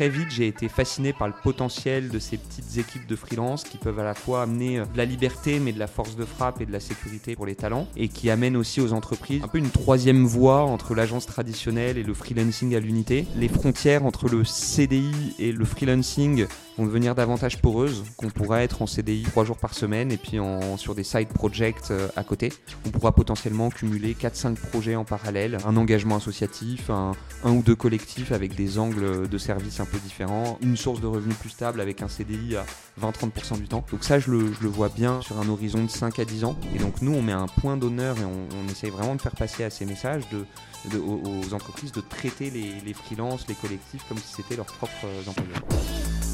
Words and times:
très 0.00 0.08
vite, 0.08 0.30
j'ai 0.30 0.46
été 0.46 0.70
fasciné 0.70 1.12
par 1.12 1.28
le 1.28 1.34
potentiel 1.42 2.08
de 2.08 2.18
ces 2.18 2.38
petites 2.38 2.78
équipes 2.78 3.06
de 3.06 3.14
freelance 3.16 3.64
qui 3.64 3.76
peuvent 3.76 3.98
à 3.98 4.02
la 4.02 4.14
fois 4.14 4.40
amener 4.40 4.78
de 4.78 4.96
la 4.96 5.04
liberté, 5.04 5.60
mais 5.60 5.72
de 5.72 5.78
la 5.78 5.88
force 5.88 6.16
de 6.16 6.24
frappe 6.24 6.62
et 6.62 6.64
de 6.64 6.72
la 6.72 6.80
sécurité 6.80 7.36
pour 7.36 7.44
les 7.44 7.54
talents, 7.54 7.86
et 7.98 8.08
qui 8.08 8.30
amènent 8.30 8.56
aussi 8.56 8.80
aux 8.80 8.94
entreprises 8.94 9.42
un 9.44 9.48
peu 9.48 9.58
une 9.58 9.68
troisième 9.68 10.24
voie 10.24 10.62
entre 10.62 10.94
l'agence 10.94 11.26
traditionnelle 11.26 11.98
et 11.98 12.02
le 12.02 12.14
freelancing 12.14 12.74
à 12.74 12.80
l'unité. 12.80 13.26
Les 13.36 13.48
frontières 13.48 14.06
entre 14.06 14.30
le 14.30 14.42
CDI 14.42 15.34
et 15.38 15.52
le 15.52 15.66
freelancing 15.66 16.46
vont 16.80 16.86
devenir 16.86 17.14
davantage 17.14 17.60
poreuses, 17.60 18.04
qu'on 18.16 18.30
pourra 18.30 18.62
être 18.62 18.80
en 18.80 18.86
CDI 18.86 19.24
trois 19.24 19.44
jours 19.44 19.58
par 19.58 19.74
semaine 19.74 20.10
et 20.10 20.16
puis 20.16 20.38
en, 20.38 20.78
sur 20.78 20.94
des 20.94 21.04
side 21.04 21.28
projects 21.28 21.90
euh, 21.90 22.08
à 22.16 22.24
côté. 22.24 22.52
On 22.86 22.90
pourra 22.90 23.12
potentiellement 23.12 23.68
cumuler 23.68 24.14
4-5 24.14 24.54
projets 24.54 24.96
en 24.96 25.04
parallèle, 25.04 25.58
un 25.66 25.76
engagement 25.76 26.16
associatif, 26.16 26.88
un, 26.88 27.12
ou 27.44 27.62
deux 27.62 27.74
collectifs 27.74 28.32
avec 28.32 28.54
des 28.54 28.78
angles 28.78 29.28
de 29.28 29.38
service 29.38 29.80
un 29.80 29.84
peu 29.84 29.98
différents, 29.98 30.58
une 30.62 30.76
source 30.76 31.02
de 31.02 31.06
revenus 31.06 31.36
plus 31.36 31.50
stable 31.50 31.82
avec 31.82 32.00
un 32.00 32.08
CDI 32.08 32.56
à 32.56 32.64
20-30% 33.00 33.58
du 33.58 33.68
temps. 33.68 33.84
Donc 33.90 34.02
ça, 34.02 34.18
je 34.18 34.30
le, 34.30 34.68
vois 34.68 34.88
bien 34.88 35.20
sur 35.20 35.38
un 35.38 35.48
horizon 35.48 35.84
de 35.84 35.90
5 35.90 36.18
à 36.18 36.24
10 36.24 36.44
ans. 36.44 36.56
Et 36.74 36.78
donc 36.78 37.02
nous, 37.02 37.12
on 37.12 37.22
met 37.22 37.32
un 37.32 37.46
point 37.46 37.76
d'honneur 37.76 38.16
et 38.18 38.24
on, 38.24 38.70
essaye 38.70 38.90
vraiment 38.90 39.16
de 39.16 39.20
faire 39.20 39.34
passer 39.34 39.64
à 39.64 39.70
ces 39.70 39.84
messages 39.84 40.22
aux, 40.94 41.54
entreprises 41.54 41.92
de 41.92 42.00
traiter 42.00 42.50
les, 42.50 42.80
les 42.86 42.94
freelances, 42.94 43.46
les 43.48 43.54
collectifs 43.54 44.04
comme 44.08 44.18
si 44.18 44.32
c'était 44.32 44.56
leurs 44.56 44.66
propres 44.66 45.06
employeurs. 45.26 46.29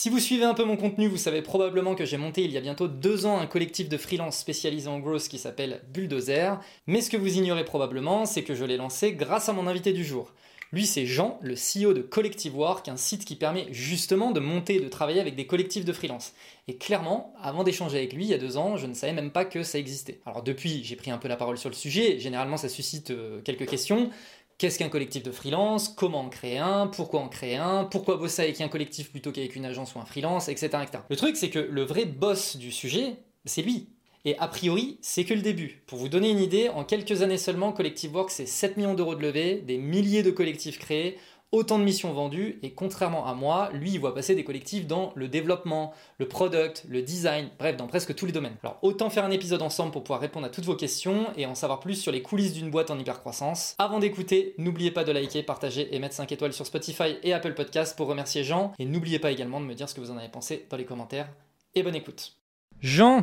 Si 0.00 0.10
vous 0.10 0.20
suivez 0.20 0.44
un 0.44 0.54
peu 0.54 0.62
mon 0.62 0.76
contenu, 0.76 1.08
vous 1.08 1.16
savez 1.16 1.42
probablement 1.42 1.96
que 1.96 2.04
j'ai 2.04 2.18
monté 2.18 2.44
il 2.44 2.52
y 2.52 2.56
a 2.56 2.60
bientôt 2.60 2.86
deux 2.86 3.26
ans 3.26 3.40
un 3.40 3.48
collectif 3.48 3.88
de 3.88 3.96
freelance 3.96 4.38
spécialisé 4.38 4.86
en 4.86 5.00
growth 5.00 5.26
qui 5.26 5.38
s'appelle 5.38 5.80
Bulldozer. 5.92 6.60
Mais 6.86 7.00
ce 7.00 7.10
que 7.10 7.16
vous 7.16 7.36
ignorez 7.36 7.64
probablement, 7.64 8.24
c'est 8.24 8.44
que 8.44 8.54
je 8.54 8.64
l'ai 8.64 8.76
lancé 8.76 9.14
grâce 9.14 9.48
à 9.48 9.52
mon 9.52 9.66
invité 9.66 9.92
du 9.92 10.04
jour. 10.04 10.32
Lui, 10.70 10.86
c'est 10.86 11.06
Jean, 11.06 11.38
le 11.42 11.54
CEO 11.54 11.94
de 11.94 12.02
Collective 12.02 12.56
Work, 12.56 12.88
un 12.88 12.96
site 12.96 13.24
qui 13.24 13.34
permet 13.34 13.66
justement 13.72 14.32
de 14.32 14.38
monter 14.38 14.76
et 14.76 14.80
de 14.80 14.88
travailler 14.88 15.18
avec 15.18 15.34
des 15.34 15.46
collectifs 15.46 15.84
de 15.84 15.92
freelance. 15.92 16.32
Et 16.68 16.76
clairement, 16.76 17.32
avant 17.42 17.64
d'échanger 17.64 17.96
avec 17.96 18.12
lui 18.12 18.24
il 18.24 18.30
y 18.30 18.34
a 18.34 18.38
deux 18.38 18.58
ans, 18.58 18.76
je 18.76 18.86
ne 18.86 18.92
savais 18.92 19.14
même 19.14 19.30
pas 19.30 19.46
que 19.46 19.62
ça 19.62 19.78
existait. 19.78 20.20
Alors 20.26 20.42
depuis, 20.42 20.84
j'ai 20.84 20.94
pris 20.94 21.10
un 21.10 21.16
peu 21.16 21.26
la 21.26 21.36
parole 21.36 21.56
sur 21.56 21.70
le 21.70 21.74
sujet, 21.74 22.20
généralement 22.20 22.58
ça 22.58 22.68
suscite 22.68 23.10
euh, 23.10 23.40
quelques 23.40 23.66
questions. 23.66 24.10
Qu'est-ce 24.58 24.76
qu'un 24.76 24.88
collectif 24.88 25.22
de 25.22 25.30
freelance? 25.30 25.88
Comment 25.88 26.22
en 26.22 26.28
créer 26.28 26.58
un? 26.58 26.88
Pourquoi 26.88 27.20
en 27.20 27.28
créer 27.28 27.54
un? 27.54 27.84
Pourquoi 27.84 28.16
bosser 28.16 28.42
avec 28.42 28.60
un 28.60 28.66
collectif 28.66 29.12
plutôt 29.12 29.30
qu'avec 29.30 29.54
une 29.54 29.64
agence 29.64 29.94
ou 29.94 30.00
un 30.00 30.04
freelance, 30.04 30.48
etc.. 30.48 30.70
Le 31.08 31.14
truc, 31.14 31.36
c'est 31.36 31.48
que 31.48 31.60
le 31.60 31.82
vrai 31.84 32.06
boss 32.06 32.56
du 32.56 32.72
sujet, 32.72 33.18
c'est 33.44 33.62
lui. 33.62 33.90
Et 34.24 34.36
a 34.38 34.48
priori, 34.48 34.98
c'est 35.00 35.24
que 35.24 35.32
le 35.32 35.42
début. 35.42 35.84
Pour 35.86 36.00
vous 36.00 36.08
donner 36.08 36.30
une 36.30 36.40
idée, 36.40 36.70
en 36.70 36.82
quelques 36.82 37.22
années 37.22 37.38
seulement, 37.38 37.72
Collective 37.72 38.12
Work, 38.12 38.32
c'est 38.32 38.46
7 38.46 38.76
millions 38.76 38.94
d'euros 38.94 39.14
de 39.14 39.22
levée, 39.22 39.62
des 39.64 39.78
milliers 39.78 40.24
de 40.24 40.32
collectifs 40.32 40.80
créés, 40.80 41.18
autant 41.52 41.78
de 41.78 41.84
missions 41.84 42.12
vendues, 42.12 42.58
et 42.62 42.72
contrairement 42.72 43.26
à 43.26 43.34
moi, 43.34 43.70
lui, 43.72 43.92
il 43.92 43.98
voit 43.98 44.14
passer 44.14 44.34
des 44.34 44.44
collectifs 44.44 44.86
dans 44.86 45.12
le 45.14 45.28
développement, 45.28 45.92
le 46.18 46.28
product, 46.28 46.84
le 46.88 47.02
design, 47.02 47.48
bref, 47.58 47.76
dans 47.76 47.86
presque 47.86 48.14
tous 48.14 48.26
les 48.26 48.32
domaines. 48.32 48.56
Alors 48.62 48.78
autant 48.82 49.10
faire 49.10 49.24
un 49.24 49.30
épisode 49.30 49.62
ensemble 49.62 49.92
pour 49.92 50.02
pouvoir 50.04 50.20
répondre 50.20 50.46
à 50.46 50.50
toutes 50.50 50.64
vos 50.64 50.76
questions 50.76 51.26
et 51.36 51.46
en 51.46 51.54
savoir 51.54 51.80
plus 51.80 51.94
sur 51.94 52.12
les 52.12 52.22
coulisses 52.22 52.52
d'une 52.52 52.70
boîte 52.70 52.90
en 52.90 52.98
hypercroissance. 52.98 53.74
Avant 53.78 53.98
d'écouter, 53.98 54.54
n'oubliez 54.58 54.90
pas 54.90 55.04
de 55.04 55.12
liker, 55.12 55.42
partager 55.42 55.94
et 55.94 55.98
mettre 55.98 56.14
5 56.14 56.30
étoiles 56.32 56.52
sur 56.52 56.66
Spotify 56.66 57.16
et 57.22 57.32
Apple 57.32 57.54
Podcasts 57.54 57.96
pour 57.96 58.08
remercier 58.08 58.44
Jean, 58.44 58.72
et 58.78 58.84
n'oubliez 58.84 59.18
pas 59.18 59.30
également 59.30 59.60
de 59.60 59.66
me 59.66 59.74
dire 59.74 59.88
ce 59.88 59.94
que 59.94 60.00
vous 60.00 60.10
en 60.10 60.18
avez 60.18 60.28
pensé 60.28 60.66
dans 60.70 60.76
les 60.76 60.84
commentaires, 60.84 61.28
et 61.74 61.82
bonne 61.82 61.96
écoute. 61.96 62.34
Jean 62.80 63.22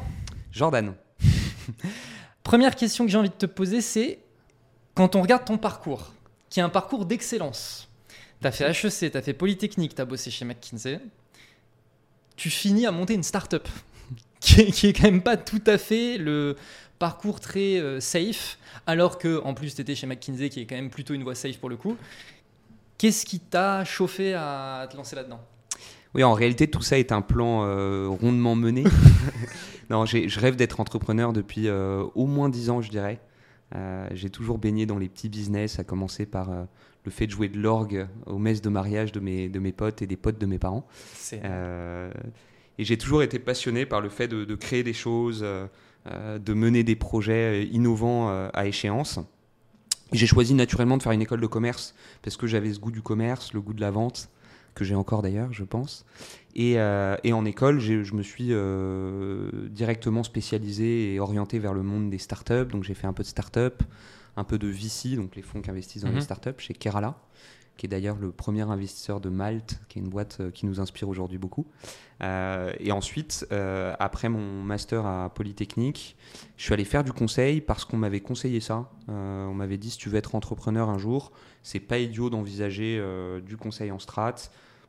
Jordan. 0.51 0.95
Première 2.43 2.75
question 2.75 3.05
que 3.05 3.11
j'ai 3.11 3.17
envie 3.17 3.29
de 3.29 3.33
te 3.33 3.45
poser, 3.45 3.81
c'est 3.81 4.19
quand 4.93 5.15
on 5.15 5.21
regarde 5.21 5.45
ton 5.45 5.57
parcours, 5.57 6.13
qui 6.49 6.59
est 6.59 6.63
un 6.63 6.69
parcours 6.69 7.05
d'excellence, 7.05 7.89
tu 8.41 8.47
as 8.47 8.51
fait 8.51 8.69
HEC, 8.69 9.11
tu 9.11 9.17
as 9.17 9.21
fait 9.21 9.33
Polytechnique, 9.33 9.95
tu 9.95 10.01
as 10.01 10.05
bossé 10.05 10.31
chez 10.31 10.45
McKinsey, 10.45 10.99
tu 12.35 12.49
finis 12.49 12.85
à 12.85 12.91
monter 12.91 13.13
une 13.13 13.23
start-up, 13.23 13.67
qui 14.39 14.61
est, 14.61 14.71
qui 14.71 14.87
est 14.87 14.93
quand 14.93 15.03
même 15.03 15.21
pas 15.21 15.37
tout 15.37 15.63
à 15.67 15.77
fait 15.77 16.17
le 16.17 16.55
parcours 16.99 17.39
très 17.39 17.79
euh, 17.79 17.99
safe, 17.99 18.57
alors 18.87 19.17
que 19.17 19.41
en 19.43 19.53
plus 19.53 19.75
tu 19.75 19.81
étais 19.81 19.95
chez 19.95 20.07
McKinsey, 20.07 20.49
qui 20.49 20.61
est 20.61 20.65
quand 20.65 20.75
même 20.75 20.89
plutôt 20.89 21.13
une 21.13 21.23
voie 21.23 21.35
safe 21.35 21.57
pour 21.57 21.69
le 21.69 21.77
coup. 21.77 21.97
Qu'est-ce 22.97 23.25
qui 23.25 23.39
t'a 23.39 23.83
chauffé 23.83 24.33
à 24.33 24.87
te 24.89 24.95
lancer 24.95 25.15
là-dedans? 25.15 25.41
Oui, 26.15 26.23
en 26.23 26.33
réalité, 26.33 26.67
tout 26.69 26.81
ça 26.81 26.97
est 26.97 27.11
un 27.11 27.21
plan 27.21 27.65
euh, 27.65 28.07
rondement 28.07 28.55
mené. 28.55 28.85
non, 29.89 30.05
je 30.05 30.39
rêve 30.39 30.55
d'être 30.55 30.79
entrepreneur 30.79 31.33
depuis 31.33 31.67
euh, 31.67 32.05
au 32.15 32.25
moins 32.25 32.47
10 32.47 32.69
ans, 32.69 32.81
je 32.81 32.89
dirais. 32.89 33.19
Euh, 33.75 34.07
j'ai 34.13 34.29
toujours 34.29 34.57
baigné 34.57 34.85
dans 34.85 34.97
les 34.97 35.09
petits 35.09 35.27
business, 35.27 35.77
à 35.77 35.83
commencer 35.83 36.25
par 36.25 36.49
le 37.05 37.11
fait 37.11 37.27
de 37.27 37.31
jouer 37.31 37.47
de 37.47 37.59
l'orgue 37.59 38.07
aux 38.25 38.37
messes 38.37 38.61
de 38.61 38.69
mariage 38.69 39.11
de 39.11 39.19
mes, 39.19 39.47
de 39.49 39.59
mes 39.59 39.71
potes 39.71 40.01
et 40.01 40.07
des 40.07 40.17
potes 40.17 40.39
de 40.39 40.45
mes 40.45 40.59
parents. 40.59 40.87
Euh, 41.33 42.11
et 42.77 42.83
j'ai 42.83 42.97
toujours 42.97 43.23
été 43.23 43.39
passionné 43.39 43.85
par 43.85 44.01
le 44.01 44.09
fait 44.09 44.27
de, 44.27 44.43
de 44.43 44.55
créer 44.55 44.83
des 44.83 44.93
choses, 44.93 45.41
de 45.41 46.53
mener 46.53 46.83
des 46.83 46.95
projets 46.95 47.65
innovants 47.67 48.29
à 48.53 48.65
échéance. 48.65 49.19
J'ai 50.11 50.27
choisi 50.27 50.53
naturellement 50.53 50.97
de 50.97 51.03
faire 51.03 51.13
une 51.13 51.21
école 51.21 51.41
de 51.41 51.47
commerce 51.47 51.95
parce 52.21 52.37
que 52.37 52.47
j'avais 52.47 52.73
ce 52.73 52.79
goût 52.79 52.91
du 52.91 53.01
commerce, 53.01 53.53
le 53.53 53.61
goût 53.61 53.73
de 53.73 53.81
la 53.81 53.91
vente 53.91 54.29
que 54.75 54.83
j'ai 54.83 54.93
encore 54.93 55.21
d'ailleurs, 55.21 55.51
je 55.53 55.63
pense. 55.63 56.05
Et, 56.53 56.73
euh, 56.77 57.15
et 57.23 57.33
en 57.33 57.45
école, 57.45 57.79
je 57.79 58.13
me 58.13 58.21
suis 58.21 58.49
euh, 58.51 59.49
directement 59.69 60.21
spécialisé 60.23 61.13
et 61.13 61.19
orienté 61.19 61.59
vers 61.59 61.73
le 61.73 61.81
monde 61.81 62.09
des 62.09 62.17
startups. 62.17 62.67
Donc 62.69 62.83
j'ai 62.83 62.93
fait 62.93 63.07
un 63.07 63.13
peu 63.13 63.23
de 63.23 63.27
startup, 63.27 63.81
un 64.37 64.43
peu 64.43 64.57
de 64.57 64.67
VC, 64.67 65.15
donc 65.15 65.35
les 65.35 65.41
fonds 65.41 65.61
qui 65.61 65.69
investissent 65.69 66.03
dans 66.03 66.09
Mhm. 66.09 66.15
les 66.15 66.21
startups, 66.21 66.59
chez 66.59 66.73
Kerala, 66.73 67.15
qui 67.77 67.85
est 67.85 67.89
d'ailleurs 67.89 68.15
le 68.17 68.31
premier 68.31 68.61
investisseur 68.61 69.19
de 69.19 69.29
Malte, 69.29 69.79
qui 69.89 69.99
est 69.99 70.01
une 70.01 70.09
boîte 70.09 70.37
euh, 70.39 70.51
qui 70.51 70.65
nous 70.65 70.79
inspire 70.79 71.09
aujourd'hui 71.09 71.37
beaucoup. 71.37 71.65
Euh, 72.23 72.71
et 72.79 72.91
ensuite, 72.93 73.45
euh, 73.51 73.93
après 73.99 74.29
mon 74.29 74.63
master 74.63 75.05
à 75.05 75.29
Polytechnique, 75.33 76.15
je 76.55 76.63
suis 76.63 76.73
allé 76.73 76.85
faire 76.85 77.03
du 77.03 77.11
conseil 77.11 77.59
parce 77.59 77.83
qu'on 77.83 77.97
m'avait 77.97 78.21
conseillé 78.21 78.61
ça. 78.61 78.89
On 79.09 79.53
m'avait 79.53 79.77
dit 79.77 79.89
si 79.91 79.97
tu 79.97 80.09
veux 80.09 80.17
être 80.17 80.35
entrepreneur 80.35 80.89
un 80.89 80.97
jour, 80.97 81.31
c'est 81.63 81.81
pas 81.81 81.97
idiot 81.97 82.29
d'envisager 82.29 83.03
du 83.45 83.57
conseil 83.57 83.91
en 83.91 83.99
strat 83.99 84.35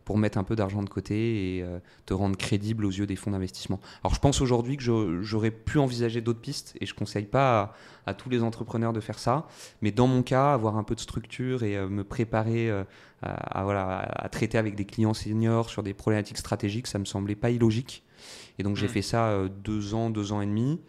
pour 0.06 0.16
mettre 0.16 0.38
un 0.38 0.44
peu 0.44 0.56
d'argent 0.56 0.82
de 0.82 0.88
côté 0.88 1.56
et 1.56 1.62
euh, 1.62 1.80
te 2.06 2.14
rendre 2.14 2.36
crédible 2.38 2.86
aux 2.86 2.90
yeux 2.90 3.06
des 3.06 3.16
fonds 3.16 3.32
d'investissement. 3.32 3.80
Alors 4.02 4.14
je 4.14 4.20
pense 4.20 4.40
aujourd'hui 4.40 4.78
que 4.78 5.20
j'aurais 5.20 5.50
pu 5.50 5.78
envisager 5.78 6.22
d'autres 6.22 6.40
pistes 6.40 6.74
et 6.80 6.86
je 6.86 6.94
conseille 6.94 7.26
pas 7.26 7.74
à, 8.06 8.10
à 8.10 8.14
tous 8.14 8.30
les 8.30 8.42
entrepreneurs 8.42 8.92
de 8.94 9.00
faire 9.00 9.18
ça, 9.18 9.48
mais 9.82 9.90
dans 9.90 10.06
mon 10.06 10.22
cas, 10.22 10.54
avoir 10.54 10.78
un 10.78 10.84
peu 10.84 10.94
de 10.94 11.00
structure 11.00 11.64
et 11.64 11.76
euh, 11.76 11.88
me 11.88 12.04
préparer 12.04 12.70
euh, 12.70 12.84
à, 13.20 13.60
à, 13.60 13.64
voilà, 13.64 13.98
à 13.98 14.28
traiter 14.28 14.56
avec 14.58 14.76
des 14.76 14.84
clients 14.84 15.12
seniors 15.12 15.68
sur 15.68 15.82
des 15.82 15.92
problématiques 15.92 16.38
stratégiques, 16.38 16.86
ça 16.86 16.98
me 17.00 17.04
semblait 17.04 17.34
pas 17.34 17.50
illogique. 17.50 18.04
Et 18.58 18.62
donc 18.62 18.76
j'ai 18.76 18.86
Mm. 18.86 18.90
fait 18.90 19.02
ça 19.02 19.48
deux 19.64 19.92
ans, 19.94 20.08
deux 20.08 20.32
ans 20.32 20.40
et 20.40 20.46
demi. 20.46 20.80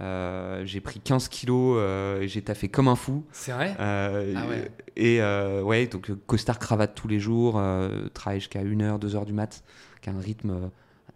Euh, 0.00 0.62
j'ai 0.64 0.80
pris 0.80 1.00
15 1.00 1.28
kilos 1.28 1.76
euh, 1.78 2.22
et 2.22 2.28
j'ai 2.28 2.42
taffé 2.42 2.68
comme 2.68 2.88
un 2.88 2.96
fou. 2.96 3.24
C'est 3.30 3.52
vrai? 3.52 3.76
Euh, 3.78 4.34
Ah 4.36 4.46
ouais. 4.48 4.70
Et 4.96 5.22
euh, 5.22 5.62
ouais, 5.62 5.86
donc 5.86 6.10
costard 6.26 6.58
cravate 6.58 6.94
tous 6.94 7.08
les 7.08 7.20
jours, 7.20 7.62
travail 8.14 8.40
jusqu'à 8.40 8.62
1h, 8.62 8.98
2h 8.98 9.24
du 9.26 9.32
mat, 9.32 9.62
qui 10.00 10.10
a 10.10 10.12
un 10.12 10.20
rythme 10.20 10.70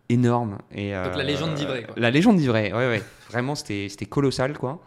énorme. 0.08 0.58
Et, 0.72 0.92
Donc 0.92 1.16
la 1.16 1.24
légende 1.24 1.54
d'Ivray. 1.54 1.86
La 1.96 2.10
légende 2.10 2.36
d'Ivray, 2.36 2.72
ouais, 2.72 2.88
ouais. 2.88 3.02
Vraiment, 3.30 3.54
c'était 3.54 3.88
c'était 3.88 4.06
colossal, 4.06 4.56
quoi. 4.56 4.80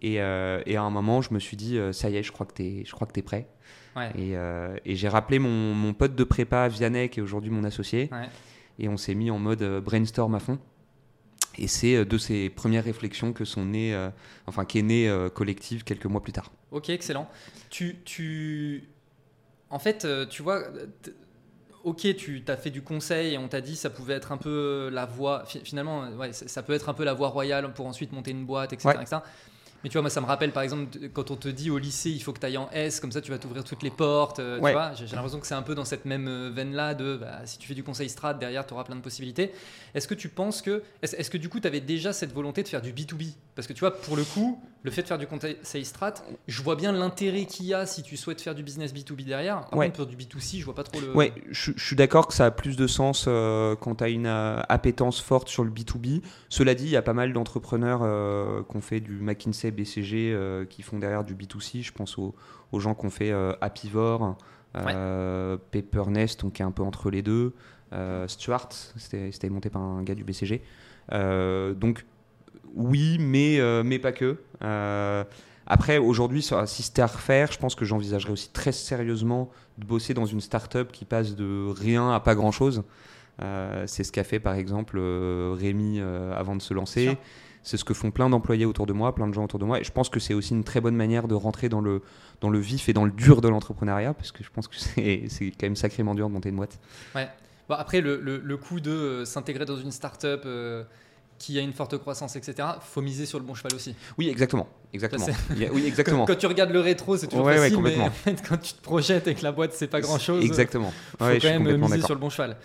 Et, 0.00 0.14
et 0.14 0.76
à 0.76 0.82
un 0.82 0.90
moment, 0.90 1.20
je 1.20 1.34
me 1.34 1.38
suis 1.38 1.56
dit, 1.56 1.78
ça 1.92 2.08
y 2.10 2.16
est, 2.16 2.22
je 2.22 2.32
crois 2.32 2.46
que 2.46 2.54
t'es 2.54 2.84
je 2.86 2.92
crois 2.92 3.06
que 3.06 3.12
t'es 3.12 3.22
prêt. 3.22 3.48
Ouais. 3.94 4.10
Et, 4.16 4.34
et 4.90 4.96
j'ai 4.96 5.08
rappelé 5.08 5.38
mon, 5.38 5.74
mon 5.74 5.92
pote 5.92 6.14
de 6.14 6.24
prépa, 6.24 6.68
Vianney, 6.68 7.10
qui 7.10 7.20
est 7.20 7.22
aujourd'hui 7.22 7.50
mon 7.50 7.64
associé. 7.64 8.08
Ouais. 8.12 8.28
Et 8.78 8.88
on 8.88 8.96
s'est 8.96 9.14
mis 9.14 9.30
en 9.30 9.38
mode 9.38 9.62
brainstorm 9.84 10.34
à 10.34 10.38
fond. 10.40 10.58
Et 11.58 11.68
c'est 11.68 11.96
euh, 11.96 12.04
de 12.04 12.18
ces 12.18 12.48
premières 12.50 12.84
réflexions 12.84 13.32
que 13.32 13.44
sont 13.44 13.64
nées, 13.64 13.94
euh, 13.94 14.08
enfin, 14.46 14.64
qu'est 14.64 14.82
née 14.82 15.08
euh, 15.08 15.28
collective 15.28 15.84
quelques 15.84 16.06
mois 16.06 16.22
plus 16.22 16.32
tard. 16.32 16.50
Ok, 16.70 16.88
excellent. 16.90 17.28
Tu, 17.70 17.96
tu... 18.04 18.88
En 19.70 19.78
fait, 19.78 20.04
euh, 20.04 20.26
tu 20.26 20.42
vois, 20.42 20.62
ok, 21.84 22.14
tu 22.16 22.42
as 22.48 22.56
fait 22.56 22.70
du 22.70 22.82
conseil 22.82 23.34
et 23.34 23.38
on 23.38 23.48
t'a 23.48 23.60
dit 23.60 23.76
ça 23.76 23.90
pouvait 23.90 24.14
être 24.14 24.32
un 24.32 24.36
peu 24.36 24.88
la 24.92 25.06
voie. 25.06 25.44
fi- 25.46 25.60
Finalement, 25.64 26.08
ouais, 26.10 26.32
ça 26.32 26.46
ça 26.48 26.62
peut 26.62 26.72
être 26.72 26.88
un 26.88 26.94
peu 26.94 27.04
la 27.04 27.14
voie 27.14 27.28
royale 27.28 27.72
pour 27.74 27.86
ensuite 27.86 28.12
monter 28.12 28.30
une 28.30 28.44
boîte, 28.44 28.72
etc. 28.72 28.88
Ouais. 28.96 29.02
etc. 29.02 29.16
Mais 29.82 29.88
tu 29.90 29.94
vois, 29.94 30.02
moi, 30.02 30.10
ça 30.10 30.20
me 30.20 30.26
rappelle 30.26 30.52
par 30.52 30.62
exemple 30.62 30.96
quand 31.12 31.30
on 31.30 31.36
te 31.36 31.48
dit 31.48 31.70
au 31.70 31.78
lycée, 31.78 32.10
il 32.10 32.20
faut 32.22 32.32
que 32.32 32.38
tu 32.40 32.46
ailles 32.46 32.56
en 32.58 32.68
S, 32.72 33.00
comme 33.00 33.10
ça 33.12 33.20
tu 33.20 33.30
vas 33.30 33.38
t'ouvrir 33.38 33.64
toutes 33.64 33.82
les 33.82 33.90
portes. 33.90 34.38
euh, 34.38 34.58
tu 34.58 34.62
Ouais. 34.64 34.72
vois, 34.72 34.92
j'ai 34.94 35.06
l'impression 35.14 35.40
que 35.40 35.46
c'est 35.46 35.54
un 35.54 35.62
peu 35.62 35.74
dans 35.74 35.84
cette 35.84 36.04
même 36.04 36.28
euh, 36.28 36.50
veine-là 36.54 36.94
de 36.94 37.16
bah, 37.16 37.40
si 37.44 37.58
tu 37.58 37.66
fais 37.66 37.74
du 37.74 37.82
conseil 37.82 38.08
strat, 38.08 38.34
derrière 38.34 38.66
tu 38.66 38.74
auras 38.74 38.84
plein 38.84 38.96
de 38.96 39.00
possibilités. 39.00 39.52
Est-ce 39.94 40.06
que 40.08 40.14
tu 40.14 40.28
penses 40.28 40.62
que. 40.62 40.82
Est-ce 41.02 41.30
que 41.30 41.38
du 41.38 41.48
coup 41.48 41.60
tu 41.60 41.66
avais 41.66 41.80
déjà 41.80 42.12
cette 42.12 42.32
volonté 42.32 42.62
de 42.62 42.68
faire 42.68 42.80
du 42.82 42.92
B2B 42.92 43.32
Parce 43.54 43.66
que 43.66 43.72
tu 43.72 43.80
vois, 43.80 43.90
pour 44.00 44.16
le 44.16 44.24
coup, 44.24 44.62
le 44.84 44.90
fait 44.90 45.02
de 45.02 45.06
faire 45.08 45.18
du 45.18 45.26
conseil 45.26 45.84
strat, 45.84 46.14
je 46.48 46.62
vois 46.62 46.74
bien 46.76 46.92
l'intérêt 46.92 47.44
qu'il 47.44 47.66
y 47.66 47.74
a 47.74 47.86
si 47.86 48.02
tu 48.02 48.16
souhaites 48.16 48.40
faire 48.40 48.54
du 48.54 48.62
business 48.62 48.92
B2B 48.94 49.24
derrière. 49.24 49.66
Par 49.66 49.78
Ouais. 49.78 49.86
contre, 49.86 49.98
pour 49.98 50.06
du 50.06 50.16
B2C, 50.16 50.58
je 50.60 50.64
vois 50.64 50.74
pas 50.74 50.84
trop 50.84 51.00
le. 51.00 51.12
Ouais, 51.14 51.32
je, 51.50 51.72
je 51.76 51.84
suis 51.84 51.96
d'accord 51.96 52.26
que 52.28 52.34
ça 52.34 52.46
a 52.46 52.50
plus 52.50 52.76
de 52.76 52.86
sens 52.86 53.26
euh, 53.28 53.74
quand 53.76 53.96
tu 53.96 54.04
as 54.04 54.08
une 54.08 54.26
euh, 54.26 54.60
appétence 54.68 55.20
forte 55.20 55.48
sur 55.48 55.64
le 55.64 55.70
B2B. 55.70 56.22
Cela 56.48 56.74
dit, 56.74 56.84
il 56.84 56.90
y 56.90 56.96
a 56.96 57.02
pas 57.02 57.12
mal 57.14 57.32
d'entrepreneurs 57.32 58.00
euh, 58.02 58.62
qui 58.70 58.76
ont 58.76 58.80
fait 58.80 59.00
du 59.00 59.12
McKinsey 59.20 59.71
BCG 59.72 60.66
qui 60.68 60.82
font 60.82 60.98
derrière 60.98 61.24
du 61.24 61.34
B2C. 61.34 61.82
Je 61.82 61.92
pense 61.92 62.18
aux, 62.18 62.34
gens 62.78 62.94
qui 62.94 63.06
ont 63.06 63.10
fait 63.10 63.32
Happyvore, 63.60 64.36
Paper 64.74 66.04
Nest, 66.08 66.40
donc 66.42 66.54
qui 66.54 66.62
est 66.62 66.64
un 66.64 66.70
peu 66.70 66.82
entre 66.82 67.10
les 67.10 67.22
deux. 67.22 67.54
Stuart, 68.26 68.68
c'était 68.96 69.50
monté 69.50 69.70
par 69.70 69.82
un 69.82 70.02
gars 70.02 70.14
du 70.14 70.24
BCG. 70.24 70.62
donc 71.10 72.04
oui, 72.74 73.18
mais, 73.20 73.58
mais 73.84 73.98
pas 73.98 74.12
que. 74.12 74.38
Après, 75.66 75.98
aujourd'hui, 75.98 76.42
si 76.42 76.82
c'était 76.82 77.02
à 77.02 77.06
refaire, 77.06 77.52
je 77.52 77.58
pense 77.58 77.74
que 77.74 77.84
j'envisagerais 77.84 78.32
aussi 78.32 78.50
très 78.50 78.72
sérieusement 78.72 79.50
de 79.78 79.86
bosser 79.86 80.14
dans 80.14 80.26
une 80.26 80.40
start-up 80.40 80.90
qui 80.92 81.04
passe 81.04 81.36
de 81.36 81.66
rien 81.70 82.12
à 82.12 82.20
pas 82.20 82.34
grand-chose. 82.34 82.82
Euh, 83.40 83.84
c'est 83.86 84.04
ce 84.04 84.12
qu'a 84.12 84.24
fait 84.24 84.40
par 84.40 84.54
exemple 84.54 84.98
euh, 84.98 85.56
Rémi 85.58 85.98
euh, 85.98 86.34
avant 86.36 86.56
de 86.56 86.62
se 86.62 86.74
lancer. 86.74 87.16
C'est 87.62 87.76
ce 87.76 87.84
que 87.84 87.94
font 87.94 88.10
plein 88.10 88.28
d'employés 88.28 88.66
autour 88.66 88.86
de 88.86 88.92
moi, 88.92 89.14
plein 89.14 89.28
de 89.28 89.34
gens 89.34 89.44
autour 89.44 89.58
de 89.58 89.64
moi. 89.64 89.80
Et 89.80 89.84
je 89.84 89.92
pense 89.92 90.08
que 90.08 90.18
c'est 90.18 90.34
aussi 90.34 90.52
une 90.52 90.64
très 90.64 90.80
bonne 90.80 90.96
manière 90.96 91.28
de 91.28 91.34
rentrer 91.34 91.68
dans 91.68 91.80
le, 91.80 92.02
dans 92.40 92.50
le 92.50 92.58
vif 92.58 92.88
et 92.88 92.92
dans 92.92 93.04
le 93.04 93.12
dur 93.12 93.40
de 93.40 93.48
l'entrepreneuriat, 93.48 94.14
parce 94.14 94.32
que 94.32 94.42
je 94.42 94.50
pense 94.50 94.68
que 94.68 94.76
c'est 94.76 95.28
quand 95.58 95.66
même 95.66 95.76
sacrément 95.76 96.14
dur 96.14 96.28
de 96.28 96.32
monter 96.32 96.48
une 96.48 96.56
boîte. 96.56 96.78
Ouais. 97.14 97.28
Bon, 97.68 97.76
après, 97.76 98.00
le, 98.00 98.20
le, 98.20 98.38
le 98.38 98.56
coup 98.56 98.80
de 98.80 99.22
s'intégrer 99.24 99.64
dans 99.64 99.76
une 99.76 99.92
start-up 99.92 100.44
qui 101.42 101.58
a 101.58 101.62
une 101.62 101.72
forte 101.72 101.98
croissance, 101.98 102.36
etc., 102.36 102.68
faut 102.80 103.02
miser 103.02 103.26
sur 103.26 103.40
le 103.40 103.44
bon 103.44 103.54
cheval 103.54 103.74
aussi. 103.74 103.96
Oui, 104.16 104.28
exactement. 104.28 104.68
exactement. 104.92 105.26
oui, 105.72 105.86
exactement. 105.86 106.24
quand, 106.26 106.36
tu 106.36 106.46
regardes 106.46 106.70
le 106.70 106.80
rétro, 106.80 107.16
c'est 107.16 107.26
toujours 107.26 107.46
facile, 107.46 107.80
mais 107.80 107.98
en 108.00 108.10
fait, 108.10 108.40
quand 108.48 108.56
tu 108.58 108.74
te 108.74 108.80
projettes 108.80 109.26
avec 109.26 109.42
la 109.42 109.50
boîte, 109.50 109.72
c'est 109.74 109.88
pas 109.88 110.00
grand-chose. 110.00 110.44
Exactement. 110.44 110.92
faut 111.18 111.24
quand 111.24 111.42
même 111.42 111.76
miser 111.76 112.00
sur 112.00 112.14
le 112.14 112.20
bon 112.20 112.30
cheval. 112.30 112.56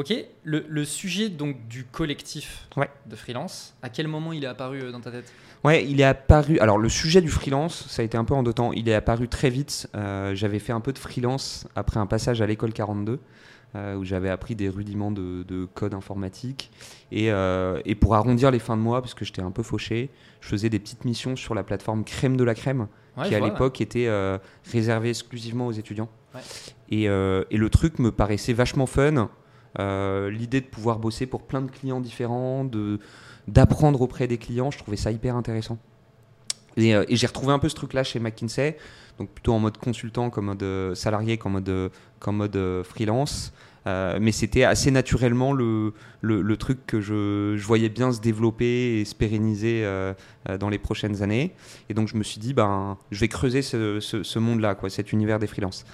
Ok, 0.00 0.14
le, 0.44 0.64
le, 0.66 0.84
sujet 0.86 1.28
donc 1.28 1.68
du 1.68 1.84
collectif 1.84 2.66
de 3.04 3.16
freelance, 3.16 3.74
à 3.82 3.90
quel 3.90 4.08
moment 4.08 4.32
il 4.32 4.44
est 4.44 4.46
apparu 4.46 4.80
euh, 4.80 4.92
dans 4.92 5.00
ta 5.02 5.10
tête? 5.10 5.30
Ouais, 5.62 5.84
il 5.84 6.00
est 6.00 6.04
apparu. 6.04 6.58
Alors 6.58 6.78
le 6.78 6.88
sujet 6.88 7.20
du 7.20 7.28
freelance, 7.28 7.86
ça 7.86 8.00
a 8.00 8.04
été 8.06 8.16
un 8.16 8.24
peu 8.24 8.32
en 8.32 8.42
deux 8.42 8.54
temps. 8.54 8.72
Il 8.72 8.88
est 8.88 8.94
apparu 8.94 9.28
très 9.28 9.50
vite. 9.50 9.90
Euh, 9.94 10.34
j'avais 10.34 10.58
fait 10.58 10.72
un 10.72 10.80
peu 10.80 10.94
de 10.94 10.98
freelance 10.98 11.68
après 11.76 12.00
un 12.00 12.06
passage 12.06 12.40
à 12.40 12.46
l'école 12.46 12.72
42. 12.72 13.20
Euh, 13.76 13.94
où 13.94 14.04
j'avais 14.04 14.30
appris 14.30 14.56
des 14.56 14.68
rudiments 14.68 15.12
de, 15.12 15.68
code 15.74 15.94
informatique. 15.94 16.72
Euh, 17.12 17.80
et, 17.84 17.94
pour 17.94 18.16
arrondir 18.16 18.50
les 18.50 18.58
fins 18.58 18.76
de 18.76 18.82
mois, 18.82 19.00
parce 19.00 19.14
que 19.14 19.24
j'étais 19.24 19.42
un 19.42 19.52
peu 19.52 19.62
fauché, 19.62 20.10
je 20.40 20.48
faisais 20.48 20.68
des 20.68 20.80
petites 20.80 21.04
missions 21.04 21.36
sur 21.36 21.54
la 21.54 21.62
plateforme 21.62 22.02
Crème 22.02 22.36
de 22.36 22.42
la 22.42 22.56
Crème, 22.56 22.88
qui 23.24 23.32
à 23.32 23.38
l'époque 23.38 23.80
était 23.80 24.08
euh, 24.08 24.38
réservée 24.72 25.10
exclusivement 25.10 25.68
aux 25.68 25.72
étudiants. 25.72 26.08
Et, 26.90 27.06
le 27.06 27.68
truc 27.70 28.00
me 28.00 28.10
paraissait 28.10 28.54
vachement 28.54 28.86
fun. 28.86 29.30
L'idée 29.78 30.60
de 30.60 30.66
pouvoir 30.66 30.98
bosser 30.98 31.26
pour 31.26 31.42
plein 31.42 31.62
de 31.62 31.70
clients 31.70 32.00
différents, 32.00 32.68
d'apprendre 33.48 34.02
auprès 34.02 34.26
des 34.26 34.38
clients, 34.38 34.70
je 34.70 34.78
trouvais 34.78 34.96
ça 34.96 35.10
hyper 35.10 35.36
intéressant. 35.36 35.78
Et, 36.76 36.94
j'ai 37.16 37.26
retrouvé 37.26 37.52
un 37.52 37.58
peu 37.58 37.68
ce 37.68 37.74
truc-là 37.74 38.04
chez 38.04 38.20
McKinsey, 38.20 38.76
donc 39.18 39.30
plutôt 39.30 39.52
en 39.52 39.58
mode 39.58 39.76
consultant, 39.78 40.30
comme 40.30 40.46
mode 40.46 40.94
salarié, 40.94 41.38
qu'en 41.38 41.50
mode, 41.50 41.90
qu'en 42.18 42.32
mode 42.32 42.82
freelance. 42.84 43.52
Euh, 43.86 44.18
mais 44.20 44.32
c'était 44.32 44.64
assez 44.64 44.90
naturellement 44.90 45.52
le, 45.52 45.94
le, 46.20 46.56
truc 46.56 46.86
que 46.86 47.00
je, 47.00 47.54
je, 47.56 47.66
voyais 47.66 47.88
bien 47.88 48.12
se 48.12 48.20
développer 48.20 49.00
et 49.00 49.04
se 49.04 49.14
pérenniser 49.14 49.84
euh, 49.84 50.12
euh, 50.48 50.58
dans 50.58 50.68
les 50.68 50.78
prochaines 50.78 51.22
années. 51.22 51.54
Et 51.88 51.94
donc 51.94 52.08
je 52.08 52.16
me 52.16 52.22
suis 52.22 52.40
dit, 52.40 52.52
ben, 52.52 52.98
je 53.10 53.20
vais 53.20 53.28
creuser 53.28 53.62
ce, 53.62 54.00
ce, 54.00 54.38
monde-là, 54.38 54.74
quoi, 54.74 54.90
cet 54.90 55.12
univers 55.12 55.38
des 55.38 55.46
freelances. 55.46 55.84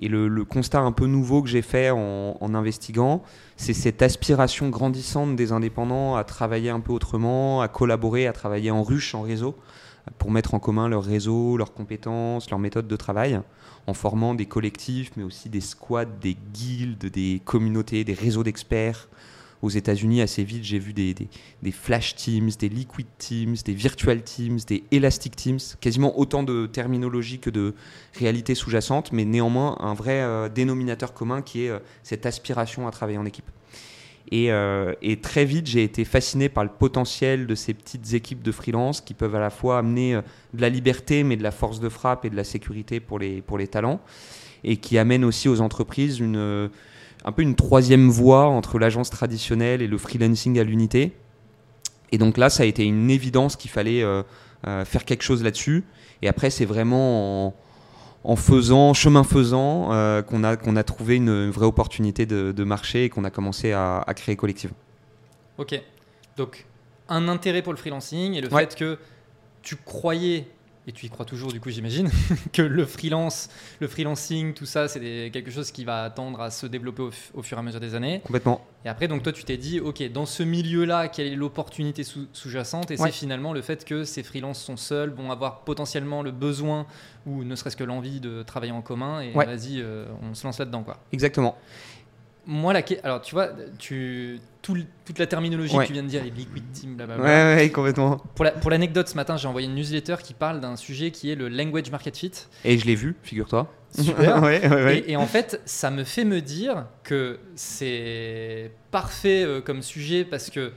Et 0.00 0.08
le, 0.08 0.44
constat 0.44 0.80
un 0.80 0.92
peu 0.92 1.06
nouveau 1.06 1.42
que 1.42 1.48
j'ai 1.48 1.62
fait 1.62 1.90
en, 1.90 2.36
en 2.40 2.54
investiguant, 2.54 3.22
c'est 3.56 3.74
cette 3.74 4.00
aspiration 4.00 4.70
grandissante 4.70 5.36
des 5.36 5.52
indépendants 5.52 6.16
à 6.16 6.24
travailler 6.24 6.70
un 6.70 6.80
peu 6.80 6.92
autrement, 6.92 7.60
à 7.60 7.68
collaborer, 7.68 8.26
à 8.26 8.32
travailler 8.32 8.70
en 8.70 8.82
ruche, 8.82 9.14
en 9.14 9.20
réseau, 9.20 9.54
pour 10.18 10.30
mettre 10.30 10.54
en 10.54 10.58
commun 10.58 10.88
leur 10.88 11.04
réseau, 11.04 11.58
leurs 11.58 11.74
compétences, 11.74 12.50
leurs 12.50 12.58
méthodes 12.58 12.88
de 12.88 12.96
travail 12.96 13.40
en 13.86 13.94
formant 13.94 14.34
des 14.34 14.46
collectifs, 14.46 15.12
mais 15.16 15.22
aussi 15.22 15.48
des 15.48 15.60
squads, 15.60 16.04
des 16.04 16.36
guildes, 16.52 17.06
des 17.06 17.40
communautés, 17.44 18.04
des 18.04 18.14
réseaux 18.14 18.42
d'experts. 18.42 19.08
Aux 19.62 19.68
États-Unis, 19.68 20.22
assez 20.22 20.42
vite, 20.42 20.64
j'ai 20.64 20.78
vu 20.78 20.94
des, 20.94 21.14
des, 21.14 21.70
flash 21.70 22.14
teams, 22.14 22.48
des 22.58 22.70
liquid 22.70 23.06
teams, 23.18 23.56
des 23.62 23.74
virtual 23.74 24.22
teams, 24.22 24.58
des 24.66 24.84
elastic 24.90 25.36
teams, 25.36 25.58
quasiment 25.80 26.18
autant 26.18 26.42
de 26.42 26.64
terminologie 26.64 27.40
que 27.40 27.50
de 27.50 27.74
réalité 28.18 28.54
sous-jacente, 28.54 29.12
mais 29.12 29.26
néanmoins 29.26 29.76
un 29.80 29.92
vrai 29.92 30.22
euh, 30.22 30.48
dénominateur 30.48 31.12
commun 31.12 31.42
qui 31.42 31.64
est 31.64 31.68
euh, 31.68 31.78
cette 32.02 32.24
aspiration 32.24 32.88
à 32.88 32.90
travailler 32.90 33.18
en 33.18 33.26
équipe. 33.26 33.50
Euh, 34.32 34.94
et, 35.02 35.20
très 35.20 35.44
vite, 35.44 35.66
j'ai 35.66 35.84
été 35.84 36.06
fasciné 36.06 36.48
par 36.48 36.64
le 36.64 36.70
potentiel 36.70 37.46
de 37.46 37.54
ces 37.54 37.74
petites 37.74 38.14
équipes 38.14 38.42
de 38.42 38.52
freelance 38.52 39.02
qui 39.02 39.12
peuvent 39.12 39.34
à 39.34 39.40
la 39.40 39.50
fois 39.50 39.78
amener 39.78 40.14
de 40.54 40.60
la 40.60 40.70
liberté, 40.70 41.22
mais 41.22 41.36
de 41.36 41.42
la 41.42 41.50
force 41.50 41.80
de 41.80 41.88
frappe 41.90 42.24
et 42.24 42.30
de 42.30 42.36
la 42.36 42.44
sécurité 42.44 43.00
pour 43.00 43.18
les, 43.18 43.42
pour 43.42 43.58
les 43.58 43.66
talents, 43.66 44.00
et 44.62 44.76
qui 44.76 44.96
amènent 44.98 45.24
aussi 45.24 45.48
aux 45.48 45.60
entreprises 45.60 46.20
une, 46.20 46.70
un 47.24 47.32
peu 47.32 47.42
une 47.42 47.54
troisième 47.54 48.08
voie 48.08 48.46
entre 48.46 48.78
l'agence 48.78 49.10
traditionnelle 49.10 49.82
et 49.82 49.86
le 49.86 49.98
freelancing 49.98 50.58
à 50.58 50.64
l'unité. 50.64 51.12
Et 52.12 52.18
donc 52.18 52.36
là, 52.36 52.50
ça 52.50 52.62
a 52.62 52.66
été 52.66 52.84
une 52.84 53.10
évidence 53.10 53.56
qu'il 53.56 53.70
fallait 53.70 54.02
faire 54.84 55.04
quelque 55.04 55.22
chose 55.22 55.42
là-dessus. 55.42 55.84
Et 56.22 56.28
après, 56.28 56.50
c'est 56.50 56.64
vraiment 56.64 57.46
en 57.46 57.54
en 58.24 58.36
faisant, 58.36 58.92
chemin 58.94 59.24
faisant, 59.24 59.92
euh, 59.92 60.22
qu'on 60.22 60.44
a, 60.44 60.56
qu'on 60.56 60.76
a 60.76 60.82
trouvé 60.82 61.16
une, 61.16 61.50
vraie 61.50 61.66
opportunité 61.66 62.26
de, 62.26 62.64
marché 62.64 63.04
et 63.04 63.08
qu'on 63.08 63.24
a 63.24 63.30
commencé 63.30 63.72
à, 63.72 64.04
créer 64.14 64.36
collectivement. 64.36 64.76
Ok. 65.58 65.80
Donc, 66.36 66.66
un 67.08 67.28
intérêt 67.28 67.62
pour 67.62 67.72
le 67.72 67.78
freelancing 67.78 68.34
et 68.34 68.40
le 68.40 68.48
fait 68.48 68.74
que 68.74 68.98
tu 69.62 69.76
croyais 69.76 70.46
et 70.90 70.92
tu 70.92 71.06
y 71.06 71.10
crois 71.10 71.24
toujours 71.24 71.52
du 71.52 71.60
coup 71.60 71.70
j'imagine, 71.70 72.10
que 72.52 72.62
le 72.62 72.84
freelance, 72.84 73.48
le 73.78 73.86
freelancing, 73.86 74.54
tout 74.54 74.66
ça, 74.66 74.88
c'est 74.88 75.30
quelque 75.32 75.50
chose 75.50 75.70
qui 75.70 75.84
va 75.84 76.10
tendre 76.10 76.40
à 76.40 76.50
se 76.50 76.66
développer 76.66 77.02
au, 77.34 77.42
fur 77.42 77.56
et 77.56 77.60
à 77.60 77.62
mesure 77.62 77.80
des 77.80 77.94
années. 77.94 78.20
Complètement. 78.24 78.60
Et 78.84 78.88
après, 78.88 79.08
donc 79.08 79.22
toi, 79.22 79.32
tu 79.32 79.44
t'es 79.44 79.56
dit, 79.56 79.78
ok, 79.78 80.02
dans 80.10 80.26
ce 80.26 80.42
milieu-là, 80.42 81.08
quelle 81.08 81.26
est 81.28 81.36
l'opportunité 81.36 82.02
sous-jacente? 82.02 82.90
Et 82.90 82.96
c'est 82.96 83.12
finalement 83.12 83.52
le 83.52 83.62
fait 83.62 83.84
que 83.84 84.04
ces 84.04 84.22
freelances 84.22 84.60
sont 84.60 84.76
seuls, 84.76 85.10
vont 85.10 85.30
avoir 85.30 85.60
potentiellement 85.60 86.22
le 86.22 86.32
besoin 86.32 86.86
ou 87.26 87.44
ne 87.44 87.54
serait-ce 87.54 87.76
que 87.76 87.84
l'envie 87.84 88.20
de 88.20 88.42
travailler 88.42 88.72
en 88.72 88.82
commun. 88.82 89.20
Et 89.20 89.32
vas-y, 89.32 89.80
euh, 89.80 90.06
on 90.22 90.34
se 90.34 90.44
lance 90.44 90.58
là-dedans, 90.58 90.82
quoi. 90.82 90.98
Exactement 91.12 91.56
moi, 92.50 92.72
la... 92.72 92.82
alors 93.04 93.22
tu 93.22 93.34
vois, 93.34 93.50
tu... 93.78 94.40
toute 94.60 95.18
la 95.18 95.26
terminologie 95.26 95.76
que 95.76 95.84
tu 95.84 95.92
viens 95.92 96.02
de 96.02 96.08
dire, 96.08 96.24
les 96.24 96.30
liquid 96.30 96.64
team, 96.72 96.96
blablabla. 96.96 97.24
Ouais, 97.24 97.54
ouais, 97.54 97.70
complètement. 97.70 98.16
Pour 98.34 98.70
l'anecdote, 98.70 99.08
ce 99.08 99.14
matin, 99.14 99.36
j'ai 99.36 99.46
envoyé 99.46 99.68
une 99.68 99.76
newsletter 99.76 100.16
qui 100.22 100.34
parle 100.34 100.60
d'un 100.60 100.76
sujet 100.76 101.12
qui 101.12 101.30
est 101.30 101.36
le 101.36 101.48
language 101.48 101.90
market 101.92 102.16
fit. 102.16 102.32
Et 102.64 102.76
je 102.76 102.86
l'ai 102.86 102.96
vu, 102.96 103.14
figure-toi. 103.22 103.72
Super. 103.96 104.42
ouais, 104.42 104.68
ouais, 104.68 105.04
et, 105.06 105.16
en 105.16 105.26
fait, 105.26 105.62
ça 105.64 105.90
me 105.90 106.02
fait 106.02 106.24
me 106.24 106.40
dire 106.40 106.86
que 107.04 107.38
c'est 107.54 108.72
parfait 108.90 109.44
euh, 109.44 109.60
comme 109.60 109.82
sujet 109.82 110.24
parce 110.24 110.50
que 110.50 110.72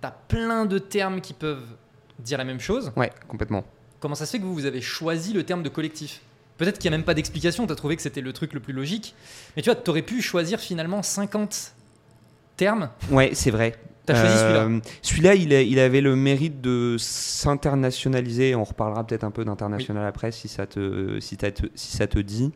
tu 0.00 0.06
as 0.06 0.10
plein 0.28 0.66
de 0.66 0.78
termes 0.78 1.22
qui 1.22 1.32
peuvent 1.32 1.66
dire 2.18 2.36
la 2.36 2.44
même 2.44 2.60
chose. 2.60 2.92
Ouais, 2.94 3.10
complètement. 3.26 3.64
Comment 4.00 4.14
ça 4.14 4.26
se 4.26 4.32
fait 4.32 4.38
que 4.38 4.44
vous, 4.44 4.54
vous 4.54 4.66
avez 4.66 4.82
choisi 4.82 5.32
le 5.32 5.44
terme 5.44 5.62
de 5.62 5.70
collectif? 5.70 6.20
Peut-être 6.58 6.78
qu'il 6.78 6.90
n'y 6.90 6.94
a 6.94 6.98
même 6.98 7.04
pas 7.04 7.14
d'explication, 7.14 7.66
tu 7.66 7.72
as 7.72 7.76
trouvé 7.76 7.96
que 7.96 8.02
c'était 8.02 8.20
le 8.20 8.32
truc 8.32 8.52
le 8.52 8.60
plus 8.60 8.72
logique. 8.72 9.14
Mais 9.56 9.62
tu 9.62 9.70
vois, 9.70 9.78
tu 9.80 9.90
aurais 9.90 10.02
pu 10.02 10.22
choisir 10.22 10.58
finalement 10.58 11.02
50 11.02 11.74
termes. 12.56 12.90
Ouais, 13.10 13.30
c'est 13.34 13.50
vrai. 13.50 13.74
Tu 14.06 14.12
as 14.12 14.20
choisi 14.20 14.38
celui-là. 14.38 14.64
Euh, 14.64 14.80
celui-là, 15.02 15.34
il, 15.34 15.52
il, 15.52 15.78
avait 15.78 16.00
le 16.00 16.16
mérite 16.16 16.60
de 16.60 16.96
s'internationaliser. 16.98 18.54
On 18.54 18.64
reparlera 18.64 19.04
peut-être 19.06 19.24
un 19.24 19.30
peu 19.30 19.44
d'international 19.44 20.06
après 20.06 20.32
si 20.32 20.48
ça, 20.48 20.66
te, 20.66 21.18
si, 21.20 21.36
te, 21.36 21.66
si 21.74 21.96
ça 21.96 22.06
te 22.06 22.18
dit. 22.18 22.52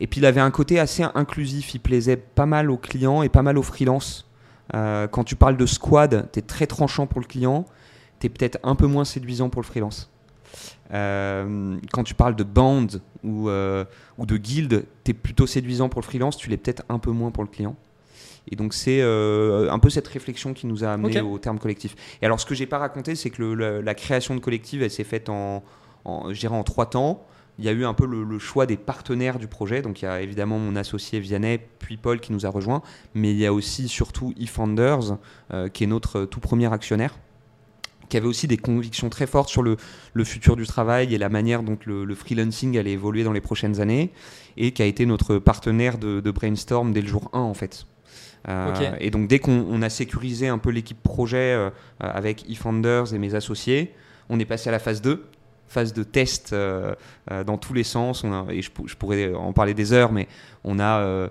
Et 0.00 0.06
puis 0.06 0.20
il 0.20 0.26
avait 0.26 0.40
un 0.40 0.50
côté 0.50 0.80
assez 0.80 1.04
inclusif. 1.14 1.74
Il 1.74 1.80
plaisait 1.80 2.16
pas 2.16 2.46
mal 2.46 2.70
aux 2.70 2.76
clients 2.76 3.22
et 3.22 3.28
pas 3.28 3.42
mal 3.42 3.56
aux 3.56 3.62
freelances. 3.62 4.28
Euh, 4.74 5.06
quand 5.06 5.24
tu 5.24 5.36
parles 5.36 5.56
de 5.56 5.66
squad, 5.66 6.28
tu 6.32 6.40
es 6.40 6.42
très 6.42 6.66
tranchant 6.66 7.06
pour 7.06 7.20
le 7.20 7.26
client. 7.26 7.64
Tu 8.20 8.26
es 8.26 8.30
peut-être 8.30 8.58
un 8.62 8.74
peu 8.74 8.86
moins 8.86 9.04
séduisant 9.04 9.48
pour 9.48 9.62
le 9.62 9.66
freelance. 9.66 10.10
Euh, 10.92 11.76
quand 11.92 12.04
tu 12.04 12.14
parles 12.14 12.36
de 12.36 12.44
band 12.44 12.86
ou, 13.22 13.48
euh, 13.48 13.84
ou 14.18 14.26
de 14.26 14.36
guild, 14.36 14.86
tu 15.04 15.10
es 15.10 15.14
plutôt 15.14 15.46
séduisant 15.46 15.88
pour 15.88 16.00
le 16.00 16.06
freelance, 16.06 16.36
tu 16.36 16.50
l'es 16.50 16.56
peut-être 16.56 16.82
un 16.88 16.98
peu 16.98 17.10
moins 17.10 17.30
pour 17.30 17.42
le 17.42 17.48
client. 17.48 17.76
Et 18.50 18.56
donc 18.56 18.74
c'est 18.74 19.00
euh, 19.00 19.72
un 19.72 19.78
peu 19.78 19.88
cette 19.88 20.06
réflexion 20.06 20.52
qui 20.52 20.66
nous 20.66 20.84
a 20.84 20.88
amené 20.88 21.20
au 21.22 21.38
terme 21.38 21.58
collectif. 21.58 21.96
Et 22.20 22.26
alors 22.26 22.38
ce 22.38 22.44
que 22.44 22.54
j'ai 22.54 22.66
pas 22.66 22.78
raconté, 22.78 23.14
c'est 23.14 23.30
que 23.30 23.42
la, 23.42 23.94
création 23.94 24.34
de 24.34 24.40
collectif, 24.40 24.82
elle 24.82 24.90
s'est 24.90 25.04
faite 25.04 25.30
en, 25.30 25.64
en, 26.04 26.30
en 26.30 26.62
trois 26.62 26.86
temps. 26.86 27.26
Il 27.58 27.64
y 27.64 27.68
a 27.68 27.72
eu 27.72 27.84
un 27.84 27.94
peu 27.94 28.04
le, 28.04 28.38
choix 28.38 28.66
des 28.66 28.76
partenaires 28.76 29.38
du 29.38 29.46
projet. 29.46 29.80
Donc 29.80 30.02
il 30.02 30.04
y 30.04 30.08
a 30.08 30.20
évidemment 30.20 30.58
mon 30.58 30.76
associé 30.76 31.20
Vianney, 31.20 31.58
puis 31.78 31.96
Paul 31.96 32.20
qui 32.20 32.32
nous 32.32 32.44
a 32.44 32.50
rejoint, 32.50 32.82
mais 33.14 33.30
il 33.30 33.38
y 33.38 33.46
a 33.46 33.52
aussi 33.54 33.88
surtout 33.88 34.34
eFounders, 34.38 35.16
qui 35.72 35.84
est 35.84 35.86
notre 35.86 36.26
tout 36.26 36.40
premier 36.40 36.70
actionnaire 36.70 37.14
qui 38.08 38.16
avait 38.16 38.26
aussi 38.26 38.46
des 38.46 38.56
convictions 38.56 39.08
très 39.08 39.26
fortes 39.26 39.48
sur 39.48 39.62
le, 39.62 39.76
futur 40.24 40.56
du 40.56 40.66
travail 40.66 41.14
et 41.14 41.18
la 41.18 41.28
manière 41.28 41.62
dont 41.62 41.78
le, 41.86 42.14
freelancing 42.14 42.78
allait 42.78 42.92
évoluer 42.92 43.24
dans 43.24 43.32
les 43.32 43.40
prochaines 43.40 43.80
années, 43.80 44.10
et 44.56 44.72
qui 44.72 44.82
a 44.82 44.86
été 44.86 45.06
notre 45.06 45.38
partenaire 45.38 45.98
de, 45.98 46.30
brainstorm 46.30 46.92
dès 46.92 47.00
le 47.00 47.08
jour 47.08 47.30
1 47.32 47.40
en 47.40 47.54
fait. 47.54 47.86
Euh, 48.48 48.96
et 49.00 49.10
donc 49.10 49.26
dès 49.28 49.38
qu'on 49.38 49.80
a 49.80 49.88
sécurisé 49.88 50.48
un 50.48 50.58
peu 50.58 50.68
l'équipe 50.68 51.02
projet 51.02 51.54
euh, 51.54 51.70
avec 51.98 52.48
eFounders 52.50 53.14
et 53.14 53.18
mes 53.18 53.34
associés, 53.34 53.94
On 54.28 54.38
est 54.38 54.44
passé 54.44 54.68
à 54.68 54.72
la 54.72 54.78
phase 54.78 55.00
2, 55.02 55.24
phase 55.68 55.92
de 55.92 56.02
test 56.02 56.52
euh, 56.52 56.94
dans 57.46 57.58
tous 57.58 57.72
les 57.72 57.84
sens. 57.84 58.24
On 58.24 58.32
a- 58.32 58.52
et 58.52 58.62
je 58.62 58.96
pourrais 58.96 59.34
en 59.34 59.52
parler 59.52 59.74
des 59.74 59.92
heures, 59.92 60.12
mais 60.12 60.28
on 60.62 60.78
a 60.78 61.28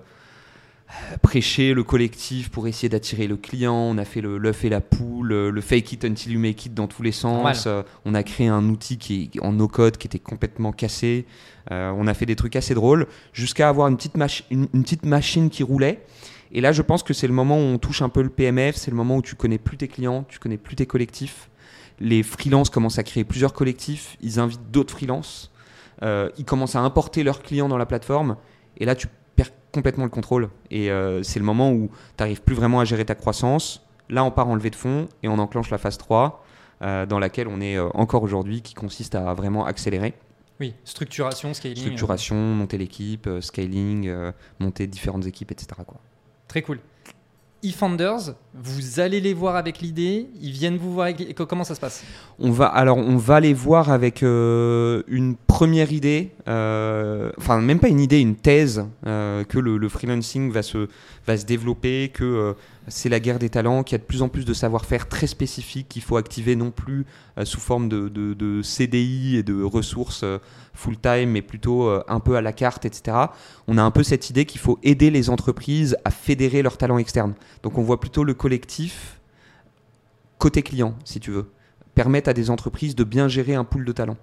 euh, 0.90 1.16
prêché 1.22 1.74
le 1.74 1.82
collectif 1.82 2.50
pour 2.50 2.68
essayer 2.68 2.88
d'attirer 2.88 3.26
le 3.26 3.36
client. 3.36 3.74
On 3.74 3.98
a 3.98 4.04
fait 4.04 4.20
le 4.20 4.38
l'œuf 4.38 4.64
et 4.64 4.68
la 4.68 4.80
poule, 4.80 5.28
le, 5.28 5.50
le 5.50 5.60
fake 5.60 5.92
it 5.92 6.04
until 6.04 6.32
you 6.32 6.38
make 6.40 6.66
it 6.66 6.74
dans 6.74 6.86
tous 6.86 7.02
les 7.02 7.12
sens. 7.12 7.64
Euh, 7.66 7.82
on 8.04 8.14
a 8.14 8.22
créé 8.22 8.48
un 8.48 8.68
outil 8.68 8.98
qui 8.98 9.30
est 9.34 9.40
en 9.40 9.52
no 9.52 9.68
code 9.68 9.96
qui 9.96 10.06
était 10.06 10.18
complètement 10.18 10.72
cassé. 10.72 11.26
Euh, 11.70 11.92
on 11.96 12.06
a 12.06 12.14
fait 12.14 12.26
des 12.26 12.36
trucs 12.36 12.56
assez 12.56 12.74
drôles 12.74 13.06
jusqu'à 13.32 13.68
avoir 13.68 13.88
une 13.88 13.96
petite, 13.96 14.14
une- 14.50 14.68
une 14.74 14.82
petite 14.82 15.06
machine 15.06 15.48
qui 15.50 15.62
roulait. 15.62 16.04
Et 16.52 16.60
là, 16.60 16.70
je 16.72 16.82
pense 16.82 17.02
que 17.02 17.14
c'est 17.14 17.26
le 17.26 17.32
moment 17.32 17.56
où 17.56 17.62
on 17.62 17.78
touche 17.78 18.02
un 18.02 18.08
peu 18.08 18.22
le 18.22 18.28
PMF, 18.28 18.76
c'est 18.76 18.90
le 18.90 18.96
moment 18.96 19.16
où 19.16 19.22
tu 19.22 19.34
connais 19.34 19.58
plus 19.58 19.76
tes 19.76 19.88
clients, 19.88 20.24
tu 20.28 20.38
connais 20.38 20.58
plus 20.58 20.76
tes 20.76 20.86
collectifs. 20.86 21.48
Les 22.00 22.22
freelances 22.22 22.70
commencent 22.70 22.98
à 22.98 23.02
créer 23.02 23.24
plusieurs 23.24 23.52
collectifs, 23.54 24.16
ils 24.20 24.38
invitent 24.38 24.70
d'autres 24.70 24.92
freelances, 24.94 25.50
euh, 26.02 26.28
ils 26.38 26.44
commencent 26.44 26.76
à 26.76 26.80
importer 26.80 27.22
leurs 27.24 27.42
clients 27.42 27.68
dans 27.68 27.78
la 27.78 27.86
plateforme, 27.86 28.36
et 28.76 28.84
là, 28.84 28.94
tu 28.94 29.06
complètement 29.74 30.04
le 30.04 30.10
contrôle. 30.10 30.48
Et 30.70 30.90
euh, 30.90 31.22
c'est 31.24 31.40
le 31.40 31.44
moment 31.44 31.72
où 31.72 31.90
tu 32.16 32.22
n'arrives 32.22 32.40
plus 32.40 32.54
vraiment 32.54 32.80
à 32.80 32.84
gérer 32.84 33.04
ta 33.04 33.16
croissance. 33.16 33.84
Là, 34.08 34.24
on 34.24 34.30
part 34.30 34.48
en 34.48 34.54
levée 34.54 34.70
de 34.70 34.76
fonds 34.76 35.08
et 35.22 35.28
on 35.28 35.38
enclenche 35.38 35.70
la 35.70 35.78
phase 35.78 35.98
3, 35.98 36.44
euh, 36.82 37.06
dans 37.06 37.18
laquelle 37.18 37.48
on 37.48 37.60
est 37.60 37.76
euh, 37.76 37.88
encore 37.94 38.22
aujourd'hui, 38.22 38.62
qui 38.62 38.74
consiste 38.74 39.16
à 39.16 39.34
vraiment 39.34 39.66
accélérer. 39.66 40.14
Oui, 40.60 40.74
structuration, 40.84 41.52
scaling. 41.52 41.76
Structuration, 41.76 42.36
monter 42.36 42.78
l'équipe, 42.78 43.28
scaling, 43.40 44.08
monter 44.60 44.86
différentes 44.86 45.26
équipes, 45.26 45.50
etc. 45.50 45.66
Quoi. 45.84 45.98
Très 46.46 46.62
cool. 46.62 46.78
eFounders, 47.64 48.34
vous 48.54 49.00
allez 49.00 49.20
les 49.20 49.34
voir 49.34 49.56
avec 49.56 49.80
l'idée, 49.80 50.28
ils 50.40 50.52
viennent 50.52 50.76
vous 50.76 50.92
voir 50.92 51.06
avec... 51.06 51.34
Comment 51.34 51.64
ça 51.64 51.74
se 51.74 51.80
passe? 51.80 52.04
On 52.38 52.50
va 52.50 52.66
alors 52.66 52.98
on 52.98 53.16
va 53.16 53.40
les 53.40 53.54
voir 53.54 53.90
avec 53.90 54.22
euh, 54.22 55.02
une 55.08 55.34
première 55.36 55.92
idée, 55.92 56.32
euh, 56.46 57.30
enfin 57.38 57.60
même 57.60 57.78
pas 57.80 57.88
une 57.88 58.00
idée, 58.00 58.20
une 58.20 58.36
thèse 58.36 58.84
euh, 59.06 59.44
que 59.44 59.58
le, 59.58 59.76
le 59.78 59.88
freelancing 59.88 60.50
va 60.52 60.62
se 60.62 60.88
va 61.26 61.36
se 61.36 61.46
développer, 61.46 62.10
que 62.12 62.54
c'est 62.88 63.08
la 63.08 63.20
guerre 63.20 63.38
des 63.38 63.48
talents, 63.48 63.82
qu'il 63.82 63.94
y 63.94 63.96
a 63.96 63.98
de 63.98 64.04
plus 64.04 64.22
en 64.22 64.28
plus 64.28 64.44
de 64.44 64.52
savoir-faire 64.52 65.08
très 65.08 65.26
spécifiques 65.26 65.88
qu'il 65.88 66.02
faut 66.02 66.16
activer 66.16 66.56
non 66.56 66.70
plus 66.70 67.06
euh, 67.38 67.44
sous 67.44 67.60
forme 67.60 67.88
de, 67.88 68.60
CDI 68.62 69.36
et 69.36 69.42
de 69.42 69.62
ressources 69.62 70.22
euh, 70.22 70.38
full-time, 70.74 71.30
mais 71.30 71.42
plutôt 71.42 71.88
euh, 71.88 72.02
un 72.08 72.20
peu 72.20 72.36
à 72.36 72.42
la 72.42 72.52
carte, 72.52 72.84
etc. 72.84 73.16
On 73.68 73.78
a 73.78 73.82
un 73.82 73.90
peu 73.90 74.02
cette 74.02 74.28
idée 74.30 74.44
qu'il 74.44 74.60
faut 74.60 74.78
aider 74.82 75.10
les 75.10 75.30
entreprises 75.30 75.96
à 76.04 76.10
fédérer 76.10 76.62
leurs 76.62 76.76
talents 76.76 76.98
externes. 76.98 77.34
Donc 77.62 77.78
on 77.78 77.82
voit 77.82 78.00
plutôt 78.00 78.24
le 78.24 78.34
collectif 78.34 79.18
côté 80.38 80.62
client, 80.62 80.94
si 81.04 81.20
tu 81.20 81.30
veux 81.30 81.50
permettent 81.94 82.26
à 82.26 82.32
des 82.32 82.50
entreprises 82.50 82.96
de 82.96 83.04
bien 83.04 83.28
gérer 83.28 83.54
un 83.54 83.62
pool 83.62 83.84
de 83.84 83.92
talents. 83.92 84.16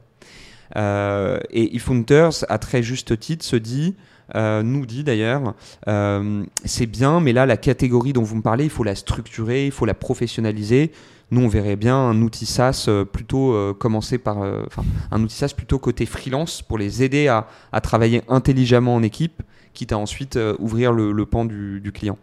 Et 0.76 1.76
eFounders, 1.78 2.44
à 2.50 2.58
très 2.58 2.84
juste 2.84 3.18
titre, 3.18 3.46
se 3.46 3.56
dit, 3.56 3.96
euh, 4.36 4.64
nous 4.64 4.86
dit 4.86 5.04
d'ailleurs, 5.04 5.54
euh, 5.88 6.44
c'est 6.66 6.86
bien, 6.86 7.20
mais 7.20 7.34
là, 7.34 7.46
la 7.46 7.58
catégorie 7.58 8.14
dont 8.14 8.24
vous 8.24 8.38
me 8.38 8.42
parlez, 8.42 8.66
il 8.66 8.70
faut 8.70 8.84
la 8.84 8.96
structurer, 8.96 9.66
il 9.66 9.72
faut 9.72 9.86
la 9.86 9.94
professionnaliser. 9.94 10.92
Nous, 11.32 11.42
on 11.42 11.48
verrait 11.48 11.78
bien 11.78 11.96
un 11.96 12.22
outil 12.22 12.46
SaaS 12.46 12.86
euh, 12.88 13.06
plutôt 13.06 13.56
commencer 13.80 14.18
par, 14.18 14.38
enfin, 14.38 14.84
un 15.12 15.24
outil 15.24 15.36
SaaS 15.36 15.54
plutôt 15.56 15.80
côté 15.80 16.06
freelance 16.06 16.62
pour 16.62 16.78
les 16.78 17.04
aider 17.04 17.28
à, 17.28 17.48
à 17.72 17.82
travailler 17.82 18.22
intelligemment 18.28 18.96
en 18.96 19.04
équipe, 19.04 19.42
quitte 19.74 19.94
à 19.94 19.98
ensuite 19.98 20.38
ouvrir 20.60 20.92
le, 20.92 21.12
le 21.12 21.26
pan 21.26 21.46
du, 21.46 21.80
du 21.80 21.92
client 21.92 22.18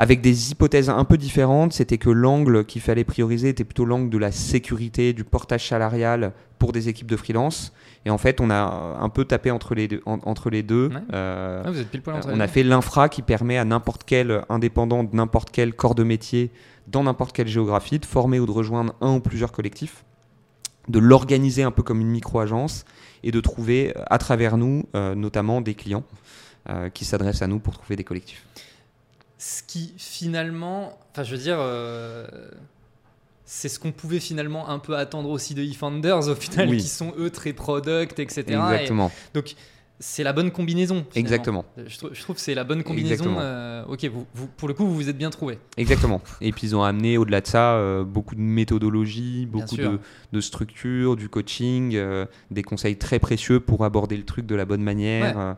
avec 0.00 0.20
des 0.20 0.52
hypothèses 0.52 0.88
un 0.88 1.04
peu 1.04 1.18
différentes. 1.18 1.72
C'était 1.72 1.98
que 1.98 2.08
l'angle 2.08 2.64
qu'il 2.64 2.80
fallait 2.80 3.02
prioriser 3.04 3.48
était 3.48 3.64
plutôt 3.64 3.84
l'angle 3.84 4.10
de 4.10 4.18
la 4.18 4.30
sécurité, 4.30 5.12
du 5.12 5.24
portage 5.24 5.68
salarial 5.68 6.32
pour 6.58 6.70
des 6.72 6.88
équipes 6.88 7.08
de 7.08 7.16
freelance. 7.16 7.72
Et 8.04 8.10
en 8.10 8.18
fait, 8.18 8.40
on 8.40 8.48
a 8.50 8.56
un 9.00 9.08
peu 9.08 9.24
tapé 9.24 9.50
entre 9.50 9.74
les 9.74 9.88
deux. 9.88 10.00
en- 10.06 10.18
entre 10.24 10.50
les 10.50 10.62
deux. 10.62 10.88
Ouais. 10.88 11.00
Euh, 11.12 11.62
Ah, 11.66 11.70
Vous 11.70 11.80
êtes 11.80 11.88
pile 11.90 12.00
poil 12.02 12.16
entre 12.16 12.28
on 12.28 12.34
les 12.36 12.40
a 12.40 12.46
deux. 12.46 12.52
fait 12.52 12.62
l'infra 12.62 13.08
qui 13.08 13.22
permet 13.22 13.58
à 13.58 13.64
n'importe 13.64 14.02
quel 14.04 14.42
indépendant 14.48 15.04
de 15.04 15.14
n'importe 15.14 15.50
quel 15.50 15.74
corps 15.74 15.94
de 15.94 16.04
métier, 16.04 16.50
dans 16.86 17.02
n'importe 17.02 17.34
quelle 17.34 17.48
géographie, 17.48 17.98
de 17.98 18.06
former 18.06 18.40
ou 18.40 18.46
de 18.46 18.50
rejoindre 18.52 18.94
un 19.00 19.14
ou 19.16 19.20
plusieurs 19.20 19.52
collectifs, 19.52 20.04
de 20.88 20.98
l'organiser 20.98 21.62
un 21.64 21.70
peu 21.70 21.82
comme 21.82 22.00
une 22.00 22.08
micro-agence 22.08 22.84
et 23.24 23.30
de 23.30 23.40
trouver 23.40 23.92
euh, 23.96 24.02
à 24.08 24.16
travers 24.18 24.56
nous, 24.56 24.86
euh, 24.94 25.14
notamment 25.14 25.60
des 25.60 25.74
clients 25.74 26.04
euh, 26.70 26.88
qui 26.88 27.04
s'adressent 27.04 27.42
à 27.42 27.46
nous 27.46 27.58
pour 27.58 27.74
trouver 27.74 27.96
des 27.96 28.04
collectifs. 28.04 28.46
Ce 29.38 29.62
qui 29.62 29.92
finalement, 29.98 30.98
enfin 31.12 31.24
je 31.24 31.32
veux 31.36 31.42
dire, 31.42 31.58
c'est 33.50 33.70
ce 33.70 33.78
qu'on 33.80 33.92
pouvait 33.92 34.20
finalement 34.20 34.68
un 34.68 34.78
peu 34.78 34.94
attendre 34.94 35.30
aussi 35.30 35.54
de 35.54 35.62
eFounders 35.62 36.28
au 36.28 36.34
final, 36.34 36.68
Oui. 36.68 36.76
qui 36.76 36.86
sont 36.88 37.14
eux 37.18 37.30
très 37.30 37.54
product, 37.54 38.18
etc. 38.18 38.42
Et 38.46 38.52
Exactement. 38.52 39.10
donc 39.32 39.54
c'est 40.00 40.22
la 40.22 40.32
bonne 40.34 40.50
combinaison. 40.52 40.96
finalement. 41.10 41.14
Exactement. 41.16 41.64
Je, 41.86 41.96
trou- 41.98 42.10
je 42.12 42.20
trouve 42.20 42.36
que 42.36 42.42
c'est 42.42 42.54
la 42.54 42.62
bonne 42.64 42.82
combinaison. 42.84 43.36
Euh, 43.38 43.84
ok, 43.86 44.04
vous, 44.04 44.26
vous- 44.34 44.46
pour 44.46 44.68
le 44.68 44.74
coup, 44.74 44.84
vous 44.86 44.94
vous 44.94 45.08
êtes 45.08 45.16
bien 45.18 45.30
trouvé. 45.30 45.58
Exactement. 45.78 46.20
Et 46.42 46.52
puis 46.52 46.66
ils 46.68 46.76
ont 46.76 46.82
amené 46.84 47.16
au-delà 47.16 47.40
de 47.40 47.46
ça 47.46 47.72
euh, 47.72 48.04
beaucoup 48.04 48.34
de 48.36 48.40
méthodologie, 48.40 49.46
beaucoup 49.46 49.76
de, 49.76 49.98
de 50.32 50.40
structure, 50.40 51.16
du 51.16 51.28
coaching, 51.28 51.96
euh, 51.96 52.26
des 52.50 52.62
conseils 52.62 52.96
très 52.96 53.18
précieux 53.18 53.60
pour 53.60 53.84
aborder 53.84 54.16
le 54.18 54.24
truc 54.24 54.46
de 54.46 54.54
la 54.54 54.66
bonne 54.66 54.82
manière. 54.82 55.36
Ouais. 55.36 55.52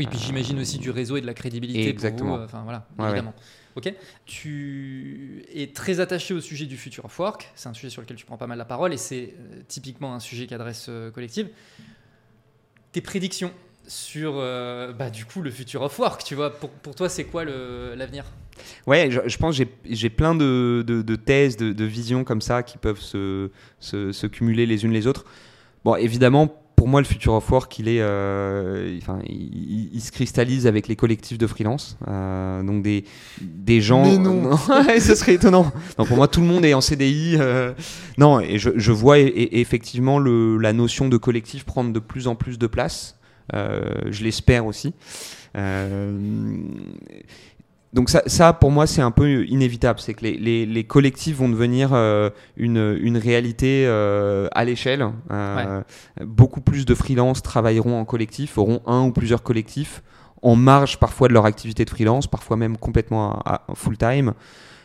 Oui, 0.00 0.06
puis 0.10 0.18
j'imagine 0.18 0.58
aussi 0.60 0.76
du 0.78 0.90
réseau 0.90 1.16
et 1.16 1.22
de 1.22 1.26
la 1.26 1.32
crédibilité. 1.32 1.88
Exactement. 1.88 2.30
Pour 2.32 2.38
vous, 2.40 2.44
Enfin 2.44 2.62
voilà, 2.64 2.86
Ouais, 2.98 3.06
évidemment. 3.06 3.32
Ok. 3.76 3.92
Tu 4.24 5.44
es 5.54 5.68
très 5.68 6.00
attaché 6.00 6.32
au 6.34 6.40
sujet 6.40 6.64
du 6.66 6.76
future 6.76 7.04
of 7.04 7.18
work. 7.18 7.50
C'est 7.54 7.68
un 7.68 7.74
sujet 7.74 7.90
sur 7.90 8.00
lequel 8.02 8.16
tu 8.16 8.24
prends 8.24 8.38
pas 8.38 8.46
mal 8.46 8.56
la 8.58 8.64
parole 8.64 8.92
et 8.94 8.96
c'est 8.96 9.34
euh, 9.38 9.60
typiquement 9.68 10.14
un 10.14 10.20
sujet 10.20 10.46
qu'adresse 10.46 10.86
euh, 10.88 11.10
Collective. 11.10 11.48
Tes 12.92 13.02
prédictions 13.02 13.52
sur 13.86 14.34
euh, 14.36 14.92
bah, 14.92 15.10
du 15.10 15.26
coup 15.26 15.42
le 15.42 15.50
future 15.50 15.82
of 15.82 15.98
work, 15.98 16.24
tu 16.24 16.34
vois, 16.34 16.58
pour, 16.58 16.70
pour 16.70 16.94
toi 16.94 17.08
c'est 17.08 17.24
quoi 17.24 17.44
l'avenir? 17.44 18.24
Ouais, 18.86 19.10
je, 19.10 19.36
pense 19.36 19.58
que 19.58 19.64
j'ai- 19.84 20.10
plein 20.10 20.34
de, 20.34 20.82
de- 20.86 21.02
thèses, 21.16 21.58
de, 21.58 21.72
de 21.72 21.84
visions 21.84 22.24
comme 22.24 22.40
ça 22.40 22.62
qui 22.62 22.78
peuvent 22.78 23.00
se- 23.00 23.50
se 23.80 24.26
cumuler 24.26 24.64
les 24.64 24.84
unes 24.84 24.92
les 24.92 25.06
autres. 25.06 25.26
Bon, 25.84 25.94
évidemment, 25.94 26.65
pour 26.76 26.86
moi, 26.88 27.00
le 27.00 27.06
future 27.06 27.32
of 27.32 27.50
work, 27.50 27.78
il, 27.78 27.88
est, 27.88 28.00
euh, 28.00 28.96
enfin, 29.02 29.18
il, 29.26 29.88
il- 29.92 30.00
se 30.00 30.12
cristallise 30.12 30.66
avec 30.66 30.86
les 30.88 30.94
collectifs 30.94 31.38
de 31.38 31.46
freelance. 31.46 31.96
Euh, 32.06 32.62
donc 32.62 32.82
des, 32.82 33.04
des 33.40 33.80
gens. 33.80 34.04
Mais 34.04 34.18
non. 34.18 34.56
Ce 35.00 35.14
serait 35.14 35.34
étonnant. 35.34 35.72
Non, 35.98 36.04
pour 36.04 36.16
moi, 36.16 36.28
tout 36.28 36.40
le 36.40 36.46
monde 36.46 36.64
est 36.64 36.74
en 36.74 36.80
CDI. 36.80 37.36
euh, 37.40 37.72
Non, 38.18 38.40
et 38.40 38.58
je, 38.58 38.70
je 38.76 38.92
vois 38.92 39.18
et- 39.18 39.22
et 39.26 39.60
effectivement 39.60 40.18
le, 40.18 40.58
la 40.58 40.72
notion 40.72 41.08
de 41.08 41.16
collectif 41.16 41.64
prendre 41.64 41.92
de 41.92 41.98
plus 41.98 42.28
en 42.28 42.34
plus 42.36 42.58
de 42.58 42.66
place. 42.66 43.18
Euh, 43.54 43.94
je 44.10 44.22
l'espère 44.22 44.66
aussi. 44.66 44.92
Donc 47.92 48.10
ça, 48.10 48.22
ça, 48.26 48.52
pour 48.52 48.70
moi, 48.70 48.86
c'est 48.86 49.00
un 49.00 49.10
peu 49.10 49.46
inévitable. 49.46 50.00
C'est 50.00 50.12
que 50.14 50.22
les, 50.24 50.36
les- 50.36 50.66
les 50.66 50.84
collectifs 50.84 51.36
vont 51.36 51.48
devenir 51.48 51.90
euh, 51.92 52.28
une, 52.56 52.98
une 53.00 53.16
réalité 53.16 53.84
euh, 53.86 54.48
à 54.52 54.64
l'échelle. 54.64 55.06
Euh, 55.30 55.80
Beaucoup 56.24 56.60
plus 56.60 56.84
de 56.84 56.94
freelance 56.94 57.42
travailleront 57.42 57.98
en 57.98 58.04
collectif, 58.04 58.58
auront 58.58 58.82
un 58.86 59.04
ou 59.06 59.12
plusieurs 59.12 59.42
collectifs 59.42 60.02
en 60.42 60.56
marge 60.56 60.98
parfois 60.98 61.28
de 61.28 61.32
leur 61.32 61.46
activité 61.46 61.84
de 61.84 61.90
freelance, 61.90 62.26
parfois 62.26 62.56
même 62.56 62.76
complètement 62.76 63.38
à, 63.44 63.62
à 63.68 63.74
full-time. 63.74 64.34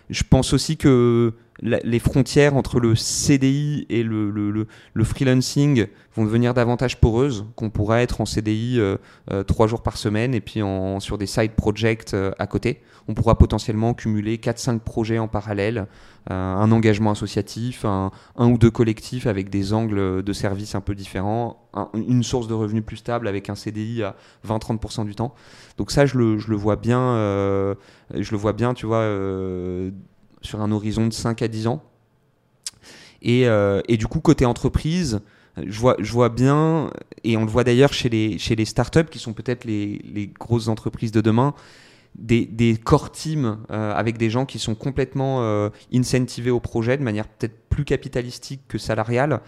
Je 0.09 0.23
pense 0.29 0.53
aussi 0.53 0.77
que 0.77 1.33
les 1.61 1.99
frontières 1.99 2.55
entre 2.55 2.79
le 2.79 2.95
CDI 2.95 3.85
et 3.89 4.03
le, 4.03 4.31
le- 4.31 4.67
le- 4.93 5.03
freelancing 5.03 5.87
vont 6.15 6.25
devenir 6.25 6.53
davantage 6.53 6.99
poreuses, 6.99 7.45
qu'on 7.55 7.69
pourra 7.69 8.01
être 8.01 8.19
en 8.19 8.25
CDI 8.25 8.79
euh, 8.79 8.97
euh, 9.31 9.43
trois 9.43 9.67
jours 9.67 9.83
par 9.83 9.97
semaine 9.97 10.33
et 10.33 10.41
puis 10.41 10.61
en, 10.63 10.99
sur 10.99 11.17
des 11.17 11.27
side 11.27 11.51
projects 11.51 12.13
euh, 12.13 12.31
à 12.39 12.47
côté. 12.47 12.81
On 13.07 13.13
pourra 13.13 13.37
potentiellement 13.37 13.93
cumuler 13.93 14.37
4-5 14.37 14.79
projets 14.79 15.19
en 15.19 15.27
parallèle, 15.27 15.87
un 16.29 16.71
engagement 16.71 17.11
associatif, 17.11 17.83
un, 17.83 18.11
un 18.37 18.47
ou 18.51 18.57
deux 18.59 18.69
collectifs 18.69 19.25
avec 19.25 19.49
des 19.49 19.73
angles 19.73 20.21
de 20.23 20.33
service 20.33 20.75
un 20.75 20.81
peu 20.81 20.93
différents, 20.93 21.67
un- 21.73 21.89
une 21.93 22.21
source 22.23 22.47
de 22.47 22.53
revenus 22.53 22.83
plus 22.85 22.97
stable 22.97 23.27
avec 23.27 23.49
un 23.49 23.55
CDI 23.55 24.03
à 24.03 24.15
20-30% 24.47 25.05
du 25.05 25.15
temps. 25.15 25.33
Donc 25.77 25.89
ça, 25.91 26.05
je 26.05 26.17
le, 26.17 26.37
je 26.37 26.49
le 26.51 26.55
vois 26.55 26.75
bien, 26.75 27.75
je 28.13 28.31
le 28.31 28.37
vois 28.37 28.53
bien, 28.53 28.75
tu 28.75 28.85
vois, 28.85 29.03
sur 30.41 30.61
un 30.61 30.71
horizon 30.71 31.07
de 31.07 31.13
5 31.13 31.41
à 31.41 31.47
10 31.47 31.67
ans. 31.67 31.83
Et, 33.21 33.47
euh, 33.47 33.81
et 33.87 33.97
du 33.97 34.07
coup, 34.07 34.19
côté 34.19 34.45
entreprise, 34.45 35.21
je 35.57 35.79
vois, 35.79 36.29
bien, 36.29 36.89
et 37.23 37.37
on 37.37 37.45
le 37.45 37.51
voit 37.51 37.63
d'ailleurs 37.63 37.93
chez 37.93 38.09
les, 38.09 38.65
startups 38.65 39.05
qui 39.05 39.19
sont 39.19 39.33
peut-être 39.33 39.65
les, 39.65 40.31
grosses 40.39 40.67
entreprises 40.67 41.11
de 41.11 41.21
demain, 41.21 41.53
des, 42.15 42.77
core 42.83 43.11
teams 43.11 43.59
euh, 43.71 43.93
avec 43.93 44.17
des 44.17 44.29
gens 44.29 44.45
qui 44.45 44.59
sont 44.59 44.75
complètement 44.75 45.43
euh, 45.43 45.69
incentivés 45.93 46.51
au 46.51 46.59
projet 46.59 46.97
de 46.97 47.03
manière 47.03 47.27
peut-être 47.27 47.57
plus 47.69 47.85
capitalistique 47.85 48.61
que 48.67 48.77
salariale, 48.77 49.39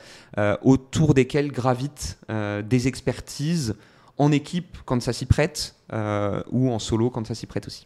autour 0.61 1.13
desquels 1.13 1.51
gravitent 1.51 2.17
des 2.29 2.87
expertises 2.87 3.75
en 4.17 4.31
équipe 4.31 4.77
quand 4.85 5.01
ça 5.01 5.11
s'y 5.11 5.25
prête, 5.25 5.75
ou 5.91 6.71
en 6.71 6.79
solo 6.79 7.09
quand 7.09 7.27
ça 7.27 7.35
s'y 7.35 7.47
prête 7.47 7.67
aussi. 7.67 7.85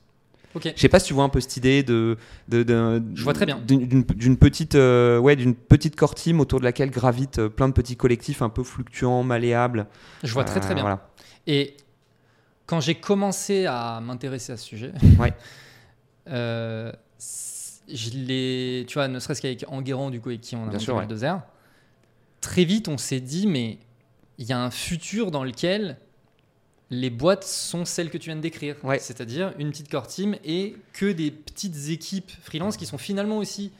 Ok. 0.58 0.74
Je 0.76 0.80
sais 0.82 0.90
pas 0.90 1.00
si 1.00 1.08
tu 1.08 1.14
vois 1.14 1.24
un 1.24 1.30
peu 1.30 1.40
cette 1.40 1.56
idée 1.58 1.84
de, 1.84 2.18
de, 2.50 2.64
de- 2.64 3.02
Je 3.16 3.24
vois 3.24 3.34
très 3.34 3.46
bien. 3.46 3.60
d'une 3.66 4.38
petite, 4.38 4.76
euh, 4.76 5.18
ouais, 5.20 5.36
d'une 5.36 5.56
petite 5.56 5.96
core 5.96 6.16
team 6.16 6.40
autour 6.40 6.60
de 6.60 6.66
laquelle 6.66 6.92
gravitent 6.92 7.40
euh, 7.40 7.50
plein 7.50 7.68
de 7.70 7.74
petits 7.74 7.96
collectifs 7.96 8.42
un 8.42 8.50
peu 8.50 8.64
fluctuants, 8.64 9.24
malléables. 9.24 9.88
Je 10.24 10.34
vois 10.34 10.44
très 10.44 10.60
très 10.60 10.72
Euh, 10.72 10.76
bien. 10.76 10.84
Voilà. 10.84 11.10
Et 11.48 11.76
quand 12.66 12.82
j'ai 12.82 12.96
commencé 12.96 13.66
à 13.66 14.02
m'intéresser 14.02 14.52
à 14.54 14.58
ce 14.58 14.66
sujet, 14.66 14.92
Ouais. 15.20 15.34
euh, 16.30 16.92
je 17.88 18.10
l'ai, 18.12 18.86
tu 18.88 18.96
vois, 18.96 19.08
ne 19.08 19.20
serait-ce 19.20 19.42
qu'avec 19.42 19.64
Enguerrand, 19.70 20.10
du 20.10 20.20
coup, 20.20 20.30
avec 20.30 20.42
qui 20.42 20.56
on 20.56 20.66
a 20.66 20.70
Bien 20.70 20.80
sûr, 20.80 20.96
ouais. 20.96 21.02
Bulldozer, 21.06 21.40
très 22.42 22.66
vite 22.66 22.88
on 22.90 22.98
s'est 22.98 23.22
dit, 23.22 23.48
mais 23.48 23.78
il 24.38 24.46
y 24.46 24.54
a 24.54 24.60
un 24.60 24.70
futur 24.72 25.32
dans 25.32 25.44
lequel 25.44 25.98
les 26.89 27.10
boîtes 27.10 27.44
sont 27.44 27.84
celles 27.86 28.10
que 28.10 28.17
tu 28.17 28.29
viens 28.29 28.36
de 28.38 28.41
décrire. 28.41 28.75
Ouais. 28.84 29.00
C'est-à-dire 29.00 29.53
une 29.60 29.72
petite 29.72 29.89
core 29.91 30.08
team 30.08 30.36
et 30.46 30.75
que 30.94 31.12
des 31.12 31.32
petites 31.32 31.89
équipes 31.89 32.32
freelance 32.41 32.77
qui 32.77 32.86
sont 32.86 32.98
finalement 32.98 33.38
aussi 33.38 33.72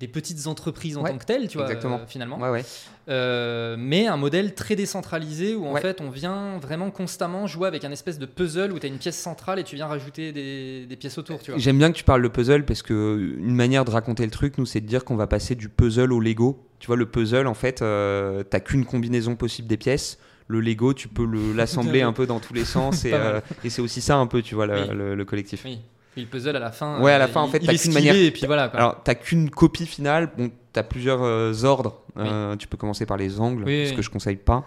des 0.00 0.06
petites 0.06 0.46
entreprises 0.46 0.96
en 0.96 1.02
Ouais, 1.02 1.10
tant 1.10 1.18
que 1.18 1.24
telles, 1.24 1.48
tu 1.48 1.56
vois, 1.58 1.66
exactement. 1.66 1.96
euh, 1.96 2.06
finalement. 2.06 2.38
Ouais, 2.38 2.50
ouais. 2.50 2.64
Euh, 3.08 3.74
mais 3.76 4.06
un 4.06 4.16
modèle 4.16 4.54
très 4.54 4.76
décentralisé 4.76 5.56
où 5.56 5.66
en 5.66 5.74
fait 5.74 6.00
on 6.00 6.10
vient 6.10 6.58
vraiment 6.58 6.90
constamment 6.92 7.48
jouer 7.48 7.66
avec 7.66 7.82
un 7.84 7.90
espèce 7.90 8.18
de 8.18 8.26
puzzle 8.26 8.72
où 8.72 8.78
tu 8.78 8.86
as 8.86 8.90
une 8.90 8.98
pièce 8.98 9.18
centrale 9.18 9.58
et 9.58 9.64
tu 9.64 9.74
viens 9.74 9.86
rajouter 9.88 10.30
des, 10.30 10.86
des 10.86 10.96
pièces 10.96 11.18
autour. 11.18 11.40
Tu 11.40 11.50
vois. 11.50 11.58
J'aime 11.58 11.78
bien 11.78 11.90
que 11.90 11.96
tu 11.96 12.04
parles 12.04 12.22
de 12.22 12.28
puzzle 12.28 12.64
parce 12.64 12.82
que 12.82 13.34
une 13.38 13.56
manière 13.56 13.84
de 13.84 13.90
raconter 13.90 14.24
le 14.24 14.30
truc, 14.30 14.56
nous, 14.58 14.66
c'est 14.66 14.80
de 14.80 14.86
dire 14.86 15.04
qu'on 15.04 15.16
va 15.16 15.26
passer 15.26 15.56
du 15.56 15.68
puzzle 15.68 16.12
au 16.12 16.20
Lego. 16.20 16.64
Tu 16.78 16.86
vois, 16.86 16.94
le 16.96 17.06
puzzle, 17.06 17.48
en 17.48 17.54
fait, 17.54 17.82
euh, 17.82 18.44
t'as 18.44 18.60
qu'une 18.60 18.84
combinaison 18.84 19.34
possible 19.34 19.66
des 19.66 19.78
pièces. 19.78 20.18
Le 20.48 20.60
Lego, 20.60 20.92
tu 20.94 21.08
peux 21.08 21.24
le- 21.26 21.52
l'assembler 21.54 22.02
un 22.02 22.12
peu 22.12 22.26
dans 22.26 22.40
tous 22.40 22.54
les 22.54 22.64
sens 22.64 23.04
et, 23.04 23.12
euh, 23.12 23.40
et 23.64 23.70
c'est 23.70 23.82
aussi 23.82 24.00
ça 24.00 24.16
un 24.16 24.26
peu, 24.26 24.42
tu 24.42 24.54
vois, 24.54 24.66
le, 24.66 24.74
Oui. 24.82 24.88
le- 24.94 25.14
le 25.14 25.24
collectif. 25.24 25.62
Oui. 25.64 25.78
Et 26.16 26.22
le 26.22 26.26
puzzle 26.26 26.56
à 26.56 26.58
la 26.58 26.72
fin. 26.72 27.00
Ouais, 27.00 27.12
à 27.12 27.18
la 27.18 27.26
euh, 27.26 27.28
fin, 27.28 27.42
en 27.42 27.48
fait, 27.48 27.60
t'as 27.60 27.74
qu'une 27.74 27.92
manière- 27.92 28.16
Et 28.16 28.30
puis 28.32 28.42
voilà. 28.46 28.68
quoi. 28.68 28.80
Alors, 28.80 29.02
t'as 29.04 29.14
qu'une 29.14 29.50
copie 29.50 29.86
finale. 29.86 30.32
Bon, 30.36 30.50
t'as 30.72 30.82
plusieurs 30.82 31.22
euh, 31.22 31.52
ordres. 31.64 32.02
Euh, 32.16 32.56
Tu 32.56 32.66
peux 32.66 32.76
commencer 32.76 33.06
par 33.06 33.16
les 33.16 33.38
angles, 33.38 33.62
Oui, 33.64 33.84
ce 33.86 33.90
oui. 33.90 33.96
que 33.96 34.02
je 34.02 34.10
conseille 34.10 34.36
pas. 34.36 34.64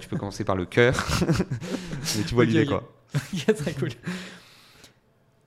Tu 0.00 0.08
peux 0.08 0.16
commencer 0.18 0.44
par 0.44 0.56
le 0.56 0.66
cœur. 0.66 0.94
Mais 2.16 2.22
tu 2.26 2.34
vois 2.34 2.44
Ok, 2.44 2.50
l'idée, 2.50 2.64
ok. 2.64 2.68
quoi. 2.68 2.92
Très 3.56 3.72
cool. 3.74 3.88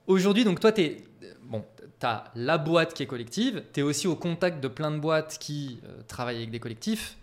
Aujourd'hui, 0.06 0.44
donc 0.44 0.60
toi, 0.60 0.72
tu 0.72 0.80
es. 0.82 1.04
Bon, 1.44 1.64
tu 2.00 2.06
as 2.06 2.24
la 2.34 2.58
boîte 2.58 2.94
qui 2.94 3.02
est 3.02 3.06
collective, 3.06 3.62
tu 3.72 3.80
es 3.80 3.82
aussi 3.82 4.06
au 4.08 4.16
contact 4.16 4.60
de 4.62 4.68
plein 4.68 4.90
de 4.90 4.98
boîtes 4.98 5.36
qui 5.40 5.78
travaillent 6.08 6.38
avec 6.38 6.50
des 6.50 6.58
collectifs. 6.60 7.16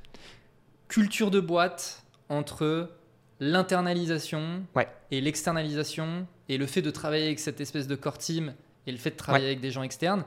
Culture 0.88 1.32
de 1.32 1.40
boîte 1.40 2.03
entre 2.34 2.90
l'internalisation 3.40 4.64
Ouais. 4.76 4.88
et 5.12 5.22
l'externalisation 5.22 6.28
et 6.50 6.58
le 6.58 6.66
fait 6.66 6.82
de 6.82 6.92
travailler 6.92 7.26
avec 7.26 7.40
cette 7.40 7.62
espèce 7.62 7.88
de 7.88 7.96
core 7.96 8.18
team 8.18 8.54
et 8.88 8.92
le 8.92 8.98
fait 8.98 9.12
de 9.12 9.16
travailler 9.16 9.46
Ouais. 9.46 9.52
avec 9.52 9.62
des 9.62 9.72
gens 9.72 9.84
externes. 9.84 10.24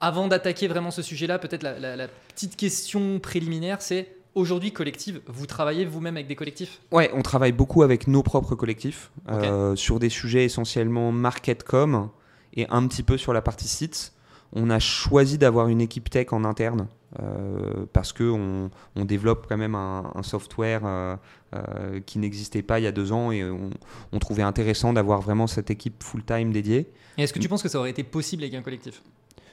Avant 0.00 0.28
d'attaquer 0.28 0.68
vraiment 0.68 0.90
ce 0.90 1.02
sujet-là, 1.02 1.38
peut-être 1.38 1.62
la, 1.62 1.78
la- 1.78 1.96
la 1.96 2.08
petite 2.08 2.56
question 2.56 3.18
préliminaire, 3.20 3.80
c'est 3.80 4.14
aujourd'hui 4.34 4.72
collective, 4.72 5.20
vous 5.26 5.46
travaillez 5.46 5.84
vous-même 5.86 6.16
avec 6.16 6.26
des 6.26 6.34
collectifs? 6.36 6.80
Ouais, 6.90 7.10
on 7.14 7.22
travaille 7.22 7.52
beaucoup 7.52 7.82
avec 7.82 8.06
nos 8.08 8.22
propres 8.22 8.54
collectifs 8.54 9.10
euh, 9.30 9.76
sur 9.76 9.98
des 10.00 10.10
sujets 10.10 10.44
essentiellement 10.44 11.12
market 11.12 11.62
com 11.62 12.10
et 12.54 12.66
un 12.68 12.86
petit 12.86 13.02
peu 13.02 13.16
sur 13.16 13.32
la 13.32 13.40
partie 13.42 13.68
site. 13.68 14.12
On 14.52 14.70
a 14.70 14.78
choisi 14.78 15.38
d'avoir 15.38 15.68
une 15.68 15.80
équipe 15.80 16.10
tech 16.10 16.32
en 16.32 16.44
interne 16.44 16.86
euh, 17.22 17.86
parce 17.92 18.12
que 18.12 18.24
on, 18.24 18.70
développe 19.04 19.46
quand 19.48 19.56
même 19.56 19.74
un, 19.74 20.10
un 20.14 20.22
software 20.22 20.80
euh, 20.84 21.16
euh, 21.54 22.00
qui 22.04 22.18
n'existait 22.18 22.62
pas 22.62 22.80
il 22.80 22.82
y 22.82 22.86
a 22.86 22.92
deux 22.92 23.12
ans 23.12 23.30
et 23.30 23.44
on, 23.44 23.70
on 24.12 24.18
trouvait 24.18 24.42
intéressant 24.42 24.92
d'avoir 24.92 25.20
vraiment 25.20 25.46
cette 25.46 25.70
équipe 25.70 26.02
full-time 26.02 26.52
dédiée. 26.52 26.90
Est-ce 27.16 27.32
que 27.32 27.38
tu 27.38 27.48
penses 27.48 27.62
que 27.62 27.68
ça 27.68 27.78
aurait 27.78 27.90
été 27.90 28.02
possible 28.02 28.42
avec 28.42 28.54
un 28.54 28.62
collectif? 28.62 29.02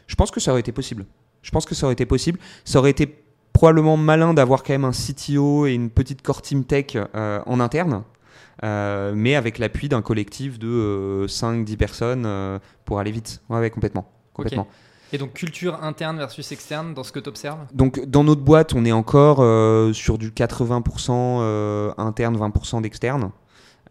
Je 0.08 0.16
pense 0.16 0.32
que 0.32 0.40
ça 0.40 0.52
aurait 0.52 0.62
été 0.62 0.72
possible. 0.72 1.06
Je 1.44 1.52
pense 1.52 1.66
que 1.66 1.76
ça 1.76 1.86
aurait 1.86 1.94
été 1.94 2.06
possible. 2.06 2.40
Ça 2.66 2.80
aurait 2.80 2.92
été 2.92 3.24
probablement 3.54 3.98
malin 3.98 4.34
d'avoir 4.34 4.64
quand 4.64 4.74
même 4.74 4.86
un 4.86 4.92
CTO 4.92 5.68
et 5.68 5.74
une 5.74 5.90
petite 5.90 6.22
core 6.22 6.42
team 6.42 6.66
tech 6.66 6.98
en 7.14 7.60
interne, 7.60 8.04
mais 8.64 9.36
avec 9.36 9.60
l'appui 9.60 9.90
d'un 9.90 10.02
collectif 10.02 10.58
de 10.58 11.26
5-10 11.28 11.78
personnes 11.78 12.60
pour 12.86 13.00
aller 13.00 13.12
vite. 13.12 13.42
Ouais, 13.50 13.60
ouais, 13.60 13.70
complètement. 13.70 14.10
complètement. 14.34 14.68
Et 15.14 15.18
donc 15.18 15.34
culture 15.34 15.84
interne 15.84 16.18
versus 16.18 16.52
externe 16.52 16.94
dans 16.94 17.04
ce 17.04 17.12
que 17.12 17.20
tu 17.20 17.30
observes 17.30 17.60
Donc 17.74 18.06
dans 18.06 18.24
notre 18.24 18.42
boîte, 18.42 18.74
on 18.74 18.86
est 18.86 18.92
encore 18.92 19.40
euh, 19.40 19.92
sur 19.94 20.18
du 20.18 20.32
80% 20.32 21.12
euh, 21.12 21.92
interne, 21.98 22.38
20% 22.38 22.82
d'externe. 22.82 23.32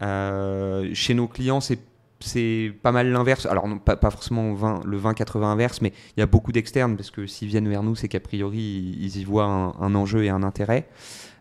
Euh, 0.02 0.88
chez 0.94 1.14
nos 1.14 1.28
clients, 1.28 1.60
c'est 1.60 1.78
c'est 2.22 2.74
pas 2.82 2.92
mal 2.92 3.10
l'inverse. 3.10 3.46
Alors 3.46 3.66
pas, 3.82 3.96
pas 3.96 4.10
forcément 4.10 4.52
20, 4.52 4.82
le 4.84 4.98
20-80 4.98 5.42
inverse, 5.44 5.80
mais 5.80 5.94
il 6.16 6.20
y 6.20 6.22
a 6.22 6.26
beaucoup 6.26 6.52
d'externes 6.52 6.96
parce 6.96 7.10
que 7.10 7.26
s'ils 7.26 7.48
viennent 7.48 7.68
vers 7.68 7.82
nous, 7.82 7.96
c'est 7.96 8.08
qu'a 8.08 8.20
priori 8.20 8.58
ils, 8.58 9.16
y 9.16 9.24
voient 9.24 9.44
un, 9.44 9.94
enjeu 9.94 10.24
et 10.24 10.28
un 10.28 10.42
intérêt. 10.42 10.86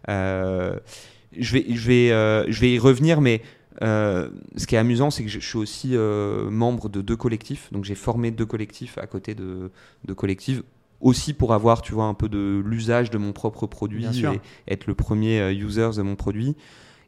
Je 0.07 1.53
vais, 1.53 1.65
je 1.69 1.87
vais, 1.87 2.51
je 2.51 2.61
vais 2.61 2.71
y 2.71 2.79
revenir, 2.79 3.19
mais 3.19 3.41
euh, 3.81 4.29
ce 4.57 4.67
qui 4.67 4.75
est 4.75 4.77
amusant, 4.77 5.09
c'est 5.09 5.23
que 5.23 5.29
je, 5.29 5.39
je 5.39 5.47
suis 5.47 5.57
aussi 5.57 5.89
euh, 5.93 6.49
membre 6.49 6.89
de 6.89 7.01
deux 7.01 7.15
collectifs. 7.15 7.71
Donc 7.71 7.85
j'ai 7.85 7.95
formé 7.95 8.31
deux 8.31 8.45
collectifs 8.45 8.97
à 8.97 9.07
côté 9.07 9.35
de, 9.35 9.71
de 10.05 10.13
collectifs 10.13 10.61
aussi 11.01 11.33
pour 11.33 11.53
avoir, 11.53 11.81
tu 11.81 11.93
vois, 11.93 12.05
un 12.05 12.13
peu 12.13 12.27
de 12.27 12.61
l'usage 12.65 13.09
de 13.09 13.17
mon 13.17 13.31
propre 13.31 13.67
produit 13.67 14.05
et 14.67 14.73
être 14.73 14.85
le 14.85 14.95
premier 14.95 15.39
euh, 15.39 15.53
user 15.53 15.91
de 15.95 16.01
mon 16.01 16.15
produit. 16.15 16.55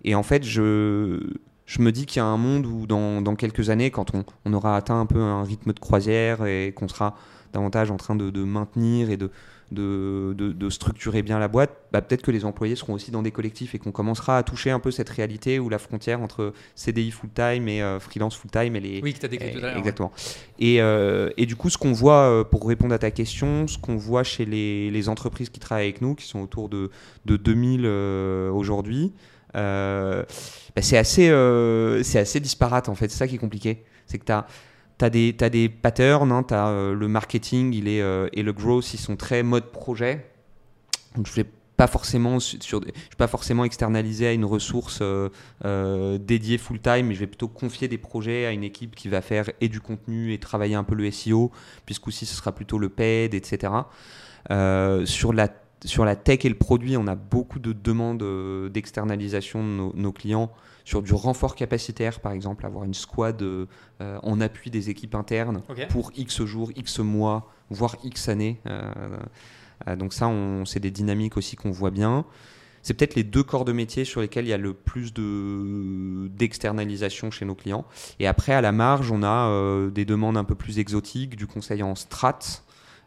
Et 0.04 0.16
en 0.16 0.24
fait, 0.24 0.44
je, 0.44 1.20
je 1.66 1.82
me 1.82 1.92
dis 1.92 2.06
qu'il 2.06 2.20
y 2.20 2.24
a 2.24 2.26
un 2.26 2.38
monde 2.38 2.66
où 2.66 2.88
dans, 2.88 3.22
dans 3.22 3.36
quelques 3.36 3.70
années, 3.70 3.92
quand 3.92 4.16
on, 4.16 4.24
on 4.46 4.54
aura 4.54 4.78
atteint 4.78 5.00
un 5.00 5.06
peu 5.06 5.20
un 5.20 5.44
rythme 5.44 5.74
de 5.74 5.80
croisière 5.80 6.46
et 6.46 6.74
qu'on 6.74 6.88
sera 6.88 7.16
davantage 7.52 7.92
en 7.92 7.98
train 7.98 8.16
de, 8.16 8.30
de 8.30 8.44
maintenir 8.44 9.10
et 9.10 9.18
de, 9.18 9.30
de, 9.72 10.34
de- 10.38 10.52
de 10.52 10.70
structurer 10.70 11.22
bien 11.22 11.40
la 11.40 11.48
boîte, 11.48 11.72
bah, 11.92 12.02
peut-être 12.02 12.22
que 12.22 12.32
les 12.32 12.46
employés 12.46 12.76
seront 12.76 12.94
aussi 12.94 13.10
dans 13.12 13.22
des 13.22 13.32
collectifs 13.32 13.74
et 13.76 13.80
qu'on 13.80 13.92
commencera 13.92 14.38
à 14.38 14.44
toucher 14.44 14.70
un 14.72 14.80
peu 14.80 14.92
cette 14.92 15.10
réalité 15.10 15.60
où 15.60 15.70
la 15.70 15.78
frontière 15.80 16.22
entre 16.22 16.54
CDI 16.76 17.12
full-time 17.12 17.68
et 17.68 17.82
euh, 17.82 18.00
freelance 18.00 18.36
full-time, 18.36 18.76
elle 18.76 18.86
est, 18.86 19.02
Oui, 19.04 19.14
que 19.14 19.20
tu 19.20 19.26
as 19.26 19.30
décrit 19.30 19.52
tout 19.54 19.58
à 19.60 19.62
l'heure. 19.62 19.78
Exactement. 19.78 20.12
Et, 20.60 20.82
euh, 20.82 21.30
et 21.38 21.46
du 21.46 21.56
coup, 21.56 21.70
ce 21.70 21.78
qu'on 21.78 21.94
voit, 21.94 22.30
euh, 22.30 22.44
pour 22.44 22.68
répondre 22.68 22.94
à 22.94 23.00
ta 23.00 23.12
question, 23.12 23.68
ce 23.68 23.78
qu'on 23.78 23.96
voit 23.96 24.24
chez 24.24 24.46
les, 24.46 24.92
les 24.92 25.10
entreprises 25.10 25.50
qui 25.50 25.60
travaillent 25.60 25.86
avec 25.88 26.02
nous, 26.02 26.16
qui 26.16 26.26
sont 26.26 26.42
autour 26.42 26.70
de, 26.70 26.90
de 27.26 27.38
2000 27.38 27.82
euh, 27.86 28.52
aujourd'hui, 28.52 29.14
bah, 29.54 30.26
c'est 30.82 30.98
assez, 30.98 31.28
c'est 32.04 32.20
assez 32.20 32.40
disparate 32.40 32.90
en 32.90 32.96
fait. 32.96 33.10
C'est 33.10 33.18
ça 33.18 33.28
qui 33.28 33.36
est 33.36 33.40
compliqué. 33.40 33.84
C'est 34.06 34.18
que 34.18 34.26
tu 34.26 34.32
as. 34.32 34.48
T'as 35.02 35.10
des, 35.10 35.34
t'as 35.36 35.50
des 35.50 35.68
patterns, 35.68 36.32
hein, 36.32 36.44
t'as, 36.44 36.68
euh, 36.70 36.94
le 36.94 37.08
marketing 37.08 37.74
il 37.74 37.88
est, 37.88 38.04
euh, 38.04 38.30
et 38.34 38.44
le 38.44 38.54
growth, 38.54 38.94
ils 38.94 39.00
sont 39.00 39.16
très 39.16 39.42
mode 39.42 39.72
projet. 39.72 40.28
Donc 41.16 41.26
je 41.26 41.34
vais 41.34 41.46
pas 41.76 41.88
forcément 41.88 42.40
su- 42.40 42.60
sur, 42.62 42.82
je 42.82 42.86
vais 42.86 42.94
pas 43.18 43.26
forcément 43.26 43.66
externaliser 43.66 44.28
à 44.28 44.32
une 44.32 44.46
ressource 44.46 45.00
euh, 45.02 45.30
euh, 45.66 46.20
dédiée 46.20 46.60
full 46.60 46.80
time, 46.80 47.08
mais 47.08 47.16
je 47.16 47.22
vais 47.22 47.26
plutôt 47.26 47.48
confier 47.48 47.88
des 47.88 47.98
projets 47.98 48.46
à 48.46 48.52
une 48.52 48.64
équipe 48.64 48.94
qui 48.94 49.10
va 49.10 49.22
faire 49.22 49.50
et 49.60 49.70
du 49.70 49.82
contenu 49.82 50.34
et 50.34 50.38
travailler 50.38 50.76
un 50.76 50.84
peu 50.84 50.94
le 50.94 51.10
SEO, 51.10 51.50
puisqu'aussi 51.88 52.28
ce 52.28 52.36
sera 52.36 52.52
plutôt 52.52 52.78
le 52.78 52.90
paid, 52.90 53.34
etc. 53.34 53.74
Sur 55.06 55.34
la 55.34 55.48
sur 55.86 56.06
la 56.06 56.16
tech 56.16 56.46
et 56.46 56.50
le 56.50 56.58
produit, 56.58 56.98
on 56.98 57.08
a 57.08 57.16
beaucoup 57.16 57.60
de 57.60 57.74
demandes 57.74 58.24
euh, 58.24 58.70
d'externalisation 58.70 59.64
de 59.64 59.70
nos, 59.70 59.94
nos 59.96 60.12
clients 60.12 60.52
sur 60.84 61.02
du 61.02 61.14
renfort 61.14 61.56
capacitaire, 61.56 62.20
par 62.20 62.32
exemple, 62.32 62.66
avoir 62.66 62.84
une 62.84 62.94
squad 62.94 63.42
euh, 63.42 63.66
euh, 64.02 64.20
en 64.24 64.42
appui 64.42 64.70
des 64.72 64.90
équipes 64.90 65.16
internes 65.16 65.62
pour 65.90 66.12
X 66.16 66.44
jours, 66.44 66.72
X 66.76 67.00
mois, 67.00 67.50
voire 67.70 67.96
X 68.04 68.30
années. 68.30 68.60
Euh, 68.68 69.96
donc 69.98 70.14
ça, 70.14 70.32
c'est 70.66 70.80
des 70.80 70.92
dynamiques 70.92 71.38
aussi 71.38 71.56
qu'on 71.56 71.72
voit 71.72 71.92
bien. 71.92 72.26
C'est 72.84 72.96
peut-être 72.96 73.16
les 73.16 73.24
deux 73.24 73.44
corps 73.44 73.66
de 73.66 73.74
métier 73.74 74.06
sur 74.06 74.22
lesquels 74.22 74.46
il 74.46 74.50
y 74.50 74.54
a 74.54 74.58
le 74.58 74.74
plus 74.74 75.14
de 75.14 76.28
d'externalisation 76.30 77.30
chez 77.30 77.46
nos 77.46 77.54
clients. 77.54 77.86
Et 78.20 78.26
après, 78.26 78.54
à 78.54 78.62
la 78.62 78.72
marge, 78.72 79.12
on 79.12 79.24
a 79.24 79.90
des 79.92 80.06
demandes 80.06 80.38
un 80.38 80.44
peu 80.44 80.56
plus 80.56 80.80
exotiques, 80.80 81.36
du 81.36 81.46
conseil 81.46 81.84
en 81.84 81.94
strat, 81.94 82.40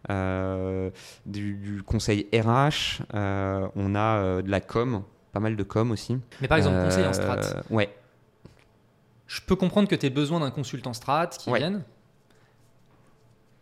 du, 0.08 1.54
du 1.54 1.82
conseil 1.82 2.26
RH, 2.32 3.02
euh, 3.14 3.66
on 3.76 3.94
a 3.94 4.18
euh, 4.18 4.42
de 4.42 4.50
la 4.50 4.60
com, 4.60 5.02
pas 5.32 5.40
mal 5.40 5.56
de 5.56 5.62
com 5.62 5.90
aussi. 5.90 6.18
Mais 6.40 6.48
par 6.48 6.58
exemple, 6.58 6.82
conseil 6.82 7.04
en 7.04 7.08
Euh, 7.08 7.12
strat. 7.12 7.62
Ouais. 7.70 7.94
Je 9.26 9.40
peux 9.40 9.56
comprendre 9.56 9.88
que 9.88 9.94
tu 9.94 10.06
aies 10.06 10.10
besoin 10.10 10.40
d'un 10.40 10.50
consultant 10.50 10.92
strat 10.92 11.28
qui 11.28 11.50
Ouais. 11.50 11.58
vienne. 11.58 11.82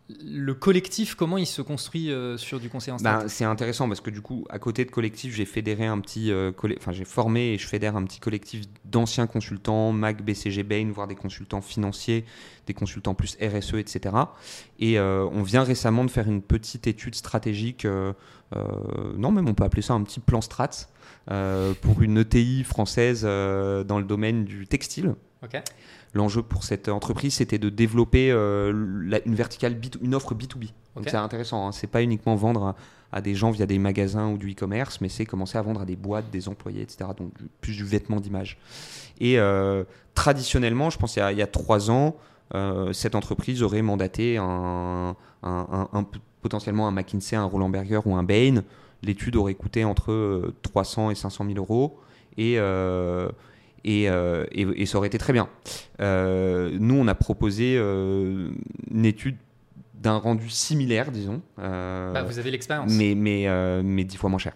Le 0.09 0.53
collectif, 0.53 1.15
comment 1.15 1.37
il 1.37 1.45
se 1.45 1.61
construit 1.61 2.11
euh, 2.11 2.35
sur 2.35 2.59
du 2.59 2.69
conseil 2.69 2.93
en 2.93 2.97
strat 2.97 3.19
Ben, 3.19 3.27
c'est 3.29 3.45
intéressant 3.45 3.87
parce 3.87 4.01
que 4.01 4.09
du 4.09 4.19
coup, 4.19 4.45
à 4.49 4.59
côté 4.59 4.83
de 4.83 4.91
collectif, 4.91 5.33
j'ai 5.33 5.45
fédéré 5.45 5.85
un 5.85 5.97
petit, 6.01 6.29
euh, 6.29 6.51
enfin 6.77 6.91
j'ai 6.91 7.05
formé 7.05 7.53
et 7.53 7.57
je 7.57 7.65
fédère 7.65 7.95
un 7.95 8.03
petit 8.03 8.19
collectif 8.19 8.63
d'anciens 8.83 9.27
consultants, 9.27 9.93
Mac, 9.93 10.21
BCG, 10.21 10.63
Bain, 10.63 10.91
voire 10.93 11.07
des 11.07 11.15
consultants 11.15 11.61
financiers, 11.61 12.25
des 12.67 12.73
consultants 12.73 13.13
plus 13.13 13.37
RSE, 13.41 13.75
etc. 13.75 14.13
Et 14.77 14.99
euh, 14.99 15.25
on 15.31 15.41
vient 15.41 15.63
récemment 15.63 16.03
de 16.03 16.11
faire 16.11 16.27
une 16.27 16.41
petite 16.41 16.85
étude 16.85 17.15
stratégique, 17.15 17.87
non 19.17 19.31
même 19.31 19.47
on 19.47 19.53
peut 19.53 19.63
appeler 19.63 19.81
ça 19.81 19.93
un 19.93 20.03
petit 20.03 20.19
plan 20.19 20.41
strat, 20.41 20.89
pour 21.81 22.01
une 22.01 22.17
ETI 22.17 22.65
française 22.65 23.23
dans 23.23 23.99
le 23.99 24.03
domaine 24.03 24.43
du 24.43 24.67
textile. 24.67 25.15
L'enjeu 26.13 26.43
pour 26.43 26.63
cette 26.63 26.89
entreprise, 26.89 27.35
c'était 27.35 27.57
de 27.57 27.69
développer 27.69 28.29
une 28.31 29.35
verticale, 29.35 29.79
une 30.01 30.15
offre 30.15 30.35
B2B. 30.35 30.69
Donc 30.95 31.05
c'est 31.09 31.15
intéressant, 31.15 31.67
hein. 31.67 31.71
c'est 31.71 31.87
pas 31.87 32.03
uniquement 32.03 32.35
vendre 32.35 32.75
à, 33.11 33.21
des 33.21 33.33
gens 33.33 33.49
via 33.49 33.65
des 33.65 33.79
magasins 33.79 34.29
ou 34.29 34.37
du 34.37 34.51
e-commerce, 34.51 35.01
mais 35.01 35.09
c'est 35.09 35.25
commencer 35.25 35.57
à 35.57 35.63
vendre 35.63 35.81
à 35.81 35.85
des 35.85 35.95
boîtes, 35.95 36.29
des 36.31 36.49
employés, 36.49 36.83
etc. 36.83 37.09
Donc 37.17 37.31
plus 37.61 37.75
du 37.75 37.83
vêtement 37.83 38.19
d'image. 38.19 38.59
Et 39.19 39.39
traditionnellement, 40.13 40.91
je 40.91 40.99
pense 40.99 41.15
il 41.15 41.19
y 41.19 41.21
a, 41.23 41.31
il 41.31 41.37
y 41.37 41.41
a 41.41 41.47
trois 41.47 41.89
ans, 41.89 42.15
cette 42.91 43.15
entreprise 43.15 43.63
aurait 43.63 43.81
mandaté 43.81 44.37
un, 44.37 45.15
un, 45.43 46.05
potentiellement 46.41 46.87
un 46.87 46.91
McKinsey, 46.91 47.35
un 47.35 47.45
Roland 47.45 47.69
Berger 47.69 48.01
ou 48.05 48.15
un 48.15 48.23
Bain. 48.23 48.63
L'étude 49.01 49.35
aurait 49.35 49.55
coûté 49.55 49.83
entre 49.83 50.53
300 50.61 51.11
et 51.11 51.15
500 51.15 51.45
000 51.45 51.57
euros. 51.57 51.99
Et, 52.37 52.55
euh, 52.57 53.29
et, 53.83 54.85
ça 54.85 54.97
aurait 54.97 55.07
été 55.07 55.17
très 55.17 55.33
bien. 55.33 55.49
Euh, 55.99 56.75
nous, 56.79 56.95
on 56.95 57.07
a 57.07 57.15
proposé 57.15 57.75
euh, 57.77 58.49
une 58.91 59.05
étude 59.05 59.37
d'un 59.95 60.17
rendu 60.17 60.49
similaire, 60.49 61.11
disons. 61.11 61.41
Bah, 61.57 62.23
vous 62.23 62.39
avez 62.39 62.51
l'expérience. 62.51 62.91
Mais, 62.91 63.15
mais, 63.15 63.47
mais 63.83 64.03
dix 64.03 64.17
fois 64.17 64.29
moins 64.29 64.39
cher. 64.39 64.53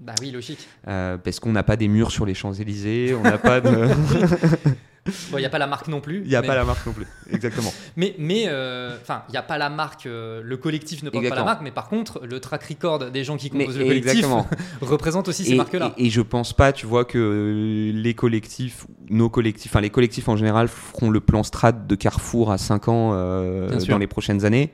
Bah 0.00 0.14
oui, 0.20 0.30
logique. 0.30 0.68
parce 0.84 1.40
qu'on 1.40 1.52
n'a 1.52 1.62
pas 1.62 1.76
des 1.76 1.88
murs 1.88 2.10
sur 2.10 2.26
les 2.26 2.34
Champs-Élysées, 2.34 3.14
on 3.14 3.22
n'a 3.22 3.38
pas 3.38 3.60
de. 3.60 3.88
il 5.06 5.38
n'y 5.38 5.44
a 5.44 5.50
pas 5.50 5.58
la 5.58 5.66
marque 5.66 5.88
non 5.88 6.00
plus. 6.00 6.22
Il 6.22 6.28
n'y 6.28 6.36
a 6.36 6.42
pas 6.42 6.54
la 6.54 6.64
marque 6.64 6.86
non 6.86 6.92
plus, 6.92 7.06
exactement. 7.32 7.72
mais, 7.96 8.14
mais 8.18 8.44
euh, 8.46 8.96
enfin, 9.00 9.24
il 9.28 9.32
n'y 9.32 9.36
a 9.36 9.42
pas 9.42 9.58
la 9.58 9.68
marque, 9.68 10.06
euh, 10.06 10.40
le 10.44 10.56
collectif 10.56 11.02
ne 11.02 11.10
porte 11.10 11.28
pas 11.28 11.34
la 11.34 11.44
marque, 11.44 11.62
mais 11.62 11.72
par 11.72 11.88
contre, 11.88 12.20
le 12.24 12.38
track 12.38 12.64
record 12.64 13.10
des 13.10 13.24
gens 13.24 13.36
qui 13.36 13.50
composent 13.50 13.78
le 13.78 13.84
collectif 13.84 14.26
représente 14.80 15.28
aussi 15.28 15.44
ces 15.44 15.56
marques-là. 15.56 15.94
Et, 15.96 16.06
et, 16.06 16.10
je 16.10 16.20
pense 16.20 16.52
pas, 16.52 16.72
tu 16.72 16.86
vois, 16.86 17.04
que 17.04 17.90
les 17.92 18.14
collectifs, 18.14 18.86
nos 19.10 19.28
collectifs, 19.28 19.72
enfin 19.72 19.80
les 19.80 19.90
collectifs 19.90 20.28
en 20.28 20.36
général 20.36 20.68
feront 20.68 21.10
le 21.10 21.20
plan 21.20 21.42
strat 21.42 21.72
de 21.72 21.94
Carrefour 21.96 22.52
à 22.52 22.58
5 22.58 22.88
ans 22.88 23.10
euh, 23.12 23.76
dans 23.88 23.98
les 23.98 24.06
prochaines 24.06 24.44
années. 24.44 24.72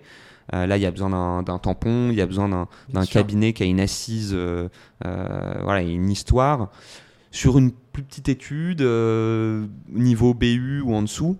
là, 0.53 0.77
il 0.77 0.83
y 0.83 0.87
a 0.87 0.91
besoin 0.91 1.43
d'un 1.43 1.59
tampon, 1.59 2.11
il 2.11 2.17
y 2.17 2.23
a 2.23 2.27
besoin 2.27 2.69
d'un 2.91 3.07
cabinet 3.07 3.55
qui 3.55 3.62
a 3.62 3.67
une 3.67 3.81
assise, 3.81 4.37
voilà, 5.01 5.81
une 5.81 6.11
histoire 6.11 6.69
sur 7.38 7.57
une 7.57 7.70
plus 7.70 8.03
petite 8.03 8.29
étude, 8.29 8.81
euh, 8.81 9.64
niveau 9.90 10.35
BU 10.35 10.81
ou 10.81 10.92
en 10.92 11.03
dessous, 11.03 11.38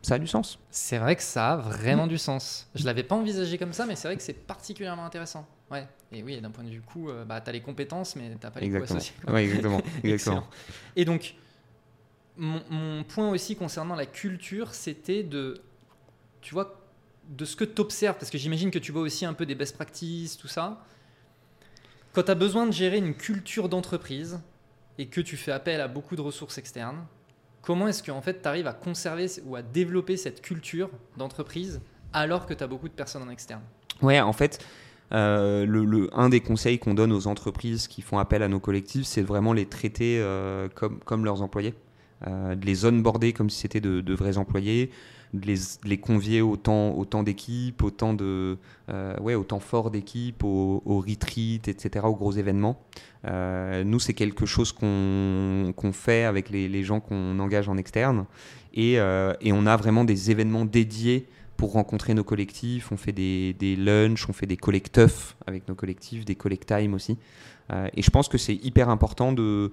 ça 0.00 0.14
a 0.14 0.18
du 0.18 0.26
sens. 0.26 0.58
C'est 0.70 0.96
vrai 0.96 1.14
que 1.14 1.22
ça 1.22 1.52
a 1.52 1.56
vraiment 1.58 2.06
du 2.06 2.16
sens. 2.16 2.70
Je 2.74 2.86
l'avais 2.86 3.02
pas 3.02 3.16
envisagé 3.16 3.58
comme 3.58 3.74
ça, 3.74 3.84
mais 3.84 3.96
c'est 3.96 4.08
vrai 4.08 4.16
que 4.16 4.22
c'est 4.22 4.32
particulièrement 4.32 5.04
intéressant. 5.04 5.46
Ouais. 5.70 5.86
Et 6.10 6.22
oui, 6.22 6.40
d'un 6.40 6.50
point 6.50 6.64
de 6.64 6.70
vue 6.70 6.80
coût, 6.80 7.10
euh, 7.10 7.26
bah, 7.26 7.42
tu 7.42 7.50
as 7.50 7.52
les 7.52 7.60
compétences, 7.60 8.16
mais 8.16 8.30
tu 8.30 8.46
n'as 8.46 8.50
pas 8.50 8.60
les 8.60 8.70
coûts 8.70 8.82
associés. 8.82 9.14
Ouais, 9.28 9.44
exactement. 9.44 9.82
exactement. 10.04 10.46
Et 10.94 11.04
donc, 11.04 11.34
mon, 12.38 12.62
mon, 12.70 13.04
point 13.04 13.28
aussi 13.28 13.56
concernant 13.56 13.94
la 13.94 14.06
culture, 14.06 14.72
c'était 14.72 15.22
de, 15.22 15.60
tu 16.40 16.54
vois, 16.54 16.80
de 17.28 17.44
ce 17.44 17.56
que 17.56 17.64
tu 17.64 17.82
observes, 17.82 18.16
parce 18.16 18.30
que 18.30 18.38
j'imagine 18.38 18.70
que 18.70 18.78
tu 18.78 18.90
vois 18.90 19.02
aussi 19.02 19.26
un 19.26 19.34
peu 19.34 19.44
des 19.44 19.54
best 19.54 19.74
practices, 19.74 20.38
tout 20.38 20.48
ça. 20.48 20.82
Quand 22.14 22.22
tu 22.22 22.30
as 22.30 22.34
besoin 22.34 22.66
de 22.66 22.72
gérer 22.72 22.96
une 22.96 23.12
culture 23.12 23.68
d'entreprise, 23.68 24.40
et 24.98 25.06
que 25.06 25.20
tu 25.20 25.36
fais 25.36 25.52
appel 25.52 25.80
à 25.80 25.88
beaucoup 25.88 26.16
de 26.16 26.20
ressources 26.20 26.58
externes, 26.58 27.04
comment 27.62 27.88
est-ce 27.88 28.02
que 28.02 28.10
en 28.10 28.22
fait, 28.22 28.42
tu 28.42 28.48
arrives 28.48 28.66
à 28.66 28.72
conserver 28.72 29.26
ou 29.44 29.56
à 29.56 29.62
développer 29.62 30.16
cette 30.16 30.40
culture 30.40 30.90
d'entreprise 31.16 31.80
alors 32.12 32.46
que 32.46 32.54
tu 32.54 32.62
as 32.62 32.66
beaucoup 32.66 32.88
de 32.88 32.94
personnes 32.94 33.22
en 33.22 33.30
externe? 33.30 33.62
Ouais, 34.02 34.20
en 34.20 34.32
fait, 34.32 34.64
euh, 35.12 36.08
un 36.12 36.28
des 36.28 36.40
conseils 36.40 36.78
qu'on 36.78 36.94
donne 36.94 37.12
aux 37.12 37.26
entreprises 37.26 37.88
qui 37.88 38.02
font 38.02 38.18
appel 38.18 38.42
à 38.42 38.48
nos 38.48 38.60
collectifs, 38.60 39.04
c'est 39.04 39.22
vraiment 39.22 39.52
les 39.52 39.66
traiter 39.66 40.18
euh, 40.20 40.68
comme, 40.74 40.98
comme 41.00 41.24
leurs 41.24 41.42
employés, 41.42 41.74
euh, 42.26 42.54
de 42.54 42.66
les 42.66 42.84
onboarder 42.84 43.32
comme 43.32 43.50
si 43.50 43.60
c'était 43.60 43.80
de, 43.80 44.14
vrais 44.14 44.38
employés, 44.38 44.90
de 45.34 45.54
les, 45.84 45.98
convier 45.98 46.40
au 46.40 46.56
temps, 46.56 47.22
d'équipe, 47.22 47.82
au 47.82 47.90
temps 47.90 48.14
de, 48.14 48.58
euh, 48.88 49.16
ouais, 49.20 49.34
au 49.34 49.44
temps 49.44 49.60
fort 49.60 49.90
d'équipe, 49.90 50.44
au, 50.44 50.82
au, 50.84 51.00
retreat, 51.00 51.68
etc., 51.68 52.06
aux 52.06 52.14
gros 52.14 52.32
événements. 52.32 52.80
Euh, 53.26 53.84
nous, 53.84 53.98
c'est 53.98 54.14
quelque 54.14 54.46
chose 54.46 54.72
qu'on 54.72 55.92
fait 55.92 56.24
avec 56.24 56.50
les, 56.50 56.84
gens 56.84 57.00
qu'on 57.00 57.38
engage 57.38 57.68
en 57.68 57.76
externe. 57.76 58.26
Et, 58.74 58.98
euh, 58.98 59.32
et, 59.40 59.52
on 59.52 59.66
a 59.66 59.76
vraiment 59.76 60.04
des 60.04 60.30
événements 60.30 60.64
dédiés 60.64 61.26
pour 61.56 61.72
rencontrer 61.72 62.14
nos 62.14 62.24
collectifs. 62.24 62.92
On 62.92 62.96
fait 62.96 63.12
des, 63.12 63.54
des 63.54 63.76
lunchs, 63.76 64.28
on 64.28 64.32
fait 64.32 64.46
des 64.46 64.58
collecteufs 64.58 65.36
avec 65.46 65.68
nos 65.68 65.74
collectifs, 65.74 66.24
des 66.24 66.34
collect 66.34 66.66
time 66.66 66.94
aussi. 66.94 67.18
et 67.94 68.02
je 68.02 68.10
pense 68.10 68.28
que 68.28 68.38
c'est 68.38 68.54
hyper 68.54 68.90
important 68.90 69.32
de 69.32 69.72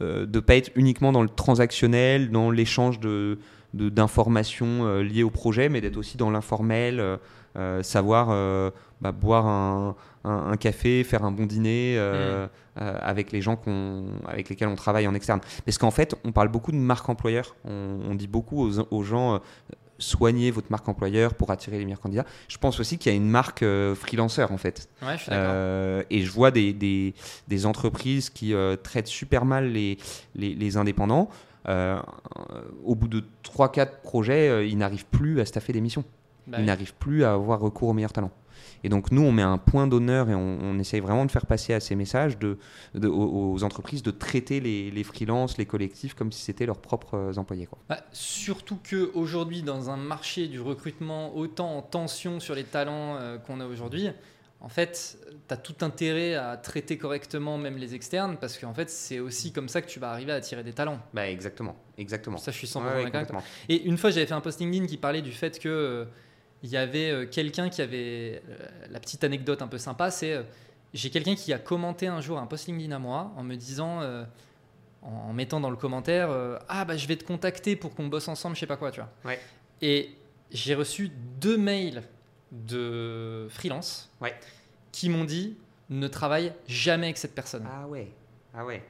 ne 0.00 0.40
pas 0.40 0.56
être 0.56 0.70
uniquement 0.76 1.12
dans 1.12 1.22
le 1.22 1.28
transactionnel, 1.28 2.30
dans 2.30 2.50
l'échange 2.50 3.00
de 3.00 3.38
d'informations 3.74 4.86
euh, 4.86 5.02
liées 5.02 5.22
au 5.22 5.30
projet, 5.30 5.68
mais 5.68 5.80
d'être 5.80 5.96
aussi 5.96 6.16
dans 6.16 6.30
l'informel, 6.30 7.00
euh, 7.00 7.16
euh, 7.56 7.82
savoir 7.82 8.28
bah, 9.00 9.12
boire 9.12 9.46
un, 10.24 10.56
café, 10.56 11.04
faire 11.04 11.24
un 11.24 11.30
bon 11.30 11.46
dîner 11.46 11.98
mm. 11.98 12.80
avec 12.80 13.32
les 13.32 13.42
gens 13.42 13.60
avec 14.26 14.48
lesquels 14.48 14.68
on 14.68 14.76
travaille 14.76 15.06
en 15.06 15.14
externe. 15.14 15.40
Parce 15.64 15.78
qu'en 15.78 15.90
fait, 15.90 16.16
on 16.24 16.32
parle 16.32 16.48
beaucoup 16.48 16.72
de 16.72 16.76
marque 16.76 17.08
employeur. 17.08 17.54
On, 17.64 18.14
dit 18.14 18.26
beaucoup 18.26 18.68
aux, 18.90 19.02
gens 19.02 19.40
soignez 19.98 20.50
votre 20.50 20.66
marque 20.70 20.88
employeur 20.88 21.34
pour 21.34 21.52
attirer 21.52 21.78
les 21.78 21.84
meilleurs 21.84 22.00
candidats. 22.00 22.24
Je 22.48 22.58
pense 22.58 22.80
aussi 22.80 22.98
qu'il 22.98 23.12
y 23.12 23.14
a 23.14 23.16
une 23.16 23.30
marque 23.30 23.64
freelancer 23.94 24.50
en 24.50 24.58
fait. 24.58 24.88
Ouais, 25.02 25.16
je 25.16 25.22
suis 25.22 25.32
et 26.10 26.22
je 26.24 26.30
vois 26.32 26.50
des, 26.50 26.72
des, 26.72 27.14
des 27.46 27.66
entreprises 27.66 28.30
qui 28.30 28.52
traitent 28.82 29.06
super 29.06 29.44
mal 29.44 29.70
les, 29.70 29.98
les, 30.34 30.54
les 30.54 30.76
indépendants. 30.76 31.30
Euh, 31.68 32.00
au 32.84 32.94
bout 32.94 33.08
de 33.08 33.24
3-4 33.42 34.02
projets, 34.02 34.48
euh, 34.48 34.66
ils 34.66 34.76
n'arrivent 34.76 35.06
plus 35.06 35.40
à 35.40 35.44
staffer 35.44 35.72
des 35.72 35.80
missions. 35.80 36.04
Bah 36.46 36.58
ils 36.60 36.66
n'arrivent 36.66 36.94
plus 36.94 37.24
à 37.24 37.32
avoir 37.32 37.60
recours 37.60 37.88
aux 37.88 37.94
meilleurs 37.94 38.12
talents. 38.12 38.32
Et 38.82 38.90
donc 38.90 39.10
nous, 39.10 39.22
on 39.22 39.32
met 39.32 39.42
un 39.42 39.56
point 39.56 39.86
d'honneur 39.86 40.28
et 40.28 40.34
on, 40.34 40.78
essaye 40.78 41.00
vraiment 41.00 41.24
de 41.24 41.30
faire 41.30 41.46
passer 41.46 41.72
à 41.72 41.80
ces 41.80 41.94
messages 41.94 42.38
de, 42.38 42.58
aux, 43.02 43.64
entreprises 43.64 44.02
de 44.02 44.10
traiter 44.10 44.60
les, 44.60 44.90
les 44.90 45.04
freelances, 45.04 45.56
les 45.56 45.64
collectifs 45.64 46.12
comme 46.12 46.30
si 46.30 46.42
c'était 46.42 46.66
leurs 46.66 46.78
propres 46.78 47.32
employés. 47.38 47.66
Quoi. 47.66 47.78
Bah, 47.88 48.04
surtout 48.12 48.78
qu'aujourd'hui, 48.88 49.62
dans 49.62 49.88
un 49.88 49.96
marché 49.96 50.48
du 50.48 50.60
recrutement 50.60 51.34
autant 51.34 51.78
en 51.78 51.82
tension 51.82 52.40
sur 52.40 52.54
les 52.54 52.64
talents 52.64 53.16
euh, 53.16 53.38
qu'on 53.38 53.60
a 53.60 53.66
aujourd'hui, 53.66 54.10
en 54.64 54.70
fait, 54.70 55.18
tu 55.46 55.54
as 55.54 55.58
tout 55.58 55.84
intérêt 55.84 56.36
à 56.36 56.56
traiter 56.56 56.96
correctement 56.96 57.58
même 57.58 57.76
les 57.76 57.94
externes 57.94 58.38
parce 58.40 58.56
qu'en 58.56 58.72
fait, 58.72 58.88
c'est 58.88 59.18
aussi 59.18 59.52
comme 59.52 59.68
ça 59.68 59.82
que 59.82 59.86
tu 59.86 60.00
vas 60.00 60.10
arriver 60.10 60.32
à 60.32 60.36
attirer 60.36 60.62
des 60.64 60.72
talents. 60.72 60.98
Bah 61.12 61.28
exactement, 61.28 61.76
exactement. 61.98 62.38
Ça, 62.38 62.50
je 62.50 62.56
suis 62.56 62.66
100% 62.66 63.10
d'accord. 63.10 63.42
Et 63.68 63.82
une 63.82 63.98
fois, 63.98 64.10
j'avais 64.10 64.24
fait 64.24 64.32
un 64.32 64.40
post 64.40 64.60
LinkedIn 64.60 64.86
qui 64.86 64.96
parlait 64.96 65.20
du 65.20 65.32
fait 65.32 65.58
que 65.58 65.68
euh, 65.68 66.04
il 66.62 66.70
y 66.70 66.78
avait 66.78 67.10
euh, 67.10 67.26
quelqu'un 67.26 67.68
qui 67.68 67.82
avait 67.82 68.40
euh, 68.48 68.56
la 68.90 69.00
petite 69.00 69.22
anecdote 69.22 69.60
un 69.60 69.68
peu 69.68 69.76
sympa, 69.76 70.10
c'est 70.10 70.42
j'ai 70.94 71.10
quelqu'un 71.10 71.34
qui 71.34 71.52
a 71.52 71.58
commenté 71.58 72.06
un 72.06 72.22
jour 72.22 72.38
un 72.38 72.46
post 72.46 72.66
LinkedIn 72.66 72.92
à 72.92 72.98
moi 72.98 73.32
en 73.36 73.42
me 73.42 73.56
disant 73.56 74.00
en, 75.02 75.32
mettant 75.34 75.60
dans 75.60 75.70
le 75.70 75.76
commentaire 75.76 76.30
ah 76.68 76.84
bah 76.84 76.96
je 76.96 77.08
vais 77.08 77.16
te 77.16 77.24
contacter 77.24 77.74
pour 77.74 77.94
qu'on 77.96 78.06
bosse 78.06 78.28
ensemble, 78.28 78.54
je 78.54 78.60
sais 78.60 78.66
pas 78.66 78.76
quoi, 78.76 78.92
tu 78.92 79.00
vois. 79.00 79.10
Ouais. 79.24 79.40
Et 79.82 80.16
j'ai 80.52 80.76
reçu 80.76 81.10
deux 81.40 81.58
mails 81.58 82.04
de 82.54 83.46
freelance 83.50 84.10
ouais. 84.20 84.34
qui 84.92 85.08
m'ont 85.08 85.24
dit 85.24 85.56
ne 85.90 86.08
travaille 86.08 86.52
jamais 86.66 87.06
avec 87.06 87.18
cette 87.18 87.34
personne. 87.34 87.66
Ah 87.70 87.86
ouais. 87.86 88.08
Ah 88.56 88.64
ouais. 88.64 88.82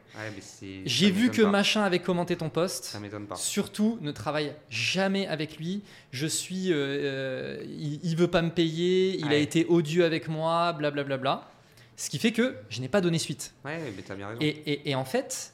J'ai 0.84 1.10
vu 1.10 1.30
que 1.30 1.40
machin 1.40 1.82
avait 1.82 1.98
commenté 1.98 2.36
ton 2.36 2.50
post. 2.50 2.84
Ça 2.84 3.00
m'étonne 3.00 3.26
pas. 3.26 3.36
Surtout, 3.36 3.98
ne 4.02 4.12
travaille 4.12 4.52
jamais 4.68 5.26
avec 5.26 5.56
lui. 5.56 5.82
Je 6.12 6.26
suis, 6.26 6.70
euh, 6.70 6.76
euh, 6.76 7.64
il, 7.66 8.14
veut 8.14 8.28
pas 8.28 8.42
me 8.42 8.50
payer. 8.50 9.18
Il 9.18 9.28
a 9.28 9.36
été 9.36 9.64
odieux 9.66 10.04
avec 10.04 10.28
moi, 10.28 10.74
blablabla. 10.74 11.16
Bla, 11.16 11.16
bla, 11.16 11.36
bla. 11.36 11.50
Ce 11.96 12.10
qui 12.10 12.18
fait 12.18 12.32
que 12.32 12.56
je 12.68 12.80
n'ai 12.82 12.88
pas 12.88 13.00
donné 13.00 13.18
suite. 13.18 13.54
Ouais, 13.64 13.78
mais 13.96 14.02
t'as 14.02 14.14
bien 14.14 14.28
raison. 14.28 14.40
Et, 14.42 14.48
et, 14.48 14.90
et, 14.90 14.94
en 14.94 15.04
fait, 15.04 15.53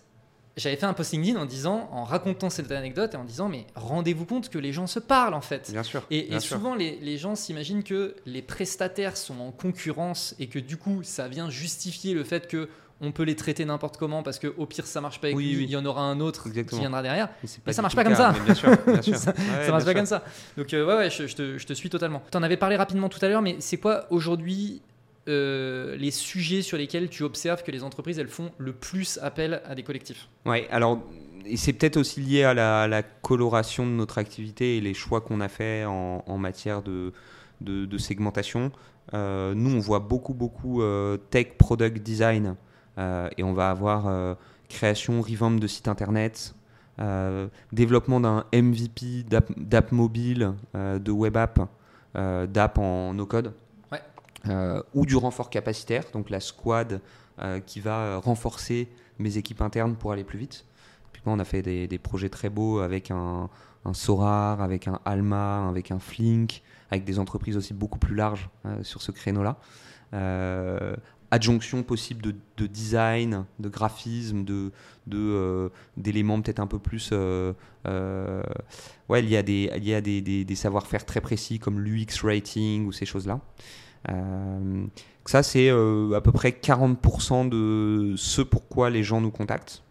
j'avais 0.61 0.77
fait 0.77 0.87
un 0.87 0.93
posting 0.93 1.23
LinkedIn 1.23 1.43
en 1.43 1.47
disant, 1.47 1.89
en 1.93 2.05
racontant 2.05 2.51
cette 2.51 2.71
anecdote 2.71 3.15
et 3.15 3.17
en 3.17 3.25
disant, 3.25 3.49
mais 3.49 3.67
rendez-vous 3.75 4.27
compte 4.27 4.51
que 4.51 4.59
les 4.59 4.73
gens 4.73 4.87
se 4.87 4.99
parlent 4.99 5.35
en 5.35 5.41
fait. 5.41 5.71
Bien 5.73 5.83
sûr. 5.83 6.03
Et, 6.11 6.39
souvent, 6.41 6.75
Les, 6.75 7.19
gens 7.19 7.35
s'imaginent 7.35 7.83
que 7.83 8.15
les 8.27 8.43
prestataires 8.43 9.17
sont 9.17 9.41
en 9.41 9.51
concurrence 9.51 10.35
et 10.39 10.47
que 10.47 10.59
du 10.59 10.77
coup, 10.77 11.03
ça 11.03 11.29
vient 11.29 11.51
justifier 11.51 12.15
le 12.15 12.25
fait 12.25 12.47
que 12.47 12.69
on 13.03 13.13
peut 13.13 13.23
les 13.23 13.35
traiter 13.35 13.65
n'importe 13.65 13.97
comment 13.97 14.23
parce 14.23 14.39
que 14.39 14.47
au 14.59 14.67
pire 14.67 14.87
ça 14.87 15.01
marche 15.01 15.23
pas 15.23 15.29
avec 15.29 15.39
lui, 15.39 15.65
il 15.65 15.71
y 15.71 15.77
en 15.77 15.87
aura 15.87 16.03
un 16.03 16.21
autre 16.21 16.51
qui 16.51 16.79
viendra 16.79 17.03
derrière. 17.03 17.31
Mais, 17.67 17.73
ça 17.73 17.81
marche 17.81 17.97
pas 17.97 18.05
comme 18.05 18.15
ça. 18.15 18.35
Bien 18.45 18.55
sûr, 18.55 18.77
bien 18.87 19.03
sûr. 19.03 19.17
ça, 19.17 19.33
marche 19.69 19.87
pas 19.87 19.95
comme 19.95 20.07
ça. 20.07 20.23
Donc 20.59 20.75
euh, 20.75 20.87
ouais, 20.87 20.97
ouais 20.97 21.11
je, 21.11 21.35
te, 21.35 21.57
je, 21.57 21.67
te, 21.67 21.73
suis 21.73 21.89
totalement. 21.89 22.23
Tu 22.31 22.37
en 22.37 22.43
avais 22.43 22.59
parlé 22.59 22.77
rapidement 22.77 23.09
tout 23.09 23.19
à 23.23 23.29
l'heure, 23.29 23.41
mais 23.41 23.57
c'est 23.61 23.79
quoi 23.79 24.07
aujourd'hui 24.11 24.83
euh, 25.31 25.97
les 25.97 26.11
sujets 26.11 26.63
sur 26.63 26.77
lesquels 26.77 27.09
tu 27.09 27.23
observes 27.23 27.63
que 27.63 27.71
les 27.71 27.85
entreprises 27.85 28.19
elles 28.19 28.29
font 28.29 28.51
le 28.59 28.73
plus 28.73 29.19
appel 29.23 29.63
à 29.65 29.75
des 29.75 29.83
collectifs 29.83 30.29
Ouais, 30.45 30.67
alors 30.71 31.01
c'est 31.57 31.73
peut-être 31.73 31.97
aussi 31.97 32.21
lié 32.21 32.45
à 32.45 32.55
la, 32.55 33.03
coloration 33.03 33.87
de 33.87 33.93
notre 33.93 34.19
activité 34.19 34.77
et 34.77 34.81
les 34.81 34.95
choix 34.95 35.21
qu'on 35.21 35.41
a 35.41 35.49
fait 35.49 35.85
en, 35.87 36.37
matière 36.39 36.83
de, 36.83 37.13
segmentation. 37.99 38.73
Euh, 39.15 39.55
nous, 39.55 39.75
on 39.77 39.79
voit 39.79 40.01
beaucoup, 40.01 40.35
beaucoup 40.35 40.83
euh, 40.83 41.17
tech, 41.17 41.57
product 41.59 41.99
design 42.03 42.57
et 42.99 43.43
on 43.43 43.55
va 43.55 43.71
avoir 43.71 44.37
création, 44.69 45.23
revamp 45.23 45.53
de 45.53 45.67
site 45.67 45.89
internet, 45.89 46.55
développement 47.73 48.21
d'un 48.21 48.45
MVP 48.53 49.25
d'app 49.25 49.93
mobile, 49.93 50.53
de 50.75 51.11
web 51.11 51.39
app, 51.39 51.61
d'app 52.15 52.77
en 52.77 53.15
no-code, 54.45 54.85
ou 54.95 55.07
du 55.07 55.17
renfort 55.17 55.51
capacitaire, 55.51 56.05
donc 56.13 56.31
la 56.31 56.41
squad 56.41 57.01
qui 57.65 57.81
va 57.81 58.19
renforcer 58.19 58.87
mes 59.19 59.39
équipes 59.39 59.63
internes 59.63 59.97
pour 59.97 60.13
aller 60.13 60.25
plus 60.25 60.39
vite. 60.39 60.67
on 61.25 61.39
a 61.39 61.45
fait 61.45 61.63
des, 61.63 61.99
projets 61.99 62.29
très 62.29 62.51
beaux 62.51 62.81
avec 62.81 63.11
un, 63.11 63.49
un, 63.87 63.95
Sorar, 63.95 64.61
avec 64.61 64.89
un 64.89 65.01
Alma, 65.07 65.67
avec 65.67 65.91
un 65.91 65.99
Flink, 65.99 66.63
avec 66.91 67.05
des 67.05 67.19
entreprises 67.19 67.57
aussi 67.57 67.73
beaucoup 67.73 67.99
plus 67.99 68.15
larges 68.15 68.51
sur 68.83 69.01
ce 69.01 69.11
créneau-là. 69.11 69.57
Euh, 70.13 70.97
adjonction 71.31 71.85
possible 71.85 72.35
de, 72.57 72.67
design, 72.67 73.45
de 73.61 73.69
graphisme, 73.69 74.45
de, 74.45 74.73
euh, 75.13 75.69
d'éléments 75.97 76.41
peut-être 76.41 76.59
un 76.59 76.67
peu 76.67 76.79
plus. 76.81 77.11
Euh, 77.13 77.53
ouais, 79.09 79.23
il 79.23 79.31
y 79.31 79.37
a 79.37 79.43
des, 79.43 79.71
il 79.77 79.85
y 79.85 79.95
a 79.95 80.01
des, 80.01 80.21
des, 80.21 80.55
savoir-faire 80.57 81.07
très 81.07 81.21
précis 81.21 81.59
comme 81.59 81.81
l'UX 81.81 82.23
rating 82.25 82.87
ou 82.87 82.93
ces 82.93 83.07
choses-là. 83.07 83.41
Ça, 84.07 85.43
c'est 85.43 85.71
à 85.71 86.21
peu 86.21 86.33
près 86.33 86.51
40% 86.51 87.49
de 87.49 88.15
ce 88.17 88.43
pourquoi 88.43 88.91
les 88.91 89.03
gens 89.03 89.21
nous 89.21 89.31
contactent. 89.31 89.83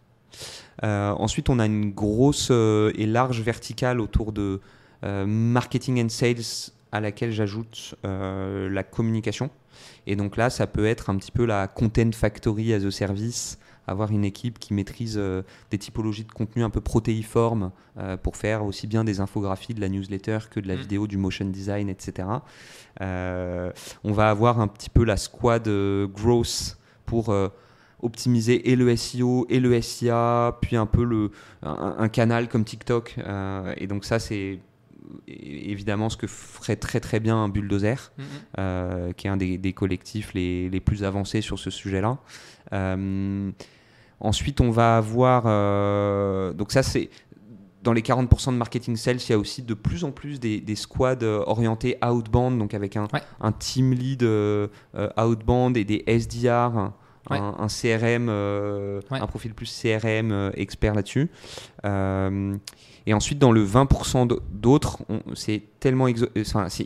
ensuite, 0.83 1.49
on 1.49 1.59
a 1.59 1.65
une 1.65 1.91
grosse 1.91 2.51
et 2.51 3.05
large 3.05 3.41
verticale 3.41 3.99
autour 3.99 4.31
de 4.31 4.59
marketing 5.03 6.03
and 6.03 6.09
sales 6.09 6.71
à 6.91 6.99
laquelle 6.99 7.31
j'ajoute 7.31 7.95
la 8.03 8.83
communication. 8.83 9.49
Et 10.07 10.15
donc 10.15 10.37
là, 10.37 10.49
ça 10.49 10.67
peut 10.67 10.85
être 10.85 11.09
un 11.09 11.17
petit 11.17 11.31
peu 11.31 11.45
la 11.45 11.67
content 11.67 12.11
factory 12.11 12.73
as 12.73 12.83
a 12.83 12.91
service, 12.91 13.59
avoir 13.89 14.11
une 14.11 14.25
équipe 14.25 14.59
qui 14.59 14.73
maîtrise 14.73 15.15
euh, 15.17 15.43
des 15.71 15.77
typologies 15.77 16.23
de 16.23 16.31
contenu 16.31 16.63
un 16.63 16.69
peu 16.69 16.81
protéiformes 16.81 17.71
euh, 17.97 18.17
pour 18.17 18.37
faire 18.37 18.63
aussi 18.65 18.87
bien 18.87 19.03
des 19.03 19.19
infographies, 19.19 19.73
de 19.73 19.81
la 19.81 19.89
newsletter 19.89 20.39
que 20.49 20.59
de 20.59 20.67
la 20.67 20.75
mm. 20.75 20.79
vidéo, 20.79 21.07
du 21.07 21.17
motion 21.17 21.45
design, 21.45 21.89
etc. 21.89 22.27
Euh, 23.01 23.71
on 24.03 24.11
va 24.11 24.29
avoir 24.29 24.59
un 24.59 24.67
petit 24.67 24.89
peu 24.89 25.03
la 25.03 25.17
squad 25.17 25.67
growth 26.13 26.77
pour 27.05 27.33
optimiser 28.01 28.69
et 28.69 28.75
le 28.75 28.95
SEO 28.95 29.45
et 29.49 29.59
le 29.59 29.81
SIA, 29.81 30.57
puis 30.61 30.75
un 30.75 30.85
peu 30.85 31.03
le, 31.03 31.31
un 31.63 32.07
canal 32.09 32.47
comme 32.47 32.63
TikTok. 32.63 33.15
et 33.77 33.87
donc 33.87 34.05
ça, 34.05 34.19
c'est 34.19 34.59
évidemment 35.27 36.09
ce 36.09 36.17
que 36.17 36.27
ferait 36.27 36.75
très 36.75 36.99
très 36.99 37.19
bien 37.19 37.35
un 37.35 37.49
bulldozer, 37.49 38.11
mhm. 38.17 38.25
euh, 38.57 39.13
qui 39.13 39.27
est 39.27 39.29
un 39.29 39.37
des, 39.37 39.73
collectifs 39.73 40.33
les, 40.33 40.69
les, 40.69 40.79
plus 40.79 41.03
avancés 41.03 41.41
sur 41.41 41.59
ce 41.59 41.69
sujet-là. 41.69 42.17
Euh, 42.73 43.51
ensuite, 44.19 44.61
on 44.61 44.71
va 44.71 44.97
avoir. 44.97 45.43
Euh, 45.45 46.53
donc, 46.53 46.71
ça, 46.71 46.83
c'est. 46.83 47.09
Dans 47.81 47.93
les 47.93 48.01
40% 48.01 48.51
de 48.51 48.57
marketing 48.57 48.97
sales, 48.97 49.17
il 49.17 49.29
y 49.29 49.33
a 49.33 49.39
aussi 49.39 49.61
de 49.61 49.73
plus 49.73 50.03
en 50.03 50.11
plus 50.11 50.41
des, 50.41 50.59
des 50.59 50.75
squads 50.75 51.23
orientés 51.23 51.97
outbound, 52.05 52.59
donc 52.59 52.73
avec 52.73 52.97
un, 52.97 53.07
un 53.39 53.51
team 53.53 53.93
lead 53.93 54.27
outbound 55.17 55.77
et 55.77 55.85
des 55.85 56.03
SDR. 56.05 56.91
Un, 57.29 57.67
CRM, 57.67 58.27
un 58.27 59.27
profil 59.27 59.53
plus 59.53 59.81
CRM 59.81 60.51
expert 60.55 60.93
là-dessus. 60.93 61.29
Et 63.05 63.13
ensuite, 63.13 63.39
dans 63.39 63.51
le 63.51 63.65
20% 63.65 64.39
d'autres, 64.51 64.99
c'est 65.33 65.63
tellement 65.79 66.07
il 66.07 66.17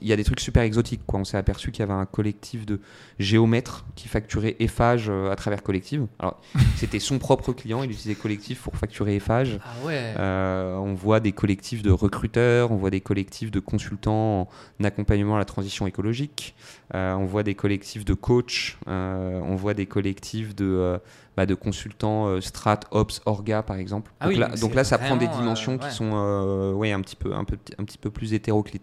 y 0.01 0.13
a 0.13 0.15
des 0.15 0.23
trucs 0.23 0.39
super 0.39 0.63
exotiques. 0.63 1.01
Quoi. 1.06 1.19
On 1.19 1.25
s'est 1.25 1.38
aperçu 1.38 1.71
qu'il 1.71 1.82
y 1.82 1.84
avait 1.84 1.93
un 1.93 2.06
collectif 2.06 2.65
de 2.65 2.79
géomètres 3.19 3.86
qui 3.95 4.08
facturait 4.08 4.56
Eiffage 4.60 5.10
euh, 5.10 5.32
à 5.32 5.36
travers 5.36 5.63
Collective. 5.63 6.08
Alors, 6.19 6.41
c'était 6.75 6.99
son 6.99 7.19
propre 7.19 7.53
client, 7.53 7.84
il 7.84 7.91
utilisait 7.91 8.15
Collective 8.15 8.60
pour 8.62 8.75
facturer 8.75 9.15
Eiffage. 9.15 9.60
Ah 9.63 9.86
ouais. 9.86 10.13
Euh, 10.17 10.75
on 10.77 10.93
voit 10.93 11.19
des 11.19 11.32
collectifs 11.32 11.82
de 11.82 11.91
recruteurs, 11.91 12.71
on 12.71 12.75
voit 12.75 12.89
des 12.89 13.01
collectifs 13.01 13.51
de 13.51 13.60
consultants 13.60 14.47
en 14.79 14.84
accompagnement 14.84 15.36
à 15.36 15.39
la 15.39 15.45
transition 15.45 15.88
écologique, 15.88 16.56
euh, 16.93 17.13
on 17.13 17.25
voit 17.25 17.43
des 17.43 17.56
collectifs 17.56 18.06
de 18.06 18.13
coachs, 18.13 18.77
on 18.88 19.56
voit 19.56 19.73
des 19.73 19.86
collectifs 19.86 20.56
de 20.56 20.99
bah, 21.36 21.47
de 21.47 21.56
consultants 21.56 22.39
Strat, 22.41 22.82
Ops, 22.91 23.21
Orga 23.25 23.63
par 23.63 23.77
exemple. 23.77 24.12
Ah 24.19 24.27
donc, 24.27 24.38
là, 24.38 24.49
donc 24.49 24.75
là, 24.75 24.84
ça 24.84 24.99
prend 24.99 25.17
des 25.17 25.27
dimensions 25.27 25.77
qui 25.77 25.89
sont 25.89 26.73
ouais, 26.75 26.91
un, 26.91 27.01
petit 27.01 27.15
peu, 27.15 27.34
un, 27.34 27.43
peu, 27.43 27.58
un 27.77 27.84
petit 27.84 27.97
peu 27.97 28.12
plus 28.12 28.34
hétéroclites. 28.34 28.83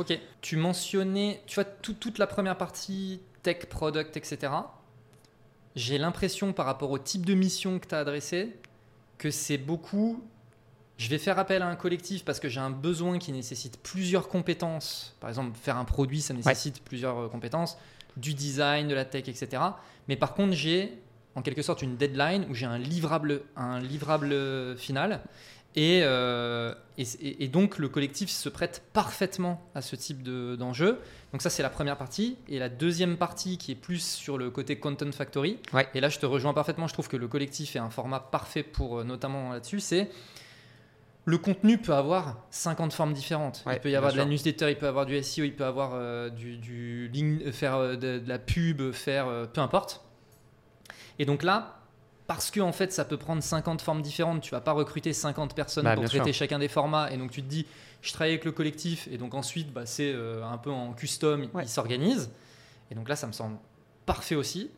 Ok, 0.00 0.18
tu 0.40 0.56
mentionnais, 0.56 1.42
tu 1.46 1.56
vois, 1.56 1.64
toute 1.64 2.16
la 2.16 2.26
première 2.26 2.56
partie 2.56 3.20
tech, 3.42 3.66
product, 3.66 4.16
etc. 4.16 4.50
J'ai 5.76 5.98
l'impression 5.98 6.54
par 6.54 6.64
rapport 6.64 6.90
au 6.90 6.98
type 6.98 7.26
de 7.26 7.34
mission 7.34 7.78
que 7.78 7.86
tu 7.86 7.94
as 7.94 7.98
adressé 7.98 8.56
que 9.18 9.30
c'est 9.30 9.58
beaucoup 9.58 10.24
je 10.96 11.08
vais 11.08 11.18
faire 11.18 11.38
appel 11.38 11.60
à 11.60 11.66
un 11.66 11.76
collectif 11.76 12.24
parce 12.24 12.40
que 12.40 12.48
j'ai 12.48 12.60
un 12.60 12.70
besoin 12.70 13.18
qui 13.18 13.32
nécessite 13.32 13.78
plusieurs 13.82 14.28
compétences. 14.28 15.14
Par 15.20 15.28
exemple, 15.28 15.56
faire 15.56 15.76
un 15.76 15.84
produit, 15.84 16.22
ça 16.22 16.32
nécessite 16.32 16.82
plusieurs 16.82 17.30
compétences, 17.30 17.76
du 18.16 18.32
design, 18.32 18.88
de 18.88 18.94
la 18.94 19.04
tech, 19.04 19.28
etc. 19.28 19.62
Mais 20.08 20.16
par 20.16 20.34
contre, 20.34 20.52
j'ai 20.52 20.98
en 21.34 21.42
quelque 21.42 21.62
sorte 21.62 21.82
une 21.82 21.96
deadline 21.96 22.46
où 22.50 22.54
j'ai 22.54 22.66
un 22.66 22.76
livrable, 22.78 23.42
un 23.56 23.80
livrable 23.80 24.76
final. 24.76 25.20
Euh, 25.76 26.74
et, 26.98 27.44
et, 27.44 27.48
donc 27.48 27.78
le 27.78 27.88
collectif 27.88 28.28
se 28.28 28.48
prête 28.48 28.82
parfaitement 28.92 29.62
à 29.74 29.82
ce 29.82 29.94
type 29.94 30.22
d'enjeu. 30.22 30.98
donc 31.32 31.42
ça 31.42 31.50
c'est 31.50 31.62
la 31.62 31.70
première 31.70 31.96
partie. 31.96 32.36
Et 32.48 32.58
la 32.58 32.68
deuxième 32.68 33.16
partie 33.16 33.56
qui 33.56 33.72
est 33.72 33.76
plus 33.76 34.04
sur 34.04 34.36
le 34.36 34.50
côté 34.50 34.78
Content 34.78 35.12
Factory. 35.12 35.58
Et 35.94 36.00
là 36.00 36.08
je 36.08 36.18
te 36.18 36.26
rejoins 36.26 36.54
parfaitement, 36.54 36.88
je 36.88 36.92
trouve 36.92 37.08
que 37.08 37.16
le 37.16 37.28
collectif 37.28 37.76
est 37.76 37.80
un 37.80 37.90
format 37.90 38.20
parfait 38.20 38.64
pour 38.64 38.98
euh, 38.98 39.04
notamment 39.04 39.52
là-dessus. 39.52 39.80
C'est 39.80 40.10
le 41.26 41.38
contenu 41.38 41.78
peut 41.78 41.94
avoir 41.94 42.44
50 42.50 42.92
formes 42.92 43.12
différentes. 43.12 43.62
il 43.70 43.78
peut 43.78 43.90
y 43.90 43.94
avoir 43.94 44.12
de 44.12 44.18
la 44.18 44.24
newsletter, 44.24 44.70
il 44.70 44.76
peut 44.76 44.86
y 44.86 44.88
avoir 44.88 45.06
du 45.06 45.22
SEO, 45.22 45.44
il 45.44 45.54
peut 45.54 45.64
y 45.64 45.66
avoir 45.66 45.92
euh, 45.94 46.30
du, 46.30 46.56
du 46.56 47.40
faire 47.52 47.78
de, 47.90 48.18
de, 48.18 48.28
la 48.28 48.38
pub, 48.38 48.90
faire 48.90 49.48
peu 49.52 49.60
importe. 49.60 50.02
Et 51.20 51.26
donc 51.26 51.42
là, 51.42 51.79
parce 52.30 52.52
que 52.52 52.60
en 52.60 52.70
fait 52.70 52.92
ça 52.92 53.04
peut 53.04 53.16
prendre 53.16 53.42
50 53.42 53.82
formes 53.82 54.02
différentes, 54.02 54.40
tu 54.40 54.52
vas 54.52 54.60
pas 54.60 54.70
recruter 54.70 55.12
50 55.12 55.52
personnes 55.56 55.82
bah, 55.82 55.96
pour 55.96 56.04
traiter 56.04 56.32
chacun 56.32 56.60
des 56.60 56.68
formats, 56.68 57.10
et 57.10 57.16
donc 57.16 57.32
tu 57.32 57.42
te 57.42 57.48
dis, 57.48 57.66
je 58.02 58.12
travaille 58.12 58.34
avec 58.34 58.44
le 58.44 58.52
collectif, 58.52 59.08
et 59.10 59.18
donc 59.18 59.34
ensuite 59.34 59.72
bah, 59.72 59.84
c'est 59.84 60.12
euh, 60.14 60.44
un 60.44 60.56
peu 60.56 60.70
en 60.70 60.92
custom, 60.92 61.48
il 61.60 61.68
s'organise. 61.68 62.30
Et 62.92 62.94
donc 62.94 63.08
là, 63.08 63.16
ça 63.16 63.26
me 63.26 63.32
semble 63.32 63.56
parfait 64.06 64.36
aussi. 64.36 64.70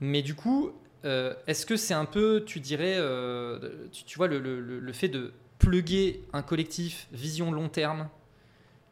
Mais 0.00 0.22
du 0.22 0.34
coup, 0.34 0.72
euh, 1.04 1.34
est-ce 1.46 1.66
que 1.66 1.76
c'est 1.76 1.92
un 1.92 2.06
peu, 2.06 2.42
tu 2.46 2.58
dirais, 2.58 2.94
euh, 2.96 3.86
tu, 3.92 4.16
vois, 4.16 4.26
le, 4.26 4.38
le, 4.38 4.92
fait 4.94 5.08
de 5.08 5.34
pluguer 5.58 6.24
un 6.32 6.40
collectif 6.40 7.06
vision 7.12 7.52
long 7.52 7.68
terme 7.68 8.08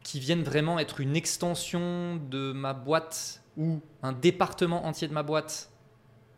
qui 0.02 0.20
vienne 0.20 0.42
vraiment 0.42 0.78
être 0.78 1.00
une 1.00 1.16
extension 1.16 2.16
de 2.16 2.52
ma 2.52 2.74
boîte 2.74 3.40
ou 3.56 3.80
un 4.02 4.12
département 4.12 4.84
entier 4.84 5.08
de 5.08 5.14
ma 5.14 5.22
boîte 5.22 5.71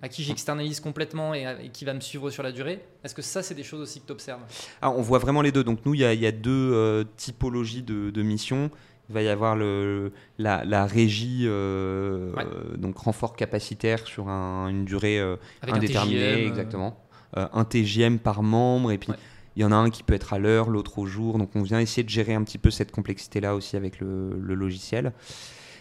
à 0.04 0.08
qui 0.08 0.22
j'externalise 0.22 0.80
complètement 0.80 1.32
et, 1.32 1.70
qui 1.72 1.86
va 1.86 1.94
me 1.94 2.00
suivre 2.00 2.28
sur 2.28 2.42
la 2.42 2.52
durée. 2.52 2.84
Est-ce 3.02 3.14
que 3.14 3.22
ça, 3.22 3.42
c'est 3.42 3.54
des 3.54 3.62
choses 3.62 3.80
aussi 3.80 4.02
que 4.02 4.06
tu 4.06 4.12
observes 4.12 4.42
ah, 4.82 4.90
On 4.90 5.00
voit 5.00 5.18
vraiment 5.18 5.40
les 5.40 5.50
deux. 5.50 5.64
Donc 5.64 5.78
nous, 5.86 5.94
il 5.94 6.00
y, 6.00 6.26
a 6.26 6.32
deux 6.32 6.72
euh, 6.74 7.04
typologies 7.16 7.82
de, 7.82 8.22
missions. 8.22 8.70
Il 9.08 9.14
va 9.14 9.22
y 9.22 9.28
avoir 9.28 9.56
le, 9.56 10.12
la, 10.36 10.84
régie, 10.84 11.44
euh, 11.46 12.32
donc 12.76 12.98
renfort 12.98 13.34
capacitaire 13.34 14.06
sur 14.06 14.28
une 14.28 14.84
durée 14.84 15.18
euh, 15.18 15.36
indéterminée, 15.62 16.46
exactement. 16.46 17.02
un 17.34 17.64
TGM 17.64 18.18
par 18.18 18.42
membre, 18.42 18.92
et 18.92 18.98
puis 18.98 19.12
il 19.56 19.62
y 19.62 19.64
en 19.64 19.72
a 19.72 19.76
un 19.76 19.88
qui 19.88 20.02
peut 20.02 20.14
être 20.14 20.34
à 20.34 20.38
l'heure, 20.38 20.68
l'autre 20.68 20.98
au 20.98 21.06
jour. 21.06 21.38
Donc 21.38 21.48
on 21.54 21.62
vient 21.62 21.80
essayer 21.80 22.02
de 22.02 22.10
gérer 22.10 22.34
un 22.34 22.44
petit 22.44 22.58
peu 22.58 22.70
cette 22.70 22.92
complexité-là 22.92 23.54
aussi 23.54 23.76
avec 23.76 24.00
le, 24.00 24.38
le, 24.38 24.54
logiciel. 24.54 25.14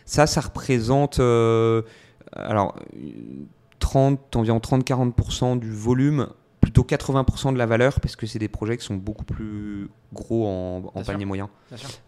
Ça, 0.06 0.28
ça 0.28 0.40
représente... 0.40 1.20
alors 2.36 2.76
30, 3.94 4.36
environ 4.38 4.58
30-40% 4.58 5.60
du 5.60 5.72
volume, 5.72 6.28
plutôt 6.62 6.82
80% 6.84 7.54
de 7.54 7.58
la 7.60 7.68
valeur, 7.68 8.00
parce 8.00 8.16
que 8.16 8.26
c'est 8.26 8.40
des 8.40 8.48
projets 8.48 8.76
qui 8.78 8.86
sont 8.86 8.96
beaucoup 8.96 9.24
plus 9.24 9.88
gros 10.12 10.48
en, 10.48 11.04
panier 11.04 11.26
moyen. 11.26 11.50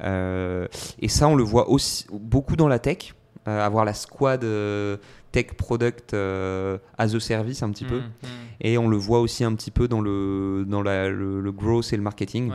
Euh, 0.01 0.67
et 0.99 1.09
ça, 1.09 1.27
on 1.27 1.35
le 1.35 1.43
voit 1.43 1.69
aussi 1.69 2.07
beaucoup 2.11 2.55
dans 2.55 2.67
la 2.67 2.79
tech, 2.79 3.13
euh, 3.47 3.63
avoir 3.63 3.85
la 3.85 3.93
squad 3.93 4.43
euh, 4.43 4.97
tech 5.31 5.53
product 5.57 6.15
as 6.15 6.79
a 6.97 7.19
service 7.19 7.61
un 7.61 7.69
petit 7.69 7.85
peu. 7.85 7.99
Mmh, 7.99 8.03
mmh. 8.23 8.27
Et 8.61 8.77
on 8.79 8.87
le 8.87 8.97
voit 8.97 9.19
aussi 9.19 9.43
un 9.43 9.53
petit 9.53 9.71
peu 9.71 9.87
dans 9.87 10.01
le, 10.01 10.65
dans 10.67 10.81
le, 10.81 11.51
growth 11.51 11.93
et 11.93 11.97
le 11.97 12.03
marketing. 12.03 12.51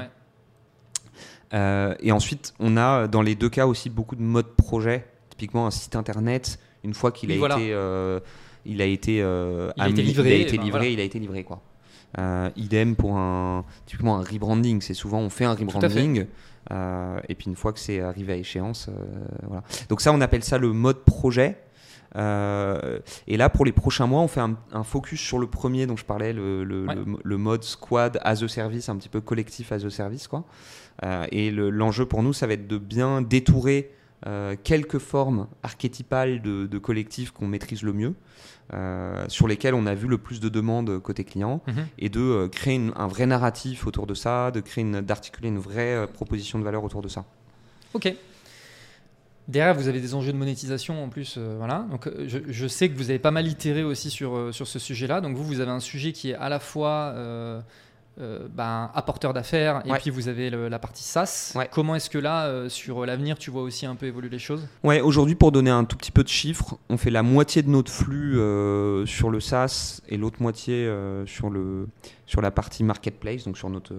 et 1.52 2.12
ensuite, 2.12 2.52
on 2.58 2.76
a 2.76 3.06
dans 3.06 3.22
les 3.22 3.36
deux 3.36 3.50
cas 3.50 3.68
aussi 3.68 3.90
beaucoup 3.90 4.16
de 4.16 4.22
modes 4.22 4.56
projet, 4.56 5.06
typiquement 5.28 5.68
un 5.68 5.70
site 5.70 5.94
internet, 5.94 6.58
une 6.82 6.94
fois 6.94 7.12
qu'il 7.12 7.30
a 7.30 7.34
été 7.36 7.74
il 8.64 8.82
a 8.82 8.84
été, 8.84 9.22
euh, 9.22 9.70
il 9.76 9.82
a 9.82 9.88
été 9.88 10.02
livré, 10.02 10.36
il 10.36 10.42
a 10.42 10.46
été 10.46 10.58
livré, 10.58 10.92
il 10.92 11.00
a 11.00 11.02
été 11.02 11.18
livré 11.18 11.44
quoi. 11.44 11.62
Euh, 12.18 12.50
idem 12.56 12.96
pour 12.96 13.16
un 13.16 13.64
typiquement 13.86 14.16
un 14.18 14.22
rebranding, 14.22 14.80
c'est 14.80 14.94
souvent 14.94 15.20
on 15.20 15.30
fait 15.30 15.44
un 15.44 15.54
rebranding 15.54 16.26
euh, 16.72 17.20
et 17.28 17.34
puis 17.36 17.46
une 17.46 17.54
fois 17.56 17.72
que 17.72 17.78
c'est 17.78 18.00
arrivé 18.00 18.32
à 18.32 18.36
échéance, 18.36 18.90
voilà. 19.42 19.62
Donc 19.88 20.00
ça 20.00 20.12
on 20.12 20.20
appelle 20.20 20.44
ça 20.44 20.58
le 20.58 20.72
mode 20.72 21.04
projet. 21.04 21.58
et 22.16 23.36
là, 23.36 23.48
pour 23.48 23.64
les 23.64 23.72
prochains 23.72 24.08
mois, 24.08 24.20
on 24.20 24.28
fait 24.28 24.40
un, 24.40 24.82
focus 24.82 25.20
sur 25.20 25.38
le 25.38 25.46
premier 25.46 25.86
dont 25.86 25.96
je 25.96 26.04
parlais, 26.04 26.32
le, 26.32 26.64
le, 26.64 27.36
mode 27.36 27.62
squad 27.62 28.18
as 28.22 28.42
a 28.42 28.48
service, 28.48 28.88
un 28.88 28.96
petit 28.96 29.08
peu 29.08 29.20
collectif 29.20 29.70
as 29.70 29.84
a 29.84 29.90
service. 29.90 30.26
Quoi. 30.26 30.44
et 31.30 31.52
l'enjeu 31.52 32.06
pour 32.06 32.24
nous, 32.24 32.32
ça 32.32 32.48
va 32.48 32.54
être 32.54 32.66
de 32.66 32.78
bien 32.78 33.22
détourer 33.22 33.92
quelques 34.64 34.98
formes 34.98 35.46
archétypales 35.62 36.42
de, 36.42 36.66
de 36.66 36.78
collectifs 36.78 37.30
qu'on 37.30 37.46
maîtrise 37.46 37.82
le 37.82 37.92
mieux. 37.92 38.14
Euh, 38.72 39.24
sur 39.26 39.48
lesquels 39.48 39.74
on 39.74 39.84
a 39.84 39.96
vu 39.96 40.06
le 40.06 40.16
plus 40.16 40.38
de 40.38 40.48
demandes 40.48 41.00
côté 41.00 41.24
client 41.24 41.60
mhm. 41.66 41.86
et 41.98 42.08
de 42.08 42.20
euh, 42.20 42.48
créer 42.48 42.80
un 42.94 43.08
vrai 43.08 43.26
narratif 43.26 43.84
autour 43.84 44.06
de 44.06 44.14
ça, 44.14 44.52
de 44.52 44.60
créer 44.60 44.84
d'articuler 45.02 45.48
une 45.48 45.58
vraie 45.58 45.96
euh, 45.96 46.06
proposition 46.06 46.56
de 46.56 46.62
valeur 46.62 46.84
autour 46.84 47.02
de 47.02 47.08
ça. 47.08 47.24
Ok. 47.94 48.14
Derrière, 49.48 49.74
vous 49.74 49.88
avez 49.88 50.00
des 50.00 50.14
enjeux 50.14 50.32
de 50.32 50.36
monétisation 50.36 51.02
en 51.02 51.08
plus. 51.08 51.36
voilà. 51.36 51.84
Donc, 51.90 52.08
je, 52.28 52.38
je, 52.46 52.66
sais 52.68 52.88
que 52.88 52.96
vous 52.96 53.10
avez 53.10 53.18
pas 53.18 53.32
mal 53.32 53.48
itéré 53.48 53.82
aussi 53.82 54.08
sur, 54.08 54.54
sur 54.54 54.68
ce 54.68 54.78
sujet-là. 54.78 55.20
Donc, 55.20 55.36
vous, 55.36 55.42
vous 55.42 55.58
avez 55.58 55.72
un 55.72 55.80
sujet 55.80 56.12
qui 56.12 56.30
est 56.30 56.34
à 56.36 56.48
la 56.48 56.60
fois 56.60 57.12
euh, 58.18 58.48
ben, 58.52 58.90
apporteur 58.94 59.32
d'affaires 59.32 59.82
et 59.86 59.92
puis 59.94 60.10
vous 60.10 60.28
avez 60.28 60.50
la 60.50 60.78
partie 60.78 61.04
SaaS. 61.04 61.56
Comment 61.70 61.94
est-ce 61.94 62.10
que 62.10 62.18
là, 62.18 62.46
euh, 62.46 62.68
sur 62.68 63.06
l'avenir, 63.06 63.38
tu 63.38 63.50
vois 63.50 63.62
aussi 63.62 63.86
un 63.86 63.94
peu 63.94 64.06
évoluer 64.06 64.28
les 64.28 64.38
choses? 64.38 64.66
Ouais, 64.82 65.00
aujourd'hui, 65.00 65.36
pour 65.36 65.52
donner 65.52 65.70
un 65.70 65.84
tout 65.84 65.96
petit 65.96 66.10
peu 66.10 66.22
de 66.22 66.28
chiffres, 66.28 66.76
on 66.90 66.98
fait 66.98 67.10
la 67.10 67.22
moitié 67.22 67.62
de 67.62 67.70
notre 67.70 67.90
flux 67.90 68.38
euh, 68.38 69.06
sur 69.06 69.30
le 69.30 69.40
SaaS 69.40 70.02
et 70.08 70.18
l'autre 70.18 70.42
moitié 70.42 70.92
sur, 71.24 71.48
le, 71.48 71.86
sur 72.26 72.42
la 72.42 72.50
partie 72.50 72.84
marketplace, 72.84 73.44
donc 73.44 73.56
sur 73.56 73.70
notre 73.70 73.94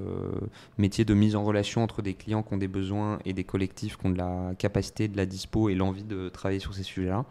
métier 0.78 1.04
de 1.04 1.14
mise 1.14 1.36
en 1.36 1.44
relation 1.44 1.82
entre 1.82 2.04
des 2.04 2.14
clients 2.14 2.44
qui 2.44 2.54
ont 2.54 2.58
des 2.58 2.68
besoins 2.68 3.18
et 3.26 3.34
des 3.34 3.46
collectifs 3.46 3.98
qui 3.98 4.06
ont 4.06 4.12
de 4.12 4.18
la 4.18 4.52
capacité, 4.58 5.08
de 5.08 5.18
la 5.18 5.26
dispo 5.26 5.70
et 5.70 5.74
l'envie 5.74 6.04
de 6.04 6.30
travailler 6.30 6.60
sur 6.60 6.76
ces 6.76 6.84
sujets-là. 6.84 7.26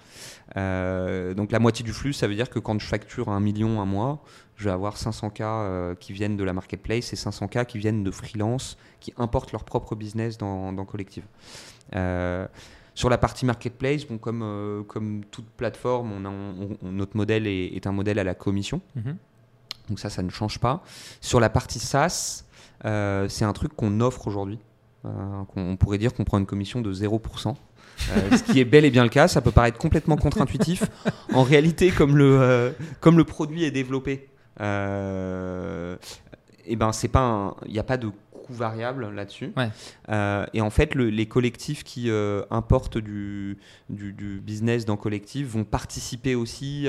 donc 1.34 1.52
la 1.52 1.58
moitié 1.60 1.84
du 1.84 1.92
flux, 1.92 2.14
ça 2.14 2.26
veut 2.26 2.34
dire 2.34 2.50
que 2.50 2.58
quand 2.58 2.80
je 2.80 2.86
facture 2.86 3.28
un 3.28 3.40
million 3.40 3.80
un 3.80 3.86
mois, 3.86 4.24
je 4.60 4.66
vais 4.66 4.70
avoir 4.70 4.98
500 4.98 5.30
cas 5.30 5.62
euh, 5.62 5.94
qui 5.94 6.12
viennent 6.12 6.36
de 6.36 6.44
la 6.44 6.52
marketplace 6.52 7.14
et 7.14 7.16
500 7.16 7.48
cas 7.48 7.64
qui 7.64 7.78
viennent 7.78 8.04
de 8.04 8.10
freelance 8.10 8.76
qui 9.00 9.14
importent 9.16 9.52
leur 9.52 9.64
propre 9.64 9.96
business 9.96 10.36
dans, 10.36 10.74
dans 10.74 10.84
Collective. 10.84 11.24
Euh, 11.96 12.46
sur 12.94 13.08
la 13.08 13.16
partie 13.16 13.46
marketplace, 13.46 14.04
bon, 14.04 14.18
comme, 14.18 14.42
euh, 14.42 14.82
comme 14.82 15.22
toute 15.30 15.46
plateforme, 15.56 16.12
on 16.12 16.78
notre 16.82 17.16
modèle 17.16 17.46
est, 17.46 17.86
un 17.86 17.92
modèle 17.92 18.18
à 18.18 18.24
la 18.24 18.34
commission. 18.34 18.82
Mhm. 18.96 19.16
Donc 19.88 19.98
ça, 19.98 20.10
ça 20.10 20.22
ne 20.22 20.28
change 20.28 20.58
pas. 20.58 20.84
Sur 21.22 21.40
la 21.40 21.48
partie 21.48 21.78
SaaS, 21.78 22.44
c'est 22.82 23.44
un 23.44 23.52
truc 23.54 23.74
qu'on 23.74 24.00
offre 24.00 24.26
aujourd'hui. 24.26 24.58
on 25.04 25.76
pourrait 25.76 25.98
dire 25.98 26.12
qu'on 26.12 26.24
prend 26.24 26.36
une 26.36 26.46
commission 26.46 26.82
de 26.82 26.92
0%. 26.92 27.56
ce 27.98 28.52
qui 28.52 28.60
est 28.60 28.64
bel 28.66 28.84
et 28.84 28.90
bien 28.90 29.04
le 29.04 29.08
cas, 29.08 29.26
ça 29.26 29.40
peut 29.40 29.50
paraître 29.50 29.78
complètement 29.78 30.16
contre-intuitif. 30.16 30.84
en 31.32 31.44
réalité, 31.44 31.90
comme 31.90 32.18
le, 32.18 32.74
comme 33.00 33.16
le 33.16 33.24
produit 33.24 33.64
est 33.64 33.70
développé 33.70 34.29
euh, 34.29 34.29
et 34.58 35.96
ben 36.76 36.92
c'est 36.92 37.08
pas 37.08 37.56
il 37.66 37.72
n'y 37.72 37.78
a 37.78 37.84
pas 37.84 37.96
de 37.96 38.08
coût 38.08 38.52
variable 38.52 39.08
là-dessus. 39.10 39.52
Euh, 40.08 40.46
et 40.54 40.60
en 40.60 40.70
fait, 40.70 40.94
les 40.94 41.26
collectifs 41.26 41.84
qui 41.84 42.10
euh, 42.10 42.42
importent 42.50 42.98
du, 42.98 43.58
du, 43.88 44.40
business 44.40 44.84
dans 44.84 44.96
collectif 44.96 45.48
vont 45.48 45.64
participer 45.64 46.34
aussi 46.34 46.86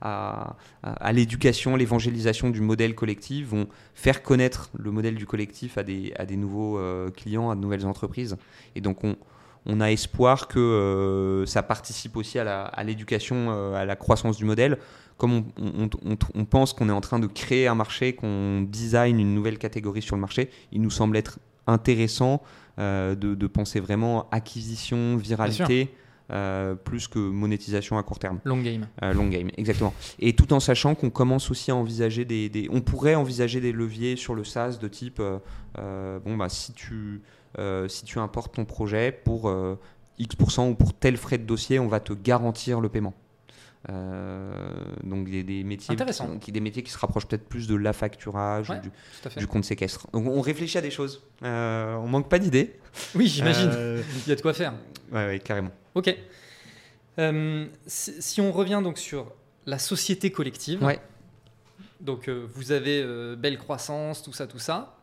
à, 0.00 0.56
à, 0.82 1.12
l'éducation, 1.12 1.76
l'évangélisation 1.76 2.50
du 2.50 2.60
modèle 2.60 2.94
collectif, 2.94 3.48
vont 3.48 3.68
faire 3.94 4.22
connaître 4.22 4.70
le 4.78 4.90
modèle 4.90 5.14
du 5.14 5.26
collectif 5.26 5.78
à 5.78 5.82
des, 5.82 6.12
à 6.18 6.26
des 6.26 6.36
nouveaux 6.36 6.80
clients, 7.12 7.50
à 7.50 7.54
de 7.54 7.60
nouvelles 7.60 7.86
entreprises. 7.86 8.36
Et 8.74 8.80
donc 8.80 9.04
on, 9.04 9.16
on 9.66 9.80
a 9.80 9.90
espoir 9.90 10.48
que 10.48 11.44
ça 11.46 11.62
participe 11.62 12.16
aussi 12.16 12.38
à 12.38 12.82
l'éducation, 12.84 13.50
à, 13.50 13.80
à 13.80 13.84
la 13.84 13.96
croissance 13.96 14.36
du 14.36 14.44
modèle 14.44 14.78
comme 15.16 15.44
on, 15.56 16.44
pense 16.44 16.72
qu'on 16.72 16.88
est 16.88 16.92
en 16.92 17.00
train 17.00 17.18
de 17.18 17.26
créer 17.26 17.66
un 17.66 17.74
marché, 17.74 18.14
qu'on 18.14 18.62
design 18.62 19.18
une 19.18 19.34
nouvelle 19.34 19.58
catégorie 19.58 20.02
sur 20.02 20.14
le 20.14 20.20
marché, 20.20 20.50
il 20.72 20.82
nous 20.82 20.90
semble 20.90 21.16
être 21.16 21.38
intéressant 21.66 22.42
euh, 22.78 23.14
de, 23.14 23.46
penser 23.46 23.80
vraiment 23.80 24.28
acquisition, 24.30 25.16
viralité. 25.16 25.90
Euh, 26.32 26.74
plus 26.74 27.06
que 27.06 27.20
monétisation 27.20 27.98
à 27.98 28.02
court 28.02 28.18
terme. 28.18 28.40
Long 28.42 28.60
game. 28.60 28.88
Euh, 29.04 29.12
long 29.12 29.28
game, 29.28 29.48
exactement. 29.56 29.94
Et 30.18 30.32
tout 30.32 30.52
en 30.52 30.58
sachant 30.58 30.96
qu'on 30.96 31.08
commence 31.08 31.52
aussi 31.52 31.70
à 31.70 31.76
envisager 31.76 32.24
des, 32.24 32.68
On 32.72 32.80
pourrait 32.80 33.14
envisager 33.14 33.60
des 33.60 33.70
leviers 33.70 34.16
sur 34.16 34.34
le 34.34 34.42
SaaS 34.42 34.78
de 34.80 34.88
type 34.88 35.22
bon, 35.76 36.36
bah, 36.36 36.48
si, 36.48 36.72
tu, 36.72 37.22
si 37.86 38.04
tu 38.04 38.18
importes 38.18 38.56
ton 38.56 38.64
projet 38.64 39.12
pour 39.12 39.54
X% 40.18 40.70
ou 40.70 40.74
pour 40.74 40.94
tel 40.94 41.16
frais 41.16 41.38
de 41.38 41.44
dossier, 41.44 41.78
on 41.78 41.86
va 41.86 42.00
te 42.00 42.12
garantir 42.12 42.80
le 42.80 42.88
paiement. 42.88 43.14
Euh, 43.88 44.50
donc 45.04 45.30
des, 45.30 45.44
des 45.44 45.62
métiers 45.62 45.96
qui, 46.40 46.50
des 46.50 46.60
métiers 46.60 46.82
qui 46.82 46.90
se 46.90 46.98
rapprochent 46.98 47.26
peut-être 47.26 47.48
plus 47.48 47.68
de 47.68 47.76
l'affacturage, 47.76 48.72
du, 49.36 49.46
compte 49.46 49.64
séquestre. 49.64 50.08
Donc 50.12 50.26
on 50.26 50.40
réfléchit 50.40 50.78
à 50.78 50.80
des 50.80 50.90
choses. 50.90 51.22
Euh, 51.44 51.94
on 51.94 52.08
manque 52.08 52.28
pas 52.28 52.38
d'idées. 52.38 52.78
Oui, 53.14 53.28
j'imagine. 53.28 53.70
Euh, 53.72 54.02
Il 54.26 54.30
y 54.30 54.32
a 54.32 54.36
de 54.36 54.40
quoi 54.40 54.54
faire. 54.54 54.72
Ouais, 55.12 55.40
carrément. 55.44 55.70
Ok. 55.94 56.14
Si, 57.86 58.40
on 58.40 58.52
revient 58.52 58.80
donc 58.82 58.98
sur 58.98 59.32
la 59.66 59.78
société 59.78 60.30
collective. 60.32 60.82
Ouais. 60.82 60.98
Donc 62.00 62.28
vous 62.28 62.72
avez 62.72 63.04
belle 63.36 63.58
croissance, 63.58 64.22
tout 64.22 64.32
ça, 64.32 64.46
tout 64.46 64.58
ça. 64.58 64.94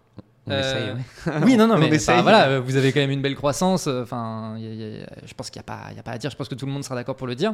On 0.46 0.52
essaye, 0.52 0.94
oui, 1.46 1.56
non, 1.56 1.68
non, 1.68 1.78
mais 1.80 1.98
voilà, 1.98 2.60
vous 2.60 2.76
avez 2.76 2.92
quand 2.92 3.00
même 3.00 3.12
une 3.12 3.22
belle 3.22 3.38
croissance. 3.38 3.88
Enfin, 3.88 4.58
je 4.60 5.34
pense 5.36 5.50
qu'il 5.50 5.62
n'y 5.62 5.72
a, 5.72 6.00
a 6.00 6.04
pas 6.04 6.12
à 6.12 6.18
dire. 6.18 6.30
Je 6.30 6.36
pense 6.36 6.50
que 6.50 6.56
tout 6.56 6.66
le 6.66 6.72
monde 6.74 6.84
sera 6.84 6.96
d'accord 6.96 7.16
pour 7.16 7.28
le 7.28 7.36
dire. 7.36 7.54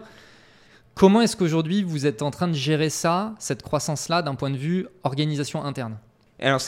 Comment 0.99 1.21
est-ce 1.21 1.37
qu'aujourd'hui 1.37 1.81
vous 1.81 2.05
êtes 2.05 2.21
en 2.23 2.29
train 2.29 2.49
de 2.49 2.53
gérer 2.53 2.89
ça, 2.89 3.33
cette 3.39 3.63
croissance-là, 3.63 4.21
d'un 4.21 4.35
point 4.35 4.49
de 4.49 4.57
vue 4.57 4.85
organisation 5.05 5.63
interne? 5.63 5.97
Alors, 6.39 6.59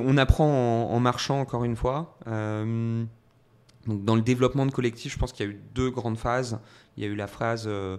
on 0.00 0.16
apprend 0.16 0.88
en, 0.88 1.00
marchant, 1.00 1.40
encore 1.40 1.64
une 1.64 1.74
fois. 1.74 2.16
Euh, 2.28 3.04
dans 3.86 4.14
le 4.14 4.22
développement 4.22 4.64
de 4.64 4.70
collectif, 4.70 5.12
je 5.12 5.18
pense 5.18 5.32
qu'il 5.32 5.44
y 5.44 5.48
a 5.48 5.52
eu 5.52 5.60
deux 5.74 5.90
grandes 5.90 6.18
phases. 6.18 6.60
Il 6.96 7.02
y 7.02 7.06
a 7.08 7.10
eu 7.10 7.16
la 7.16 7.26
phase 7.26 7.64
euh, 7.66 7.96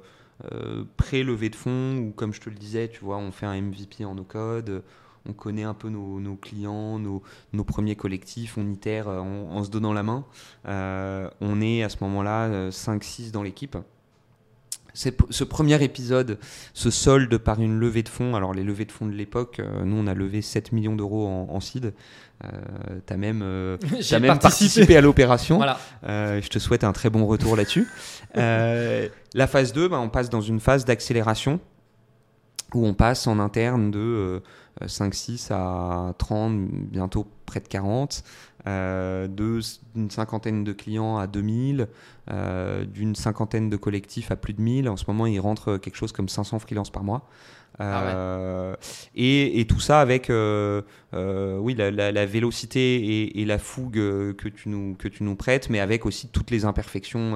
euh, 0.54 0.86
pré-levée 0.96 1.50
de 1.50 1.58
fonds, 1.58 1.98
où, 1.98 2.12
comme 2.12 2.34
je 2.34 2.40
te 2.40 2.50
le 2.50 2.56
disais, 2.56 2.88
tu 2.88 3.04
vois, 3.04 3.18
on 3.18 3.34
fait 3.34 3.46
un 3.46 3.62
MVP 3.62 4.06
en 4.06 4.16
no-code, 4.16 4.84
on 5.26 5.34
connaît 5.34 5.64
un 5.64 5.74
peu 5.74 5.90
nos, 5.90 6.38
clients, 6.38 7.00
nos, 7.00 7.22
premiers 7.66 7.98
collectifs, 7.98 8.58
on 8.58 8.66
itère 8.70 9.10
en, 9.10 9.58
en, 9.58 9.62
se 9.66 9.70
donnant 9.70 9.92
la 9.92 10.04
main. 10.04 10.24
on 10.64 11.62
est 11.62 11.84
à 11.84 11.90
ce 11.90 11.98
moment-là 12.00 12.70
5-6 12.70 13.32
dans 13.32 13.44
l'équipe 13.44 13.76
ce 14.94 15.44
premier 15.44 15.82
épisode 15.84 16.38
se 16.74 16.90
solde 16.90 17.38
par 17.38 17.62
une 17.62 17.80
levée 17.80 18.04
de 18.04 18.10
fonds. 18.10 18.36
Alors, 18.36 18.54
les 18.54 18.64
levées 18.64 18.86
de 18.86 18.92
fonds 18.92 19.06
de 19.06 19.14
l'époque, 19.14 19.60
euh, 19.60 19.84
nous, 19.84 19.98
on 19.98 20.08
a 20.08 20.14
levé 20.14 20.42
7 20.42 20.72
millions 20.72 20.96
d'euros 20.96 21.28
en, 21.28 21.60
seed. 21.60 21.94
Euh, 22.44 22.48
tu 23.06 23.14
as 23.14 23.18
même, 23.18 23.42
euh, 23.44 23.78
même 24.12 24.40
participé. 24.40 24.98
à 24.98 25.02
l'opération. 25.02 25.58
Voilà. 25.62 25.78
je 26.42 26.48
te 26.48 26.60
souhaite 26.60 26.84
un 26.84 26.92
très 26.92 27.10
bon 27.10 27.26
retour 27.26 27.56
là-dessus. 27.56 27.88
la 28.36 29.48
phase 29.48 29.74
2, 29.74 29.88
bah, 29.88 30.00
on 30.00 30.10
passe 30.10 30.30
dans 30.30 30.42
une 30.42 30.60
phase 30.60 30.86
d'accélération 30.86 31.60
où 32.74 32.86
on 32.86 32.94
passe 32.94 33.28
en 33.28 33.40
interne 33.40 33.92
de 33.92 34.42
5-6 34.82 35.52
à 35.52 36.14
30, 36.18 36.54
bientôt 36.70 37.28
près 37.46 37.60
de 37.60 37.68
40, 37.68 38.24
euh, 38.68 39.28
d'une 39.28 40.10
cinquantaine 40.10 40.64
de 40.64 40.72
clients 40.72 41.18
à 41.18 41.28
2000, 41.28 41.88
euh, 42.30 42.86
d'une 42.86 43.16
cinquantaine 43.16 43.70
de 43.70 43.78
collectifs 43.78 44.32
à 44.32 44.36
plus 44.36 44.54
de 44.54 44.62
1000. 44.62 44.90
En 44.90 44.98
ce 44.98 45.06
moment, 45.08 45.26
il 45.26 45.40
rentre 45.40 45.78
quelque 45.78 45.96
chose 45.96 46.12
comme 46.12 46.30
500 46.30 46.60
freelances 46.60 46.92
par 46.92 47.04
mois. 47.04 47.28
Ah 47.82 48.04
euh, 48.04 48.76
et, 49.16 49.66
tout 49.68 49.80
ça 49.80 50.02
avec 50.02 50.30
euh, 50.30 50.82
euh, 51.14 51.58
oui, 51.58 51.76
la, 51.76 52.26
vélocité 52.26 53.40
et, 53.40 53.46
la 53.46 53.58
fougue 53.58 53.94
que 53.94 54.48
tu, 54.48 54.70
nous, 54.70 54.96
que 54.96 55.08
tu 55.08 55.24
nous 55.24 55.36
prêtes, 55.36 55.70
mais 55.70 55.80
avec 55.80 56.06
aussi 56.06 56.28
toutes 56.28 56.52
les 56.52 56.66
imperfections 56.66 57.36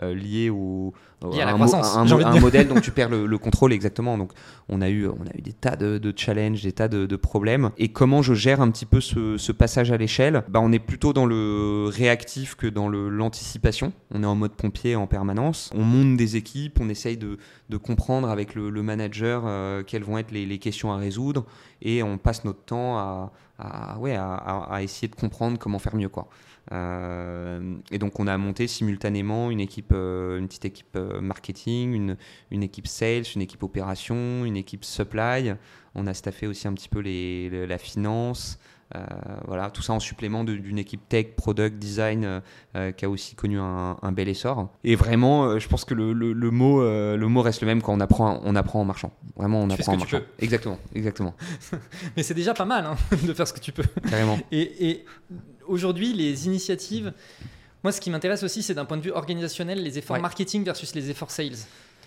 liées 0.00 0.50
au, 0.50 0.92
à, 1.22 1.50
un, 1.52 2.40
modèle 2.40 2.68
dont 2.68 2.80
tu 2.80 2.90
perds 2.90 3.08
le, 3.10 3.38
contrôle 3.38 3.72
exactement. 3.72 4.18
Donc 4.18 4.32
on 4.68 4.80
a 4.80 4.88
eu, 4.88 5.06
on 5.06 5.26
a 5.26 5.36
eu 5.36 5.42
des 5.42 5.52
tas 5.52 5.76
de, 5.76 6.12
challenges, 6.16 6.62
des 6.62 6.72
tas 6.72 6.88
de, 6.88 7.16
problèmes. 7.16 7.70
Et 7.78 7.88
comment 7.88 8.22
je 8.22 8.34
gère 8.34 8.60
un 8.60 8.70
petit 8.70 8.86
peu 8.86 9.00
ce, 9.00 9.52
passage 9.52 9.92
à 9.92 9.96
l'échelle? 9.96 10.42
Bah, 10.48 10.60
On 10.62 10.72
est 10.72 10.78
plutôt 10.78 11.12
dans 11.12 11.26
le 11.26 11.88
réactif 11.88 12.54
que 12.54 12.66
dans 12.66 12.88
l'anticipation. 12.88 13.92
On 14.12 14.22
est 14.22 14.26
en 14.26 14.34
mode 14.34 14.52
pompier 14.52 14.96
en 14.96 15.06
permanence. 15.06 15.70
On 15.74 15.82
monte 15.82 16.16
des 16.16 16.36
équipes, 16.36 16.78
on 16.80 16.88
essaye 16.88 17.16
de, 17.16 17.38
comprendre 17.78 18.28
avec 18.28 18.54
le, 18.54 18.70
manager 18.82 19.44
euh, 19.52 19.82
quelles 19.82 20.04
vont 20.04 20.18
être 20.18 20.30
les, 20.30 20.58
questions 20.58 20.92
à 20.92 20.96
résoudre 20.96 21.44
et 21.80 22.02
on 22.02 22.18
passe 22.18 22.44
notre 22.44 22.62
temps 22.64 22.98
à, 22.98 23.98
ouais, 23.98 24.16
à, 24.16 24.78
essayer 24.82 25.08
de 25.08 25.14
comprendre 25.14 25.58
comment 25.58 25.78
faire 25.78 25.94
mieux. 25.94 26.08
Quoi. 26.08 26.28
Euh, 26.70 27.76
et 27.90 27.98
donc 27.98 28.20
on 28.20 28.26
a 28.26 28.38
monté 28.38 28.66
simultanément 28.66 29.50
une 29.50 29.60
équipe, 29.60 29.92
euh, 29.92 30.38
une 30.38 30.46
petite 30.46 30.64
équipe 30.64 30.96
marketing, 31.20 31.92
une, 31.92 32.16
une, 32.50 32.62
équipe 32.62 32.86
sales, 32.86 33.24
une 33.34 33.42
équipe 33.42 33.62
opération, 33.62 34.44
une 34.44 34.56
équipe 34.56 34.84
supply. 34.84 35.54
On 35.94 36.06
a 36.06 36.14
staffé 36.14 36.46
aussi 36.46 36.66
un 36.68 36.72
petit 36.72 36.88
peu 36.88 37.00
les, 37.00 37.66
la 37.66 37.78
finance. 37.78 38.58
Euh, 38.94 39.00
voilà, 39.46 39.70
tout 39.70 39.80
ça 39.82 39.92
en 39.94 40.00
supplément 40.00 40.44
d'une 40.44 40.78
équipe 40.78 41.08
tech, 41.08 41.28
product, 41.36 41.78
design 41.78 42.24
euh, 42.24 42.40
euh, 42.76 42.92
qui 42.92 43.04
a 43.04 43.08
aussi 43.10 43.34
connu 43.34 43.58
un, 43.58 43.96
un 44.02 44.12
bel 44.12 44.28
essor. 44.28 44.68
Et 44.84 44.96
vraiment, 44.96 45.58
je 45.58 45.66
pense 45.68 45.84
que 45.84 45.94
le, 45.94 46.12
le- 46.12 46.32
le 46.32 46.50
mot, 46.50 46.82
le 46.82 47.26
mot 47.28 47.42
reste 47.42 47.60
le 47.62 47.66
même 47.66 47.80
quand 47.82 47.94
on 47.94 48.00
apprend, 48.00 48.40
on 48.44 48.54
apprend 48.56 48.80
en 48.80 48.84
marchant. 48.84 49.12
Vraiment, 49.36 49.60
on 49.62 49.68
Tu 49.68 49.74
apprend 49.74 49.84
ce 49.84 49.90
en 49.90 50.00
que 50.02 50.06
tu 50.08 50.14
marchant. 50.14 50.26
Exactement, 50.40 50.78
exactement, 50.94 51.34
Mais 52.16 52.22
c'est 52.22 52.34
déjà 52.34 52.54
pas 52.54 52.64
mal 52.64 52.84
hein, 52.86 52.96
de 53.26 53.32
faire 53.32 53.46
ce 53.48 53.52
que 53.52 53.60
tu 53.60 53.72
peux. 53.72 53.84
carrément. 54.10 54.38
Et, 54.50 54.90
et 54.90 55.04
aujourd'hui, 55.66 56.12
les 56.12 56.46
initiatives, 56.46 57.12
moi, 57.82 57.92
ce 57.92 58.00
qui 58.00 58.10
m'intéresse 58.10 58.42
aussi, 58.42 58.62
c'est 58.62 58.74
d'un 58.74 58.84
point 58.84 58.96
de 58.96 59.02
vue 59.02 59.10
organisationnel, 59.12 59.82
les 59.82 59.98
efforts 59.98 60.16
Ouais. 60.16 60.22
marketing 60.22 60.64
versus 60.64 60.94
les 60.94 61.10
efforts 61.10 61.30
sales. 61.30 61.56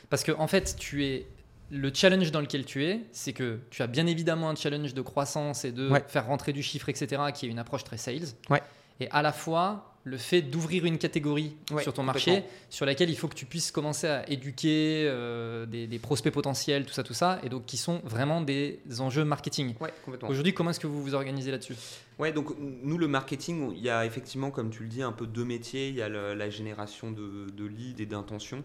Parce 0.10 0.24
que, 0.24 0.32
en 0.34 0.48
fait, 0.48 0.76
tu 0.78 1.04
es. 1.04 1.26
Le 1.72 1.92
challenge 1.94 2.32
dans 2.32 2.42
lequel 2.42 2.64
tu 2.66 2.86
es, 2.86 3.02
c'est 3.12 3.34
que 3.34 3.60
tu 3.72 3.82
as 3.82 3.88
bien 3.88 4.06
évidemment 4.06 4.50
un 4.50 4.56
challenge 4.56 4.94
de 4.94 5.02
croissance 5.02 5.66
et 5.66 5.72
de 5.72 5.90
Ouais. 5.90 6.04
faire 6.08 6.28
rentrer 6.28 6.54
du 6.54 6.62
chiffre, 6.62 6.90
etc., 6.90 7.22
qui 7.34 7.48
est 7.48 7.50
une 7.50 7.60
approche 7.60 7.84
très 7.84 7.98
sales. 7.98 8.28
Ouais. 8.50 8.62
Et 9.00 9.10
à 9.10 9.22
la 9.24 9.34
fois, 9.34 9.92
le 10.04 10.18
fait 10.18 10.44
d'ouvrir 10.44 10.86
une 10.86 11.00
catégorie 11.00 11.58
Ouais, 11.72 11.82
sur 11.82 11.92
ton 11.92 12.04
marché, 12.04 12.44
sur 12.70 12.86
laquelle 12.86 13.10
il 13.10 13.18
faut 13.18 13.28
que 13.28 13.34
tu 13.34 13.48
puisses 13.48 13.72
commencer 13.72 14.06
à 14.08 14.30
éduquer 14.30 15.06
euh, 15.10 15.66
des, 15.66 15.88
des 15.88 15.98
prospects 16.00 16.32
potentiels, 16.32 16.86
tout 16.86 16.94
ça, 16.94 17.02
tout 17.04 17.16
ça, 17.16 17.40
et 17.44 17.50
donc 17.50 17.66
qui 17.66 17.78
sont 17.78 18.00
vraiment 18.06 18.42
des 18.42 18.80
enjeux 19.00 19.26
marketing. 19.26 19.74
Ouais, 19.82 19.92
complètement. 20.06 20.30
Aujourd'hui, 20.30 20.54
comment 20.54 20.70
est-ce 20.70 20.80
que 20.80 20.86
vous 20.88 21.02
vous 21.02 21.16
organisez 21.16 21.50
là-dessus? 21.50 21.74
Ouais, 22.20 22.32
donc 22.32 22.56
nous, 22.60 23.00
le 23.00 23.08
marketing, 23.08 23.72
il 23.76 23.82
y 23.84 23.90
a 23.90 24.06
effectivement, 24.06 24.52
comme 24.52 24.70
tu 24.70 24.84
le 24.84 24.90
dis, 24.90 25.02
un 25.02 25.12
peu 25.12 25.26
deux 25.26 25.44
métiers. 25.44 25.90
Il 25.90 25.96
y 25.96 26.04
a 26.04 26.08
le- 26.08 26.36
la 26.36 26.50
génération 26.52 27.12
de, 27.12 27.48
de 27.52 27.66
leads 27.66 28.02
et 28.02 28.06
d'intentions 28.06 28.64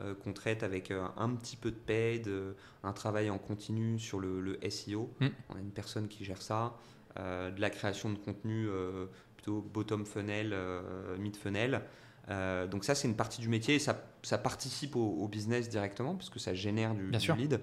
euh, 0.00 0.14
qu'on 0.14 0.32
traite 0.32 0.62
avec 0.62 0.90
euh, 0.90 1.06
un 1.16 1.30
petit 1.34 1.56
peu 1.56 1.70
de 1.70 1.76
paid, 1.76 2.28
euh, 2.28 2.52
un 2.82 2.92
travail 2.92 3.30
en 3.30 3.38
continu 3.38 3.98
sur 3.98 4.20
le, 4.20 4.40
le 4.40 4.58
SEO. 4.70 5.10
Mm. 5.20 5.26
On 5.50 5.56
a 5.56 5.60
une 5.60 5.70
personne 5.70 6.08
qui 6.08 6.24
gère 6.24 6.42
ça, 6.42 6.74
de 7.16 7.58
la 7.60 7.70
création 7.70 8.10
de 8.10 8.18
contenu 8.18 8.68
plutôt 9.36 9.62
bottom 9.62 10.04
funnel, 10.04 10.54
mid 11.18 11.34
funnel. 11.34 11.80
Donc 12.70 12.84
ça, 12.84 12.94
c'est 12.94 13.08
une 13.08 13.16
partie 13.16 13.40
du 13.40 13.48
métier 13.48 13.76
et 13.76 13.78
ça, 13.78 14.04
ça 14.22 14.36
participe 14.36 14.96
au, 14.96 15.16
au 15.22 15.26
business 15.26 15.70
directement 15.70 16.14
parce 16.14 16.28
que 16.28 16.38
ça 16.38 16.52
génère 16.52 16.94
du, 16.94 17.04
Bien 17.04 17.18
du 17.18 17.32
lead. 17.32 17.60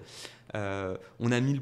On 0.54 1.30
a 1.30 1.40
mis 1.40 1.54
le 1.54 1.60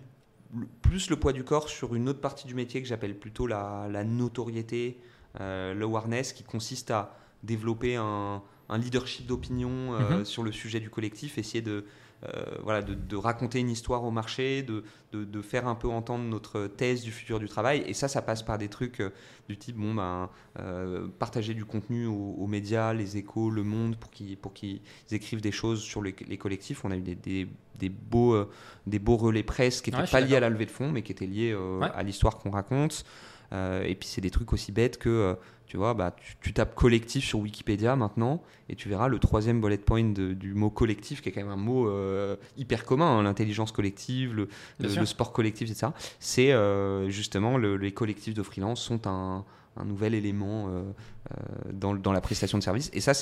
le- 0.54 0.66
plus 0.82 1.08
le 1.10 1.16
poids 1.16 1.32
du 1.34 1.44
corps 1.44 1.68
sur 1.68 1.94
une 1.94 2.08
autre 2.08 2.20
partie 2.20 2.46
du 2.46 2.54
métier 2.54 2.80
que 2.82 2.88
j'appelle 2.88 3.18
plutôt 3.18 3.46
la, 3.46 3.88
la 3.90 4.04
notoriété, 4.04 4.98
l'awareness, 5.38 6.32
qui 6.32 6.44
consiste 6.44 6.90
à 6.90 7.14
développer 7.42 7.96
un, 7.96 8.42
un 8.72 8.78
leadership 8.78 9.26
d'opinion 9.26 9.94
euh, 9.94 10.18
Mhm. 10.18 10.24
sur 10.24 10.42
le 10.42 10.52
sujet 10.52 10.80
du 10.80 10.90
collectif, 10.90 11.38
essayer 11.38 11.62
de, 11.62 11.84
euh, 12.24 12.28
voilà, 12.62 12.82
de, 12.82 12.94
de 12.94 13.16
raconter 13.16 13.58
une 13.58 13.70
histoire 13.70 14.04
au 14.04 14.10
marché, 14.12 14.62
de, 14.62 14.84
de, 15.12 15.24
de 15.24 15.42
faire 15.42 15.66
un 15.66 15.74
peu 15.74 15.88
entendre 15.88 16.24
notre 16.24 16.68
thèse 16.68 17.02
du 17.02 17.10
futur 17.10 17.38
du 17.40 17.48
travail. 17.48 17.82
Et 17.86 17.94
ça, 17.94 18.06
ça 18.08 18.22
passe 18.22 18.42
par 18.42 18.58
des 18.58 18.68
trucs 18.68 19.00
euh, 19.00 19.10
du 19.48 19.56
type, 19.56 19.76
bon, 19.76 19.92
ben, 19.94 20.30
euh, 20.60 21.08
partager 21.18 21.52
du 21.54 21.64
contenu 21.64 22.06
aux, 22.06 22.36
aux 22.38 22.46
médias, 22.46 22.92
les 22.92 23.16
échos, 23.16 23.50
le 23.50 23.64
monde, 23.64 23.96
pour 23.96 24.10
qu'ils 24.12 24.80
écrivent 25.10 25.40
des 25.40 25.52
choses 25.52 25.82
sur 25.82 26.00
les, 26.02 26.14
les 26.28 26.38
collectifs. 26.38 26.84
On 26.84 26.90
a 26.92 26.96
eu 26.96 27.00
des, 27.02 27.16
des, 27.16 27.48
des 27.78 27.88
beaux, 27.88 28.46
des 28.86 28.98
beaux 29.00 29.16
relais 29.16 29.42
presse 29.42 29.80
qui 29.82 29.90
n'étaient 29.90 30.10
pas 30.10 30.20
liés 30.20 30.36
à 30.36 30.40
la 30.40 30.48
levée 30.50 30.66
de 30.66 30.70
fonds, 30.70 30.92
mais 30.92 31.02
qui 31.02 31.12
étaient 31.12 31.26
liés 31.26 31.54
Ouais. 31.54 31.88
à 31.94 32.02
l'histoire 32.04 32.38
qu'on 32.38 32.50
raconte. 32.50 33.04
Et 33.52 33.94
puis 34.00 34.08
c'est 34.08 34.22
des 34.22 34.30
trucs 34.30 34.50
aussi 34.54 34.72
bêtes 34.72 34.96
que, 34.98 35.36
tu 35.72 35.78
vois, 35.78 35.94
bah, 35.94 36.14
tu, 36.14 36.36
tu 36.42 36.52
tapes 36.52 36.74
collectif 36.74 37.24
sur 37.24 37.38
Wikipédia 37.38 37.96
maintenant, 37.96 38.42
et 38.68 38.76
tu 38.76 38.90
verras 38.90 39.08
le 39.08 39.18
troisième 39.18 39.58
bullet 39.62 39.78
point 39.78 40.04
de- 40.04 40.34
du 40.34 40.52
mot 40.52 40.68
collectif, 40.68 41.22
qui 41.22 41.30
est 41.30 41.32
quand 41.32 41.40
même 41.40 41.48
un 41.48 41.56
mot 41.56 41.88
euh, 41.88 42.36
hyper 42.58 42.84
commun, 42.84 43.06
hein, 43.06 43.22
l'intelligence 43.22 43.72
collective, 43.72 44.34
le, 44.34 44.48
sport 45.06 45.32
collectif, 45.32 45.70
etc. 45.70 45.86
C'est 46.20 46.52
euh, 46.52 47.08
justement 47.08 47.56
le- 47.56 47.78
les 47.78 47.90
collectifs 47.90 48.34
de 48.34 48.42
freelance 48.42 48.82
sont 48.82 49.06
un, 49.06 49.46
un 49.78 49.84
nouvel 49.86 50.12
élément 50.12 50.68
euh, 50.68 50.82
dans, 51.72 51.94
dans 51.94 52.12
la 52.12 52.20
prestation 52.20 52.58
de 52.58 52.62
service. 52.62 52.90
Et 52.92 53.00
ça, 53.00 53.14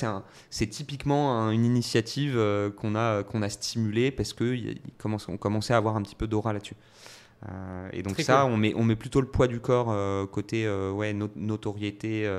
c'est 0.49 0.67
typiquement 0.67 1.39
un- 1.39 1.51
une 1.51 1.63
initiative 1.63 2.37
qu'on 2.75 2.95
a, 2.95 3.23
qu'on 3.23 3.43
a 3.43 3.47
stimulée 3.49 4.11
parce 4.11 4.33
qu'on 4.33 5.37
commençait 5.37 5.73
à 5.73 5.77
avoir 5.77 5.95
un 5.95 6.01
petit 6.01 6.15
peu 6.15 6.27
d'aura 6.27 6.51
là-dessus. 6.51 6.75
Euh, 7.49 7.89
et 7.93 8.03
donc 8.03 8.13
Très 8.13 8.23
ça, 8.23 8.41
cool. 8.43 8.51
on, 8.53 8.57
met, 8.57 8.73
on 8.75 8.83
met 8.83 8.95
plutôt 8.95 9.19
le 9.21 9.27
poids 9.27 9.47
du 9.47 9.59
corps 9.59 9.87
euh, 9.91 10.25
côté 10.27 10.65
euh, 10.65 10.91
ouais, 10.91 11.11
no- 11.13 11.29
notoriété, 11.35 12.29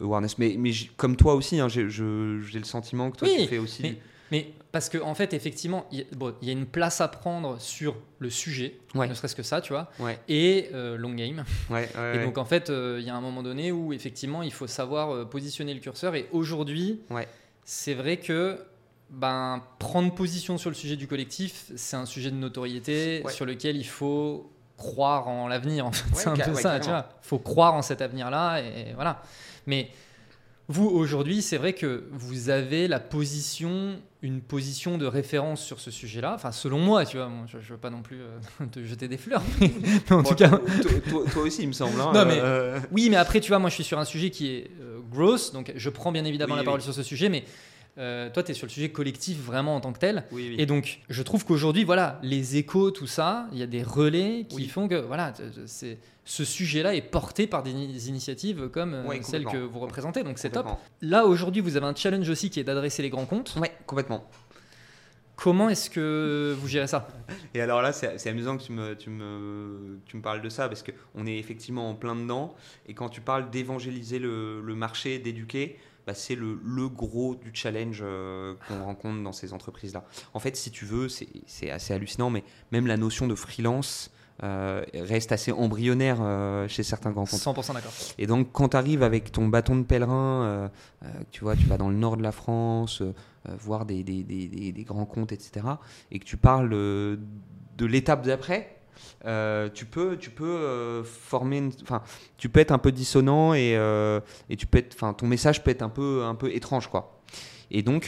awareness. 0.00 0.38
Mais, 0.38 0.54
mais 0.58 0.70
comme 0.96 1.16
toi 1.16 1.34
aussi, 1.34 1.60
hein, 1.60 1.68
j'ai 1.68 1.82
le 1.84 2.64
sentiment 2.64 3.10
que 3.10 3.18
toi, 3.18 3.28
Oui, 3.28 3.42
tu 3.42 3.48
fais 3.48 3.58
aussi... 3.58 3.82
mais- 3.82 3.90
du- 3.90 3.96
Mais 4.30 4.52
parce 4.72 4.88
qu'en 4.90 5.08
en 5.08 5.14
fait, 5.14 5.32
effectivement, 5.34 5.86
il 5.92 5.98
y, 5.98 6.02
a- 6.02 6.04
bon, 6.16 6.34
il 6.42 6.48
y 6.48 6.50
a 6.50 6.52
une 6.52 6.66
place 6.66 7.00
à 7.00 7.08
prendre 7.08 7.58
sur 7.60 7.96
le 8.18 8.30
sujet, 8.30 8.78
Ouais. 8.94 9.08
ne 9.08 9.14
serait-ce 9.14 9.36
que 9.36 9.42
ça, 9.42 9.60
tu 9.60 9.72
vois, 9.72 9.90
Ouais, 9.98 10.18
et 10.28 10.70
long 10.72 11.12
game. 11.14 11.44
Et 12.14 12.24
donc, 12.24 12.38
en 12.38 12.44
fait, 12.44 12.70
il 12.70 13.02
y 13.04 13.10
a 13.10 13.14
un 13.16 13.20
moment 13.20 13.42
donné 13.42 13.72
où, 13.72 13.92
effectivement, 13.92 14.42
il 14.42 14.52
faut 14.52 14.66
savoir 14.66 15.28
positionner 15.28 15.74
le 15.74 15.80
curseur. 15.80 16.14
Et 16.14 16.28
aujourd'hui, 16.32 17.00
c'est 17.64 17.94
vrai 17.94 18.16
que 18.18 18.58
ben, 19.10 19.62
prendre 19.88 20.14
position 20.14 20.58
sur 20.58 20.68
le 20.70 20.76
sujet 20.76 20.96
du 20.96 21.06
collectif, 21.06 21.64
c'est 21.76 21.96
un 21.96 22.04
sujet 22.06 22.30
de 22.30 22.36
notoriété 22.36 23.22
Ouais. 23.24 23.32
sur 23.32 23.46
lequel 23.46 23.76
il 23.76 23.86
faut 23.86 24.50
croire 24.76 25.28
en 25.28 25.48
l'avenir. 25.48 25.86
En 25.86 25.92
fait. 25.92 26.04
Ouais, 26.14 26.20
c'est 26.22 26.28
un 26.28 26.36
peu 26.36 26.50
ouais, 26.52 26.60
ça, 26.62 26.78
tu 26.78 26.88
vois. 26.90 27.08
Il 27.24 27.26
faut 27.26 27.38
croire 27.38 27.74
en 27.74 27.80
cet 27.82 28.02
avenir-là, 28.02 28.60
et, 28.60 28.92
voilà. 28.94 29.22
Mais 29.66 29.88
vous, 30.68 30.86
aujourd'hui, 30.86 31.40
c'est 31.40 31.56
vrai 31.56 31.72
que 31.72 32.04
vous 32.12 32.50
avez 32.50 32.86
la 32.88 33.00
position, 33.00 33.98
une 34.20 34.42
position 34.42 34.98
de 34.98 35.06
référence 35.06 35.64
sur 35.64 35.80
ce 35.80 35.90
sujet-là. 35.90 36.34
Enfin, 36.34 36.52
selon 36.52 36.78
moi, 36.78 37.06
tu 37.06 37.16
vois, 37.16 37.30
je 37.46 37.56
ne 37.56 37.62
veux 37.62 37.76
pas 37.78 37.88
non 37.90 38.02
plus 38.02 38.20
euh, 38.20 38.66
te 38.70 38.84
jeter 38.84 39.08
des 39.08 39.16
fleurs, 39.16 39.42
mais, 39.60 39.72
mais 39.82 40.12
en 40.12 40.20
Bon, 40.22 40.28
tout 40.28 40.34
cas... 40.34 40.48
toi, 40.50 40.60
toi- 41.08 41.24
toi 41.32 41.42
aussi, 41.44 41.62
il 41.62 41.68
me 41.68 41.72
semble. 41.72 41.98
hein, 42.00 42.12
Non, 42.12 42.26
mais- 42.26 42.38
euh, 42.38 42.78
Oui, 42.92 43.08
mais 43.10 43.16
après, 43.16 43.40
tu 43.40 43.48
vois, 43.48 43.58
moi, 43.58 43.70
je 43.70 43.74
suis 43.76 43.84
sur 43.84 43.98
un 43.98 44.04
sujet 44.04 44.28
qui 44.30 44.48
est 44.48 44.70
euh, 44.82 44.98
gross, 45.10 45.52
donc 45.52 45.72
je 45.74 45.88
prends 45.90 46.12
bien 46.12 46.24
évidemment 46.26 46.52
Oui, 46.54 46.60
la 46.60 46.64
parole 46.64 46.80
oui. 46.80 46.84
sur 46.84 46.92
ce 46.94 47.02
sujet, 47.02 47.30
mais 47.30 47.44
euh, 47.96 48.30
toi, 48.30 48.42
tu 48.42 48.50
es 48.52 48.54
sur 48.54 48.66
le 48.66 48.70
sujet 48.70 48.90
collectif 48.90 49.38
vraiment 49.38 49.74
en 49.76 49.80
tant 49.80 49.92
que 49.92 49.98
tel. 49.98 50.24
oui, 50.32 50.48
oui. 50.50 50.56
Et 50.58 50.66
donc, 50.66 51.00
je 51.08 51.22
trouve 51.22 51.44
qu'aujourd'hui, 51.44 51.84
voilà, 51.84 52.18
les 52.22 52.56
échos, 52.56 52.90
tout 52.90 53.06
ça, 53.06 53.48
il 53.52 53.58
y 53.58 53.62
a 53.62 53.66
des 53.66 53.82
relais 53.82 54.46
qui 54.48 54.56
Oui. 54.56 54.68
font 54.68 54.86
que, 54.88 54.94
voilà, 54.96 55.32
c'est 55.66 55.98
ce 56.24 56.44
sujet-là 56.44 56.94
est 56.94 57.00
porté 57.02 57.46
par 57.46 57.62
des 57.62 57.70
ini- 57.72 58.06
initiatives 58.08 58.68
comme 58.68 58.92
euh, 58.94 59.04
Ouais, 59.06 59.20
celle 59.22 59.44
que 59.46 59.56
vous 59.56 59.78
représentez, 59.80 60.22
donc 60.22 60.38
c'est 60.38 60.50
top. 60.50 60.66
Là, 61.00 61.24
aujourd'hui, 61.26 61.62
vous 61.62 61.76
avez 61.76 61.86
un 61.86 61.94
challenge 61.94 62.28
aussi 62.28 62.50
qui 62.50 62.60
est 62.60 62.64
d'adresser 62.64 63.02
les 63.02 63.10
grands 63.10 63.24
comptes. 63.26 63.56
Ouais, 63.60 63.72
complètement. 63.86 64.28
Comment 65.36 65.68
est-ce 65.68 65.88
que 65.88 66.56
vous 66.60 66.66
gérez 66.66 66.88
ça? 66.88 67.06
Et 67.54 67.60
alors 67.60 67.80
là, 67.80 67.92
c'est 67.92 68.18
c'est 68.18 68.28
amusant 68.28 68.58
que 68.58 68.62
tu 68.64 68.72
me, 68.72 68.96
tu, 68.96 69.08
me, 69.08 70.00
tu 70.04 70.16
me 70.16 70.22
parles 70.22 70.42
de 70.42 70.48
ça 70.48 70.68
parce 70.68 70.82
qu'on 70.82 71.26
est 71.26 71.38
effectivement 71.38 71.88
en 71.88 71.94
plein 71.94 72.16
dedans. 72.16 72.56
Et 72.88 72.94
quand 72.94 73.08
tu 73.08 73.20
parles 73.20 73.48
d'évangéliser 73.48 74.18
le, 74.18 74.60
le 74.60 74.74
marché, 74.74 75.20
d'éduquer, 75.20 75.78
bah, 76.08 76.14
c'est 76.14 76.34
le, 76.34 76.58
le 76.64 76.88
gros 76.88 77.34
du 77.34 77.50
challenge 77.52 78.00
euh, 78.02 78.54
qu'on 78.66 78.82
rencontre 78.82 79.22
dans 79.22 79.32
ces 79.32 79.52
entreprises-là. 79.52 80.02
En 80.32 80.38
fait, 80.40 80.56
si 80.56 80.70
tu 80.70 80.86
veux, 80.86 81.08
c'est 81.10 81.70
assez 81.70 81.92
hallucinant, 81.92 82.30
mais 82.30 82.42
même 82.72 82.86
la 82.86 82.96
notion 82.96 83.26
de 83.26 83.34
freelance 83.34 84.10
euh, 84.42 84.82
reste 84.94 85.32
assez 85.32 85.52
embryonnaire 85.52 86.18
euh, 86.22 86.66
chez 86.66 86.82
certains 86.82 87.10
grands 87.10 87.26
comptes. 87.26 87.40
100% 87.40 87.74
d'accord. 87.74 87.92
Et 88.16 88.26
donc, 88.26 88.52
quand 88.52 88.70
tu 88.70 88.76
arrives 88.78 89.02
avec 89.02 89.32
ton 89.32 89.48
bâton 89.48 89.76
de 89.76 89.82
pèlerin, 89.82 90.70
tu 91.30 91.42
vois, 91.42 91.56
tu 91.56 91.64
vas 91.66 91.76
dans 91.76 91.90
le 91.90 91.96
nord 91.96 92.16
de 92.16 92.22
la 92.22 92.32
France, 92.32 93.02
voir 93.60 93.84
des, 93.84 94.02
des- 94.02 94.22
des- 94.24 94.48
des- 94.48 94.72
des 94.72 94.84
grands 94.84 95.04
comptes, 95.06 95.32
etc., 95.32 95.66
et 96.10 96.18
que 96.20 96.24
tu 96.24 96.38
parles 96.38 96.70
de 96.70 97.18
l'étape 97.86 98.24
d'après, 98.24 98.77
euh, 99.24 99.68
tu 99.72 99.84
peux, 99.86 100.16
tu 100.16 100.30
peux 100.30 100.44
euh, 100.44 101.02
former, 101.04 101.58
une- 101.58 101.72
enfin, 101.82 102.02
tu 102.36 102.48
peux 102.48 102.60
être 102.60 102.72
un 102.72 102.78
peu 102.78 102.92
dissonant 102.92 103.54
et, 103.54 103.76
euh, 103.76 104.20
et 104.50 104.56
tu 104.56 104.66
peux 104.66 104.78
être, 104.78 104.94
enfin, 104.94 105.12
ton 105.12 105.26
message 105.26 105.62
peut 105.64 105.70
être 105.70 105.82
un 105.82 105.88
peu, 105.88 106.22
un 106.24 106.34
peu 106.34 106.50
étrange, 106.54 106.88
quoi. 106.88 107.20
Et 107.70 107.82
donc, 107.82 108.04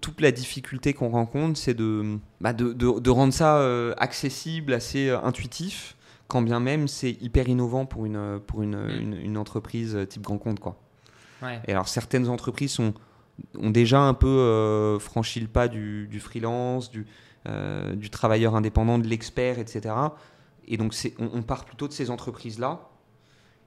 toute 0.00 0.20
la 0.20 0.32
difficulté 0.32 0.92
qu'on 0.92 1.10
rencontre, 1.10 1.58
c'est 1.58 1.74
de, 1.74 2.18
bah, 2.40 2.52
de, 2.52 2.72
de- 2.72 2.98
de 2.98 3.10
rendre 3.10 3.32
ça 3.32 3.62
accessible, 3.98 4.72
assez 4.72 5.10
intuitif, 5.10 5.96
quand 6.26 6.42
bien 6.42 6.58
même 6.60 6.88
c'est 6.88 7.12
hyper 7.22 7.48
innovant 7.48 7.86
pour 7.86 8.04
une, 8.04 8.40
pour 8.46 8.62
une, 8.62 8.76
Mm. 8.76 9.00
une, 9.00 9.14
une 9.14 9.36
entreprise 9.38 9.96
type 10.08 10.22
grand 10.22 10.38
compte. 10.38 10.58
Quoi. 10.60 10.76
Ouais. 11.42 11.60
Et 11.68 11.70
alors, 11.72 11.86
certaines 11.88 12.28
entreprises 12.28 12.72
sont, 12.72 12.94
ont 13.56 13.70
déjà 13.70 14.00
un 14.00 14.14
peu 14.14 14.98
franchi 15.00 15.38
le 15.40 15.46
pas 15.46 15.68
du, 15.68 16.08
du 16.08 16.18
freelance, 16.18 16.90
du, 16.90 17.06
euh, 17.46 17.94
du 17.94 18.10
travailleur 18.10 18.54
indépendant, 18.56 18.98
de 18.98 19.06
l'expert, 19.06 19.58
etc. 19.58 19.94
Et 20.66 20.76
donc, 20.76 20.94
on, 21.18 21.30
on 21.34 21.42
part 21.42 21.64
plutôt 21.64 21.88
de 21.88 21.92
ces 21.92 22.10
entreprises-là 22.10 22.80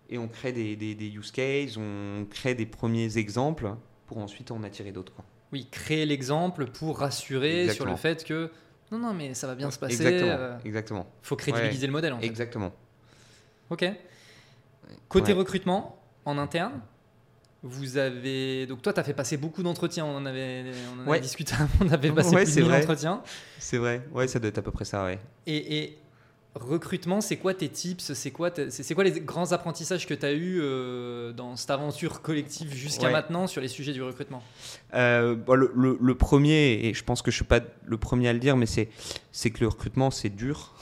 et 0.10 0.18
on 0.18 0.28
crée 0.28 0.52
des, 0.52 0.76
des- 0.76 0.94
des 0.96 1.08
use 1.10 1.32
cases, 1.32 1.78
on 1.78 2.26
crée 2.30 2.54
des 2.56 2.66
premiers 2.66 3.18
exemples 3.18 3.76
pour 4.08 4.18
ensuite 4.18 4.52
en 4.52 4.62
attirer 4.64 4.92
d'autres. 4.92 5.14
Oui, 5.54 5.68
créer 5.72 6.06
l'exemple 6.06 6.66
pour 6.68 7.00
rassurer 7.00 7.70
sur 7.70 7.86
le 7.86 7.96
fait 7.96 8.24
que 8.24 8.52
non, 8.92 9.00
non, 9.00 9.14
mais 9.14 9.34
ça 9.34 9.48
va 9.48 9.56
bien 9.56 9.72
se 9.72 9.80
passer. 9.80 9.94
Exactement. 9.96 10.32
euh, 10.32 10.58
Exactement. 10.66 11.08
faut 11.22 11.38
crédibiliser 11.38 11.88
le 11.88 11.94
modèle 11.94 12.12
en 12.14 12.20
fait. 12.20 12.26
Exactement. 12.26 12.74
Ok. 13.70 13.86
Côté 15.08 15.32
Ouais. 15.32 15.40
recrutement, 15.40 15.98
en 16.26 16.38
interne, 16.38 16.82
vous 17.64 17.98
avez. 17.98 18.66
Donc, 18.66 18.82
toi, 18.82 18.92
tu 18.94 19.00
as 19.00 19.04
fait 19.04 19.14
passer 19.14 19.38
beaucoup 19.38 19.62
d'entretiens. 19.64 20.06
On 20.06 20.16
en 20.18 20.26
avait, 20.26 20.64
on 20.94 20.98
en 20.98 21.02
avait 21.02 21.10
Ouais. 21.12 21.20
discuté. 21.20 21.54
On 21.82 21.90
avait 21.92 22.12
passé 22.12 22.30
Ouais, 22.36 22.44
plus 22.44 22.50
de 22.52 22.56
c'est 22.56 22.62
1000 22.62 22.70
vrai. 22.70 22.82
entretiens. 22.82 23.22
C'est 23.60 23.78
vrai. 23.78 24.02
Ouais, 24.14 24.28
ça 24.28 24.40
doit 24.40 24.50
être 24.50 24.58
à 24.58 24.62
peu 24.62 24.72
près 24.72 24.86
ça, 24.86 25.04
ouais. 25.06 25.20
Et, 25.46 25.78
et 25.78 25.98
recrutement, 26.56 27.22
c'est 27.22 27.38
quoi 27.38 27.54
tes 27.54 27.70
tips? 27.70 28.14
C'est 28.14 28.32
quoi, 28.32 28.52
c'est 28.70 28.94
quoi 28.96 29.04
les 29.04 29.22
grands 29.22 29.52
apprentissages 29.52 30.06
que 30.08 30.14
tu 30.14 30.26
as 30.26 30.34
eu 30.34 30.62
dans 31.34 31.56
cette 31.56 31.70
aventure 31.70 32.22
collective 32.22 32.74
jusqu'à 32.74 33.10
maintenant 33.10 33.48
sur 33.48 33.62
les 33.62 33.68
sujets 33.70 33.94
du 33.94 34.02
recrutement? 34.04 34.44
Le, 34.94 35.98
le, 36.00 36.16
premier, 36.16 36.80
et 36.88 36.94
je 36.94 37.04
pense 37.04 37.22
que 37.22 37.32
je 37.32 37.36
suis 37.38 37.46
pas 37.46 37.60
le 37.86 37.98
premier 37.98 38.28
à 38.28 38.34
le 38.34 38.40
dire, 38.40 38.58
mais 38.58 38.66
c'est 38.66 39.50
que 39.50 39.60
le 39.62 39.68
recrutement, 39.68 40.12
c'est 40.12 40.30
dur. 40.30 40.74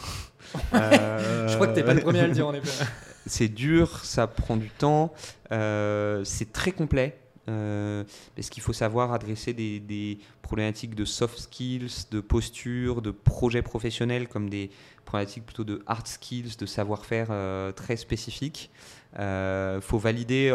je 0.73 1.53
crois 1.55 1.67
que 1.67 1.73
tu 1.73 1.79
n'es 1.79 1.85
pas 1.85 1.93
le 1.93 2.01
premier 2.01 2.21
à 2.21 2.27
le 2.27 2.33
dire 2.33 2.47
en 2.47 2.53
effet. 2.53 2.85
c'est 3.25 3.49
dur, 3.49 4.03
ça 4.05 4.27
prend 4.27 4.57
du 4.57 4.69
temps, 4.69 5.13
c'est 5.51 6.51
très 6.51 6.71
complet. 6.71 7.17
Euh, 7.49 8.03
parce 8.35 8.49
qu'il 8.49 8.61
faut 8.61 8.73
savoir 8.73 9.11
adresser 9.11 9.53
des, 9.53 10.19
problématiques 10.41 10.95
de 10.95 11.05
soft 11.05 11.37
skills, 11.37 12.07
de 12.11 12.21
posture, 12.21 13.01
de 13.01 13.11
projets 13.11 13.61
professionnels, 13.61 14.27
comme 14.27 14.49
des 14.49 14.71
problématiques 15.05 15.45
plutôt 15.45 15.63
de 15.63 15.83
hard 15.85 16.07
skills, 16.07 16.57
de 16.57 16.65
savoir-faire 16.65 17.27
euh, 17.29 17.71
très 17.71 17.95
spécifiques. 17.97 18.71
Il 19.13 19.21
euh, 19.21 19.81
faut 19.81 19.97
valider 19.97 20.49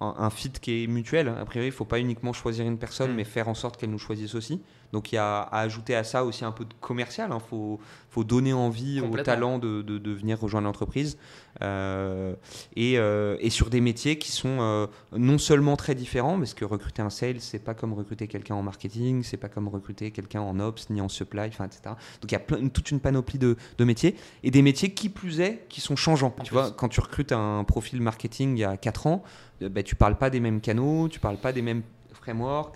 un, 0.00 0.30
fit 0.30 0.50
qui 0.50 0.84
est 0.84 0.86
mutuel. 0.86 1.28
A 1.28 1.44
priori, 1.44 1.68
il 1.68 1.70
ne 1.70 1.74
faut 1.74 1.84
pas 1.84 2.00
uniquement 2.00 2.32
choisir 2.32 2.66
une 2.66 2.78
personne, 2.78 3.12
mm. 3.12 3.16
mais 3.16 3.24
faire 3.24 3.48
en 3.48 3.54
sorte 3.54 3.76
qu'elle 3.76 3.90
nous 3.90 3.98
choisisse 3.98 4.34
aussi. 4.34 4.60
Donc 4.96 5.12
il 5.12 5.16
y 5.16 5.18
a 5.18 5.42
à 5.42 5.60
ajouter 5.60 5.94
à 5.94 6.04
ça 6.04 6.24
aussi 6.24 6.42
un 6.46 6.52
peu 6.52 6.64
de 6.64 6.72
commercial. 6.80 7.28
Il 7.28 7.34
hein. 7.34 7.38
faut, 7.38 7.78
faut, 8.08 8.24
donner 8.24 8.54
envie 8.54 9.02
aux 9.02 9.14
talents 9.18 9.58
de, 9.58 9.82
de, 9.82 10.10
venir 10.10 10.40
rejoindre 10.40 10.64
l'entreprise. 10.64 11.18
Euh, 11.60 12.34
et, 12.76 12.94
euh, 12.96 13.36
et, 13.40 13.50
sur 13.50 13.68
des 13.68 13.82
métiers 13.82 14.16
qui 14.16 14.32
sont 14.32 14.56
euh, 14.60 14.86
non 15.14 15.36
seulement 15.36 15.76
très 15.76 15.94
différents, 15.94 16.38
parce 16.38 16.54
que 16.54 16.64
recruter 16.64 17.02
un 17.02 17.10
sales, 17.10 17.40
c'est 17.40 17.58
pas 17.58 17.74
comme 17.74 17.92
recruter 17.92 18.26
quelqu'un 18.26 18.54
en 18.54 18.62
marketing, 18.62 19.22
c'est 19.22 19.36
pas 19.36 19.50
comme 19.50 19.68
recruter 19.68 20.12
quelqu'un 20.12 20.40
en 20.40 20.60
ops 20.60 20.88
ni 20.88 21.02
en 21.02 21.10
supply, 21.10 21.48
enfin, 21.48 21.66
etc. 21.66 21.94
Donc 22.22 22.30
il 22.30 22.32
y 22.32 22.36
a 22.36 22.40
plein, 22.40 22.66
toute 22.68 22.90
une 22.90 23.00
panoplie 23.00 23.38
de, 23.38 23.58
de, 23.76 23.84
métiers 23.84 24.16
et 24.44 24.50
des 24.50 24.62
métiers 24.62 24.94
qui 24.94 25.10
plus 25.10 25.40
est, 25.40 25.66
qui 25.68 25.82
sont 25.82 25.96
changeants. 25.96 26.34
tu 26.42 26.54
vois, 26.54 26.70
quand 26.70 26.88
tu 26.88 27.00
recrutes 27.00 27.32
un 27.32 27.64
profil 27.64 28.00
marketing 28.00 28.56
il 28.56 28.60
y 28.60 28.64
a 28.64 28.78
4 28.78 29.08
ans, 29.08 29.22
bah, 29.60 29.82
tu 29.82 29.94
parles 29.94 30.16
pas 30.16 30.30
des 30.30 30.40
mêmes 30.40 30.62
canaux, 30.62 31.10
tu 31.10 31.20
parles 31.20 31.36
pas 31.36 31.52
des 31.52 31.60
mêmes 31.60 31.82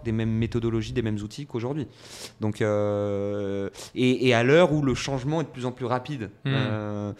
des 0.04 0.12
mêmes 0.12 0.30
méthodologies, 0.30 0.92
des 0.92 1.02
mêmes 1.02 1.18
outils 1.18 1.46
qu'aujourd'hui. 1.46 1.86
Donc, 2.40 2.62
euh, 2.62 3.68
et, 3.94 4.34
à 4.34 4.42
l'heure 4.42 4.72
où 4.72 4.82
le 4.82 4.94
changement 4.94 5.40
est 5.40 5.44
de 5.44 5.48
plus 5.48 5.66
en 5.66 5.72
plus 5.72 5.86
rapide, 5.86 6.30
hmm. 6.44 6.48
euh, 6.54 7.12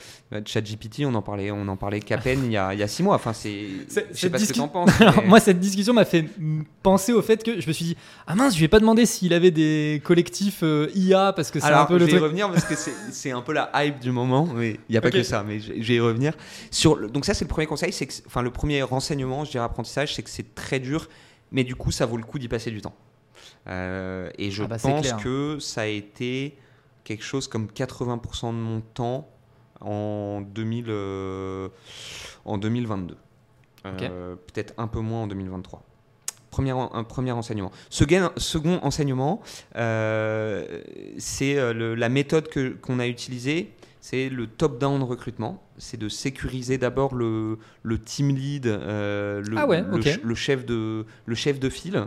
ChatGPT, 0.45 1.03
on 1.05 1.15
en 1.15 1.23
parlait, 1.23 1.51
on 1.51 1.67
en 1.69 1.77
parlait 1.77 2.01
qu'à 2.01 2.19
peine 2.19 2.45
il 2.45 2.53
y, 2.53 2.57
a, 2.57 2.73
il 2.73 2.81
y 2.81 2.83
a 2.83 2.89
six 2.89 3.03
mois. 3.03 3.17
Enfin, 3.17 3.33
c'est, 3.33 3.67
je 3.89 4.17
sais 4.17 4.31
pas 4.31 4.39
ce 4.39 4.49
que 4.49 4.53
tu 4.53 4.61
en 4.61 4.69
penses. 4.69 4.91
moi, 5.27 5.41
cette 5.41 5.59
discussion 5.59 5.93
m'a 5.93 6.05
fait 6.05 6.25
penser 6.83 7.13
au 7.13 7.23
fait 7.23 7.43
que 7.43 7.61
je 7.61 7.67
me 7.67 7.73
suis 7.73 7.85
dit, 7.85 7.97
ah 8.27 8.35
mince, 8.35 8.55
je 8.55 8.61
vais 8.61 8.69
pas 8.69 8.81
demander 8.81 9.07
s'il 9.07 9.35
avait 9.35 9.51
des 9.51 10.01
collectifs 10.05 10.61
euh, 10.63 10.89
IA 10.95 11.33
parce 11.33 11.51
que 11.51 11.61
c'est 11.61 11.67
un 11.67 11.85
peu 11.85 11.99
le 11.99 12.07
je 12.07 12.13
vais 12.13 12.17
y 12.17 12.21
revenir 12.21 12.51
parce 12.51 12.65
que 12.65 12.75
c'est, 12.75 13.31
un 13.31 13.43
peu 13.43 13.53
la 13.53 13.71
hype 13.75 14.01
du 14.01 14.13
moment. 14.13 14.49
Mais 14.55 14.79
il 14.89 14.93
n'y 14.93 14.97
a 14.97 15.01
pas 15.01 15.11
que 15.11 15.23
ça, 15.23 15.45
mais 15.47 15.61
je, 15.61 15.73
vais 15.73 15.95
y 15.95 16.01
revenir. 16.01 16.33
Sur, 16.71 17.11
donc 17.11 17.25
ça, 17.25 17.35
c'est 17.35 17.45
le 17.45 17.51
premier 17.51 17.67
conseil, 17.67 17.93
c'est 17.93 18.09
enfin, 18.27 18.43
le 18.43 18.51
premier 18.51 18.83
renseignement, 18.83 19.45
je 19.45 19.51
dirais 19.53 19.65
apprentissage, 19.65 20.15
c'est 20.15 20.23
que 20.23 20.31
c'est 20.31 20.55
très 20.55 20.79
dur 20.79 21.09
mais 21.53 21.65
du 21.65 21.75
coup, 21.75 21.91
ça 21.91 22.07
vaut 22.07 22.17
le 22.17 22.25
coup 22.25 22.39
d'y 22.39 22.49
passer 22.49 22.71
du 22.71 22.81
temps. 22.81 22.95
Euh, 23.69 24.31
et 24.39 24.51
je 24.51 24.65
ah 24.65 24.67
bah, 24.67 24.79
pense 24.81 25.13
que 25.15 25.59
ça 25.61 25.83
a 25.83 25.87
été 25.87 26.57
quelque 27.05 27.25
chose 27.25 27.49
comme 27.49 27.67
80% 27.67 28.49
de 28.49 28.53
mon 28.53 28.81
temps 28.81 29.29
en, 29.81 30.41
2000, 30.41 30.87
euh, 30.89 31.69
en 32.45 32.59
2022. 32.59 33.17
Euh, 33.87 34.37
peut-être 34.37 34.75
un 34.77 34.87
peu 34.87 35.01
moins 35.01 35.23
en 35.23 35.27
2023. 35.27 35.83
Premier, 36.51 36.73
un 36.73 37.05
premier 37.05 37.33
enseignement. 37.33 37.71
Second, 37.91 38.31
second 38.37 38.81
enseignement, 38.83 39.41
c'est 39.75 41.55
la 41.75 42.09
méthode 42.09 42.49
qu'on 42.81 42.99
a 42.99 43.07
utilisée 43.07 43.73
c'est 44.01 44.29
le 44.29 44.47
top-down 44.47 45.03
recrutement. 45.03 45.63
C'est 45.79 45.99
de 45.99 46.09
sécuriser 46.09 46.79
d'abord 46.79 47.15
le, 47.15 47.59
le, 47.83 47.99
team 47.99 48.35
lead, 48.35 48.67
euh, 48.67 49.43
le, 49.43 49.59
ah 49.59 49.67
le, 50.23 50.35
chef 50.35 50.65
de, 50.65 51.05
le 51.27 51.35
chef 51.35 51.61
de 51.61 51.69
file, 51.69 52.07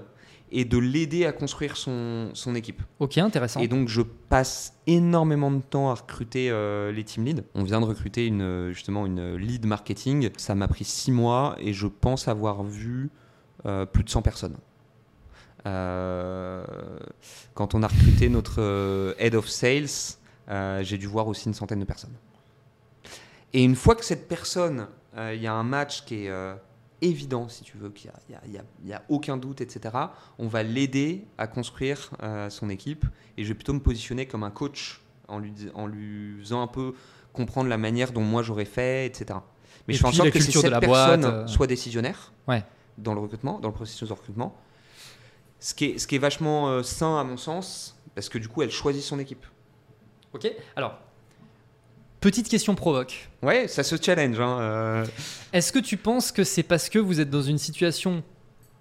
et 0.51 0.65
de 0.65 0.77
l'aider 0.77 1.25
à 1.25 1.31
construire 1.31 1.77
son, 1.77 2.29
son, 2.33 2.55
équipe. 2.55 2.81
Ok, 2.99 3.17
intéressant. 3.17 3.59
Et 3.59 3.67
donc, 3.67 3.89
je 3.89 4.01
passe 4.01 4.73
énormément 4.87 5.51
de 5.51 5.61
temps 5.61 5.89
à 5.89 5.95
recruter 5.95 6.49
euh, 6.49 6.91
les 6.91 7.03
team 7.03 7.25
leads. 7.25 7.43
On 7.55 7.63
vient 7.63 7.79
de 7.79 7.85
recruter 7.85 8.27
une, 8.27 8.71
justement 8.71 9.05
une 9.05 9.35
lead 9.35 9.65
marketing. 9.65 10.29
Ça 10.37 10.55
m'a 10.55 10.67
pris 10.67 10.83
six 10.83 11.11
mois 11.11 11.55
et 11.59 11.73
je 11.73 11.87
pense 11.87 12.27
avoir 12.27 12.63
vu 12.63 13.09
euh, 13.65 13.85
plus 13.85 14.03
de 14.03 14.09
100 14.09 14.21
personnes. 14.23 14.57
quand 15.63 15.71
on 17.75 17.83
a 17.83 17.87
recruté 17.87 18.29
notre 18.29 19.15
head 19.19 19.35
of 19.35 19.47
sales, 19.47 19.85
euh, 19.85 20.22
j'ai 20.47 20.97
dû 20.97 21.07
voir 21.07 21.27
aussi 21.27 21.47
une 21.47 21.53
centaine 21.53 21.79
de 21.79 21.85
personnes. 21.85 22.15
Et 23.53 23.63
une 23.63 23.75
fois 23.75 23.95
que 23.95 24.03
cette 24.03 24.27
personne, 24.27 24.87
euh, 25.15 25.33
il 25.35 25.41
y 25.41 25.47
a 25.47 25.53
un 25.53 25.63
match 25.63 26.05
qui 26.05 26.25
est 26.25 26.29
euh, 26.29 26.55
évident, 27.01 27.47
si 27.47 27.63
tu 27.63 27.77
veux, 27.77 27.89
qu'il 27.91 28.11
n'y 28.27 28.91
a, 28.91 28.97
a, 28.97 29.01
aucun 29.09 29.37
doute, 29.37 29.61
etc., 29.61 29.95
on 30.39 30.47
va 30.47 30.63
l'aider 30.63 31.25
à 31.37 31.47
construire 31.47 32.09
son 32.49 32.69
équipe. 32.69 33.05
Et 33.37 33.43
je 33.43 33.49
vais 33.49 33.53
plutôt 33.53 33.73
me 33.73 33.79
positionner 33.79 34.25
comme 34.25 34.43
un 34.43 34.51
coach 34.51 35.01
en 35.27 35.39
lui, 35.39 35.53
en 35.75 35.85
lui 35.85 36.39
faisant 36.39 36.61
un 36.61 36.67
peu 36.67 36.95
comprendre 37.31 37.69
la 37.69 37.77
manière 37.77 38.11
dont 38.11 38.21
moi 38.21 38.41
j'aurais 38.41 38.65
fait, 38.65 39.05
etc. 39.05 39.39
Mais 39.87 39.93
je 39.93 39.99
fais 39.99 40.07
en 40.07 40.11
sorte 40.11 40.31
que 40.31 40.39
cette 40.39 40.79
personne 40.79 41.47
soit 41.47 41.67
décisionnaire 41.67 42.33
ouais. 42.47 42.63
dans 42.97 43.13
le 43.13 43.19
recrutement, 43.19 43.59
dans 43.59 43.69
le 43.69 43.73
processus 43.73 44.07
de 44.07 44.13
recrutement. 44.13 44.55
Ce 45.59 45.73
qui 45.73 45.85
est, 45.85 45.97
ce 45.99 46.07
qui 46.07 46.15
est 46.15 46.19
vachement 46.19 46.81
sain 46.83 47.19
à 47.19 47.23
mon 47.23 47.37
sens, 47.37 47.99
parce 48.15 48.29
que 48.29 48.37
du 48.37 48.47
coup, 48.47 48.63
elle 48.63 48.71
choisit 48.71 49.03
son 49.03 49.19
équipe. 49.19 49.45
Ok 50.33 50.51
Alors, 50.75 50.97
petite 52.19 52.49
question 52.49 52.75
provoque. 52.75 53.29
Ouais, 53.41 53.67
ça 53.67 53.83
se 53.83 53.95
challenge. 54.01 54.39
Hein, 54.39 54.59
euh. 54.59 55.05
Est-ce 55.53 55.71
que 55.71 55.79
tu 55.79 55.97
penses 55.97 56.31
que 56.31 56.43
c'est 56.43 56.63
parce 56.63 56.89
que 56.89 56.99
vous 56.99 57.19
êtes 57.19 57.29
dans 57.29 57.41
une 57.41 57.59
situation 57.59 58.23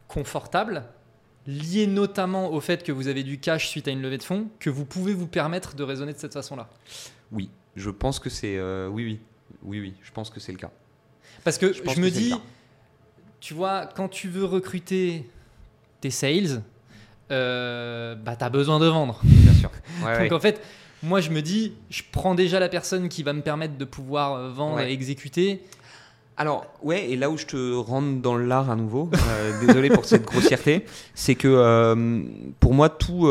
confortable, 0.08 0.84
liée 1.46 1.86
notamment 1.86 2.52
au 2.52 2.60
fait 2.60 2.82
que 2.82 2.92
vous 2.92 3.08
avez 3.08 3.22
du 3.22 3.38
cash 3.38 3.68
suite 3.68 3.88
à 3.88 3.90
une 3.90 4.02
levée 4.02 4.18
de 4.18 4.22
fonds, 4.22 4.48
que 4.60 4.70
vous 4.70 4.84
pouvez 4.84 5.12
vous 5.12 5.26
permettre 5.26 5.74
de 5.74 5.82
raisonner 5.82 6.12
de 6.12 6.18
cette 6.18 6.34
façon-là? 6.34 6.68
Oui, 7.32 7.50
je 7.76 7.90
pense 7.90 8.18
que 8.18 8.30
c'est. 8.30 8.56
Euh, 8.56 8.88
oui, 8.88 9.04
oui. 9.04 9.20
Oui, 9.62 9.80
oui, 9.80 9.94
je 10.02 10.10
pense 10.10 10.30
que 10.30 10.40
c'est 10.40 10.52
le 10.52 10.58
cas. 10.58 10.70
Parce 11.44 11.58
que 11.58 11.72
je, 11.72 12.00
me 12.00 12.10
dis, 12.10 12.34
tu 13.40 13.54
vois, 13.54 13.86
quand 13.86 14.08
tu 14.08 14.28
veux 14.28 14.44
recruter 14.44 15.28
tes 16.00 16.10
sales, 16.10 16.62
euh, 17.30 18.14
bah, 18.14 18.36
tu 18.36 18.44
as 18.44 18.50
besoin 18.50 18.78
de 18.78 18.86
vendre. 18.86 19.20
Bien 19.24 19.52
sûr. 19.54 19.70
Donc 20.20 20.32
en 20.32 20.40
fait, 20.40 20.60
moi, 21.02 21.20
je 21.20 21.30
me 21.30 21.42
dis, 21.42 21.72
je 21.90 22.02
prends 22.10 22.34
déjà 22.34 22.60
la 22.60 22.68
personne 22.68 23.08
qui 23.08 23.22
va 23.22 23.32
me 23.32 23.42
permettre 23.42 23.76
de 23.76 23.84
pouvoir 23.84 24.34
euh, 24.34 24.50
vendre 24.50 24.80
et 24.80 24.92
exécuter. 24.92 25.62
Alors, 26.36 26.66
ouais, 26.82 27.10
et 27.10 27.16
là 27.16 27.28
où 27.28 27.36
je 27.36 27.46
te 27.46 27.74
rentre 27.74 28.22
dans 28.22 28.36
l'art 28.36 28.70
à 28.70 28.76
nouveau, 28.76 29.10
euh, 29.12 29.60
désolé 29.66 29.90
pour 29.90 30.04
cette 30.04 30.24
grossièreté, 30.24 30.86
c'est 31.14 31.34
que 31.34 31.48
euh, 31.48 32.22
pour 32.60 32.72
moi, 32.72 32.88
tout, 32.88 33.28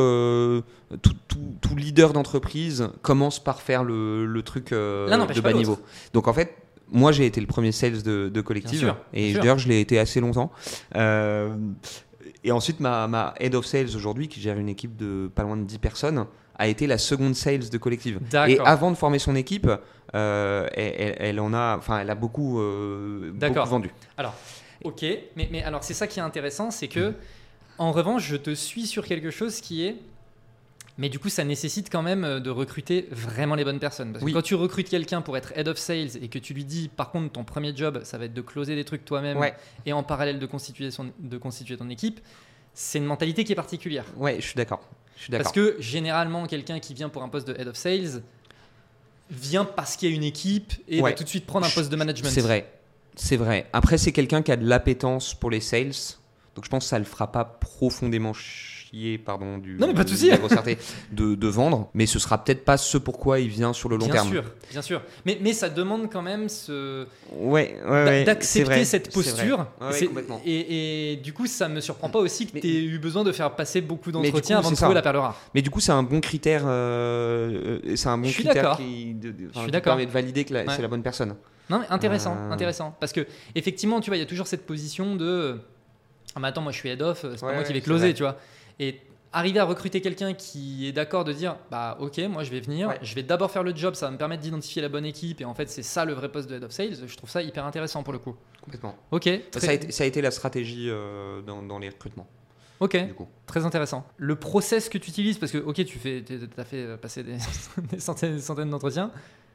tout, 1.01 1.76
leader 1.76 2.13
d'entreprise 2.13 2.89
commence 3.01 3.41
par 3.41 3.61
faire 3.61 3.84
le, 3.84 4.41
truc 4.45 4.72
de 4.72 5.41
bas 5.41 5.53
niveau. 5.53 5.80
Donc 6.13 6.28
en 6.28 6.34
fait, 6.34 6.53
moi 6.91 7.11
j'ai 7.11 7.26
été 7.26 7.39
le 7.41 7.47
premier 7.47 7.72
sales 7.72 8.03
de, 8.03 8.30
de 8.30 8.41
Collective, 8.41 8.93
et 9.13 9.34
d'ailleurs 9.34 9.57
je 9.57 9.69
l'ai 9.69 9.80
été 9.80 9.97
assez 9.97 10.19
longtemps. 10.19 10.51
Et 12.44 12.52
ensuite, 12.52 12.80
ma, 12.80 13.08
ma 13.08 13.34
head 13.39 13.56
of 13.56 13.66
sales 13.66 13.96
aujourd'hui, 13.96 14.28
qui 14.28 14.42
gère 14.42 14.58
une 14.58 14.70
équipe 14.70 14.96
de 14.96 15.30
pas 15.34 15.44
loin 15.44 15.58
de 15.58 15.64
10 15.64 15.78
personnes, 15.78 16.26
a 16.56 16.68
été 16.68 16.88
la 16.88 16.98
seconde 16.98 17.36
sales 17.36 17.70
de 17.70 17.78
Collective. 17.78 18.20
Et 18.48 18.60
avant 18.60 18.92
de 18.92 18.96
former 18.96 19.20
son 19.20 19.36
équipe, 19.36 19.70
euh, 20.14 20.68
elle, 20.76 21.39
en 21.39 21.54
a, 21.54 21.78
enfin, 21.78 22.00
elle 22.00 22.10
a 22.10 22.16
beaucoup, 22.16 22.60
euh, 22.60 23.32
beaucoup 23.34 23.70
vendu. 23.70 23.92
Alors, 24.18 24.36
ok, 24.84 25.04
mais, 25.36 25.50
mais 25.52 25.64
alors 25.64 25.84
c'est 25.84 25.94
ça 25.94 26.08
qui 26.08 26.20
est 26.20 26.24
intéressant, 26.24 26.72
c'est 26.72 26.88
que 26.88 27.14
en 27.78 27.92
revanche, 27.92 28.28
je 28.28 28.36
te 28.36 28.54
suis 28.54 28.86
sur 28.86 29.06
quelque 29.06 29.32
chose 29.32 29.60
qui 29.60 29.86
est 29.86 29.96
mais 31.02 31.10
du 31.10 31.18
coup, 31.18 31.30
ça 31.30 31.43
nécessite 31.43 31.91
quand 31.91 32.04
même 32.04 32.24
euh, 32.24 32.39
de 32.39 32.52
recruter 32.52 33.08
vraiment 33.10 33.56
les 33.56 33.64
bonnes 33.64 33.80
personnes. 33.80 34.14
Parce 34.14 34.24
que 34.24 34.30
quand 34.30 34.43
tu 34.43 34.54
recrutes 34.54 34.88
quelqu'un 34.88 35.24
pour 35.24 35.36
être 35.36 35.52
head 35.58 35.68
of 35.68 35.80
sales 35.80 36.12
et 36.22 36.28
que 36.28 36.38
tu 36.38 36.54
lui 36.54 36.64
dis, 36.64 36.89
par 36.89 37.10
contre, 37.10 37.32
ton 37.32 37.43
premier 37.43 37.76
job, 37.76 38.02
ça 38.04 38.20
va 38.20 38.26
être 38.26 38.36
de 38.36 38.41
closer 38.41 38.76
des 38.76 38.86
trucs 38.86 39.04
toi-même 39.04 39.39
et 39.88 39.93
en 39.93 40.04
parallèle 40.04 40.38
de 40.38 40.45
constituer, 40.45 40.91
son, 40.91 41.12
de 41.18 41.38
constituer 41.39 41.76
ton 41.76 41.89
équipe, 41.89 42.20
c'est 42.76 42.99
une 42.99 43.06
mentalité 43.06 43.43
qui 43.43 43.52
est 43.52 43.56
particulière. 43.56 44.06
Ouais, 44.16 44.36
je 44.36 44.45
suis 44.45 44.56
d'accord. 44.56 44.88
Parce 45.32 45.52
que 45.52 45.76
généralement, 45.80 46.45
quelqu'un 46.45 46.80
qui 46.80 46.93
vient 46.93 47.10
pour 47.10 47.24
un 47.24 47.30
poste 47.30 47.47
de 47.47 47.60
head 47.60 47.68
of 47.68 47.76
sales 47.76 48.22
vient 49.32 49.66
parce 49.66 49.95
qu'il 49.95 50.12
y 50.12 50.14
a 50.14 50.16
une 50.16 50.24
équipe 50.24 50.72
et 50.88 51.02
va 51.02 51.14
tout 51.14 51.24
de 51.24 51.30
suite 51.30 51.47
prendre 51.47 51.66
un 51.66 51.72
poste 51.72 51.91
de 51.91 51.95
management. 51.95 52.30
C'est 52.30 52.41
vrai. 52.41 52.72
C'est 53.16 53.38
vrai. 53.38 53.68
Après, 53.74 53.97
c'est 53.97 54.12
quelqu'un 54.12 54.43
qui 54.43 54.52
a 54.52 54.56
de 54.56 54.68
l'appétence 54.68 55.34
pour 55.34 55.49
les 55.49 55.62
sales. 55.62 55.93
Donc 56.56 56.64
je 56.64 56.70
pense 56.70 56.84
que 56.84 56.89
ça 56.89 56.99
ne 56.99 57.06
le 57.06 57.10
fera 57.10 57.32
pas 57.32 57.43
profondément 57.43 58.34
chier, 58.92 59.18
pardon, 59.18 59.58
du, 59.58 59.78
Non, 59.78 59.88
mais 59.88 59.94
pas 59.94 60.04
de 60.04 60.10
souci. 60.10 60.30
de, 61.12 61.36
de 61.36 61.48
vendre, 61.48 61.89
mais 61.94 62.06
ce 62.06 62.20
sera 62.20 62.44
peut-être 62.44 62.66
pas 62.66 62.78
ce 62.78 62.98
pourquoi 62.98 63.39
il 63.39 63.48
vient 63.48 63.74
sur 63.74 63.89
le 63.89 63.96
long 63.98 64.06
bien 64.06 64.14
terme. 64.16 64.30
sûr, 64.30 64.44
bien 64.72 64.82
sûr. 64.82 65.02
Mais, 65.26 65.38
mais 65.42 65.54
ça 65.54 65.70
demande 65.70 66.10
quand 66.12 66.22
même 66.22 66.50
ce, 66.50 67.06
Ouais, 67.36 67.78
ouais, 67.89 68.24
d'accepter 68.24 68.86
cette 68.86 69.12
posture. 69.14 69.68
Ouais, 69.82 70.06
complètement. 70.08 70.42
et, 70.46 71.14
et 71.14 71.16
du 71.18 71.34
coup, 71.34 71.48
ça 71.48 71.68
me 71.70 71.80
surprend 71.80 72.10
pas 72.10 72.20
aussi 72.20 72.48
que 72.48 72.60
tu 72.60 72.68
aies 72.68 72.84
eu 72.84 73.00
besoin 73.00 73.24
de 73.24 73.32
faire 73.32 73.56
passer 73.56 73.82
beaucoup 73.82 74.12
d'entretiens 74.12 74.60
avant 74.60 74.72
de 74.72 74.76
trouver 74.76 74.89
ça. 74.92 74.96
la 74.96 75.02
perle 75.02 75.18
rare. 75.18 75.39
Mais 75.56 75.62
du 75.62 75.70
coup, 75.70 75.80
c'est 75.80 75.92
un 75.92 76.04
bon 76.04 76.20
critère. 76.22 76.64
euh, 76.66 77.80
c'est 77.96 78.08
un 78.10 78.18
bon 78.18 78.28
Je 78.28 78.34
suis 78.34 78.44
critère 78.44 78.76
qui, 78.78 79.14
de- 79.14 79.32
de- 79.32 79.50
enfin, 79.50 79.60
suis 79.62 79.66
qui 79.68 79.72
d'accord. 79.72 79.92
permet 79.94 80.06
de 80.06 80.12
valider 80.12 80.44
que 80.46 80.54
Ouais. 80.54 80.66
c'est 80.76 80.82
la 80.82 80.88
bonne 80.88 81.04
personne. 81.04 81.36
Non, 81.70 81.80
mais 81.80 81.86
intéressant, 81.89 82.36
Euh. 82.38 82.52
intéressant. 82.52 82.96
Parce 83.00 83.14
que, 83.14 83.26
effectivement, 83.56 84.02
tu 84.02 84.10
vois, 84.10 84.18
il 84.18 84.20
y 84.20 84.24
a 84.24 84.26
toujours 84.26 84.48
cette 84.48 84.66
position 84.66 85.16
de 85.16 85.60
Ah, 86.36 86.39
mais 86.39 86.48
attends, 86.48 86.62
moi 86.62 86.72
je 86.72 86.78
suis 86.78 86.88
head 86.88 87.02
off, 87.02 87.20
c'est 87.30 87.39
pas 87.42 87.48
Ouais, 87.48 87.56
moi 87.56 87.64
qui 87.64 87.74
vais 87.74 87.82
closer, 87.82 88.06
vrai. 88.08 88.14
tu 88.14 88.24
vois. 88.24 88.38
Et 88.82 88.99
arriver 89.32 89.59
à 89.59 89.63
recruter 89.63 90.01
quelqu'un 90.01 90.34
qui 90.34 90.88
est 90.88 90.91
d'accord 90.91 91.23
de 91.23 91.32
dire 91.32 91.55
Bah, 91.69 91.95
ok, 92.01 92.17
moi 92.29 92.43
je 92.43 92.51
vais 92.51 92.59
venir, 92.59 92.89
Ouais. 92.89 92.99
je 93.01 93.15
vais 93.15 93.23
d'abord 93.23 93.49
faire 93.51 93.63
le 93.63 93.73
job, 93.73 93.93
ça 93.93 94.07
va 94.07 94.11
me 94.11 94.17
permettre 94.17 94.41
d'identifier 94.41 94.82
la 94.82 94.89
bonne 94.89 95.05
équipe, 95.05 95.39
et 95.39 95.45
en 95.45 95.53
fait, 95.53 95.69
c'est 95.69 95.84
ça 95.84 96.03
le 96.03 96.11
vrai 96.13 96.29
poste 96.29 96.49
de 96.49 96.55
head 96.55 96.63
of 96.65 96.71
sales. 96.71 96.97
Je 97.07 97.15
trouve 97.15 97.29
ça 97.29 97.41
hyper 97.41 97.63
intéressant 97.65 98.03
pour 98.03 98.11
le 98.11 98.19
coup. 98.19 98.36
Complètement. 98.61 98.95
Ok, 99.11 99.29
très, 99.51 99.59
Ça, 99.61 99.69
a 99.69 99.73
été, 99.73 99.91
ça 99.91 100.03
a 100.03 100.07
été 100.07 100.21
la 100.21 100.32
stratégie 100.32 100.88
euh, 100.89 101.41
dans, 101.43 101.61
dans 101.63 101.79
les 101.79 101.89
recrutements, 101.89 102.27
ok, 102.82 103.07
du 103.07 103.13
coup. 103.13 103.27
très 103.45 103.63
intéressant. 103.65 104.05
Le 104.17 104.36
process 104.36 104.89
que 104.89 104.97
tu 104.97 105.09
utilises, 105.11 105.38
parce 105.38 105.51
que, 105.51 105.59
ok, 105.59 105.86
tu 105.86 105.97
fais, 105.99 106.23
as 106.57 106.63
fait 106.65 106.77
euh, 106.84 106.97
passer 106.97 107.23
des, 107.23 107.38
des 107.91 107.99
centaines, 107.99 108.36
des 108.36 108.41
centaines 108.41 108.69
d'entretiens. 108.69 109.11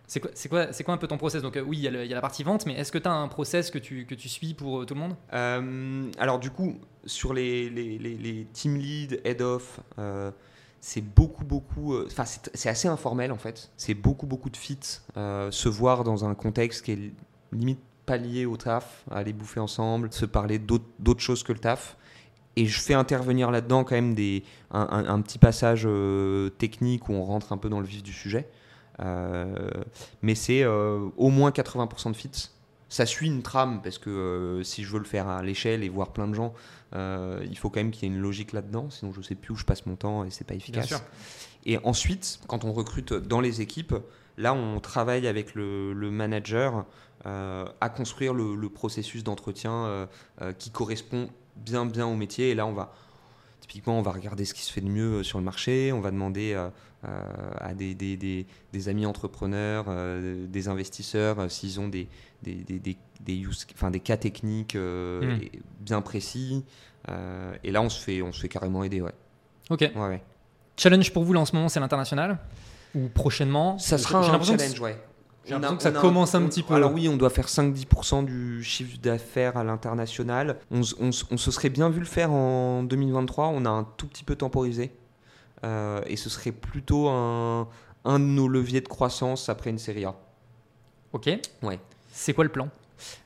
C'est 0.07 0.21
quoi, 0.21 0.31
c'est, 0.35 0.49
quoi, 0.49 0.73
c'est 0.73 0.85
quoi 0.85 0.95
un 0.95 0.99
peu 0.99 1.09
ton 1.09 1.19
process? 1.19 1.43
Donc, 1.43 1.57
euh, 1.57 1.63
oui, 1.63 1.79
il 1.79 1.83
y, 1.83 1.89
a 1.89 2.15
la 2.15 2.21
partie 2.21 2.45
vente, 2.45 2.65
mais 2.65 2.75
est-ce 2.75 2.93
que 2.93 2.99
tu 2.99 3.09
as 3.09 3.13
un 3.13 3.27
process 3.29 3.71
que 3.71 3.79
tu, 3.79 4.07
que 4.07 4.15
tu 4.15 4.29
suis 4.29 4.55
pour 4.55 4.81
euh, 4.81 4.85
tout 4.85 4.95
le 4.95 5.01
monde? 5.01 5.17
Euh, 5.33 6.11
alors 6.19 6.39
du 6.39 6.51
coup, 6.51 6.77
sur 7.05 7.35
les, 7.35 7.69
les, 7.71 7.99
les- 7.99 8.47
team 8.53 8.77
lead, 8.77 9.21
head 9.25 9.43
off, 9.43 9.81
euh, 9.99 10.31
c'est 10.81 11.01
beaucoup 11.01 11.45
beaucoup. 11.45 11.97
Enfin, 12.07 12.25
c'est 12.25 12.51
c'est 12.55 12.69
assez 12.69 12.87
informel 12.87 13.33
en 13.33 13.39
fait. 13.39 13.71
C'est 13.77 13.95
beaucoup 13.95 14.27
beaucoup 14.27 14.51
de 14.51 14.57
fit, 14.57 14.79
se 15.17 15.69
voir 15.69 16.05
dans 16.05 16.25
un 16.25 16.35
contexte 16.35 16.85
qui 16.85 16.93
est 16.93 17.13
limite 17.53 17.81
pas 18.05 18.17
lié 18.17 18.47
au 18.47 18.57
taf, 18.57 19.05
aller 19.11 19.33
bouffer 19.33 19.59
ensemble, 19.59 20.13
se 20.13 20.27
parler 20.27 20.61
d'autres 20.61 20.85
d'autres 21.01 21.21
choses 21.21 21.43
que 21.43 21.53
le 21.53 21.59
taf. 21.59 21.97
Et 22.55 22.67
je 22.67 22.81
fais 22.81 22.95
intervenir 22.95 23.51
là-dedans 23.51 23.85
quand 23.85 23.97
même 23.97 24.15
des, 24.15 24.45
un, 24.71 25.21
petit 25.21 25.39
passage 25.39 25.87
technique 26.59 27.09
où 27.09 27.13
on 27.13 27.25
rentre 27.25 27.53
un 27.53 27.59
peu 27.59 27.69
dans 27.69 27.81
le 27.81 27.87
vif 27.87 28.03
du 28.03 28.13
sujet. 28.13 28.49
Euh, 29.01 29.69
mais 30.23 30.35
c'est 30.35 30.63
euh, 30.63 31.09
au 31.17 31.31
moins 31.31 31.51
80% 31.51 32.13
de 32.13 32.17
fit. 32.17 32.31
Ça 32.89 33.05
suit 33.05 33.27
une 33.27 33.43
trame 33.43 33.83
parce 33.83 33.99
que 33.99 34.11
euh, 34.11 34.63
si 34.63 34.85
je 34.85 34.93
veux 34.93 34.99
le 34.99 35.05
faire 35.05 35.29
à 35.29 35.43
l'échelle 35.43 35.83
et 35.83 35.89
voir 35.89 36.13
plein 36.13 36.29
de 36.29 36.35
gens, 36.35 36.55
il 36.95 37.59
faut 37.59 37.69
quand 37.69 37.81
même 37.81 37.91
qu'il 37.91 38.09
y 38.09 38.13
ait 38.13 38.15
une 38.15 38.23
logique 38.23 38.53
là-dedans. 38.53 38.89
Sinon, 38.91 39.13
je 39.13 39.21
sais 39.21 39.35
plus 39.35 39.53
où 39.53 39.57
je 39.57 39.65
passe 39.65 39.85
mon 39.87 39.97
temps 39.97 40.25
et 40.25 40.31
c'est 40.31 40.47
pas 40.47 40.55
efficace. 40.55 40.87
sûr. 40.87 41.01
Et 41.67 41.79
ensuite, 41.85 42.41
quand 42.47 42.65
on 42.65 42.73
recrute 42.73 43.13
dans 43.13 43.41
les 43.41 43.61
équipes, 43.61 43.95
là, 44.39 44.55
on 44.55 44.81
travaille 44.81 45.27
avec 45.27 45.55
le, 45.55 45.93
le 45.93 46.11
manager 46.11 46.87
euh, 47.27 47.67
à 47.81 47.89
construire 47.89 48.35
le, 48.35 48.55
le 48.55 48.69
processus 48.69 49.25
d'entretien 49.25 49.73
euh, 49.73 50.07
euh, 50.43 50.53
qui 50.53 50.71
correspond 50.71 51.29
bien, 51.57 51.85
bien 51.85 52.07
au 52.07 52.15
métier. 52.15 52.51
Et 52.51 52.55
là, 52.55 52.67
on 52.67 52.73
va 52.73 52.93
typiquement, 53.67 53.99
on 53.99 54.03
va 54.03 54.13
regarder 54.13 54.45
ce 54.45 54.55
qui 54.55 54.63
se 54.63 54.73
fait 54.73 54.81
de 54.81 54.89
mieux 54.89 55.19
euh, 55.19 55.23
sur 55.23 55.39
le 55.39 55.45
marché. 55.45 55.93
On 55.93 56.01
va 56.01 56.11
demander 56.11 56.53
euh, 56.55 56.69
euh, 57.05 57.51
à 57.59 57.75
des, 57.75 57.95
des- 57.95 58.17
des- 58.17 58.47
des 58.73 58.89
amis 58.89 59.07
entrepreneurs, 59.07 59.87
euh, 59.89 60.47
des 60.47 60.69
investisseurs, 60.69 61.39
euh, 61.41 61.49
s'ils 61.49 61.81
ont 61.81 61.89
des, 61.89 62.09
des, 62.43 62.55
des, 62.55 62.79
des- 62.79 62.97
des 63.21 63.35
use- 63.37 63.67
enfin, 63.75 63.91
des 63.91 64.01
cas 64.01 64.17
techniques 64.17 64.77
euh, 64.77 65.37
Mm. 65.37 65.43
et- 65.43 65.53
bien 65.81 66.01
précis. 66.01 66.65
Et 67.63 67.71
là, 67.71 67.83
on 67.83 67.89
se 67.89 68.01
fait, 68.03 68.21
on 68.21 68.33
se 68.33 68.41
fait 68.41 68.49
carrément 68.49 68.83
aider. 68.83 69.01
Ouais. 69.01 69.13
Ok. 69.71 69.81
Ouais, 69.95 70.09
ouais. 70.09 70.23
Challenge 70.77 71.13
pour 71.13 71.23
vous 71.23 71.33
là 71.33 71.39
en 71.41 71.45
ce 71.45 71.55
moment, 71.55 71.69
c'est 71.69 71.79
l'international? 71.79 72.39
Ou 72.97 73.09
prochainement? 73.09 73.79
Ça 73.79 73.97
sera 73.97 74.19
un 74.19 74.43
challenge, 74.43 74.81
ouais. 74.81 74.97
J'ai 75.47 75.53
l'impression 75.53 75.77
que 75.77 75.83
ça 75.83 75.93
commence 75.93 76.35
un 76.35 76.43
petit 76.47 76.63
peu. 76.63 76.75
Alors 76.75 76.93
oui, 76.93 77.09
on 77.09 77.17
doit 77.17 77.31
faire 77.31 77.47
5-10% 77.47 78.25
du 78.25 78.65
chiffre 78.65 78.99
d'affaires 79.01 79.57
à 79.57 79.65
l'international. 79.65 80.59
On, 80.71 80.83
se 80.83 81.51
serait 81.51 81.71
bien 81.71 81.89
vu 81.89 82.01
le 82.01 82.07
faire 82.07 82.33
en 82.33 82.83
2023. 82.83 83.49
On 83.49 83.65
a 83.65 83.71
un 83.71 83.85
tout 83.97 84.09
petit 84.09 84.25
peu 84.25 84.35
temporisé. 84.35 84.91
Euh, 85.65 86.01
et 86.07 86.17
ce 86.17 86.29
serait 86.29 86.53
plutôt 86.53 87.09
un, 87.09 87.69
un 88.05 88.19
de 88.19 88.25
nos 88.25 88.49
leviers 88.49 88.81
de 88.81 88.89
croissance 88.89 89.49
après 89.49 89.71
une 89.71 89.79
série 89.79 90.05
A. 90.05 90.15
Ok. 91.13 91.31
Ouais. 91.63 91.79
C'est 92.13 92.35
quoi 92.35 92.45
le 92.45 92.51
plan? 92.51 92.69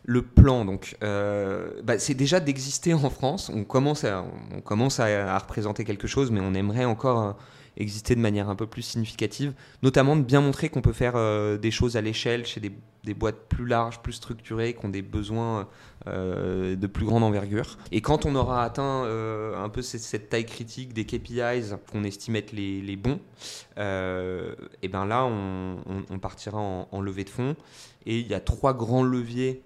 Le 0.05 0.23
plan, 0.23 0.65
donc, 0.65 0.97
euh, 1.03 1.71
bah, 1.85 1.99
c'est 1.99 2.15
déjà 2.15 2.41
d'exister 2.41 2.93
en 2.93 3.09
France. 3.09 3.51
On 3.55 3.65
commence, 3.65 4.05
à, 4.05 4.25
on 4.55 4.61
commence 4.61 5.01
à, 5.01 5.35
à 5.35 5.39
représenter 5.39 5.85
quelque 5.85 6.09
chose, 6.09 6.31
mais 6.31 6.41
on 6.41 6.55
aimerait 6.55 6.85
encore 6.85 7.23
euh, 7.23 7.33
exister 7.77 8.15
de 8.15 8.21
manière 8.21 8.49
un 8.49 8.57
peu 8.57 8.67
plus 8.67 8.83
significative, 8.83 9.53
notamment 9.83 10.17
de 10.17 10.23
bien 10.23 10.41
montrer 10.41 10.69
qu'on 10.69 10.83
peut 10.83 10.93
faire 10.93 11.15
euh, 11.17 11.57
des 11.57 11.71
choses 11.71 11.97
à 11.97 12.01
l'échelle 12.01 12.47
chez 12.47 12.61
des, 12.61 12.73
des 13.05 13.15
boîtes 13.15 13.49
plus 13.49 13.67
larges, 13.67 14.01
plus 14.01 14.13
structurées, 14.13 14.75
qui 14.75 14.85
ont 14.85 14.91
des 14.91 15.03
besoins 15.03 15.69
euh, 16.07 16.77
de 16.77 16.87
plus 16.87 17.07
grande 17.07 17.23
envergure. 17.23 17.79
Et 17.93 18.01
quand 18.01 18.27
on 18.27 18.35
aura 18.35 18.65
atteint 18.65 19.05
euh, 19.05 19.63
un 19.63 19.69
peu 19.69 19.83
cette, 19.83 20.29
taille 20.29 20.47
critique 20.47 20.93
des 20.93 21.05
KPIs 21.05 21.77
qu'on 21.91 22.05
estime 22.05 22.37
être 22.37 22.53
les, 22.53 22.81
les 22.81 22.97
bons, 22.97 23.21
et 23.77 24.89
ben 24.89 25.07
là, 25.07 25.25
on, 25.25 26.19
partira 26.19 26.59
en, 26.59 27.01
levée 27.01 27.25
de 27.25 27.31
fonds. 27.31 27.57
Et 28.05 28.19
il 28.19 28.27
y 28.27 28.35
a 28.35 28.41
trois 28.41 28.75
grands 28.75 29.03
leviers 29.03 29.63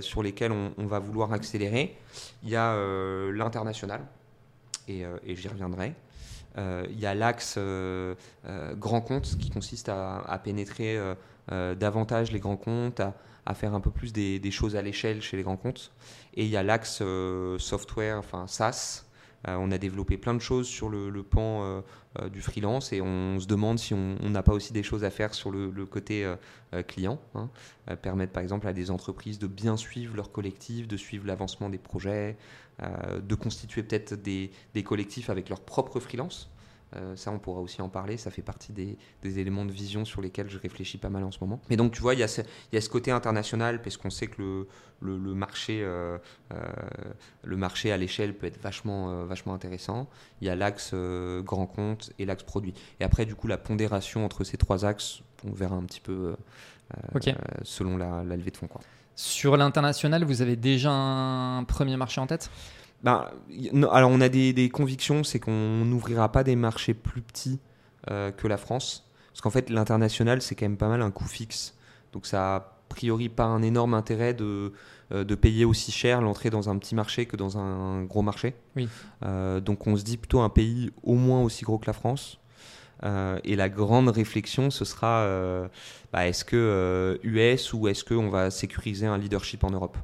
sur 0.00 0.24
lesquels 0.24 0.50
on, 0.52 0.86
va 0.86 0.98
vouloir 0.98 1.32
accélérer. 1.32 1.96
Il 2.42 2.48
y 2.48 2.56
a 2.56 2.76
l'international, 3.30 4.00
et 4.88 5.04
j'y 5.36 5.46
reviendrai. 5.46 5.94
Euh, 6.58 6.86
il 6.90 6.98
y 6.98 7.06
a 7.06 7.14
l'axe 7.14 7.54
euh, 7.56 8.14
euh, 8.46 8.74
grand 8.74 9.00
compte 9.00 9.38
qui 9.38 9.50
consiste 9.50 9.88
à, 9.88 10.40
pénétrer 10.42 10.98
davantage 11.76 12.32
les 12.32 12.40
grands 12.40 12.56
comptes, 12.56 13.00
à, 13.00 13.54
faire 13.54 13.74
un 13.74 13.80
peu 13.80 13.90
plus 13.90 14.12
des, 14.12 14.38
des 14.38 14.50
choses 14.50 14.76
à 14.76 14.82
l'échelle 14.82 15.22
chez 15.22 15.36
les 15.36 15.42
grands 15.42 15.56
comptes. 15.56 15.92
Et 16.34 16.44
il 16.44 16.50
y 16.50 16.56
a 16.56 16.62
l'axe 16.62 17.02
software, 17.58 18.18
enfin 18.18 18.46
SaaS. 18.46 19.04
Euh, 19.46 19.56
on 19.58 19.70
a 19.70 19.78
développé 19.78 20.16
plein 20.16 20.34
de 20.34 20.40
choses 20.40 20.66
sur 20.66 20.88
le, 20.88 21.22
pan 21.22 21.62
euh, 21.62 21.80
euh, 22.18 22.28
du 22.28 22.42
freelance 22.42 22.92
et 22.92 23.00
on 23.00 23.38
se 23.38 23.46
demande 23.46 23.78
si 23.78 23.94
on 23.94 24.16
n'a 24.22 24.42
pas 24.42 24.52
aussi 24.52 24.72
des 24.72 24.82
choses 24.82 25.04
à 25.04 25.10
faire 25.10 25.34
sur 25.34 25.50
le, 25.50 25.86
côté 25.86 26.30
client. 26.86 27.20
hein. 27.34 27.48
Permettre 28.02 28.32
par 28.32 28.42
exemple 28.42 28.66
à 28.66 28.72
des 28.72 28.90
entreprises 28.90 29.38
de 29.38 29.46
bien 29.46 29.76
suivre 29.76 30.16
leur 30.16 30.32
collectif, 30.32 30.88
de 30.88 30.96
suivre 30.96 31.26
l'avancement 31.26 31.70
des 31.70 31.78
projets, 31.78 32.36
de 32.80 33.34
constituer 33.34 33.82
peut-être 33.82 34.14
des, 34.14 34.50
des 34.74 34.82
collectifs 34.82 35.30
avec 35.30 35.48
leurs 35.48 35.60
propres 35.60 36.00
freelance. 36.00 36.50
Euh, 36.96 37.16
ça, 37.16 37.30
on 37.30 37.38
pourra 37.38 37.60
aussi 37.60 37.82
en 37.82 37.88
parler. 37.88 38.16
Ça 38.16 38.30
fait 38.30 38.42
partie 38.42 38.72
des, 38.72 38.96
des 39.22 39.38
éléments 39.38 39.64
de 39.64 39.72
vision 39.72 40.04
sur 40.04 40.20
lesquels 40.20 40.48
je 40.48 40.58
réfléchis 40.58 40.98
pas 40.98 41.10
mal 41.10 41.24
en 41.24 41.30
ce 41.30 41.38
moment. 41.40 41.60
Mais 41.70 41.76
donc, 41.76 41.92
tu 41.92 42.00
vois, 42.00 42.14
il 42.14 42.20
y 42.20 42.22
a 42.22 42.28
ce, 42.28 42.40
il 42.40 42.74
y 42.74 42.78
a 42.78 42.80
ce 42.80 42.88
côté 42.88 43.10
international 43.10 43.82
parce 43.82 43.96
qu'on 43.96 44.10
sait 44.10 44.26
que 44.26 44.40
le, 44.40 44.68
le, 45.00 45.18
le 45.18 45.34
marché, 45.34 45.82
euh, 45.82 46.18
euh, 46.52 46.56
le 47.44 47.56
marché 47.56 47.92
à 47.92 47.96
l'échelle 47.96 48.34
peut 48.36 48.46
être 48.46 48.60
vachement, 48.62 49.24
vachement 49.26 49.54
intéressant. 49.54 50.08
Il 50.40 50.46
y 50.46 50.50
a 50.50 50.56
l'axe 50.56 50.94
grand 50.94 51.66
compte 51.66 52.12
et 52.18 52.24
l'axe 52.24 52.42
produit. 52.42 52.74
Et 53.00 53.04
après, 53.04 53.26
du 53.26 53.34
coup, 53.34 53.46
la 53.48 53.58
pondération 53.58 54.24
entre 54.24 54.44
ces 54.44 54.56
trois 54.56 54.84
axes, 54.84 55.22
on 55.44 55.52
verra 55.52 55.76
un 55.76 55.84
petit 55.84 56.00
peu 56.00 56.34
Ok. 57.14 57.28
euh, 57.28 57.34
selon 57.62 57.96
la, 57.96 58.24
la 58.24 58.36
levée 58.36 58.50
de 58.50 58.56
fonds. 58.56 58.66
Quoi. 58.66 58.80
Sur 59.14 59.56
l'international, 59.56 60.24
vous 60.24 60.42
avez 60.42 60.56
déjà 60.56 60.90
un 60.90 61.64
premier 61.64 61.96
marché 61.96 62.20
en 62.20 62.26
tête? 62.26 62.50
Ben, 63.02 63.26
non, 63.72 63.90
alors 63.90 64.10
on 64.10 64.20
a 64.20 64.28
des, 64.28 64.52
des 64.52 64.68
convictions, 64.68 65.22
c'est 65.24 65.38
qu'on 65.38 65.84
n'ouvrira 65.84 66.32
pas 66.32 66.42
des 66.44 66.56
marchés 66.56 66.94
plus 66.94 67.22
petits 67.22 67.60
euh, 68.10 68.32
que 68.32 68.48
la 68.48 68.56
France. 68.56 69.08
Parce 69.32 69.40
qu'en 69.40 69.50
fait, 69.50 69.70
l'international, 69.70 70.42
c'est 70.42 70.54
quand 70.54 70.64
même 70.64 70.76
pas 70.76 70.88
mal 70.88 71.02
un 71.02 71.10
coût 71.10 71.28
fixe. 71.28 71.76
Donc 72.12 72.26
ça 72.26 72.56
a 72.56 72.78
a 72.88 72.94
priori 72.94 73.28
pas 73.28 73.44
un 73.44 73.62
énorme 73.62 73.94
intérêt 73.94 74.34
de, 74.34 74.72
euh, 75.12 75.22
de 75.22 75.34
payer 75.34 75.64
aussi 75.64 75.92
cher 75.92 76.22
l'entrée 76.22 76.50
dans 76.50 76.70
un 76.70 76.78
petit 76.78 76.94
marché 76.94 77.26
que 77.26 77.36
dans 77.36 77.58
un 77.58 78.02
gros 78.04 78.22
marché. 78.22 78.54
Oui. 78.76 78.88
Euh, 79.24 79.60
donc 79.60 79.86
on 79.86 79.96
se 79.96 80.04
dit 80.04 80.16
plutôt 80.16 80.40
un 80.40 80.48
pays 80.48 80.90
au 81.02 81.14
moins 81.14 81.42
aussi 81.42 81.64
gros 81.64 81.78
que 81.78 81.86
la 81.86 81.92
France. 81.92 82.38
Euh, 83.04 83.38
et 83.44 83.54
la 83.56 83.68
grande 83.68 84.08
réflexion, 84.08 84.70
ce 84.70 84.84
sera 84.84 85.24
bah, 86.12 86.26
est-ce 86.26 86.44
que 86.44 87.20
US 87.22 87.72
ou 87.72 87.88
est-ce 87.88 88.04
qu'on 88.04 88.30
va 88.30 88.50
sécuriser 88.50 89.06
un 89.06 89.18
leadership 89.18 89.62
en 89.64 89.70
Europe? 89.70 89.98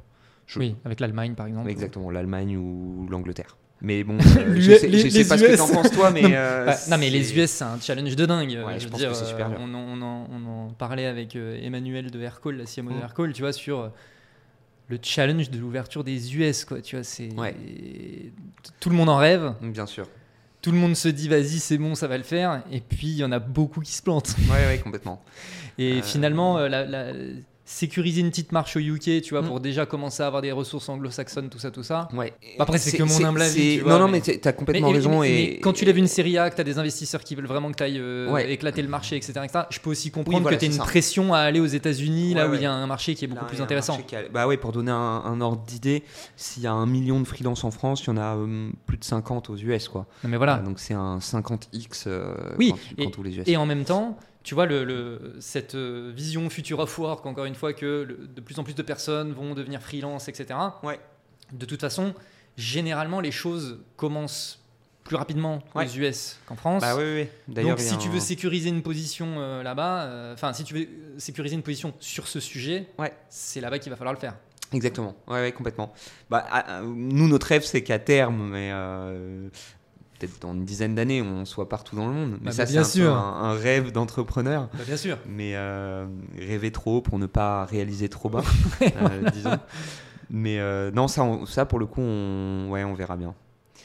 Je- 0.47 0.59
Oui, 0.59 0.75
avec 0.85 0.99
l'Allemagne 0.99 1.33
par 1.33 1.47
exemple. 1.47 1.69
Exactement, 1.69 2.09
l'Allemagne 2.11 2.57
ou 2.57 3.07
l'Angleterre. 3.09 3.57
Mais 3.81 4.03
bon, 4.03 4.17
L'U- 4.47 4.61
je 4.61 4.71
sais, 4.77 4.87
les- 4.87 4.99
je 4.99 5.09
sais 5.09 5.17
les 5.19 5.25
pas 5.27 5.37
ce 5.37 5.43
que 5.43 5.57
t'en 5.57 5.67
penses 5.67 5.91
toi, 5.91 6.09
mais 6.13 6.21
Non, 6.21 6.29
euh, 6.33 6.65
Bah, 6.67 6.75
non 6.89 6.97
mais 6.97 7.09
les 7.09 7.37
US 7.37 7.49
c'est 7.51 7.63
un 7.65 7.79
challenge 7.79 8.15
de 8.15 8.25
dingue. 8.25 8.49
Ouais, 8.65 8.75
je 8.79 8.87
je 8.87 8.89
veux 8.91 8.97
dire, 8.97 9.09
que 9.11 9.15
super 9.15 9.49
euh, 9.51 9.55
on, 9.59 9.73
en, 9.73 9.79
on 9.79 10.01
en- 10.01 10.27
on 10.31 10.45
en 10.45 10.69
parlait 10.69 11.05
avec 11.07 11.35
euh, 11.35 11.59
Emmanuel 11.61 12.09
de 12.09 12.21
Aircall, 12.21 12.55
la 12.57 12.65
CMO 12.65 12.91
de 12.91 12.95
Mm. 12.95 13.01
Aircall, 13.01 13.33
tu 13.33 13.41
vois, 13.41 13.51
sur 13.53 13.79
euh, 13.81 13.89
le 14.87 14.97
challenge 15.01 15.49
de 15.49 15.57
l'ouverture 15.59 16.03
des 16.03 16.35
US, 16.37 16.63
quoi. 16.63 16.79
Tu 16.81 16.95
vois, 16.95 17.03
c'est 17.03 17.33
Ouais. 17.33 17.55
tout 18.79 18.89
le 18.89 18.95
monde 18.95 19.09
en 19.09 19.17
rêve, 19.17 19.53
Bien 19.61 19.85
sûr. 19.87 20.07
tout 20.61 20.71
le 20.71 20.77
monde 20.77 20.95
se 20.95 21.07
dit 21.09 21.27
vas-y 21.27 21.59
c'est 21.59 21.77
bon, 21.77 21.95
ça 21.95 22.07
va 22.07 22.17
le 22.17 22.23
faire, 22.23 22.63
et 22.71 22.79
puis 22.81 23.07
il 23.07 23.17
y 23.17 23.23
en 23.25 23.31
a 23.31 23.39
beaucoup 23.39 23.81
qui 23.81 23.91
se 23.93 24.01
plantent. 24.01 24.35
Ouais, 24.49 24.67
ouais, 24.67 24.79
complètement. 24.79 25.21
Et 25.77 25.99
Euh, 25.99 26.01
finalement, 26.01 26.57
euh, 26.59 26.69
la- 26.69 26.85
la- 26.85 27.11
sécuriser 27.67 28.21
une 28.21 28.29
petite 28.29 28.51
marche 28.51 28.75
au 28.77 28.79
UK, 28.79 29.21
tu 29.23 29.31
vois, 29.31 29.41
Mm. 29.41 29.47
pour 29.47 29.59
déjà 29.59 29.85
commencer 29.87 30.21
à 30.21 30.27
avoir 30.27 30.41
des 30.43 30.51
ressources 30.51 30.87
anglo-saxonnes, 30.87 31.49
tout 31.49 31.57
ça, 31.57 31.71
tout 31.71 31.81
ça. 31.81 32.07
Ouais. 32.13 32.31
Après, 32.59 32.77
c'est 32.77 32.95
que 32.95 33.01
mon 33.03 33.25
humble 33.25 33.41
avis, 33.41 33.77
tu 33.77 33.81
vois, 33.81 33.93
non, 33.93 33.99
non, 34.01 34.05
mais- 34.05 34.11
mais 34.13 34.21
t'as- 34.21 34.37
t'as 34.37 34.53
complètement 34.53 34.89
Mais- 34.89 34.93
raison. 34.95 35.21
mais- 35.21 35.43
et 35.43 35.59
quand 35.59 35.73
tu 35.73 35.83
lèves 35.83 35.97
une 35.97 36.07
série 36.07 36.37
A, 36.37 36.49
que 36.51 36.55
tu 36.55 36.61
as 36.61 36.63
des 36.63 36.77
investisseurs 36.77 37.23
qui 37.23 37.33
veulent 37.33 37.47
vraiment 37.47 37.71
que 37.71 37.77
tu 37.77 37.83
ailles 37.83 38.01
Ouais. 38.29 38.51
éclater 38.51 38.83
le 38.83 38.87
marché, 38.87 39.15
etc., 39.15 39.33
etc., 39.43 39.65
je 39.71 39.79
peux 39.79 39.89
aussi 39.89 40.11
comprendre 40.11 40.41
voilà, 40.43 40.57
que 40.57 40.61
c'est 40.61 40.67
une 40.67 40.73
ça. 40.73 40.83
pression 40.83 41.33
à 41.33 41.39
aller 41.39 41.59
aux 41.59 41.65
États-Unis, 41.65 42.35
là 42.35 42.47
où 42.47 42.53
il 42.53 42.61
y 42.61 42.65
a 42.65 42.71
un 42.71 42.85
marché 42.87 43.15
qui 43.15 43.25
est 43.25 43.27
beaucoup 43.27 43.43
Là, 43.45 43.49
plus 43.49 43.61
intéressant. 43.61 43.97
a- 43.97 44.29
Bah 44.31 44.45
ouais, 44.47 44.57
pour 44.57 44.71
donner 44.71 44.91
un, 44.91 44.95
un 45.25 45.41
ordre 45.41 45.63
d'idée, 45.65 46.03
s'il 46.35 46.61
y 46.61 46.67
a 46.67 46.71
un 46.73 46.85
million 46.85 47.19
de 47.19 47.25
freelance 47.25 47.63
en 47.63 47.71
France, 47.71 48.03
il 48.03 48.07
y 48.07 48.09
en 48.11 48.17
a 48.17 48.35
euh, 48.37 48.69
plus 48.85 48.97
de 48.97 49.03
50 49.03 49.49
aux 49.49 49.55
US, 49.57 49.87
quoi. 49.89 50.05
Non, 50.23 50.29
mais 50.29 50.37
voilà. 50.37 50.57
Euh, 50.59 50.63
donc 50.63 50.79
c'est 50.79 50.93
un 50.93 51.19
50x 51.19 52.03
euh, 52.05 52.35
Oui, 52.59 52.69
quand, 52.69 52.75
tu- 52.77 52.93
et- 53.01 53.05
quand 53.05 53.11
tous 53.11 53.23
les 53.23 53.37
US. 53.39 53.43
Et 53.47 53.57
en 53.57 53.65
même 53.65 53.85
temps, 53.85 54.17
tu 54.45 54.53
vois, 54.55 54.65
le, 54.65 54.85
le- 54.85 55.35
cette 55.39 55.75
euh, 55.75 56.11
vision 56.15 56.49
future 56.49 56.79
of 56.79 56.97
work, 56.99 57.25
encore 57.25 57.43
une 57.45 57.55
fois, 57.55 57.73
que 57.73 58.05
le- 58.07 58.27
de 58.33 58.39
plus 58.41 58.57
en 58.59 58.63
plus 58.63 58.75
de 58.75 58.81
personnes 58.83 59.33
vont 59.33 59.53
devenir 59.55 59.81
freelance, 59.81 60.29
etc. 60.29 60.57
Ouais. 60.83 60.99
De 61.51 61.65
toute 61.65 61.81
façon, 61.81 62.13
généralement, 62.55 63.19
les 63.19 63.31
choses 63.31 63.79
commencent 63.97 64.61
plus 65.03 65.15
rapidement 65.17 65.61
Ouais. 65.75 65.85
aux 65.85 65.97
US 65.99 66.37
qu'en 66.47 66.55
France. 66.55 66.81
Bah 66.81 66.95
oui, 66.95 67.27
oui, 67.47 67.63
Donc, 67.63 67.79
si 67.79 67.97
tu 67.97 68.07
veux 68.09 68.19
sécuriser 68.19 68.69
une 68.69 68.81
position 68.81 69.35
euh, 69.37 69.61
là-bas, 69.63 70.03
euh, 70.05 70.33
enfin, 70.33 70.53
si 70.53 70.63
tu 70.63 70.73
veux 70.73 70.87
sécuriser 71.17 71.55
une 71.55 71.61
position 71.63 71.93
sur 71.99 72.27
ce 72.27 72.39
sujet, 72.39 72.87
Ouais. 72.97 73.13
c'est 73.29 73.61
là-bas 73.61 73.79
qu'il 73.79 73.89
va 73.91 73.95
falloir 73.97 74.13
le 74.13 74.19
faire. 74.19 74.35
Exactement, 74.73 75.15
ouais, 75.27 75.41
ouais, 75.41 75.51
complètement. 75.51 75.93
Bah, 76.29 76.45
ah, 76.49 76.65
ah, 76.67 76.81
nous, 76.81 77.27
notre 77.27 77.47
rêve, 77.47 77.63
c'est 77.63 77.83
qu'à 77.83 77.99
terme, 77.99 78.49
mais 78.51 78.71
euh, 78.73 79.47
peut-être 80.19 80.39
dans 80.41 80.53
une 80.53 80.65
dizaine 80.65 80.95
d'années, 80.95 81.21
on 81.21 81.45
soit 81.45 81.67
partout 81.69 81.95
dans 81.95 82.07
le 82.07 82.13
monde. 82.13 82.31
Mais 82.41 82.45
Bah, 82.47 82.51
ça, 82.51 82.65
bah, 82.65 82.83
c'est 82.83 83.01
un, 83.03 83.53
rêve 83.53 83.91
d'entrepreneur. 83.91 84.69
Bah, 84.73 84.83
bien 84.85 84.97
sûr. 84.97 85.17
Mais 85.27 85.53
euh, 85.55 86.05
rêver 86.37 86.71
trop 86.71 87.01
pour 87.01 87.19
ne 87.19 87.25
pas 87.25 87.65
réaliser 87.65 88.09
trop 88.09 88.29
bas, 88.29 88.43
euh, 88.81 89.29
disons. 89.31 89.57
Mais 90.29 90.59
euh, 90.59 90.91
non, 90.91 91.07
ça, 91.07 91.23
on- 91.23 91.45
ça, 91.45 91.65
pour 91.65 91.79
le 91.79 91.85
coup, 91.85 92.01
on, 92.01 92.69
ouais, 92.69 92.83
on 92.83 92.93
verra 92.93 93.15
bien. 93.17 93.33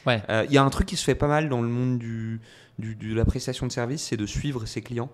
Ouais. 0.07 0.23
Il 0.49 0.53
y 0.53 0.59
a 0.59 0.63
un 0.65 0.71
truc 0.71 0.87
qui 0.87 0.97
se 0.97 1.05
fait 1.05 1.15
pas 1.15 1.29
mal 1.29 1.49
dans 1.51 1.61
le 1.61 1.69
monde 1.69 1.99
du, 1.99 2.41
du- 2.79 2.95
de 2.95 3.15
la 3.15 3.25
prestation 3.27 3.67
de 3.67 3.73
service, 3.73 4.03
c'est 4.03 4.17
de 4.17 4.25
suivre 4.27 4.65
ses 4.67 4.81
clients. 4.81 5.11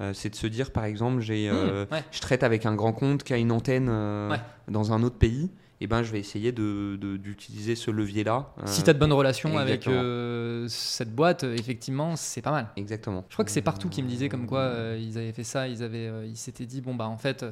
Euh, 0.00 0.12
c'est 0.14 0.30
de 0.30 0.34
se 0.34 0.46
dire, 0.48 0.72
par 0.72 0.84
exemple, 0.86 1.20
j'ai, 1.20 1.48
euh, 1.48 1.84
Mmh, 1.84 1.94
ouais. 1.94 2.04
je 2.10 2.20
traite 2.20 2.42
avec 2.42 2.66
un 2.66 2.74
grand 2.74 2.92
compte 2.92 3.22
qui 3.22 3.32
a 3.32 3.36
une 3.36 3.52
antenne 3.52 3.88
euh, 3.90 4.30
Ouais. 4.30 4.40
dans 4.68 4.92
un 4.92 5.02
autre 5.02 5.16
pays. 5.18 5.50
Et 5.80 5.86
ben, 5.86 6.02
je 6.02 6.12
vais 6.12 6.20
essayer 6.20 6.52
de- 6.52 6.96
de- 7.00 7.16
d'utiliser 7.16 7.74
ce 7.74 7.90
levier-là. 7.90 8.52
euh, 8.58 8.62
Si 8.66 8.82
tu 8.84 8.90
as 8.90 8.92
de 8.92 8.98
bonnes 8.98 9.12
relations 9.12 9.58
avec 9.58 9.86
euh, 9.88 10.66
cette 10.68 11.12
boîte, 11.14 11.44
euh, 11.44 11.54
effectivement, 11.58 12.16
c'est 12.16 12.42
pas 12.42 12.52
mal. 12.52 12.68
Exactement. 12.76 13.24
Je 13.28 13.34
crois 13.34 13.44
que 13.44 13.50
c'est 13.50 13.60
partout 13.60 13.88
qui 13.88 14.02
me 14.02 14.08
disaient 14.08 14.28
comme 14.28 14.46
quoi 14.46 14.60
euh, 14.60 14.98
ils 15.00 15.18
avaient 15.18 15.32
fait 15.32 15.44
ça, 15.44 15.66
ils 15.68 15.82
avaient, 15.82 16.06
euh, 16.06 16.26
ils 16.26 16.36
s'étaient 16.36 16.64
dit 16.66 16.80
bon 16.80 16.94
bah 16.94 17.06
en 17.08 17.18
fait, 17.18 17.42
euh, 17.42 17.50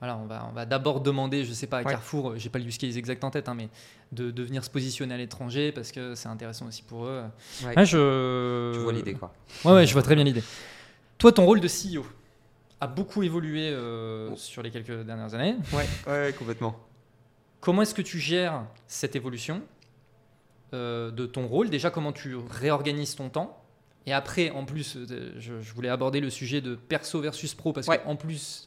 voilà, 0.00 0.16
on 0.18 0.26
va, 0.26 0.46
on 0.50 0.52
va 0.54 0.66
d'abord 0.66 1.00
demander, 1.00 1.44
je 1.44 1.52
sais 1.52 1.66
pas 1.68 1.78
à 1.78 1.82
Ouais. 1.82 1.90
Carrefour, 1.92 2.34
j'ai 2.36 2.48
pas 2.48 2.58
le 2.58 2.64
use 2.64 2.76
case 2.76 2.96
exact 2.96 3.22
en 3.22 3.30
tête, 3.30 3.48
hein, 3.48 3.54
mais 3.54 3.68
de, 4.12 4.30
de 4.30 4.42
venir 4.42 4.64
se 4.64 4.70
positionner 4.70 5.14
à 5.14 5.18
l'étranger 5.18 5.70
parce 5.72 5.92
que 5.92 6.14
c'est 6.16 6.28
intéressant 6.28 6.66
aussi 6.66 6.82
pour 6.82 7.04
eux. 7.06 7.22
Ouais. 7.64 7.76
Ouais, 7.76 7.86
je... 7.86 8.72
Tu 8.74 8.80
vois 8.80 8.92
l'idée, 8.92 9.14
quoi. 9.14 9.32
Ouais, 9.64 9.72
ouais, 9.72 9.86
je 9.86 9.92
vois 9.92 10.02
très 10.02 10.16
bien 10.16 10.24
l'idée. 10.24 10.42
Toi, 11.18 11.32
ton 11.32 11.44
rôle 11.46 11.60
de 11.60 11.68
CEO 11.68 12.04
a 12.80 12.86
beaucoup 12.88 13.22
évolué 13.22 13.68
euh, 13.68 14.34
sur 14.36 14.62
les 14.62 14.70
quelques 14.70 15.04
dernières 15.04 15.34
années. 15.34 15.54
Ouais, 15.72 15.86
ouais, 16.08 16.34
complètement. 16.38 16.74
Comment 17.60 17.82
est-ce 17.82 17.94
que 17.94 18.02
tu 18.02 18.18
gères 18.18 18.64
cette 18.86 19.16
évolution 19.16 19.62
euh, 20.72 21.10
de 21.10 21.26
ton 21.26 21.46
rôle? 21.46 21.68
Déjà, 21.70 21.90
comment 21.90 22.12
tu 22.12 22.34
réorganises 22.36 23.16
ton 23.16 23.28
temps? 23.28 23.56
Et 24.06 24.14
après, 24.14 24.50
en 24.50 24.64
plus, 24.64 24.96
euh, 24.96 25.32
je, 25.38 25.60
je 25.60 25.74
voulais 25.74 25.90
aborder 25.90 26.20
le 26.20 26.30
sujet 26.30 26.62
de 26.62 26.74
perso 26.74 27.20
versus 27.20 27.54
pro 27.54 27.72
parce 27.74 27.86
Ouais. 27.86 28.00
qu'en 28.02 28.16
plus 28.16 28.66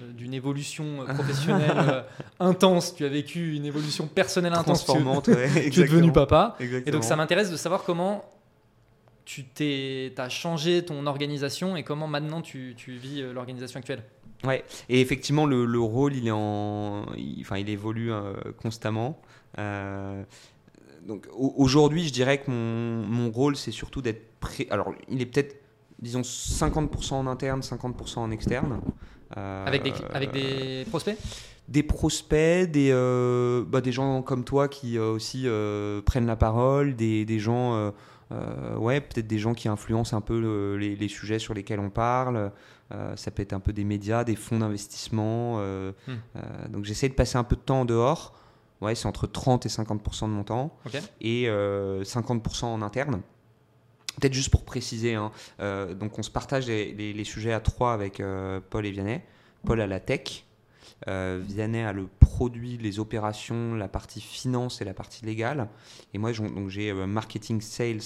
euh, 0.00 0.12
d'une 0.12 0.34
évolution 0.34 1.04
professionnelle 1.06 2.04
intense, 2.40 2.94
tu 2.96 3.04
as 3.04 3.08
vécu 3.08 3.54
une 3.54 3.64
évolution 3.64 4.08
personnelle 4.08 4.54
intense. 4.54 4.80
Tu, 4.80 4.86
Transformante, 4.86 5.28
ouais, 5.28 5.48
tu 5.70 5.80
es 5.80 5.84
devenu 5.84 6.08
exactement. 6.08 6.12
papa. 6.12 6.56
Et 6.58 6.90
donc, 6.90 7.04
ça 7.04 7.14
m'intéresse 7.14 7.50
de 7.50 7.56
savoir 7.56 7.84
comment 7.84 8.24
tu 9.24 9.44
t'es, 9.44 10.12
as 10.18 10.28
changé 10.28 10.84
ton 10.84 11.06
organisation 11.06 11.76
et 11.76 11.84
comment 11.84 12.08
maintenant 12.08 12.42
tu, 12.42 12.74
tu 12.76 12.92
vis 12.96 13.22
l'organisation 13.32 13.78
actuelle. 13.78 14.02
Ouais, 14.44 14.64
et 14.88 15.00
effectivement, 15.00 15.46
le, 15.46 15.64
le 15.64 15.78
rôle, 15.80 16.14
il 16.14 16.26
est 16.26 16.32
en, 16.32 17.06
il, 17.16 17.38
enfin, 17.42 17.58
il 17.58 17.68
évolue 17.70 18.12
euh, 18.12 18.32
constamment. 18.60 19.20
Euh, 19.58 20.22
donc 21.06 21.26
au- 21.36 21.54
aujourd'hui, 21.56 22.06
je 22.06 22.12
dirais 22.12 22.38
que 22.38 22.50
mon, 22.50 23.06
mon 23.06 23.30
rôle, 23.30 23.56
c'est 23.56 23.70
surtout 23.72 24.02
d'être 24.02 24.38
prêt. 24.40 24.66
Alors, 24.70 24.92
il 25.08 25.20
est 25.20 25.26
peut-être, 25.26 25.56
disons, 26.00 26.22
50% 26.22 27.14
en 27.14 27.26
interne, 27.26 27.60
50% 27.60 28.18
en 28.18 28.30
externe. 28.30 28.80
Euh, 29.36 29.66
Avec 29.66 29.82
des, 29.82 29.92
avec 30.12 30.32
des 30.32 30.84
prospects? 30.90 31.16
Des 31.68 31.82
prospects, 31.84 32.70
des, 32.70 32.90
euh, 32.90 33.64
bah, 33.66 33.80
des 33.80 33.92
gens 33.92 34.20
comme 34.22 34.44
toi 34.44 34.68
qui 34.68 34.98
euh, 34.98 35.12
aussi 35.12 35.44
euh, 35.46 36.02
prennent 36.02 36.26
la 36.26 36.36
parole, 36.36 36.96
des, 36.96 37.24
des 37.24 37.38
gens, 37.38 37.92
euh, 38.32 38.76
ouais, 38.76 39.00
peut-être 39.00 39.26
des 39.26 39.38
gens 39.38 39.54
qui 39.54 39.68
influencent 39.68 40.16
un 40.16 40.20
peu 40.20 40.40
le- 40.40 40.76
les, 40.78 40.96
les 40.96 41.08
sujets 41.08 41.38
sur 41.38 41.54
lesquels 41.54 41.80
on 41.80 41.90
parle. 41.90 42.50
Euh, 42.92 43.16
ça 43.16 43.30
peut 43.30 43.42
être 43.42 43.52
un 43.52 43.60
peu 43.60 43.72
des 43.72 43.84
médias, 43.84 44.24
des 44.24 44.36
fonds 44.36 44.58
d'investissement. 44.58 45.56
euh, 45.58 45.92
Hmm. 46.08 46.70
donc 46.70 46.84
j'essaie 46.84 47.08
de 47.08 47.14
passer 47.14 47.36
un 47.38 47.44
peu 47.44 47.56
de 47.56 47.60
temps 47.60 47.80
en 47.82 47.84
dehors. 47.84 48.34
Ouais, 48.80 48.94
c'est 48.96 49.06
entre 49.06 49.26
30 49.28 49.64
et 49.66 49.68
50% 49.68 50.22
de 50.28 50.32
mon 50.32 50.42
temps 50.44 50.76
et 51.20 51.48
euh, 51.48 52.02
50% 52.04 52.64
en 52.66 52.82
interne. 52.82 53.22
Peut-être 54.20 54.34
juste 54.34 54.50
pour 54.50 54.64
préciser, 54.64 55.14
hein, 55.14 55.30
donc 55.98 56.18
on 56.18 56.22
se 56.22 56.30
partage 56.30 56.66
les, 56.66 56.92
les- 56.92 57.12
les 57.14 57.24
sujets 57.24 57.52
à 57.52 57.60
trois 57.60 57.94
avec 57.94 58.20
Paul 58.70 58.84
et 58.84 58.90
Vianney. 58.90 59.22
Paul 59.64 59.80
a 59.80 59.86
la 59.86 60.00
tech, 60.00 60.44
euh, 61.08 61.40
Vianney 61.44 61.82
a 61.82 61.92
le 61.92 62.06
produit, 62.20 62.78
les 62.78 62.98
opérations, 62.98 63.74
la 63.74 63.88
partie 63.88 64.20
finance 64.20 64.80
et 64.80 64.84
la 64.84 64.94
partie 64.94 65.24
légale. 65.24 65.68
Et 66.14 66.18
moi, 66.18 66.30
j'ai 66.68 66.90
euh, 66.90 67.06
marketing, 67.06 67.60
sales, 67.60 68.00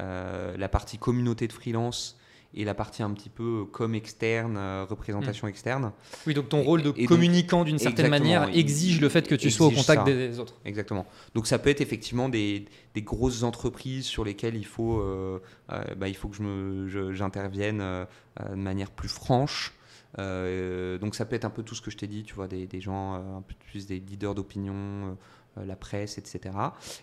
euh, 0.00 0.56
la 0.56 0.68
partie 0.68 0.98
communauté 0.98 1.46
de 1.48 1.52
freelance 1.52 2.18
et 2.54 2.64
la 2.64 2.74
partie 2.74 3.02
un 3.02 3.10
petit 3.10 3.28
peu 3.28 3.62
euh, 3.62 3.64
com 3.64 3.94
externe, 3.94 4.56
euh, 4.56 4.86
représentation 4.88 5.46
externe. 5.46 5.92
Oui, 6.26 6.32
donc 6.32 6.48
ton 6.48 6.62
rôle 6.62 6.82
de 6.82 6.92
et 6.96 7.04
communicant 7.06 7.64
d'une 7.64 7.78
certaine 7.78 8.08
manière 8.08 8.48
exige 8.56 9.00
le 9.00 9.08
fait 9.08 9.26
que 9.28 9.34
tu 9.34 9.50
sois 9.50 9.66
au 9.66 9.70
contact 9.70 10.06
des 10.06 10.38
autres. 10.38 10.54
Exactement. 10.64 11.06
Donc 11.34 11.46
ça 11.46 11.58
peut 11.58 11.70
être 11.70 11.80
effectivement 11.82 12.28
des, 12.28 12.64
des 12.94 13.02
grosses 13.02 13.42
entreprises 13.42 14.06
sur 14.06 14.24
lesquelles 14.24 14.56
il 14.56 14.64
faut, 14.64 15.00
euh, 15.00 15.38
euh, 15.72 15.82
bah, 15.96 16.08
il 16.08 16.16
faut 16.16 16.28
que 16.28 16.36
je 16.36 16.86
je- 16.88 17.12
j'intervienne 17.12 17.80
euh, 17.82 18.04
de 18.50 18.54
manière 18.54 18.90
plus 18.90 19.08
franche. 19.08 19.72
Euh, 20.18 20.98
donc 20.98 21.14
ça 21.14 21.24
peut 21.26 21.36
être 21.36 21.44
un 21.44 21.50
peu 21.50 21.62
tout 21.62 21.74
ce 21.74 21.82
que 21.82 21.90
je 21.90 21.96
t'ai 21.96 22.06
dit, 22.06 22.22
tu 22.24 22.34
vois, 22.34 22.48
des, 22.48 22.66
des 22.66 22.80
gens 22.80 23.14
euh, 23.16 23.36
un 23.38 23.42
peu 23.42 23.54
plus 23.70 23.86
des 23.86 23.98
leaders 24.00 24.34
d'opinion, 24.34 24.74
euh, 24.74 25.12
euh, 25.58 25.64
la 25.66 25.76
presse, 25.76 26.16
etc. 26.18 26.54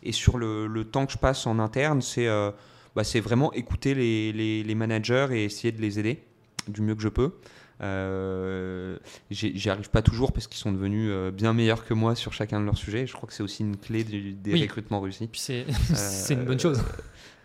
Et 0.01 0.11
sur 0.11 0.37
le, 0.37 0.67
le 0.67 0.83
temps 0.85 1.05
que 1.05 1.11
je 1.13 1.17
passe 1.17 1.45
en 1.45 1.59
interne, 1.59 2.01
c'est 2.01 2.27
euh, 2.27 2.51
bah, 2.95 3.03
vraiment 3.21 3.53
écouter 3.53 3.93
les, 3.93 4.31
les- 4.33 4.63
les 4.63 4.75
managers 4.75 5.27
et 5.31 5.43
essayer 5.45 5.71
de 5.71 5.81
les 5.81 5.99
aider 5.99 6.23
du 6.67 6.81
mieux 6.81 6.95
que 6.95 7.01
je 7.01 7.09
peux. 7.09 7.33
Euh, 7.81 8.97
J'y 9.31 9.69
arrive 9.69 9.89
pas 9.89 10.01
toujours 10.01 10.31
parce 10.31 10.47
qu'ils 10.47 10.57
sont 10.59 10.71
devenus 10.71 11.09
euh, 11.11 11.31
bien 11.31 11.53
meilleurs 11.53 11.85
que 11.85 11.93
moi 11.93 12.15
sur 12.15 12.33
chacun 12.33 12.59
de 12.59 12.65
leurs 12.65 12.77
sujets. 12.77 13.05
Je 13.07 13.13
crois 13.13 13.27
que 13.27 13.33
c'est 13.33 13.43
aussi 13.43 13.61
une 13.63 13.77
clé 13.77 14.03
du- 14.03 14.33
des 14.33 14.53
Oui. 14.53 14.61
recrutements 14.63 15.01
réussis. 15.01 15.29
C'est 15.33 15.65
c'est 15.93 16.33
une 16.35 16.45
bonne 16.45 16.59
chose. 16.59 16.81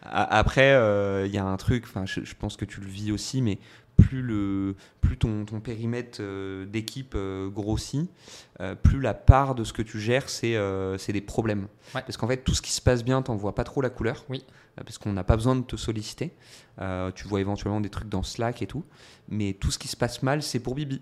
A- 0.02 0.38
Après, 0.38 0.72
euh, 0.72 1.26
il 1.26 1.32
y 1.34 1.38
a 1.38 1.44
un 1.44 1.56
truc, 1.56 1.84
je, 2.04 2.24
je 2.24 2.34
pense 2.34 2.56
que 2.56 2.64
tu 2.64 2.80
le 2.80 2.86
vis 2.86 3.10
aussi, 3.12 3.42
mais 3.42 3.58
plus, 3.98 4.22
le, 4.22 4.76
plus 5.02 5.18
ton, 5.18 5.44
ton 5.44 5.60
périmètre 5.60 6.18
euh, 6.22 6.64
d'équipe 6.64 7.12
euh, 7.14 7.50
grossit, 7.50 8.08
euh, 8.60 8.74
plus 8.74 9.00
la 9.00 9.12
part 9.12 9.54
de 9.54 9.64
ce 9.64 9.72
que 9.74 9.82
tu 9.82 10.00
gères, 10.00 10.30
c'est 10.30 10.54
des 11.12 11.20
problèmes. 11.20 11.68
Ouais. 11.94 12.00
Parce 12.02 12.16
qu'en 12.16 12.28
fait, 12.28 12.38
tout 12.38 12.54
ce 12.54 12.62
qui 12.62 12.72
se 12.72 12.80
passe 12.80 13.04
bien, 13.04 13.20
t'en 13.20 13.36
vois 13.36 13.54
pas 13.54 13.64
trop 13.64 13.82
la 13.82 13.90
couleur. 13.90 14.24
Oui. 14.30 14.44
Parce 14.76 14.96
qu'on 14.96 15.12
n'a 15.12 15.24
pas 15.24 15.34
besoin 15.34 15.56
de 15.56 15.62
te 15.62 15.74
solliciter. 15.74 16.30
Euh, 16.80 17.10
tu 17.12 17.26
vois 17.26 17.40
éventuellement 17.40 17.80
des 17.80 17.88
trucs 17.88 18.08
dans 18.08 18.22
Slack 18.22 18.62
et 18.62 18.68
tout. 18.68 18.84
Mais 19.28 19.52
tout 19.54 19.72
ce 19.72 19.78
qui 19.78 19.88
se 19.88 19.96
passe 19.96 20.22
mal, 20.22 20.40
c'est 20.40 20.60
pour 20.60 20.76
Bibi. 20.76 21.00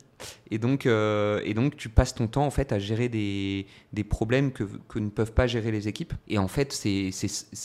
Et 0.51 0.57
donc, 0.57 0.87
euh, 0.87 1.43
et 1.45 1.53
donc, 1.53 1.77
tu 1.77 1.91
passes 1.91 2.15
ton 2.15 2.27
temps 2.27 2.47
en 2.47 2.51
fait 2.51 2.73
à 2.73 2.79
gérer 2.79 3.11
des, 3.11 3.67
des 3.93 4.03
problèmes 4.05 4.51
que, 4.53 4.65
que 4.89 4.99
ne 4.99 5.11
peuvent 5.11 5.33
pas 5.35 5.47
gérer 5.47 5.71
les 5.73 5.89
équipes. 5.89 6.15
Et 6.27 6.39
en 6.39 6.49
fait, 6.49 6.73
c'est- 6.73 7.11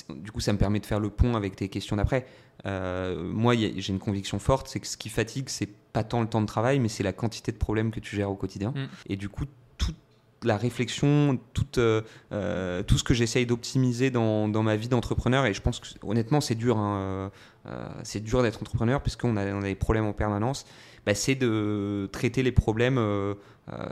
du 0.09 0.31
coup, 0.31 0.41
ça 0.41 0.51
me 0.51 0.57
permet 0.57 0.81
de 0.81 0.85
faire 0.85 0.99
le 0.99 1.09
pont 1.09 1.35
avec 1.35 1.55
tes 1.55 1.69
questions 1.69 1.95
d'après. 1.95 2.25
Euh, 2.65 3.23
moi, 3.23 3.55
j'ai 3.55 3.89
une 3.89 3.99
conviction 3.99 4.39
forte, 4.39 4.67
c'est 4.67 4.79
que 4.79 4.87
ce 4.87 4.97
qui 4.97 5.09
fatigue, 5.09 5.49
c'est 5.49 5.69
pas 5.93 6.03
tant 6.03 6.21
le 6.21 6.27
temps 6.27 6.41
de 6.41 6.45
travail, 6.45 6.79
mais 6.79 6.89
c'est 6.89 7.03
la 7.03 7.13
quantité 7.13 7.51
de 7.51 7.57
problèmes 7.57 7.91
que 7.91 7.99
tu 7.99 8.15
gères 8.15 8.31
au 8.31 8.35
quotidien. 8.35 8.71
Mm. 8.71 8.87
Et 9.07 9.15
du 9.15 9.29
coup, 9.29 9.45
toute 9.77 9.95
la 10.43 10.57
réflexion, 10.57 11.39
toute, 11.53 11.77
euh, 11.77 12.01
euh, 12.31 12.83
tout 12.83 12.97
ce 12.97 13.03
que 13.03 13.13
j'essaye 13.13 13.45
d'optimiser 13.45 14.09
dans, 14.09 14.47
dans 14.47 14.63
ma 14.63 14.75
vie 14.75 14.87
d'entrepreneur, 14.87 15.45
et 15.45 15.53
je 15.53 15.61
pense 15.61 15.79
que 15.79 15.87
honnêtement, 16.03 16.41
c'est 16.41 16.55
dur, 16.55 16.77
hein, 16.77 17.31
euh, 17.67 17.89
c'est 18.03 18.23
dur 18.23 18.41
d'être 18.41 18.61
entrepreneur 18.61 19.01
puisqu'on 19.01 19.37
a, 19.37 19.45
on 19.53 19.61
a 19.61 19.65
des 19.65 19.75
problèmes 19.75 20.05
en 20.05 20.13
permanence. 20.13 20.65
Bah, 21.05 21.15
c'est 21.15 21.35
de 21.35 22.07
traiter 22.11 22.43
les 22.43 22.51
problèmes 22.51 22.97
de 22.97 23.35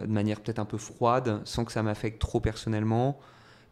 manière 0.08 0.42
peut-être 0.42 0.60
un 0.60 0.66
peu 0.66 0.78
froide, 0.78 1.42
sans 1.44 1.66
que 1.66 1.72
ça 1.72 1.82
m'affecte 1.82 2.20
trop 2.20 2.40
personnellement, 2.40 3.20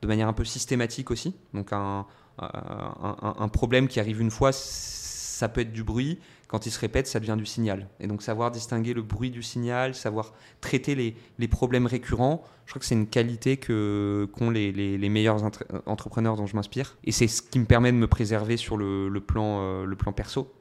de 0.01 0.07
manière 0.07 0.27
un 0.27 0.33
peu 0.33 0.43
systématique 0.43 1.11
aussi. 1.11 1.35
Donc 1.53 1.71
un, 1.71 2.07
un, 2.39 3.35
un- 3.39 3.47
problème 3.47 3.87
qui 3.87 3.99
arrive 3.99 4.21
une 4.21 4.31
fois, 4.31 4.51
ça 4.51 5.49
peut 5.49 5.61
être 5.61 5.73
du 5.73 5.83
bruit, 5.83 6.19
quand 6.47 6.65
il 6.65 6.71
se 6.71 6.79
répète, 6.79 7.07
ça 7.07 7.19
devient 7.19 7.35
du 7.37 7.45
signal. 7.45 7.87
Et 7.99 8.07
donc 8.07 8.21
savoir 8.21 8.51
distinguer 8.51 8.93
le 8.93 9.01
bruit 9.01 9.31
du 9.31 9.43
signal, 9.43 9.95
savoir 9.95 10.33
traiter 10.61 10.95
les, 10.95 11.15
les 11.39 11.47
problèmes 11.47 11.85
récurrents, 11.85 12.43
je 12.65 12.71
crois 12.71 12.79
que 12.79 12.85
c'est 12.85 12.95
une 12.95 13.07
qualité 13.07 13.57
que 13.57 14.29
qu'ont 14.33 14.49
les, 14.49 14.71
les, 14.71 14.97
les, 14.97 15.09
meilleurs 15.09 15.43
entrepreneurs 15.85 16.35
dont 16.37 16.45
je 16.45 16.55
m'inspire. 16.55 16.97
Et 17.03 17.11
c'est 17.11 17.27
ce 17.27 17.41
qui 17.41 17.59
me 17.59 17.65
permet 17.65 17.91
de 17.91 17.97
me 17.97 18.07
préserver 18.07 18.57
sur 18.57 18.77
le, 18.77 19.09
le 19.09 19.19
plan, 19.19 19.59
euh, 19.61 19.85
le 19.85 19.95
plan 19.95 20.13
perso. 20.13 20.53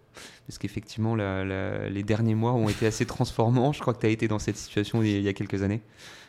Parce 0.47 0.59
qu'effectivement, 0.59 1.15
les 1.15 2.03
derniers 2.03 2.35
mois 2.35 2.53
ont 2.55 2.69
été 2.69 2.87
assez 2.87 3.05
transformants. 3.05 3.73
Je 3.73 3.81
crois 3.81 3.93
que 3.93 4.01
tu 4.01 4.07
as 4.07 4.11
été 4.11 4.29
dans 4.29 4.39
cette 4.39 4.57
situation 4.57 5.03
il 5.03 5.21
y 5.21 5.29
a 5.29 5.33
quelques 5.35 5.63
années. 5.63 5.83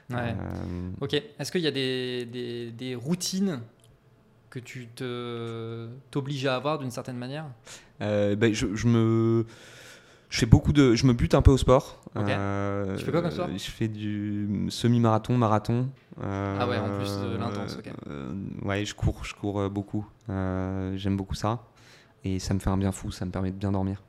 Ouais. 0.10 0.18
Euh, 0.20 0.90
ok. 1.02 1.14
Est-ce 1.14 1.52
qu'il 1.52 1.62
y 1.62 1.68
a 1.68 1.72
des, 1.72 2.26
des, 2.26 2.72
des 2.72 2.96
routines 2.96 3.62
que 4.50 4.60
tu 4.60 4.88
t'obliges 6.12 6.46
à 6.46 6.56
avoir 6.56 6.80
d'une 6.80 6.92
certaine 6.92 7.18
manière 7.18 7.46
euh, 8.02 8.36
ben, 8.36 8.54
je, 8.54 8.76
je, 8.76 8.88
me 8.88 9.46
je 10.30 10.40
fais 10.40 10.46
beaucoup 10.46 10.74
de 10.74 10.96
je 10.96 11.06
me 11.06 11.14
bute 11.14 11.34
un 11.34 11.42
peu 11.42 11.52
au 11.52 11.58
sport. 11.58 12.02
Euh, 12.16 12.96
tu 12.96 13.06
fais 13.06 13.12
quoi 13.12 13.22
comme 13.22 13.32
sport? 13.32 13.50
je 13.52 13.72
fais 13.72 13.88
du 13.88 14.68
semi-marathon 14.70 15.38
marathon. 15.38 15.90
Euh, 16.24 16.58
ah 16.60 16.68
ouais 16.68 16.78
en 16.78 16.98
plus 16.98 17.12
de 17.22 17.38
l'intense 17.38 17.78
ok. 17.78 17.92
Ouais 18.64 18.86
je 18.86 18.96
cours 18.96 19.24
je 19.26 19.36
cours 19.36 19.70
beaucoup. 19.70 20.08
J'aime 20.28 21.18
beaucoup 21.18 21.36
ça. 21.36 21.64
Et 22.24 22.40
ça 22.40 22.54
me 22.54 22.60
fait 22.60 22.70
un 22.70 22.78
bien 22.78 22.92
fou 22.92 23.12
ça 23.12 23.26
me 23.26 23.32
permet 23.32 23.52
de 23.52 23.58
bien 23.58 23.72
dormir. 23.72 24.04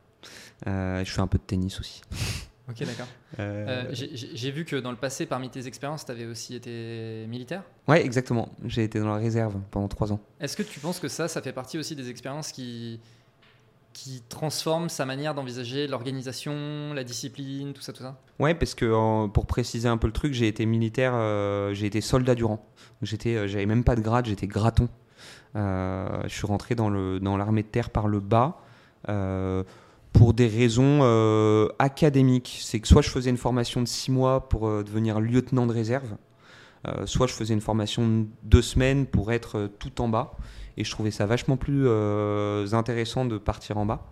Je 0.67 1.05
fais 1.05 1.21
un 1.21 1.27
peu 1.27 1.39
de 1.39 1.45
tennis 1.45 1.81
aussi 1.81 2.03
Ok, 2.71 2.85
d'accord. 2.85 3.07
Euh, 3.39 3.87
euh, 3.91 3.95
j'ai 3.95 4.51
vu 4.51 4.67
que 4.67 4.77
dans 4.77 4.91
le 4.91 4.97
passé, 4.97 5.25
parmi 5.25 5.49
tes 5.49 5.67
expériences, 5.67 6.05
tu 6.05 6.13
avais 6.13 6.27
aussi 6.27 6.55
été 6.55 7.25
militaire 7.27 7.63
Ouais, 7.87 8.05
exactement. 8.05 8.51
J'ai 8.67 8.85
été 8.85 9.01
dans 9.01 9.09
la 9.09 9.17
réserve 9.17 9.57
pendant 9.71 9.89
trois 9.89 10.13
ans. 10.13 10.21
Est-ce 10.41 10.57
que 10.57 10.63
tu 10.63 10.79
penses 10.79 11.01
que 11.01 11.09
ça, 11.09 11.29
ça 11.29 11.41
fait 11.41 11.53
partie 11.53 11.79
aussi 11.79 11.97
des 11.97 12.11
expériences 12.11 12.53
qui, 12.53 13.01
qui 13.95 14.23
transforment 14.29 14.91
sa 14.91 15.07
manière 15.07 15.35
d'envisager 15.35 15.87
l'organisation, 15.87 16.93
la 16.93 17.05
discipline, 17.05 17.73
tout 17.73 17.81
ça, 17.81 17.95
tout 17.95 18.03
ça? 18.03 18.21
Ouais, 18.39 18.55
parce 18.55 18.75
que 18.75 19.27
pour 19.29 19.47
préciser 19.47 19.89
un 19.89 19.97
peu 19.97 20.07
le 20.07 20.13
truc, 20.13 20.35
j'ai 20.35 20.47
été 20.47 20.67
militaire, 20.67 21.13
euh, 21.15 21.73
j'ai 21.73 21.87
été 21.87 22.03
soldat 22.03 22.35
durant. 22.35 22.67
J'étais, 23.01 23.49
j'avais 23.49 23.67
même 23.67 23.85
pas 23.85 23.97
de 23.97 24.03
grade, 24.03 24.27
j'étais 24.27 24.47
graton. 24.47 24.91
je 25.55 26.29
suis 26.29 26.47
rentré 26.47 26.75
dans, 26.75 26.91
le, 26.91 27.19
dans 27.19 27.39
l'armée 27.39 27.63
de 27.63 27.69
terre 27.69 27.89
par 27.89 28.09
le 28.09 28.21
bas 28.21 28.61
pour 30.19 30.35
des 30.35 30.49
raisons 30.49 30.99
euh, 31.03 31.69
académiques. 31.79 32.59
C'est 32.61 32.81
que 32.81 32.89
soit 32.89 33.03
je 33.03 33.09
faisais 33.09 33.31
une 33.31 33.37
formation 33.37 33.81
de 33.81 33.87
six 33.87 34.11
mois 34.11 34.49
pour 34.49 34.67
euh, 34.67 34.83
devenir 34.83 35.21
lieutenant 35.21 35.65
de 35.65 35.73
réserve, 35.73 36.17
euh, 36.89 37.07
soit 37.07 37.29
je 37.29 37.35
faisais 37.35 37.55
une 37.55 37.61
formation 37.61 38.09
de 38.09 38.27
deux 38.43 38.61
semaines 38.61 39.07
pour 39.07 39.31
être 39.31 39.71
tout 39.79 40.01
en 40.01 40.09
bas. 40.09 40.33
Et 40.77 40.83
je 40.83 40.91
trouvais 40.91 41.13
ça 41.13 41.25
vachement 41.25 41.57
plus 41.57 41.89
intéressant 42.73 43.25
de 43.25 43.39
partir 43.39 43.79
en 43.79 43.87
bas. 43.87 44.11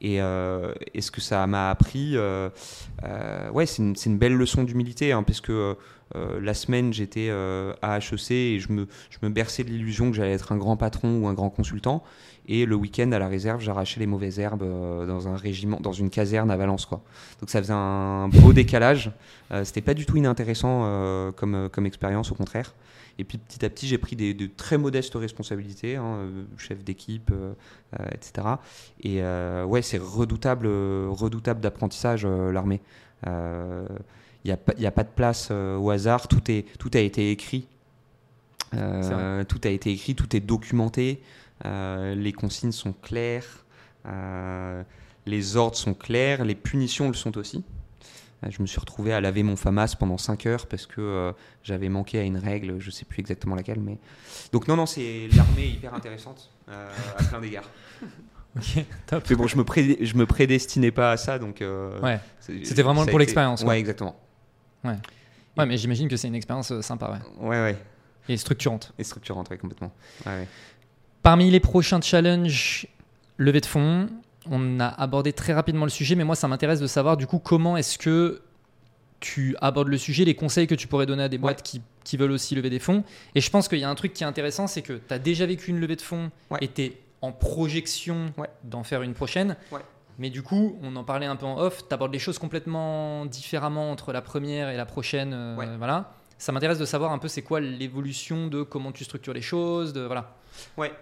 Et, 0.00 0.18
ce 0.18 1.10
que 1.10 1.20
ça 1.20 1.46
m'a 1.46 1.70
appris, 1.70 2.18
ouais, 2.18 3.66
c'est 3.66 3.82
une, 4.06 4.18
belle 4.18 4.34
leçon 4.34 4.64
d'humilité, 4.64 5.12
hein, 5.12 5.22
parce 5.22 5.40
que 5.40 5.74
la 6.14 6.52
semaine 6.52 6.92
j'étais 6.92 7.30
à 7.30 7.98
HEC 7.98 8.30
et 8.30 8.60
je 8.60 8.70
me, 8.72 8.88
je 9.08 9.18
me 9.22 9.30
berçais 9.30 9.64
de 9.64 9.70
l'illusion 9.70 10.10
que 10.10 10.16
j'allais 10.18 10.34
être 10.34 10.52
un 10.52 10.58
grand 10.58 10.76
patron 10.76 11.22
ou 11.22 11.28
un 11.28 11.32
grand 11.32 11.48
consultant. 11.48 12.04
Et 12.48 12.66
le 12.66 12.74
week-end 12.74 13.10
à 13.12 13.18
la 13.18 13.28
réserve, 13.28 13.60
j'arrachais 13.60 14.00
les 14.00 14.06
mauvaises 14.06 14.40
herbes 14.40 14.62
euh, 14.62 15.06
dans 15.06 15.28
un 15.28 15.36
régiment, 15.36 15.78
dans 15.80 15.92
une 15.92 16.10
caserne 16.10 16.50
à 16.50 16.56
Valence. 16.56 16.86
Quoi. 16.86 17.00
Donc 17.40 17.50
ça 17.50 17.60
faisait 17.60 17.72
un 17.72 18.28
beau 18.28 18.52
décalage. 18.52 19.12
Euh, 19.52 19.64
c'était 19.64 19.80
pas 19.80 19.94
du 19.94 20.06
tout 20.06 20.16
inintéressant 20.16 20.82
euh, 20.84 21.30
comme, 21.30 21.68
comme 21.70 21.86
expérience, 21.86 22.32
au 22.32 22.34
contraire. 22.34 22.74
Et 23.18 23.24
puis 23.24 23.38
petit 23.38 23.64
à 23.64 23.70
petit, 23.70 23.86
j'ai 23.86 23.98
pris 23.98 24.16
des, 24.16 24.34
de 24.34 24.48
très 24.56 24.78
modestes 24.78 25.14
responsabilités, 25.14 25.96
hein, 25.96 26.28
chef 26.56 26.82
d'équipe, 26.82 27.30
etc. 28.10 28.48
Et 29.02 29.20
ouais, 29.66 29.82
c'est 29.82 29.98
redoutable, 29.98 30.66
redoutable 31.10 31.60
d'apprentissage 31.60 32.24
l'armée. 32.24 32.80
Il 33.26 33.30
n'y 34.46 34.50
a, 34.50 34.56
a, 34.88 34.90
pas 34.90 35.04
de 35.04 35.10
place 35.14 35.50
au 35.50 35.90
hasard. 35.90 36.26
Tout, 36.26 36.50
est, 36.50 36.64
tout 36.78 36.90
a 36.94 37.00
été 37.00 37.30
écrit. 37.30 37.68
tout 38.72 38.78
a 38.78 39.68
été 39.68 39.92
écrit, 39.92 40.14
tout 40.14 40.34
est 40.34 40.40
documenté. 40.40 41.20
Euh, 41.64 42.14
les 42.14 42.32
consignes 42.32 42.72
sont 42.72 42.92
claires, 42.92 43.64
euh, 44.06 44.82
les 45.26 45.56
ordres 45.56 45.76
sont 45.76 45.94
clairs, 45.94 46.44
les 46.44 46.54
punitions 46.54 47.08
le 47.08 47.14
sont 47.14 47.36
aussi. 47.38 47.64
Euh, 48.42 48.48
je 48.50 48.60
me 48.60 48.66
suis 48.66 48.80
retrouvé 48.80 49.12
à 49.12 49.20
laver 49.20 49.42
mon 49.42 49.54
FAMAS 49.54 49.94
pendant 49.98 50.18
5 50.18 50.46
heures 50.46 50.66
parce 50.66 50.86
que 50.86 51.32
j'avais 51.62 51.88
manqué 51.88 52.18
à 52.18 52.22
une 52.22 52.38
règle, 52.38 52.80
je 52.80 52.86
ne 52.86 52.90
sais 52.90 53.04
plus 53.04 53.20
exactement 53.20 53.54
laquelle. 53.54 53.80
Mais... 53.80 53.98
Donc 54.52 54.66
non, 54.66 54.76
non, 54.76 54.86
c'est 54.86 55.28
l'armée 55.36 55.68
hyper 55.68 55.94
intéressante 55.94 56.50
à 56.68 57.22
plein 57.24 57.40
d'égards. 57.40 57.70
Ok, 58.54 58.84
top. 59.06 59.24
Mais 59.30 59.36
bon, 59.36 59.46
je 59.46 59.56
me, 59.56 59.64
je 60.04 60.14
me 60.14 60.26
prédestinais 60.26 60.90
pas 60.90 61.12
à 61.12 61.16
ça, 61.16 61.38
donc. 61.38 61.64
ouais. 62.02 62.20
C'était 62.38 62.82
vraiment 62.82 63.06
pour 63.06 63.18
l'expérience. 63.18 63.62
Ouais, 63.62 63.80
exactement. 63.80 64.14
Ouais. 64.84 64.98
Ouais, 65.56 65.64
mais 65.64 65.78
j'imagine 65.78 66.06
que 66.06 66.18
c'est 66.18 66.28
une 66.28 66.34
expérience 66.34 66.78
sympa, 66.82 67.10
ouais. 67.12 67.48
Ouais, 67.48 67.62
ouais. 67.62 67.78
Et 68.28 68.36
structurante. 68.36 68.92
Et 68.98 69.04
structurante, 69.04 69.50
ouais, 69.50 69.58
complètement. 69.58 69.92
Ouais, 70.26 70.32
ouais. 70.32 70.48
Parmi 71.22 71.50
les 71.50 71.60
prochains 71.60 72.00
challenges, 72.00 72.86
levée 73.38 73.60
de 73.60 73.66
fonds, 73.66 74.08
on 74.50 74.80
a 74.80 74.88
abordé 74.88 75.32
très 75.32 75.52
rapidement 75.52 75.84
le 75.84 75.90
sujet, 75.90 76.16
mais 76.16 76.24
moi 76.24 76.34
ça 76.34 76.48
m'intéresse 76.48 76.80
de 76.80 76.86
savoir 76.88 77.16
du 77.16 77.28
coup 77.28 77.38
comment 77.38 77.76
est-ce 77.76 77.96
que 77.96 78.42
tu 79.20 79.54
abordes 79.60 79.86
le 79.86 79.98
sujet, 79.98 80.24
les 80.24 80.34
conseils 80.34 80.66
que 80.66 80.74
tu 80.74 80.88
pourrais 80.88 81.06
donner 81.06 81.22
à 81.22 81.28
des 81.28 81.38
boîtes 81.38 81.62
qui, 81.62 81.80
qui, 82.02 82.16
veulent 82.16 82.32
aussi 82.32 82.56
lever 82.56 82.70
des 82.70 82.80
fonds. 82.80 83.04
Et 83.36 83.40
je 83.40 83.48
pense 83.50 83.68
qu'il 83.68 83.78
y 83.78 83.84
a 83.84 83.88
un 83.88 83.94
truc 83.94 84.12
qui 84.12 84.24
est 84.24 84.26
intéressant, 84.26 84.66
c'est 84.66 84.82
que 84.82 84.94
tu 84.94 85.14
as 85.14 85.20
déjà 85.20 85.46
vécu 85.46 85.70
une 85.70 85.78
levée 85.78 85.94
de 85.94 86.02
fonds 86.02 86.32
et 86.60 86.66
tu 86.66 86.82
es 86.82 86.98
en 87.20 87.30
projection 87.30 88.32
d'en 88.64 88.82
faire 88.82 89.02
une 89.02 89.14
prochaine. 89.14 89.56
Mais 90.18 90.28
du 90.28 90.42
coup, 90.42 90.76
on 90.82 90.94
en 90.96 91.04
parlait 91.04 91.26
un 91.26 91.36
peu 91.36 91.46
en 91.46 91.58
off, 91.58 91.86
tu 91.88 91.94
abordes 91.94 92.12
les 92.12 92.18
choses 92.18 92.38
complètement 92.38 93.26
différemment 93.26 93.92
entre 93.92 94.12
la 94.12 94.22
première 94.22 94.68
et 94.70 94.76
la 94.76 94.86
prochaine. 94.86 95.32
Euh, 95.32 95.76
voilà. 95.78 96.12
Ça 96.36 96.50
m'intéresse 96.50 96.78
de 96.78 96.84
savoir 96.84 97.12
un 97.12 97.18
peu 97.18 97.28
c'est 97.28 97.42
quoi 97.42 97.60
l'évolution 97.60 98.48
de 98.48 98.62
comment 98.64 98.90
tu 98.90 99.04
structures 99.04 99.32
les 99.32 99.40
choses. 99.40 99.92
De, 99.92 100.00
voilà. 100.00 100.34
Ouais, 100.76 100.92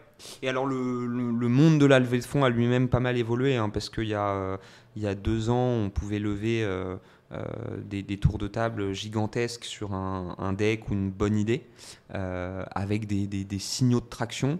et 0.42 0.48
alors, 0.48 0.66
le, 0.66 1.06
le, 1.06 1.48
monde 1.48 1.78
de 1.78 1.86
la 1.86 1.98
levée 1.98 2.18
de 2.18 2.24
fonds 2.24 2.44
a 2.44 2.48
lui-même 2.48 2.88
pas 2.88 3.00
mal 3.00 3.16
évolué, 3.16 3.56
hein, 3.56 3.68
parce 3.70 3.88
qu'il 3.88 4.08
y, 4.08 4.14
a, 4.14 4.58
il 4.96 5.02
y 5.02 5.06
a 5.06 5.14
deux 5.14 5.50
ans, 5.50 5.84
on 5.84 5.90
pouvait 5.90 6.18
lever 6.18 6.62
euh, 6.64 6.96
euh, 7.32 7.44
des, 7.84 8.02
des, 8.02 8.18
tours 8.18 8.38
de 8.38 8.48
table 8.48 8.92
gigantesques 8.92 9.64
sur 9.64 9.94
un, 9.94 10.52
deck 10.52 10.88
ou 10.88 10.94
une 10.94 11.10
bonne 11.10 11.36
idée, 11.36 11.66
euh, 12.14 12.64
avec 12.72 13.06
des, 13.06 13.26
des, 13.26 13.44
des, 13.44 13.58
signaux 13.58 14.00
de 14.00 14.08
traction. 14.08 14.58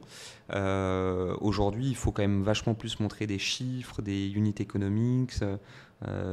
Aujourd'hui, 1.41 1.89
il 1.89 1.97
faut 1.97 2.13
quand 2.13 2.23
même 2.23 2.43
vachement 2.43 2.75
plus 2.75 3.01
montrer 3.01 3.27
des 3.27 3.39
chiffres, 3.39 4.03
des 4.03 4.29
unités 4.31 4.63
économiques, 4.63 5.35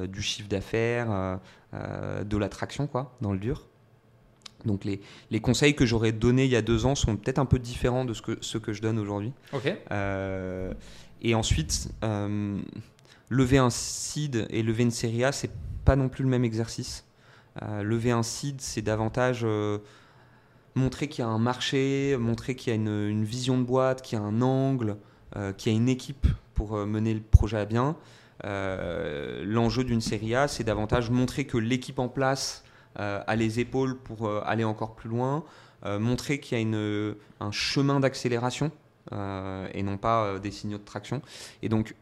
du 0.07 0.21
chiffre 0.21 0.47
d'affaires, 0.47 1.39
de 1.73 2.38
la 2.38 2.49
traction, 2.49 2.88
quoi, 2.88 3.15
dans 3.21 3.32
le 3.32 3.39
dur. 3.39 3.66
Donc 4.65 4.85
les, 4.85 5.01
les 5.31 5.39
conseils 5.39 5.75
que 5.75 5.85
j'aurais 5.85 6.11
donnés 6.11 6.45
il 6.45 6.51
y 6.51 6.55
a 6.55 6.61
deux 6.61 6.85
ans 6.85 6.95
sont 6.95 7.15
peut-être 7.15 7.39
un 7.39 7.45
peu 7.45 7.59
différents 7.59 8.05
de 8.05 8.13
ce 8.13 8.21
que, 8.21 8.37
ce 8.41 8.57
que 8.57 8.73
je 8.73 8.81
donne 8.81 8.99
aujourd'hui. 8.99 9.33
Euh, 9.91 10.73
et 11.21 11.35
ensuite, 11.35 11.89
euh, 12.03 12.59
lever 13.29 13.57
un 13.57 13.69
seed 13.69 14.47
et 14.49 14.63
lever 14.63 14.83
une 14.83 14.91
série 14.91 15.23
A, 15.23 15.31
c'est 15.31 15.51
pas 15.85 15.95
non 15.95 16.09
plus 16.09 16.23
le 16.23 16.29
même 16.29 16.43
exercice. 16.43 17.05
Euh, 17.61 17.81
lever 17.83 18.11
un 18.11 18.23
seed, 18.23 18.61
c'est 18.61 18.81
davantage 18.81 19.45
montrer 20.75 21.07
qu'il 21.07 21.23
y 21.23 21.27
a 21.27 21.29
un 21.29 21.39
marché, 21.39 22.15
montrer 22.19 22.55
qu'il 22.55 22.69
y 22.69 22.73
a 22.73 22.75
une, 22.75 23.09
une, 23.09 23.23
vision 23.23 23.57
de 23.57 23.63
boîte, 23.63 24.03
qu'il 24.03 24.19
y 24.19 24.21
a 24.21 24.23
un 24.23 24.41
angle, 24.41 24.97
qu'il 25.57 25.71
y 25.71 25.75
a 25.75 25.77
une 25.77 25.89
équipe 25.89 26.27
pour 26.53 26.77
mener 26.85 27.13
le 27.13 27.19
projet 27.19 27.57
à 27.57 27.65
bien. 27.65 27.95
L'enjeu 28.43 29.83
d'une 29.83 30.01
série 30.01 30.35
A, 30.35 30.47
c'est 30.47 30.63
davantage 30.63 31.09
montrer 31.09 31.45
que 31.45 31.57
l'équipe 31.57 31.97
en 31.97 32.09
place 32.09 32.63
euh, 32.99 33.21
à 33.27 33.35
les 33.35 33.59
épaules 33.59 33.95
pour 33.95 34.25
euh, 34.25 34.41
aller 34.43 34.63
encore 34.63 34.95
plus 34.95 35.07
loin, 35.07 35.43
euh, 35.85 35.99
montrer 35.99 36.39
qu'il 36.39 36.57
y 36.57 36.59
a 36.59 36.61
une, 36.61 37.15
un 37.39 37.51
chemin 37.51 37.99
d'accélération 37.99 38.71
et 39.73 39.83
non 39.83 39.97
pas 39.97 40.37
des 40.39 40.51
signaux 40.51 40.79
de 40.79 40.83
traction. 40.83 41.21
Et 41.61 41.69
donc, 41.69 41.95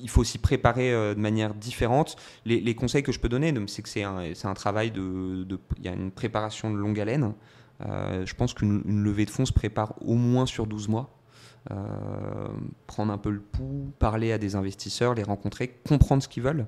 il 0.00 0.08
faut 0.08 0.24
s'y 0.24 0.38
préparer 0.38 0.90
de 0.90 1.20
manière 1.20 1.52
différente. 1.52 2.16
Les, 2.46 2.74
conseils 2.74 3.02
que 3.02 3.12
je 3.12 3.20
peux 3.20 3.28
donner, 3.28 3.52
c'est 3.66 3.82
que 3.82 3.90
c'est 3.90 4.02
un, 4.02 4.22
un, 4.44 4.54
travail 4.54 4.90
de, 4.90 5.46
Il 5.76 5.84
y 5.84 5.88
a 5.88 5.92
une 5.92 6.10
préparation 6.10 6.70
de 6.72 6.78
longue 6.78 6.98
haleine. 6.98 7.34
je 7.80 8.34
pense 8.34 8.54
qu'une 8.54 9.04
levée 9.04 9.26
de 9.26 9.30
fonds 9.30 9.44
se 9.44 9.52
prépare 9.52 9.92
au 10.00 10.14
moins 10.14 10.46
sur 10.46 10.66
12 10.66 10.88
mois. 10.88 11.10
prendre 12.86 13.12
un 13.12 13.18
peu 13.18 13.28
le 13.28 13.40
pouls, 13.40 13.92
parler 13.98 14.32
à 14.32 14.38
des 14.38 14.56
investisseurs, 14.56 15.12
les 15.12 15.24
rencontrer, 15.24 15.76
comprendre 15.86 16.22
ce 16.22 16.28
qu'ils 16.28 16.42
veulent. 16.42 16.64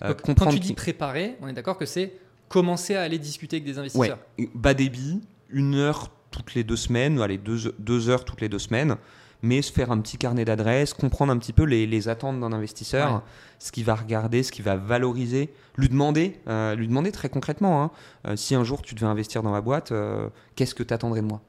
quand 0.00 0.50
tu 0.50 0.60
dis 0.60 0.74
préparer, 0.74 1.36
on 1.40 1.48
est 1.48 1.52
d'accord 1.52 1.78
que 1.78 1.86
c'est 1.86 2.12
commencer 2.48 2.94
à 2.94 3.02
aller 3.02 3.18
discuter 3.18 3.56
avec 3.56 3.64
des 3.64 3.78
investisseurs. 3.78 4.18
Ouais. 4.38 4.48
Bas 4.54 4.74
débit, 4.74 5.20
une 5.50 5.74
heure 5.74 6.10
toutes 6.30 6.54
les 6.54 6.64
deux 6.64 6.76
semaines, 6.76 7.20
allez, 7.20 7.38
deux, 7.38 7.74
deux 7.78 8.08
heures 8.08 8.24
toutes 8.24 8.40
les 8.40 8.48
deux 8.48 8.58
semaines, 8.58 8.96
mais 9.42 9.62
se 9.62 9.72
faire 9.72 9.90
un 9.90 10.00
petit 10.00 10.18
carnet 10.18 10.44
d'adresses, 10.44 10.94
comprendre 10.94 11.32
un 11.32 11.38
petit 11.38 11.52
peu 11.52 11.64
les, 11.64 11.86
les 11.86 12.08
attentes 12.08 12.40
d'un 12.40 12.52
investisseur, 12.52 13.22
ce 13.58 13.72
qu'il 13.72 13.84
va 13.84 13.94
regarder, 13.94 14.42
ce 14.42 14.52
qu'il 14.52 14.64
va 14.64 14.76
valoriser, 14.76 15.50
lui 15.76 15.88
demander, 15.88 16.40
euh, 16.48 16.74
lui 16.74 16.88
demander 16.88 17.12
très 17.12 17.28
concrètement, 17.28 17.82
hein, 17.82 17.90
euh, 18.26 18.36
si 18.36 18.54
un 18.54 18.64
jour 18.64 18.82
tu 18.82 18.94
devais 18.94 19.06
investir 19.06 19.42
dans 19.42 19.50
ma 19.50 19.60
boîte, 19.60 19.92
euh, 19.92 20.28
qu'est-ce 20.56 20.74
que 20.74 20.82
tu 20.82 20.94
attendrais 20.94 21.20
de 21.20 21.26
moi 21.26 21.42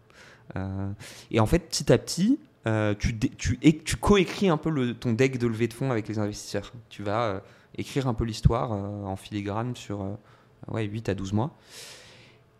et 1.29 1.39
en 1.39 1.45
fait, 1.45 1.59
petit 1.59 1.93
à 1.93 1.99
petit, 1.99 2.39
tu, 2.97 3.19
tu, 3.19 3.59
tu 3.59 3.95
coécris 3.97 4.49
un 4.49 4.57
peu 4.57 4.71
le, 4.71 4.95
ton 4.95 5.13
deck 5.13 5.37
de 5.37 5.45
levée 5.45 5.67
de 5.67 5.73
fonds 5.73 5.91
avec 5.91 6.07
les 6.07 6.17
investisseurs. 6.17 6.73
Tu 6.89 7.03
vas 7.03 7.43
écrire 7.77 8.07
un 8.07 8.15
peu 8.15 8.23
l'histoire 8.23 8.71
en 8.71 9.15
filigrane 9.15 9.75
sur 9.75 10.17
ouais, 10.71 10.85
8 10.85 11.09
à 11.09 11.15
12 11.15 11.33
mois. 11.33 11.57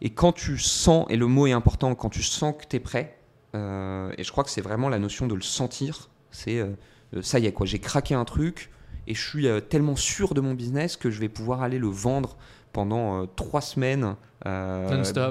Et 0.02 0.12
quand 0.12 0.32
tu 0.32 0.58
sens, 0.58 1.06
et 1.10 1.18
le 1.18 1.28
mot 1.28 1.48
est 1.48 1.52
important, 1.52 1.94
quand 1.96 2.10
tu 2.10 2.24
sens 2.24 2.56
que 2.58 2.66
tu 2.68 2.78
es 2.78 2.80
prêt, 2.80 3.18
euh, 3.56 4.14
et 4.18 4.24
je 4.24 4.32
crois 4.32 4.44
que 4.44 4.50
c'est 4.50 4.62
vraiment 4.62 4.90
la 4.90 5.00
notion 5.00 5.28
de 5.28 5.36
le 5.36 5.42
sentir, 5.42 6.10
c'est 6.32 6.60
euh, 6.60 6.74
euh, 7.16 7.22
ça 7.22 7.40
y 7.40 7.46
est, 7.46 7.52
quoi, 7.52 7.66
j'ai 7.66 7.80
craqué 7.80 8.14
un 8.14 8.26
truc 8.26 8.70
et 9.08 9.14
je 9.14 9.28
suis 9.28 9.48
euh, 9.48 9.60
tellement 9.60 9.96
sûr 9.96 10.34
de 10.34 10.42
mon 10.42 10.54
business 10.54 10.98
que 10.98 11.10
je 11.10 11.20
vais 11.20 11.30
pouvoir 11.30 11.62
aller 11.62 11.80
le 11.80 11.88
vendre 11.88 12.38
pendant 12.72 13.26
trois 13.26 13.62
semaines, 13.62 14.16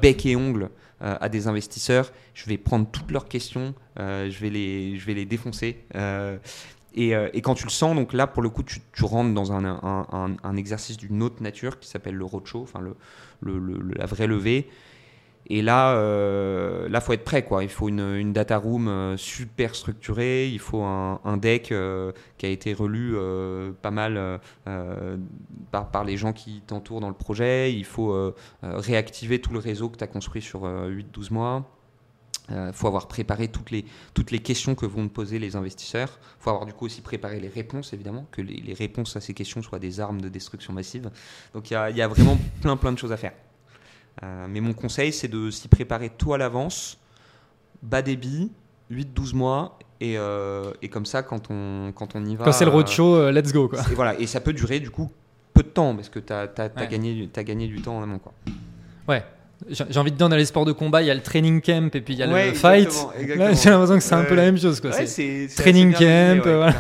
bec 0.02 0.26
et 0.26 0.34
ongles, 0.34 0.70
euh, 1.02 1.16
à 1.20 1.28
des 1.28 1.46
investisseurs. 1.46 2.10
Je 2.34 2.46
vais 2.46 2.58
prendre 2.58 2.88
toutes 2.90 3.12
leurs 3.12 3.28
questions, 3.28 3.74
je, 3.96 4.38
vais 4.40 4.50
les, 4.50 4.96
je 4.96 5.06
vais 5.06 5.14
les 5.14 5.24
défoncer. 5.24 5.84
Euh, 6.96 7.28
et, 7.32 7.42
quand 7.42 7.54
tu 7.54 7.64
le 7.64 7.70
sens, 7.70 7.94
donc 7.94 8.12
là, 8.12 8.26
pour 8.26 8.42
le 8.42 8.48
coup, 8.48 8.62
tu, 8.62 8.80
rentres 9.04 9.34
dans 9.34 9.52
un, 9.52 10.56
exercice 10.56 10.96
d'une 10.96 11.22
autre 11.22 11.42
nature 11.42 11.78
qui 11.78 11.88
s'appelle 11.88 12.14
le 12.14 12.24
roadshow, 12.24 12.62
enfin 12.62 12.80
la 13.42 14.06
vraie 14.06 14.26
levée. 14.26 14.68
Et 15.50 15.62
là, 15.62 15.94
euh, 15.94 17.00
faut 17.00 17.12
être 17.14 17.24
prêt, 17.24 17.42
quoi. 17.44 17.62
Il 17.62 17.70
faut 17.70 17.88
une, 17.88 18.32
data 18.32 18.58
room 18.58 18.88
euh, 18.88 19.16
super 19.16 19.74
structurée. 19.74 20.48
Il 20.48 20.58
faut 20.58 20.82
un, 20.82 21.36
deck 21.38 21.72
euh, 21.72 22.12
qui 22.36 22.46
a 22.46 22.50
été 22.50 22.74
relu 22.74 23.16
pas 23.80 23.90
mal 23.90 24.40
par, 25.70 26.04
les 26.04 26.16
gens 26.16 26.32
qui 26.32 26.62
t'entourent 26.66 27.00
dans 27.00 27.08
le 27.08 27.14
projet. 27.14 27.72
Il 27.72 27.84
faut 27.84 28.34
réactiver 28.62 29.40
tout 29.40 29.52
le 29.52 29.58
réseau 29.58 29.88
que 29.88 29.96
tu 29.96 30.04
as 30.04 30.08
construit 30.08 30.42
sur 30.42 30.64
euh, 30.64 30.90
8-12 30.90 31.32
mois. 31.32 31.77
Il 32.50 32.72
faut 32.72 32.86
avoir 32.86 33.08
préparé 33.08 33.48
toutes 33.48 33.70
les, 33.70 33.84
toutes 34.14 34.30
les 34.30 34.38
questions 34.38 34.74
que 34.74 34.86
vont 34.86 35.08
poser 35.08 35.38
les 35.38 35.54
investisseurs. 35.56 36.18
Il 36.40 36.42
faut 36.42 36.50
avoir 36.50 36.64
du 36.66 36.72
coup 36.72 36.86
aussi 36.86 37.02
préparé 37.02 37.40
les 37.40 37.48
réponses, 37.48 37.92
évidemment, 37.92 38.26
que 38.32 38.40
les, 38.40 38.56
les 38.56 38.72
réponses 38.74 39.16
à 39.16 39.20
ces 39.20 39.34
questions 39.34 39.60
soient 39.60 39.78
des 39.78 40.00
armes 40.00 40.20
de 40.20 40.28
destruction 40.30 40.72
massive. 40.72 41.10
Donc 41.52 41.70
il 41.70 41.74
y 41.74 41.76
a, 41.76 41.90
y 41.90 42.00
a 42.00 42.08
vraiment 42.08 42.38
plein 42.62 42.76
plein 42.76 42.92
de 42.92 42.98
choses 42.98 43.12
à 43.12 43.16
faire. 43.18 43.32
Euh, 44.22 44.46
mais 44.48 44.60
mon 44.60 44.72
conseil, 44.72 45.12
c'est 45.12 45.28
de 45.28 45.50
s'y 45.50 45.68
préparer 45.68 46.08
tout 46.10 46.32
à 46.32 46.38
l'avance, 46.38 46.98
bas 47.82 48.02
débit, 48.02 48.50
8-12 48.90 49.34
mois, 49.36 49.78
et, 50.00 50.16
euh, 50.16 50.72
et 50.80 50.88
comme 50.88 51.06
ça, 51.06 51.22
quand 51.22 51.50
on, 51.50 51.92
quand 51.94 52.16
on 52.16 52.24
y 52.24 52.34
va... 52.34 52.44
Quand 52.46 52.52
c'est 52.52 52.64
le 52.64 52.70
euh, 52.70 52.74
roadshow, 52.74 53.14
euh, 53.16 53.30
let's 53.32 53.52
go 53.52 53.68
quoi. 53.68 53.80
et 53.90 53.94
voilà, 53.94 54.18
et 54.18 54.26
ça 54.26 54.40
peut 54.40 54.52
durer 54.52 54.80
du 54.80 54.90
coup 54.90 55.10
peu 55.54 55.62
de 55.62 55.68
temps, 55.68 55.94
parce 55.94 56.08
que 56.08 56.18
tu 56.20 56.32
as, 56.32 56.44
Ouais. 56.76 56.88
gagné, 56.88 57.28
as 57.36 57.44
gagné 57.44 57.66
du 57.66 57.82
temps 57.82 57.98
en 57.98 58.02
amont. 58.02 58.18
Quoi. 58.18 58.32
Ouais. 59.08 59.24
J'ai 59.68 59.98
envie 59.98 60.12
de 60.12 60.16
dire 60.16 60.28
dans 60.28 60.36
les 60.36 60.44
sports 60.44 60.64
de 60.64 60.72
combat, 60.72 61.02
il 61.02 61.06
y 61.06 61.10
a 61.10 61.14
le 61.14 61.20
training 61.20 61.60
camp 61.60 61.94
et 61.94 62.00
puis 62.00 62.14
il 62.14 62.20
y 62.20 62.22
a 62.22 62.28
Ouais, 62.28 62.48
le 62.50 62.54
fight. 62.54 62.86
exactement, 62.86 63.10
Là, 63.12 63.20
exactement. 63.20 63.54
j'ai 63.54 63.70
l'impression 63.70 63.94
que 63.96 64.02
c'est 64.04 64.14
un 64.14 64.24
peu 64.24 64.34
la 64.36 64.42
même 64.42 64.58
chose 64.58 64.80
quoi. 64.80 64.90
Ouais, 64.90 64.96
C'est- 64.98 65.06
c'est- 65.06 65.48
c'est 65.48 65.62
training 65.62 65.92
camp, 65.92 66.40
voilà. 66.44 66.74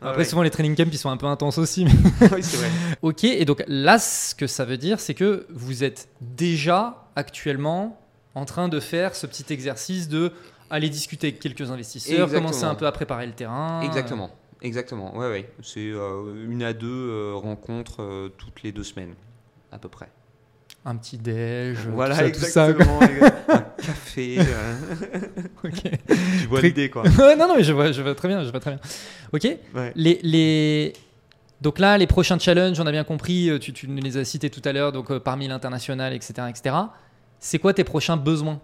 Après, 0.00 0.24
souvent 0.24 0.42
les 0.42 0.50
training 0.50 0.76
camps 0.76 0.84
ils 0.90 0.98
sont 0.98 1.10
un 1.10 1.16
peu 1.16 1.26
intenses 1.26 1.58
aussi. 1.58 1.84
mais- 1.84 1.90
oui, 2.32 2.42
c'est 2.42 2.56
vrai. 2.58 2.68
ok, 3.02 3.24
et 3.24 3.44
donc 3.44 3.64
là, 3.66 3.98
ce 3.98 4.34
que 4.36 4.46
ça 4.46 4.64
veut 4.64 4.76
dire, 4.76 5.00
c'est 5.00 5.14
que 5.14 5.46
vous 5.50 5.82
êtes 5.84 6.08
déjà 6.20 7.08
actuellement 7.16 7.98
en 8.34 8.44
train 8.44 8.68
de 8.68 8.78
faire 8.80 9.14
ce 9.16 9.26
petit 9.26 9.52
exercice 9.52 10.08
de 10.08 10.30
aller 10.70 10.88
discuter 10.88 11.26
avec 11.28 11.40
quelques 11.40 11.70
investisseurs, 11.70 12.14
Exactement. 12.24 12.48
commencer 12.48 12.64
un 12.64 12.74
peu 12.76 12.86
à 12.86 12.92
préparer 12.92 13.26
le 13.26 13.32
terrain. 13.32 13.80
Exactement. 13.82 14.30
Exactement, 14.62 15.16
ouais, 15.18 15.26
ouais. 15.28 15.50
C'est 15.62 15.80
euh, 15.90 16.46
une 16.48 16.62
à 16.62 16.72
deux 16.72 16.86
euh, 16.88 17.32
rencontres 17.34 18.00
euh, 18.00 18.28
toutes 18.38 18.62
les 18.62 18.70
deux 18.70 18.84
semaines, 18.84 19.14
à 19.72 19.78
peu 19.78 19.88
près. 19.88 20.08
Un 20.84 20.96
petit 20.96 21.16
déj, 21.16 21.76
Voilà, 21.92 22.16
tout 22.30 22.40
ça, 22.40 22.44
tout 22.46 22.50
ça, 22.50 22.70
exactement. 22.70 23.00
exactement. 23.02 23.38
un 23.56 23.60
café. 23.82 24.36
euh, 24.40 24.74
Ok. 25.64 25.82
tu 26.40 26.46
vois 26.48 26.58
Très- 26.58 26.68
l'idée, 26.68 26.90
quoi. 26.90 27.04
Non, 27.38 27.46
non, 27.48 27.54
mais 27.56 27.62
je 27.62 27.72
vois, 27.72 27.92
je 27.92 28.02
vois 28.02 28.14
très 28.16 28.26
bien, 28.28 28.42
je 28.44 28.50
vois 28.50 28.58
très 28.60 28.72
bien. 28.72 28.80
Ok. 29.32 29.44
Ouais. 29.74 29.92
Les, 29.94 30.18
les... 30.24 30.92
Donc 31.60 31.78
là, 31.78 31.96
les 31.98 32.08
prochains 32.08 32.38
challenges, 32.38 32.80
on 32.80 32.86
a 32.86 32.90
bien 32.90 33.04
compris, 33.04 33.48
euh, 33.48 33.58
tu, 33.60 33.72
tu 33.72 33.86
les 33.86 34.16
as 34.16 34.24
cités 34.24 34.50
tout 34.50 34.62
à 34.64 34.72
l'heure, 34.72 34.90
donc 34.90 35.12
euh, 35.12 35.20
parmi 35.20 35.46
l'international, 35.46 36.12
etc., 36.12 36.32
etc. 36.50 36.74
C'est 37.38 37.60
quoi 37.60 37.72
tes 37.72 37.84
prochains 37.84 38.16
besoins? 38.16 38.60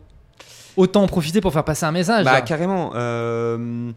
Autant 0.77 1.05
en 1.05 1.07
profiter 1.07 1.41
pour 1.41 1.53
faire 1.53 1.64
passer 1.64 1.87
un 1.87 1.93
message. 1.93 2.25
Bah, 2.25 2.33
là. 2.33 2.41
carrément. 2.41 2.93
euh, 2.97 3.93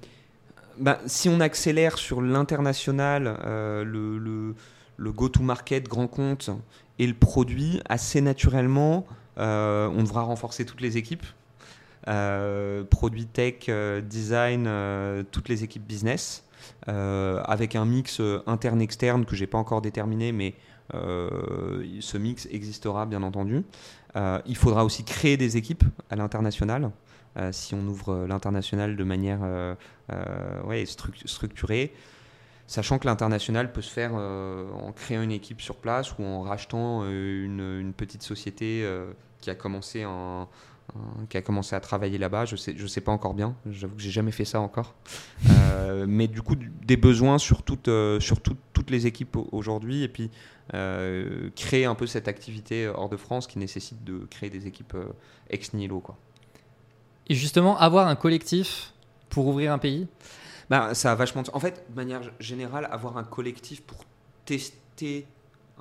bah, 0.79 0.99
si 1.07 1.27
on 1.29 1.39
accélère 1.39 1.97
sur 1.97 2.21
l'international, 2.21 3.37
euh, 3.45 3.83
le, 3.83 4.19
le, 4.19 4.53
le 4.97 5.11
go-to-market 5.11 5.87
grand 5.87 6.07
compte 6.07 6.51
et 7.01 7.07
le 7.07 7.15
produit, 7.15 7.81
assez 7.89 8.21
naturellement, 8.21 9.07
euh, 9.39 9.89
on 9.97 10.03
devra 10.03 10.21
renforcer 10.21 10.65
toutes 10.65 10.81
les 10.81 10.97
équipes. 10.97 11.25
Euh, 12.07 12.83
produit 12.83 13.25
tech, 13.25 13.69
euh, 13.69 14.01
design, 14.01 14.69
toutes 15.31 15.49
les 15.49 15.63
équipes 15.63 15.83
business, 15.83 16.43
avec 16.85 17.75
un 17.75 17.85
mix 17.85 18.21
interne-externe 18.45 19.25
que 19.25 19.35
j'ai 19.35 19.47
pas 19.47 19.57
encore 19.57 19.81
déterminé, 19.81 20.31
mais 20.31 20.53
ce 20.93 22.17
mix 22.19 22.47
existera 22.51 23.07
bien 23.07 23.23
entendu. 23.23 23.63
Il 24.45 24.55
faudra 24.55 24.85
aussi 24.85 25.03
créer 25.03 25.37
des 25.37 25.57
équipes 25.57 25.85
à 26.11 26.15
l'international. 26.15 26.91
si 27.51 27.73
on 27.73 27.81
ouvre 27.87 28.27
l'international 28.27 28.95
de 28.95 29.03
manière 29.03 29.39
structurée, 31.25 31.93
sachant 32.71 32.99
que 32.99 33.05
l'international 33.05 33.73
peut 33.73 33.81
se 33.81 33.89
faire 33.91 34.11
euh, 34.15 34.71
en 34.71 34.93
créant 34.93 35.21
une 35.21 35.31
équipe 35.33 35.59
sur 35.59 35.75
place 35.75 36.17
ou 36.17 36.23
en 36.23 36.41
rachetant 36.41 37.01
euh, 37.03 37.43
une, 37.81 37.91
petite 37.91 38.23
société 38.23 38.81
euh, 38.85 39.11
qui 39.41 39.49
a 39.49 39.55
commencé 39.55 40.05
en, 40.05 40.47
en- 40.95 41.25
qui 41.29 41.35
a 41.35 41.41
commencé 41.41 41.75
à 41.75 41.81
travailler 41.81 42.17
là-bas. 42.17 42.45
Je 42.45 42.55
sais, 42.55 42.73
je 42.77 42.87
sais 42.87 43.01
pas 43.01 43.11
encore 43.11 43.33
bien. 43.33 43.55
J'avoue 43.69 43.95
que 43.97 44.01
j'ai 44.01 44.09
jamais 44.11 44.31
fait 44.31 44.45
ça 44.45 44.61
encore. 44.61 44.95
Mais 46.07 46.27
du 46.27 46.41
coup, 46.41 46.55
des 46.55 46.95
besoins 46.95 47.37
sur 47.37 47.63
toutes, 47.63 47.89
sur 48.19 48.39
tout- 48.41 48.55
toutes 48.71 48.89
les 48.89 49.05
équipes 49.07 49.35
au- 49.35 49.49
aujourd'hui, 49.51 50.03
et 50.03 50.07
puis 50.07 50.31
créer 51.55 51.83
un 51.85 51.95
peu 51.95 52.07
cette 52.07 52.29
activité 52.29 52.87
hors 52.87 53.09
de 53.09 53.17
France 53.17 53.45
qui 53.47 53.59
nécessite 53.59 54.03
de 54.05 54.19
créer 54.29 54.49
des 54.49 54.67
équipes 54.67 54.95
ex 55.49 55.73
nihilo, 55.73 55.99
quoi. 55.99 56.17
Et 57.27 57.35
justement, 57.35 57.77
avoir 57.77 58.07
un 58.07 58.15
collectif 58.15 58.93
pour 59.29 59.47
ouvrir 59.47 59.73
un 59.73 59.77
pays? 59.77 60.07
Bah, 60.71 60.93
ça 60.93 61.11
a 61.11 61.15
vachement. 61.15 61.43
En 61.51 61.59
fait, 61.59 61.83
de 61.89 61.95
manière 61.97 62.21
générale, 62.39 62.87
avoir 62.91 63.17
un 63.17 63.25
collectif 63.25 63.81
pour 63.81 64.05
tester 64.45 65.27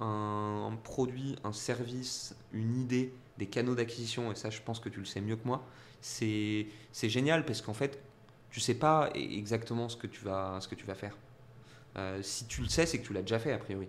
un, 0.01 0.77
produit, 0.83 1.37
un 1.45 1.53
service, 1.53 2.35
une 2.53 2.77
idée, 2.77 3.15
des 3.39 3.47
canaux 3.47 3.77
d'acquisition, 3.77 4.33
et 4.33 4.35
ça, 4.35 4.51
je 4.51 4.61
pense 4.61 4.81
que 4.81 4.89
tu 4.89 4.99
le 4.99 5.07
sais 5.07 5.21
mieux 5.21 5.37
que 5.37 5.47
moi, 5.47 5.65
c'est 6.01 6.67
génial 7.05 7.45
parce 7.45 7.63
qu'en 7.63 7.73
fait, 7.73 8.01
tu 8.51 8.59
sais 8.59 8.75
pas 8.75 9.11
exactement 9.15 9.89
ce 9.89 9.97
que 9.97 10.09
tu 10.09 10.25
vas, 10.25 10.59
ce 10.61 10.67
que 10.67 10.75
tu 10.75 10.87
vas 10.87 10.97
faire. 10.97 11.17
Euh, 11.97 12.21
si 12.23 12.47
tu 12.47 12.61
le 12.63 12.69
sais, 12.69 12.85
c'est 12.85 12.99
que 13.01 13.07
tu 13.07 13.13
l'as 13.13 13.23
déjà 13.23 13.39
fait, 13.39 13.53
a 13.53 13.59
priori. 13.59 13.89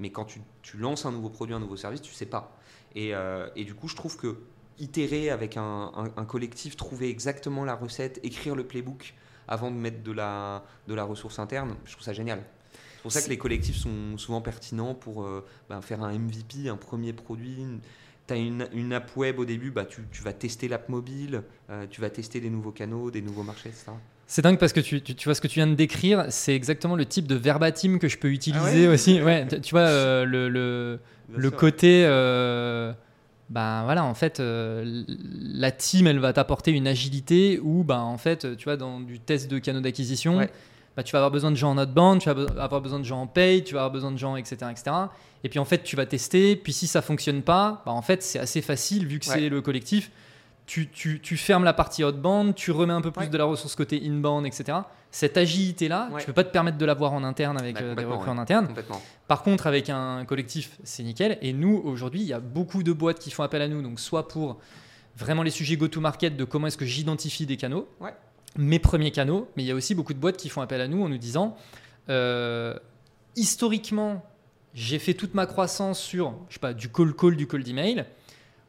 Mais 0.00 0.10
quand 0.10 0.26
tu, 0.26 0.42
tu 0.62 0.76
lances 0.76 1.06
un 1.06 1.12
nouveau 1.12 1.30
produit, 1.30 1.54
un 1.54 1.60
nouveau 1.60 1.76
service, 1.76 2.02
tu 2.02 2.12
sais 2.12 2.26
pas. 2.26 2.54
Et, 2.94 3.14
euh, 3.14 3.48
et 3.56 3.64
du 3.64 3.74
coup, 3.74 3.88
je 3.88 3.96
trouve 3.96 4.18
que 4.18 4.38
itérer 4.78 5.30
avec 5.30 5.56
un- 5.56 5.92
un 6.16 6.24
collectif, 6.26 6.76
trouver 6.76 7.08
exactement 7.10 7.64
la 7.64 7.74
recette, 7.74 8.20
écrire 8.22 8.54
le 8.54 8.66
playbook 8.66 9.14
avant 9.48 9.70
de 9.70 9.76
mettre 9.76 10.02
de 10.02 10.12
la, 10.12 10.62
de 10.88 10.94
la 10.94 11.04
ressource 11.04 11.38
interne, 11.38 11.74
je 11.84 11.92
trouve 11.92 12.04
ça 12.04 12.12
génial. 12.12 12.40
C'est 12.96 13.02
pour 13.02 13.12
ça 13.12 13.22
que 13.22 13.28
les 13.30 13.38
collectifs 13.38 13.76
sont 13.76 14.16
souvent 14.16 14.40
pertinents 14.40 14.94
pour 14.94 15.24
euh, 15.24 15.44
ben, 15.68 15.80
faire 15.82 16.02
un 16.04 16.12
MVP, 16.16 16.68
un 16.68 16.76
premier 16.76 17.12
produit. 17.12 17.56
Tu 18.28 18.34
as 18.34 18.36
une, 18.36 18.68
une 18.72 18.92
app 18.92 19.16
web 19.16 19.40
au 19.40 19.44
début, 19.44 19.72
bah, 19.72 19.84
tu, 19.84 20.02
tu 20.12 20.22
vas 20.22 20.32
tester 20.32 20.68
l'app 20.68 20.88
mobile, 20.88 21.42
euh, 21.70 21.86
tu 21.90 22.00
vas 22.00 22.10
tester 22.10 22.40
des 22.40 22.48
nouveaux 22.50 22.70
canaux, 22.70 23.10
des 23.10 23.20
nouveaux 23.20 23.42
marchés, 23.42 23.70
etc. 23.70 23.86
C'est 24.28 24.40
dingue 24.42 24.56
parce 24.58 24.72
que 24.72 24.78
tu, 24.80 25.02
tu, 25.02 25.16
tu 25.16 25.24
vois 25.28 25.34
ce 25.34 25.40
que 25.40 25.48
tu 25.48 25.56
viens 25.56 25.66
de 25.66 25.74
décrire, 25.74 26.26
c'est 26.30 26.54
exactement 26.54 26.94
le 26.94 27.04
type 27.04 27.26
de 27.26 27.34
verbatim 27.34 27.98
que 27.98 28.06
je 28.08 28.16
peux 28.16 28.30
utiliser 28.30 28.62
Ah 28.64 28.88
ouais 28.88 28.94
aussi. 28.94 29.20
Ouais, 29.24 29.46
tu- 29.48 29.60
tu 29.60 29.74
vois, 29.74 29.80
euh, 29.82 30.24
le, 30.24 30.48
le, 30.48 31.00
le 31.36 31.50
côté. 31.50 32.04
Ben 33.50 33.84
voilà, 33.84 34.04
en 34.04 34.14
fait, 34.14 34.40
euh, 34.40 35.04
la 35.08 35.70
team, 35.70 36.06
elle 36.06 36.18
va 36.18 36.32
t'apporter 36.32 36.70
une 36.70 36.86
agilité 36.86 37.60
où, 37.62 37.84
ben 37.84 37.98
en 38.00 38.16
fait, 38.18 38.56
tu 38.56 38.64
vois, 38.64 38.76
dans 38.76 39.00
du 39.00 39.20
test 39.20 39.50
de 39.50 39.58
canaux 39.58 39.80
d'acquisition, 39.80 40.38
Ouais. 40.38 40.50
bah, 40.96 41.02
tu 41.02 41.12
vas 41.12 41.18
avoir 41.18 41.30
besoin 41.30 41.50
de 41.50 41.56
gens 41.56 41.70
en 41.72 41.78
outbound, 41.78 42.20
tu 42.20 42.30
vas 42.30 42.34
be- 42.34 42.58
avoir 42.58 42.80
besoin 42.80 42.98
de 42.98 43.04
gens 43.04 43.20
en 43.22 43.26
pay, 43.26 43.62
tu 43.64 43.74
vas 43.74 43.80
avoir 43.80 43.92
besoin 43.92 44.10
de 44.12 44.16
gens, 44.18 44.36
etc., 44.36 44.56
etc. 44.70 44.90
Et 45.44 45.48
puis 45.48 45.58
en 45.58 45.64
fait, 45.64 45.82
tu 45.82 45.96
vas 45.96 46.06
tester, 46.06 46.56
puis 46.56 46.72
si 46.72 46.86
ça 46.86 47.02
fonctionne 47.02 47.42
pas, 47.42 47.82
bah, 47.84 47.92
en 47.92 48.02
fait, 48.02 48.22
c'est 48.22 48.38
assez 48.38 48.62
facile 48.62 49.06
vu 49.06 49.18
que 49.18 49.28
Ouais. 49.28 49.34
c'est 49.34 49.48
le 49.48 49.60
collectif. 49.60 50.10
Tu, 50.66 50.88
tu, 50.88 51.20
tu 51.20 51.36
fermes 51.36 51.64
la 51.64 51.72
partie 51.72 52.04
outbound, 52.04 52.54
tu 52.54 52.70
remets 52.70 52.92
un 52.92 53.00
peu 53.00 53.10
plus 53.10 53.24
Ouais. 53.24 53.28
de 53.28 53.36
la 53.36 53.44
ressource 53.44 53.74
côté 53.74 54.00
inbound, 54.04 54.46
etc. 54.46 54.78
Cette 55.10 55.36
agilité-là, 55.36 56.08
Ouais. 56.12 56.20
tu 56.20 56.26
peux 56.26 56.32
pas 56.32 56.44
te 56.44 56.52
permettre 56.52 56.78
de 56.78 56.84
l'avoir 56.86 57.12
en 57.12 57.24
interne 57.24 57.58
avec 57.58 57.74
Bah, 57.74 57.80
euh, 57.82 57.84
des 57.84 57.90
complètement, 57.90 58.14
recrues 58.18 58.30
ouais. 58.30 58.36
en 58.36 58.40
interne. 58.40 58.68
Par 59.28 59.42
contre, 59.42 59.66
avec 59.66 59.90
un 59.90 60.24
collectif, 60.24 60.78
c'est 60.84 61.02
nickel. 61.02 61.36
Et 61.42 61.52
nous, 61.52 61.82
aujourd'hui, 61.84 62.20
il 62.20 62.26
y 62.26 62.32
a 62.32 62.40
beaucoup 62.40 62.82
de 62.82 62.92
boîtes 62.92 63.18
qui 63.18 63.30
font 63.30 63.42
appel 63.42 63.60
à 63.60 63.68
nous. 63.68 63.82
Donc, 63.82 63.98
soit 64.00 64.28
pour 64.28 64.58
vraiment 65.16 65.42
les 65.42 65.50
sujets 65.50 65.76
go-to-market 65.76 66.36
de 66.36 66.44
comment 66.44 66.68
est-ce 66.68 66.78
que 66.78 66.86
j'identifie 66.86 67.44
des 67.44 67.56
canaux, 67.56 67.88
mes 68.56 68.78
premiers 68.78 69.10
canaux, 69.10 69.48
mais 69.56 69.64
il 69.64 69.66
y 69.66 69.70
a 69.72 69.74
aussi 69.74 69.94
beaucoup 69.94 70.14
de 70.14 70.18
boîtes 70.18 70.36
qui 70.36 70.48
font 70.48 70.60
appel 70.62 70.80
à 70.80 70.86
nous 70.88 71.02
en 71.02 71.08
nous 71.08 71.18
disant 71.18 71.56
euh, 72.08 72.74
historiquement, 73.36 74.24
j'ai 74.74 74.98
fait 74.98 75.14
toute 75.14 75.34
ma 75.34 75.46
croissance 75.46 75.98
sur, 76.00 76.34
je 76.48 76.54
sais 76.54 76.60
pas, 76.60 76.72
du 76.72 76.88
call-call, 76.88 77.36
du 77.36 77.46
call 77.46 77.62
d'email. 77.62 78.04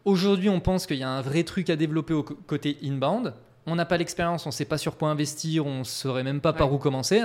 Aujourd'hui, 0.06 0.50
on 0.50 0.60
pense 0.60 0.86
qu'il 0.86 0.98
y 0.98 1.04
a 1.04 1.10
un 1.10 1.22
vrai 1.22 1.44
truc 1.44 1.70
à 1.70 1.76
développer 1.76 2.14
au 2.14 2.24
côté 2.24 2.78
inbound. 2.84 3.34
on 3.66 3.76
n'a 3.76 3.86
pas 3.86 3.98
l'expérience, 3.98 4.46
on 4.46 4.50
ne 4.50 4.54
sait 4.54 4.66
pas 4.66 4.78
sur 4.78 4.98
quoi 4.98 5.10
investir, 5.10 5.66
on 5.66 5.80
ne 5.80 5.84
saurait 5.84 6.24
même 6.24 6.42
pas 6.42 6.52
par 6.54 6.74
où 6.74 6.78
commencer. 6.78 7.22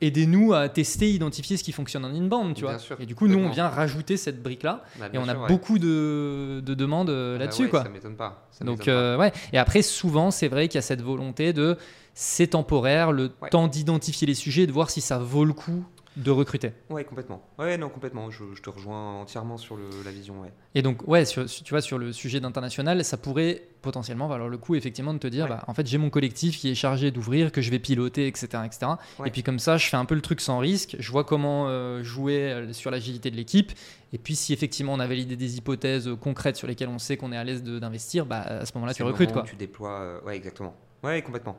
Aidez-nous 0.00 0.52
à 0.54 0.68
tester, 0.68 1.10
identifier 1.10 1.56
ce 1.56 1.62
qui 1.64 1.70
fonctionne 1.72 2.04
en 2.04 2.08
inbound, 2.08 2.54
tu 2.54 2.62
Bien 2.62 2.72
vois. 2.72 2.78
sûr, 2.78 2.96
et 3.00 3.06
du 3.06 3.14
coup, 3.14 3.28
nous, 3.28 3.38
on 3.38 3.48
vient 3.50 3.68
rajouter 3.68 4.16
cette 4.16 4.42
brique-là. 4.42 4.82
Bah, 4.98 5.06
Et 5.12 5.18
on 5.18 5.22
a 5.28 5.32
sûr, 5.32 5.42
ouais. 5.42 5.48
beaucoup 5.48 5.78
de, 5.78 6.60
de 6.64 6.74
demandes 6.74 7.10
euh, 7.10 7.34
Ah 7.34 7.38
bah 7.38 7.44
là-dessus, 7.44 7.62
ouais, 7.64 7.68
quoi. 7.70 7.82
Ça 7.84 7.88
m'étonne 7.90 8.16
pas. 8.16 8.48
ça 8.50 8.64
Donc, 8.64 8.78
m'étonne 8.80 8.86
pas. 8.94 9.00
euh, 9.00 9.16
ouais. 9.18 9.32
Et 9.52 9.58
après, 9.58 9.82
souvent, 9.82 10.30
c'est 10.30 10.48
vrai 10.48 10.68
qu'il 10.68 10.76
y 10.76 10.78
a 10.78 10.82
cette 10.82 11.00
volonté 11.02 11.52
de 11.52 11.76
c'est 12.12 12.48
temporaire, 12.48 13.12
le 13.12 13.28
temps 13.50 13.66
d'identifier 13.68 14.26
les 14.26 14.34
sujets 14.34 14.62
et 14.62 14.66
de 14.66 14.72
voir 14.72 14.90
si 14.90 15.00
ça 15.00 15.18
vaut 15.18 15.44
le 15.44 15.52
coup 15.52 15.84
de 16.16 16.30
recruter. 16.30 16.72
Ouais, 16.90 17.02
complètement. 17.04 17.42
Ouais, 17.58 17.76
non, 17.76 17.88
complètement. 17.88 18.30
Je, 18.30 18.44
je 18.54 18.62
te 18.62 18.70
rejoins 18.70 19.20
entièrement 19.20 19.56
sur 19.58 19.76
le- 19.76 19.88
la 20.04 20.10
vision. 20.12 20.40
Ouais. 20.42 20.52
Et 20.76 20.82
donc, 20.82 21.06
ouais, 21.08 21.24
sur- 21.24 21.46
tu 21.46 21.70
vois, 21.70 21.80
sur 21.80 21.98
le 21.98 22.12
sujet 22.12 22.38
d'international, 22.40 23.04
ça 23.04 23.16
pourrait 23.16 23.62
potentiellement 23.82 24.28
valoir 24.28 24.48
le 24.48 24.56
coup, 24.56 24.76
effectivement, 24.76 25.12
de 25.12 25.18
te 25.18 25.26
dire, 25.26 25.44
Ouais. 25.44 25.50
bah, 25.50 25.64
en 25.66 25.74
fait, 25.74 25.86
j'ai 25.86 25.98
mon 25.98 26.10
collectif 26.10 26.56
qui 26.58 26.70
est 26.70 26.74
chargé 26.76 27.10
d'ouvrir, 27.10 27.50
que 27.50 27.60
je 27.60 27.70
vais 27.70 27.78
piloter, 27.80 28.26
etc., 28.28 28.46
etc. 28.64 28.92
Ouais. 29.18 29.28
Et 29.28 29.30
puis 29.32 29.42
comme 29.42 29.58
ça, 29.58 29.76
je 29.76 29.88
fais 29.88 29.96
un 29.96 30.04
peu 30.04 30.14
le 30.14 30.20
truc 30.22 30.40
sans 30.40 30.58
risque, 30.58 30.96
je 30.98 31.10
vois 31.10 31.24
comment 31.24 31.66
euh, 31.68 32.02
jouer 32.04 32.52
euh, 32.52 32.72
sur 32.72 32.90
l'agilité 32.92 33.30
de 33.32 33.36
l'équipe. 33.36 33.72
Et 34.12 34.18
puis, 34.18 34.36
si 34.36 34.52
effectivement 34.52 34.92
on 34.94 35.00
a 35.00 35.06
validé 35.08 35.34
des 35.36 35.56
hypothèses 35.58 36.06
euh, 36.06 36.14
concrètes 36.16 36.56
sur 36.56 36.68
lesquelles 36.68 36.88
on 36.88 37.00
sait 37.00 37.16
qu'on 37.16 37.32
est 37.32 37.36
à 37.36 37.42
l'aise 37.44 37.62
d'investir, 37.64 38.24
bah, 38.24 38.40
à 38.42 38.64
ce 38.66 38.72
moment-là, 38.76 38.94
tu 38.94 39.02
recrutes, 39.02 39.30
moment 39.30 39.42
quoi. 39.42 39.50
Tu 39.50 39.56
déploies. 39.56 39.90
euh, 40.00 40.20
Ouais, 40.24 40.36
exactement. 40.36 40.74
Ouais, 41.02 41.20
complètement. 41.22 41.58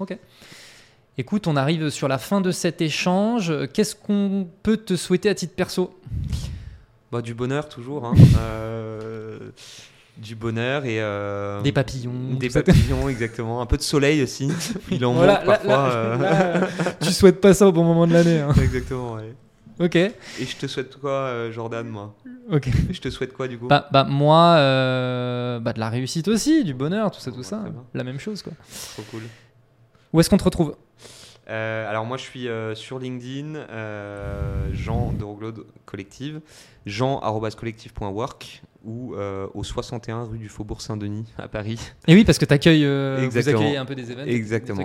Ok. 0.00 0.18
Écoute, 1.18 1.46
on 1.46 1.56
arrive 1.56 1.90
sur 1.90 2.08
la 2.08 2.18
fin 2.18 2.40
de 2.40 2.50
cet 2.50 2.80
échange. 2.80 3.52
Qu'est-ce 3.72 3.94
qu'on 3.94 4.48
peut 4.62 4.78
te 4.78 4.96
souhaiter 4.96 5.28
à 5.28 5.34
titre 5.34 5.54
perso? 5.54 5.94
Bah, 7.10 7.20
du 7.20 7.34
bonheur 7.34 7.68
toujours. 7.68 8.06
hein. 8.06 8.14
Euh, 8.38 9.38
du 10.18 10.34
bonheur 10.34 10.84
et. 10.84 11.00
euh, 11.00 11.60
Des 11.62 11.72
papillons. 11.72 12.34
Des 12.38 12.48
papillons, 12.50 13.08
exactement. 13.08 13.60
Un 13.62 13.66
peu 13.66 13.76
de 13.76 13.82
soleil 13.82 14.22
aussi. 14.22 14.48
Il 14.90 15.04
en 15.04 15.12
Voilà, 15.14 15.38
manque 15.38 15.46
là- 15.46 15.52
parfois. 15.58 15.70
là- 15.72 15.92
euh. 15.94 16.60
là, 16.60 16.68
tu 17.00 17.12
souhaites 17.12 17.40
pas 17.40 17.54
ça 17.54 17.66
au 17.68 17.72
bon 17.72 17.84
moment 17.84 18.06
de 18.06 18.12
l'année. 18.12 18.40
hein. 18.40 18.52
exactement, 18.62 19.14
ouais. 19.14 19.34
Ok. 19.80 19.96
Et 19.96 20.12
je 20.40 20.56
te 20.56 20.66
souhaite 20.66 20.96
quoi, 21.00 21.50
Jordan, 21.50 21.86
moi? 21.88 22.14
Ok. 22.50 22.68
Je 22.90 23.00
te 23.00 23.08
souhaite 23.10 23.32
quoi, 23.32 23.48
du 23.48 23.58
coup? 23.58 23.68
Bah, 23.68 23.88
bah, 23.90 24.04
moi, 24.04 24.54
bah, 25.62 25.72
de 25.72 25.80
la 25.80 25.88
réussite 25.88 26.28
aussi, 26.28 26.62
du 26.64 26.74
bonheur, 26.74 27.10
tout 27.10 27.20
ça, 27.20 27.32
tout 27.32 27.42
ça. 27.42 27.56
bien. 27.58 27.72
La 27.94 28.04
même 28.04 28.20
chose, 28.20 28.42
quoi. 28.42 28.52
Trop 28.94 29.02
cool. 29.10 29.22
Où 30.12 30.20
est-ce 30.20 30.28
qu'on 30.28 30.36
te 30.36 30.44
retrouve? 30.44 30.76
Euh, 31.48 31.88
alors 31.88 32.04
moi 32.04 32.16
je 32.16 32.22
suis 32.22 32.48
euh, 32.48 32.74
sur 32.74 32.98
LinkedIn, 32.98 33.56
euh, 33.56 34.68
Jean 34.72 35.12
de 35.12 35.24
Roglode 35.24 35.66
Collective, 35.84 36.40
jean.collective.work 36.86 38.62
ou 38.84 39.14
euh, 39.14 39.46
au 39.54 39.64
61 39.64 40.24
rue 40.24 40.38
du 40.38 40.48
Faubourg 40.48 40.80
Saint-Denis 40.80 41.24
à 41.38 41.48
Paris. 41.48 41.78
Et 42.06 42.14
oui, 42.14 42.24
parce 42.24 42.38
que 42.38 42.44
t'accueilles, 42.44 42.84
euh, 42.84 43.28
vous 43.30 43.48
accueillez 43.48 43.76
un 43.76 43.84
peu 43.84 43.94
des 43.94 44.10
événements. 44.10 44.32
Exactement. 44.32 44.84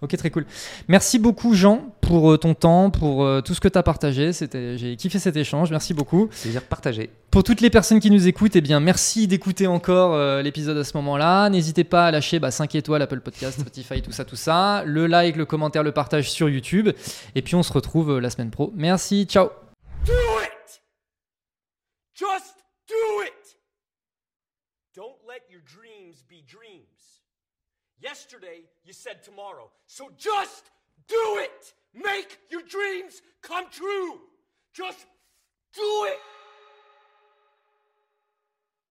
Ok, 0.00 0.16
très 0.16 0.30
cool. 0.30 0.46
Merci 0.86 1.18
beaucoup, 1.18 1.54
Jean, 1.54 1.92
pour 2.00 2.30
euh, 2.30 2.38
ton 2.38 2.54
temps, 2.54 2.90
pour 2.90 3.24
euh, 3.24 3.40
tout 3.40 3.52
ce 3.52 3.60
que 3.60 3.66
tu 3.66 3.76
as 3.76 3.82
partagé. 3.82 4.30
J'ai 4.32 4.96
kiffé 4.96 5.18
cet 5.18 5.36
échange. 5.36 5.72
Merci 5.72 5.92
beaucoup. 5.92 6.28
C'est-à-dire 6.30 6.62
partager. 6.62 7.10
Pour 7.32 7.42
toutes 7.42 7.60
les 7.60 7.68
personnes 7.68 7.98
qui 7.98 8.10
nous 8.10 8.28
écoutent, 8.28 8.54
eh 8.54 8.60
bien, 8.60 8.78
merci 8.78 9.26
d'écouter 9.26 9.66
encore 9.66 10.14
euh, 10.14 10.40
l'épisode 10.40 10.78
à 10.78 10.84
ce 10.84 10.96
moment-là. 10.98 11.50
N'hésitez 11.50 11.82
pas 11.82 12.06
à 12.06 12.10
lâcher 12.12 12.38
bah, 12.38 12.52
5 12.52 12.76
étoiles, 12.76 13.02
Apple 13.02 13.20
Podcast, 13.20 13.58
Spotify, 13.60 14.00
tout 14.00 14.12
ça, 14.12 14.24
tout 14.24 14.36
ça. 14.36 14.84
Le 14.86 15.08
like, 15.08 15.36
le 15.36 15.46
commentaire, 15.46 15.82
le 15.82 15.92
partage 15.92 16.30
sur 16.30 16.48
YouTube. 16.48 16.90
Et 17.34 17.42
puis, 17.42 17.56
on 17.56 17.64
se 17.64 17.72
retrouve 17.72 18.12
euh, 18.12 18.20
la 18.20 18.30
semaine 18.30 18.50
pro. 18.50 18.72
Merci, 18.76 19.24
ciao. 19.24 19.48
Do 20.06 20.12
it! 20.42 20.57
Do 22.98 23.20
it! 23.20 23.54
Don't 24.94 25.18
let 25.26 25.42
your 25.50 25.60
dreams 25.60 26.24
be 26.28 26.42
dreams. 26.46 27.22
Yesterday, 28.00 28.62
you 28.84 28.92
said 28.92 29.22
tomorrow. 29.22 29.70
So 29.86 30.10
just 30.16 30.64
do 31.06 31.38
it! 31.38 31.74
Make 31.94 32.38
your 32.50 32.62
dreams 32.62 33.22
come 33.42 33.66
true! 33.70 34.20
Just 34.72 35.06
do 35.74 36.06
it! 36.08 36.18